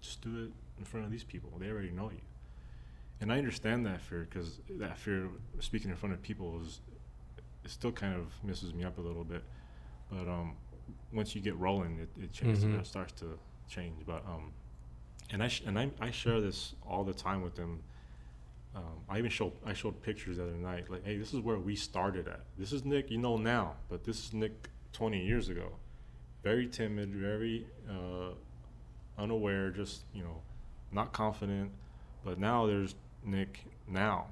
just 0.00 0.20
do 0.20 0.44
it 0.44 0.52
in 0.78 0.84
front 0.84 1.06
of 1.06 1.12
these 1.12 1.24
people. 1.24 1.50
They 1.58 1.70
already 1.70 1.90
know 1.90 2.10
you. 2.10 2.20
And 3.20 3.32
I 3.32 3.38
understand 3.38 3.84
that 3.86 4.00
fear 4.00 4.26
because 4.30 4.60
that 4.78 4.96
fear 4.98 5.24
of 5.26 5.30
speaking 5.60 5.90
in 5.90 5.96
front 5.96 6.14
of 6.14 6.22
people 6.22 6.60
is, 6.62 6.80
it 7.64 7.70
still 7.70 7.90
kind 7.92 8.14
of 8.14 8.26
messes 8.44 8.72
me 8.74 8.84
up 8.84 8.98
a 8.98 9.00
little 9.00 9.24
bit. 9.24 9.42
But 10.10 10.28
um, 10.28 10.56
once 11.12 11.34
you 11.34 11.40
get 11.40 11.56
rolling, 11.58 11.98
it, 11.98 12.08
it 12.22 12.32
changes. 12.32 12.64
Mhm. 12.64 12.78
It 12.80 12.86
starts 12.86 13.12
to 13.20 13.38
change. 13.68 14.06
But 14.06 14.24
um, 14.26 14.52
and 15.30 15.42
I 15.42 15.48
sh- 15.48 15.62
and 15.66 15.78
I, 15.78 15.90
I 16.00 16.10
share 16.10 16.40
this 16.40 16.74
all 16.86 17.02
the 17.04 17.12
time 17.12 17.42
with 17.42 17.56
them. 17.56 17.82
Um, 18.76 18.84
I 19.08 19.18
even 19.18 19.30
showed 19.30 19.52
I 19.66 19.72
showed 19.72 20.00
pictures 20.02 20.36
the 20.36 20.44
other 20.44 20.52
night. 20.52 20.88
Like, 20.88 21.04
hey, 21.04 21.16
this 21.18 21.34
is 21.34 21.40
where 21.40 21.58
we 21.58 21.74
started 21.74 22.28
at. 22.28 22.40
This 22.56 22.72
is 22.72 22.84
Nick 22.84 23.10
you 23.10 23.18
know 23.18 23.36
now, 23.36 23.74
but 23.88 24.04
this 24.04 24.24
is 24.24 24.32
Nick 24.32 24.68
20 24.92 25.22
years 25.24 25.48
ago. 25.48 25.72
Very 26.44 26.68
timid, 26.68 27.12
very 27.12 27.66
uh, 27.90 28.30
unaware, 29.18 29.70
just 29.70 30.04
you 30.14 30.22
know, 30.22 30.40
not 30.92 31.12
confident. 31.12 31.72
But 32.24 32.38
now 32.38 32.66
there's 32.66 32.94
Nick 33.24 33.64
now. 33.86 34.26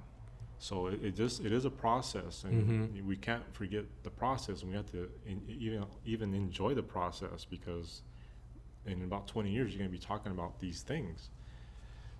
So 0.58 0.86
it, 0.86 1.02
it 1.04 1.16
just 1.16 1.44
it 1.44 1.52
is 1.52 1.64
a 1.64 1.70
process, 1.70 2.44
and 2.44 2.66
Mhm. 2.90 3.04
we 3.04 3.16
can't 3.16 3.44
forget 3.54 3.84
the 4.02 4.10
process, 4.10 4.62
and 4.62 4.70
we 4.70 4.76
have 4.76 4.90
to 4.92 5.10
in, 5.26 5.42
even 5.48 5.84
even 6.04 6.34
enjoy 6.34 6.74
the 6.74 6.82
process 6.82 7.44
because 7.44 8.02
in 8.86 9.02
about 9.02 9.26
20 9.26 9.50
years 9.50 9.72
you're 9.72 9.78
going 9.80 9.90
to 9.90 9.96
be 9.98 10.02
talking 10.02 10.32
about 10.32 10.60
these 10.60 10.82
things. 10.82 11.30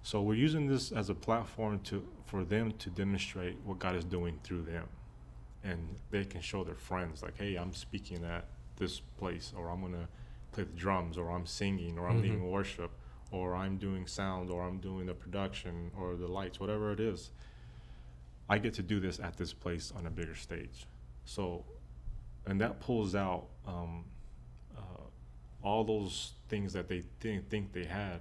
So 0.03 0.21
we're 0.21 0.35
using 0.35 0.67
this 0.67 0.93
as 0.93 1.09
a 1.11 1.15
platform 1.15 1.81
to 1.85 2.07
for 2.27 2.45
them 2.45 2.73
to 2.73 2.91
demonstrate 2.91 3.57
what 3.65 3.79
God 3.79 3.97
is 3.97 4.05
doing 4.05 4.39
through 4.43 4.63
them, 4.63 4.89
and 5.65 5.97
they 6.11 6.25
can 6.25 6.41
show 6.43 6.63
their 6.63 6.77
friends 6.77 7.23
like, 7.23 7.39
"Hey, 7.39 7.57
I'm 7.57 7.73
speaking 7.73 8.25
at 8.25 8.47
this 8.77 9.01
place, 9.01 9.53
or 9.57 9.71
I'm 9.71 9.81
gonna 9.81 10.09
play 10.53 10.65
the 10.65 10.73
drums, 10.79 11.17
or 11.17 11.31
I'm 11.31 11.47
singing, 11.47 11.99
or 11.99 12.07
I'm 12.09 12.19
Mhm. 12.19 12.23
leading 12.23 12.51
worship, 12.51 12.91
or 13.31 13.55
I'm 13.55 13.77
doing 13.77 14.07
sound, 14.07 14.51
or 14.51 14.63
I'm 14.63 14.79
doing 14.79 15.07
the 15.07 15.15
production, 15.15 15.91
or 15.99 16.17
the 16.17 16.29
lights, 16.29 16.61
whatever 16.61 16.93
it 16.93 17.01
is. 17.01 17.31
I 18.49 18.59
get 18.59 18.75
to 18.75 18.83
do 18.83 19.01
this 19.01 19.19
at 19.19 19.37
this 19.37 19.53
place 19.53 19.93
on 19.97 20.07
a 20.07 20.11
bigger 20.11 20.37
stage. 20.37 20.87
So, 21.25 21.65
and 22.47 22.61
that 22.61 22.79
pulls 22.81 23.15
out 23.15 23.47
um, 23.67 24.05
uh, 24.77 24.81
all 25.63 25.83
those 25.85 26.35
things 26.49 26.73
that 26.75 26.89
they 26.89 27.03
think 27.21 27.49
think 27.49 27.73
they 27.73 27.85
had, 27.85 28.21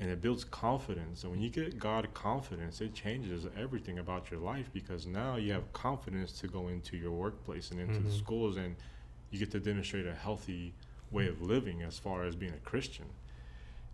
and 0.00 0.10
it 0.10 0.22
builds 0.22 0.44
confidence. 0.44 1.22
And 1.22 1.32
when 1.32 1.42
you 1.42 1.50
get 1.50 1.78
God 1.78 2.08
confidence, 2.14 2.80
it 2.80 2.94
changes 2.94 3.46
everything 3.56 3.98
about 3.98 4.30
your 4.30 4.40
life 4.40 4.70
because 4.72 5.06
now 5.06 5.36
you 5.36 5.52
have 5.52 5.70
confidence 5.74 6.32
to 6.40 6.48
go 6.48 6.68
into 6.68 6.96
your 6.96 7.12
workplace 7.12 7.70
and 7.70 7.80
into 7.80 8.00
the 8.00 8.08
Mhm. 8.08 8.18
schools, 8.18 8.56
and 8.56 8.76
you 9.30 9.38
get 9.38 9.50
to 9.50 9.60
demonstrate 9.60 10.06
a 10.06 10.14
healthy 10.14 10.72
way 11.10 11.28
of 11.28 11.42
living 11.42 11.82
as 11.82 11.98
far 11.98 12.24
as 12.24 12.34
being 12.36 12.54
a 12.54 12.58
Christian. 12.60 13.06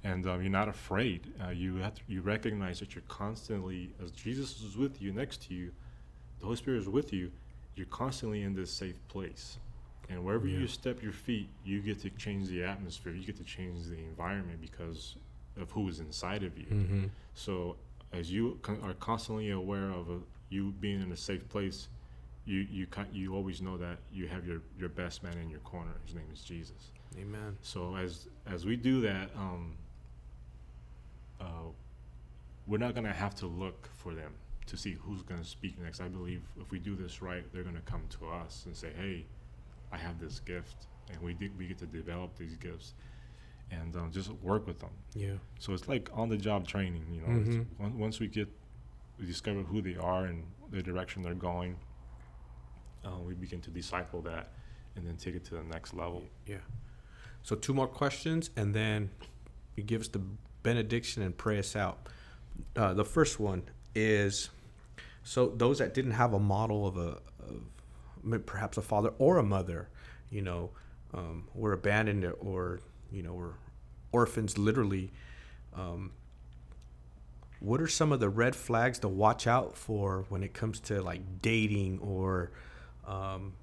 And 0.04 0.26
um, 0.28 0.42
you're 0.42 0.50
not 0.50 0.68
afraid. 0.68 1.32
Uh, 1.44 1.48
you 1.50 1.76
have 1.76 1.94
to, 1.94 2.02
you 2.06 2.20
recognize 2.20 2.78
that 2.80 2.94
you're 2.94 3.02
constantly, 3.08 3.90
as 4.02 4.10
Jesus 4.10 4.60
is 4.62 4.76
with 4.76 5.00
you, 5.00 5.12
next 5.12 5.42
to 5.48 5.54
you, 5.54 5.70
the 6.38 6.44
Holy 6.44 6.56
Spirit 6.56 6.78
is 6.82 6.88
with 6.88 7.12
you. 7.12 7.30
You're 7.74 7.86
constantly 7.86 8.42
in 8.42 8.54
this 8.54 8.70
safe 8.70 8.96
place, 9.08 9.58
and 10.10 10.22
wherever 10.24 10.46
Yeah. 10.46 10.58
you 10.60 10.66
step 10.68 11.02
your 11.02 11.12
feet, 11.12 11.48
you 11.64 11.80
get 11.80 11.98
to 12.02 12.10
change 12.10 12.48
the 12.48 12.62
atmosphere. 12.62 13.12
You 13.14 13.24
get 13.24 13.36
to 13.38 13.44
change 13.44 13.86
the 13.86 13.96
environment 13.98 14.60
because 14.60 15.16
of 15.60 15.70
who 15.70 15.88
is 15.88 15.98
inside 16.00 16.42
of 16.44 16.56
you. 16.58 16.66
Mm-hmm. 16.66 17.04
So 17.34 17.76
as 18.12 18.30
you 18.30 18.58
con- 18.62 18.80
are 18.84 18.92
constantly 18.94 19.50
aware 19.50 19.90
of 19.90 20.08
uh, 20.10 20.14
you 20.50 20.72
being 20.80 21.00
in 21.00 21.10
a 21.12 21.16
safe 21.16 21.48
place, 21.48 21.88
you 22.44 22.60
you 22.70 22.86
con- 22.86 23.08
you 23.12 23.34
always 23.34 23.60
know 23.62 23.76
that 23.78 23.96
you 24.12 24.28
have 24.28 24.46
your 24.46 24.60
your 24.78 24.90
best 24.90 25.22
man 25.24 25.36
in 25.38 25.48
your 25.50 25.60
corner. 25.60 25.92
His 26.04 26.14
name 26.14 26.28
is 26.32 26.42
Jesus. 26.42 26.92
Amen. 27.18 27.56
So 27.62 27.96
as 27.96 28.28
as 28.46 28.64
we 28.66 28.76
do 28.76 29.00
that, 29.00 29.30
um, 29.36 29.74
uh, 31.44 31.48
we're 32.66 32.78
not 32.78 32.94
gonna 32.94 33.12
have 33.12 33.34
to 33.36 33.46
look 33.46 33.88
for 33.96 34.14
them 34.14 34.32
to 34.66 34.76
see 34.76 34.92
who's 34.94 35.22
gonna 35.22 35.44
speak 35.44 35.78
next. 35.78 36.00
I 36.00 36.08
believe 36.08 36.42
if 36.60 36.70
we 36.70 36.78
do 36.78 36.96
this 36.96 37.20
right, 37.20 37.44
they're 37.52 37.62
gonna 37.64 37.82
come 37.82 38.02
to 38.18 38.28
us 38.28 38.64
and 38.66 38.74
say, 38.76 38.92
"Hey, 38.96 39.26
I 39.92 39.98
have 39.98 40.18
this 40.18 40.40
gift," 40.40 40.86
and 41.10 41.20
we 41.20 41.34
do, 41.34 41.50
we 41.58 41.66
get 41.66 41.78
to 41.78 41.86
develop 41.86 42.36
these 42.36 42.56
gifts 42.56 42.94
and 43.70 43.94
um, 43.96 44.10
just 44.10 44.30
work 44.42 44.66
with 44.66 44.78
them. 44.78 44.90
Yeah. 45.14 45.34
So 45.58 45.72
it's 45.74 45.88
like 45.88 46.08
on 46.14 46.28
the 46.28 46.36
job 46.36 46.66
training, 46.66 47.06
you 47.12 47.20
know. 47.22 47.40
It's, 47.40 47.56
Mhm. 47.56 47.66
on- 47.80 47.98
once 47.98 48.20
we 48.20 48.28
get, 48.28 48.48
we 49.18 49.26
discover 49.26 49.62
who 49.62 49.80
they 49.82 49.96
are 49.96 50.26
and 50.26 50.46
the 50.70 50.82
direction 50.82 51.22
they're 51.22 51.34
going, 51.34 51.76
uh, 53.04 53.18
we 53.20 53.34
begin 53.34 53.60
to 53.62 53.70
disciple 53.70 54.20
that 54.22 54.52
and 54.96 55.06
then 55.06 55.16
take 55.16 55.34
it 55.34 55.44
to 55.44 55.54
the 55.54 55.62
next 55.64 55.92
level. 55.94 56.22
Yeah. 56.46 56.58
So 57.42 57.56
two 57.56 57.74
more 57.74 57.88
questions, 57.88 58.50
and 58.56 58.74
then 58.74 59.10
you 59.76 59.82
give 59.82 60.00
us 60.00 60.08
the 60.08 60.22
benediction 60.64 61.22
and 61.22 61.36
pray 61.38 61.60
us 61.60 61.76
out. 61.76 62.08
Uh, 62.74 62.92
the 62.92 63.04
first 63.04 63.38
one 63.38 63.62
is 63.94 64.50
so 65.22 65.46
those 65.46 65.78
that 65.78 65.94
didn't 65.94 66.12
have 66.12 66.34
a 66.34 66.40
model 66.40 66.88
of 66.88 66.96
a 66.96 67.18
of 68.32 68.46
perhaps 68.46 68.76
a 68.76 68.82
father 68.82 69.12
or 69.18 69.38
a 69.38 69.42
mother, 69.42 69.88
you 70.30 70.42
know, 70.42 70.70
um, 71.12 71.48
were 71.54 71.72
abandoned 71.72 72.32
or 72.40 72.80
you 73.12 73.22
know 73.22 73.34
were 73.34 73.54
orphans 74.10 74.58
literally. 74.58 75.12
Um, 75.74 76.12
what 77.60 77.80
are 77.80 77.88
some 77.88 78.12
of 78.12 78.20
the 78.20 78.28
red 78.28 78.54
flags 78.54 78.98
to 79.00 79.08
watch 79.08 79.46
out 79.46 79.76
for 79.76 80.26
when 80.28 80.42
it 80.42 80.52
comes 80.52 80.80
to 80.80 81.00
like 81.00 81.40
dating 81.40 81.98
or 82.00 82.50
um, 83.06 83.54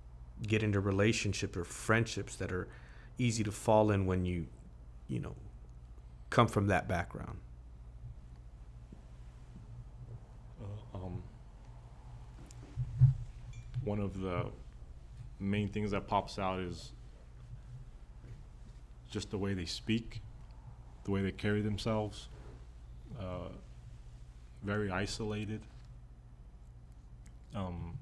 get 0.41 0.63
into 0.63 0.79
relationships 0.79 1.55
or 1.55 1.63
friendships 1.63 2.35
that 2.37 2.51
are 2.51 2.67
easy 3.17 3.43
to 3.43 3.51
fall 3.51 3.91
in 3.91 4.07
when 4.07 4.25
you, 4.25 4.47
you 5.07 5.19
know, 5.19 5.35
come 6.31 6.47
from 6.47 6.67
that 6.67 6.87
background. 6.87 7.37
Uh, 10.59 10.97
um, 10.97 11.21
one 13.83 13.99
of 13.99 14.19
the 14.19 14.45
main 15.39 15.67
things 15.67 15.91
that 15.91 16.07
pops 16.07 16.39
out 16.39 16.59
is 16.59 16.93
just 19.11 19.29
the 19.29 19.37
way 19.37 19.53
they 19.53 19.65
speak, 19.65 20.21
the 21.03 21.11
way 21.11 21.21
they 21.21 21.31
carry 21.31 21.61
themselves, 21.61 22.29
uh, 23.19 23.49
very 24.63 24.89
isolated. 24.89 25.61
Um, 27.53 27.97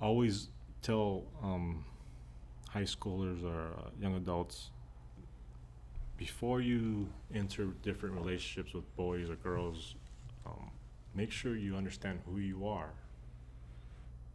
I 0.00 0.06
always 0.06 0.48
tell 0.82 1.24
um, 1.42 1.84
high 2.70 2.82
schoolers 2.82 3.44
or 3.44 3.68
uh, 3.78 3.90
young 4.00 4.16
adults 4.16 4.70
before 6.18 6.60
you 6.60 7.08
enter 7.32 7.66
different 7.82 8.16
relationships 8.16 8.74
with 8.74 8.84
boys 8.96 9.30
or 9.30 9.36
girls, 9.36 9.94
um, 10.44 10.70
make 11.14 11.30
sure 11.30 11.56
you 11.56 11.76
understand 11.76 12.20
who 12.26 12.38
you 12.38 12.66
are. 12.66 12.90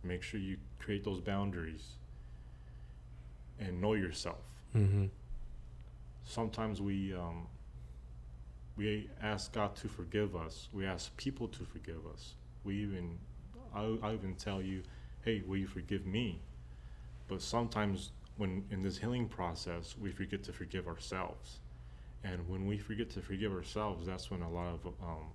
Make 0.02 0.24
sure 0.24 0.40
you 0.40 0.58
create 0.80 1.04
those 1.04 1.20
boundaries 1.20 1.98
and 3.60 3.80
know 3.80 3.94
yourself. 3.94 4.44
Mm-hmm. 4.76 5.06
Sometimes 6.24 6.82
we 6.82 7.14
um, 7.14 7.48
we 8.78 9.10
ask 9.22 9.54
God 9.54 9.76
to 9.78 9.88
forgive 9.88 10.36
us. 10.36 10.70
We 10.74 10.86
ask 10.86 11.16
people 11.18 11.48
to 11.50 11.66
forgive 11.66 12.08
us. 12.12 12.34
We 12.64 12.78
even 12.78 13.20
I, 13.76 13.98
I 14.02 14.14
even 14.14 14.36
tell 14.36 14.62
you, 14.62 14.84
hey, 15.26 15.44
will 15.46 15.58
you 15.58 15.68
forgive 15.68 16.06
me? 16.06 16.42
But 17.28 17.42
sometimes 17.42 18.12
when 18.38 18.64
in 18.72 18.82
this 18.82 18.98
healing 18.98 19.28
process, 19.28 19.96
we 20.00 20.12
forget 20.12 20.44
to 20.44 20.54
forgive 20.54 20.88
ourselves. 20.88 21.60
And 22.24 22.48
when 22.48 22.66
we 22.66 22.78
forget 22.78 23.10
to 23.12 23.22
forgive 23.22 23.52
ourselves, 23.52 24.06
that's 24.06 24.32
when 24.32 24.42
a 24.42 24.50
lot 24.50 24.68
of 24.74 24.86
um, 25.02 25.26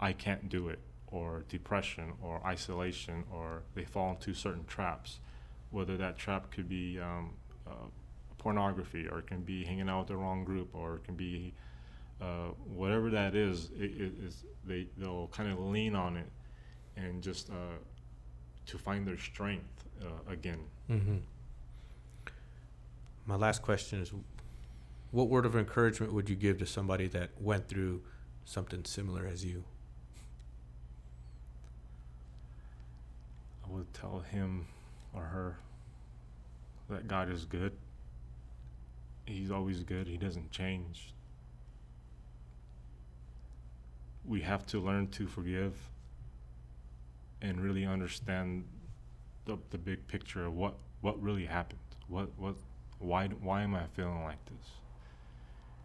I 0.00 0.12
can't 0.12 0.48
do 0.48 0.68
it, 0.68 0.78
or 1.08 1.44
depression, 1.48 2.14
or 2.22 2.40
isolation, 2.46 3.24
or 3.30 3.62
they 3.74 3.84
fall 3.84 4.10
into 4.12 4.32
certain 4.32 4.64
traps. 4.64 5.20
Whether 5.70 5.96
that 5.98 6.18
trap 6.18 6.50
could 6.50 6.68
be 6.68 6.98
um, 6.98 7.34
uh, 7.66 7.88
pornography, 8.38 9.06
or 9.06 9.18
it 9.18 9.26
can 9.26 9.42
be 9.42 9.64
hanging 9.64 9.88
out 9.88 10.00
with 10.00 10.08
the 10.08 10.16
wrong 10.16 10.44
group, 10.44 10.74
or 10.74 10.96
it 10.96 11.04
can 11.04 11.14
be 11.14 11.52
uh, 12.20 12.50
whatever 12.74 13.10
that 13.10 13.34
is, 13.34 13.70
it, 13.78 13.90
it 14.00 14.12
is 14.24 14.44
they 14.64 14.86
they'll 14.96 15.28
kind 15.28 15.50
of 15.50 15.58
lean 15.58 15.96
on 15.96 16.16
it 16.16 16.30
and 16.96 17.22
just 17.22 17.50
uh, 17.50 17.76
to 18.66 18.78
find 18.78 19.06
their 19.06 19.18
strength 19.18 19.84
uh, 20.02 20.30
again. 20.30 20.60
Mm-hmm. 20.90 21.16
My 23.26 23.36
last 23.36 23.62
question 23.62 24.00
is 24.00 24.12
what 25.12 25.28
word 25.28 25.44
of 25.46 25.54
encouragement 25.54 26.12
would 26.12 26.28
you 26.28 26.34
give 26.34 26.58
to 26.58 26.66
somebody 26.66 27.06
that 27.08 27.30
went 27.38 27.68
through 27.68 28.02
something 28.46 28.84
similar 28.84 29.26
as 29.26 29.44
you? 29.44 29.62
I 33.64 33.70
would 33.70 33.92
tell 33.92 34.20
him 34.20 34.66
or 35.12 35.22
her 35.22 35.58
that 36.88 37.06
God 37.06 37.30
is 37.30 37.44
good. 37.44 37.72
He's 39.26 39.50
always 39.50 39.84
good, 39.84 40.08
He 40.08 40.16
doesn't 40.16 40.50
change. 40.50 41.12
We 44.24 44.40
have 44.40 44.66
to 44.66 44.80
learn 44.80 45.08
to 45.08 45.26
forgive 45.26 45.74
and 47.42 47.60
really 47.60 47.84
understand 47.84 48.64
the, 49.44 49.58
the 49.70 49.78
big 49.78 50.06
picture 50.06 50.46
of 50.46 50.54
what, 50.54 50.74
what 51.02 51.20
really 51.20 51.44
happened. 51.44 51.80
What, 52.08 52.28
what, 52.38 52.54
why, 52.98 53.26
why 53.26 53.62
am 53.62 53.74
I 53.74 53.84
feeling 53.94 54.22
like 54.22 54.42
this? 54.46 54.81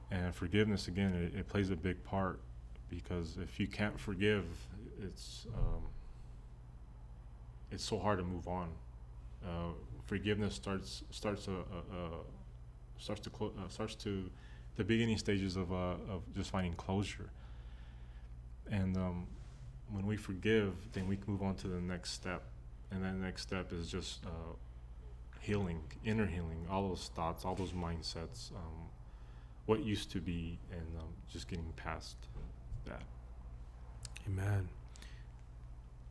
And 0.10 0.34
forgiveness, 0.34 0.88
again, 0.88 1.14
it, 1.14 1.40
it 1.40 1.48
plays 1.48 1.70
a 1.70 1.76
big 1.76 2.04
part 2.04 2.40
because 2.90 3.38
if 3.42 3.60
you 3.60 3.68
can't 3.68 4.00
forgive, 4.00 4.46
it's, 5.04 5.46
um, 5.54 5.84
it's 7.72 7.84
so 7.84 8.00
hard 8.00 8.20
to 8.20 8.24
move 8.24 8.48
on. 8.48 8.70
Uh, 9.46 9.72
forgiveness 10.06 10.56
starts 10.56 11.04
starts 11.12 11.48
a, 11.48 11.52
a, 11.52 11.56
a 11.56 12.10
starts 12.98 13.22
to 13.22 13.30
clo- 13.30 13.54
uh, 13.60 13.68
starts 13.70 13.94
to 13.96 14.30
the 14.78 14.84
beginning 14.84 15.18
stages 15.18 15.56
of 15.56 15.72
uh, 15.72 15.96
of 16.10 16.22
just 16.36 16.50
finding 16.50 16.74
closure. 16.74 17.30
And 18.70 18.98
um, 18.98 19.28
when 19.92 20.06
we 20.06 20.18
forgive, 20.18 20.74
then 20.94 21.08
we 21.08 21.18
can 21.18 21.34
move 21.34 21.44
on 21.44 21.56
to 21.56 21.68
the 21.68 21.80
next 21.80 22.12
step, 22.12 22.44
and 22.92 23.04
that 23.04 23.16
next 23.16 23.44
step 23.44 23.72
is 23.72 23.90
just 23.90 24.26
uh, 24.26 24.54
healing, 25.40 25.82
inner 26.04 26.26
healing, 26.26 26.66
all 26.70 26.90
those 26.90 27.10
thoughts, 27.16 27.46
all 27.46 27.56
those 27.56 27.72
mindsets, 27.72 28.52
um, 28.52 28.90
what 29.68 29.84
used 29.84 30.10
to 30.12 30.20
be, 30.20 30.58
and 30.72 30.82
um, 30.98 31.10
just 31.32 31.48
getting 31.48 31.72
past 31.76 32.16
that. 32.86 33.04
Amen. 34.26 34.70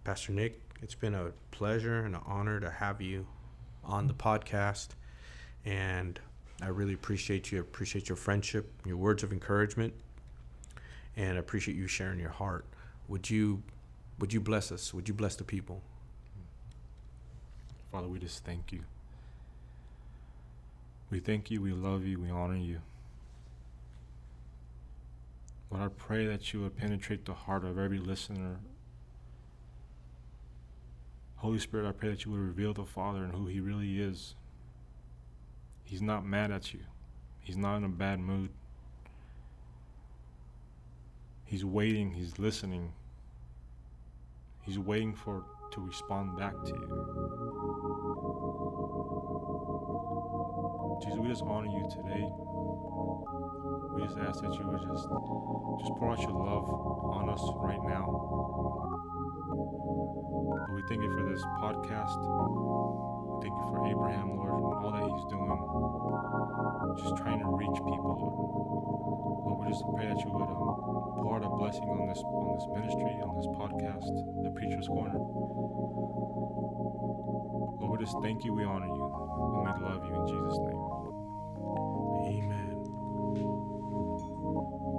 Pastor 0.05 0.33
Nick, 0.33 0.61
it's 0.83 0.95
been 0.95 1.15
a 1.15 1.33
pleasure 1.51 2.05
and 2.05 2.15
an 2.15 2.20
honor 2.27 2.61
to 2.61 2.70
have 2.70 3.01
you 3.01 3.27
on 3.83 4.07
the 4.07 4.15
podcast. 4.15 4.89
And 5.65 6.20
I 6.62 6.69
really 6.69 6.95
appreciate 6.95 7.51
you. 7.51 7.61
appreciate 7.61 8.09
your 8.09 8.16
friendship, 8.16 8.70
your 8.85 8.99
words 8.99 9.23
of 9.23 9.33
encouragement, 9.33 9.95
and 11.16 11.37
I 11.37 11.41
appreciate 11.41 11.77
you 11.77 11.89
sharing 11.89 12.20
your 12.20 12.31
heart. 12.31 12.66
Would 13.09 13.28
you 13.28 13.62
would 14.19 14.33
you 14.33 14.41
bless 14.41 14.70
us? 14.70 14.95
Would 14.95 15.09
you 15.09 15.15
bless 15.15 15.37
the 15.37 15.45
people? 15.45 15.83
Father, 17.91 18.09
we 18.09 18.19
just 18.19 18.45
thank 18.45 18.73
you. 18.73 18.81
We 21.11 21.20
thank 21.20 21.51
you, 21.51 21.61
we 21.61 21.73
love 21.73 22.05
you, 22.05 22.20
we 22.20 22.31
honor 22.31 22.57
you. 22.57 22.81
Lord, 25.70 25.82
I 25.82 25.88
pray 25.88 26.26
that 26.26 26.52
you 26.52 26.62
would 26.62 26.76
penetrate 26.76 27.24
the 27.24 27.34
heart 27.34 27.64
of 27.64 27.78
every 27.78 27.98
listener. 27.98 28.60
Holy 31.36 31.59
Spirit, 31.59 31.88
I 31.88 31.93
pray 31.93 32.10
that 32.10 32.24
you 32.24 32.30
would 32.32 32.40
reveal 32.40 32.72
the 32.72 32.84
Father 32.84 33.24
and 33.24 33.32
who 33.32 33.47
He 33.47 33.60
really 33.60 34.01
is. 34.01 34.34
He's 35.84 36.02
not 36.02 36.24
mad 36.24 36.51
at 36.51 36.72
you, 36.72 36.80
He's 37.40 37.56
not 37.56 37.76
in 37.76 37.84
a 37.84 37.88
bad 37.88 38.20
mood. 38.20 38.51
He's 41.44 41.64
waiting, 41.64 42.12
He's 42.12 42.38
listening, 42.38 42.93
He's 44.62 44.78
waiting 44.78 45.14
for 45.14 45.44
to 45.72 45.80
respond 45.80 46.38
back 46.38 46.55
to 46.64 46.70
you. 46.70 48.06
Jesus, 51.16 51.22
we 51.22 51.28
just 51.28 51.44
honor 51.44 51.66
you 51.66 51.88
today. 51.88 52.28
We 53.94 54.02
just 54.05 54.18
ask 54.20 54.43
that 54.44 54.52
you 54.52 54.68
would 54.68 54.80
just 54.84 55.09
just 55.80 55.93
pour 55.97 56.12
out 56.12 56.20
your 56.20 56.36
love 56.36 56.68
on 56.68 57.30
us 57.32 57.40
right 57.56 57.80
now. 57.88 58.05
we 60.74 60.82
thank 60.88 61.01
you 61.01 61.12
for 61.16 61.24
this 61.24 61.40
podcast. 61.56 62.12
Thank 63.40 63.55
you 63.56 63.64
for 63.72 63.86
Abraham, 63.88 64.36
Lord, 64.36 64.60
and 64.60 64.64
all 64.76 64.93
that 64.93 65.09
he's 65.09 65.24
doing. 65.32 65.56
Just 67.01 67.16
trying 67.22 67.40
to 67.40 67.48
reach 67.48 67.76
people, 67.80 68.12
Lord. 68.12 68.36
Lord, 69.47 69.56
we 69.64 69.72
just 69.72 69.84
pray 69.97 70.12
that 70.12 70.20
you 70.20 70.30
would 70.36 70.44
um, 70.44 71.24
pour 71.24 71.36
out 71.36 71.44
a 71.44 71.48
blessing 71.48 71.88
on 71.88 72.09
this 72.09 72.20
on 72.20 72.60
this 72.60 72.66
ministry, 72.76 73.16
on 73.24 73.32
this 73.40 73.48
podcast, 73.56 74.05
the 74.44 74.52
Preacher's 74.52 74.88
Corner. 74.88 75.16
Lord, 77.80 78.01
we 78.01 78.05
just 78.05 78.16
thank 78.20 78.44
you, 78.44 78.52
we 78.52 78.64
honor 78.64 78.84
you, 78.84 79.01
and 79.01 79.64
we 79.64 79.72
love 79.80 80.05
you 80.05 80.12
in 80.12 80.26
Jesus' 80.28 80.60
name. 80.60 80.95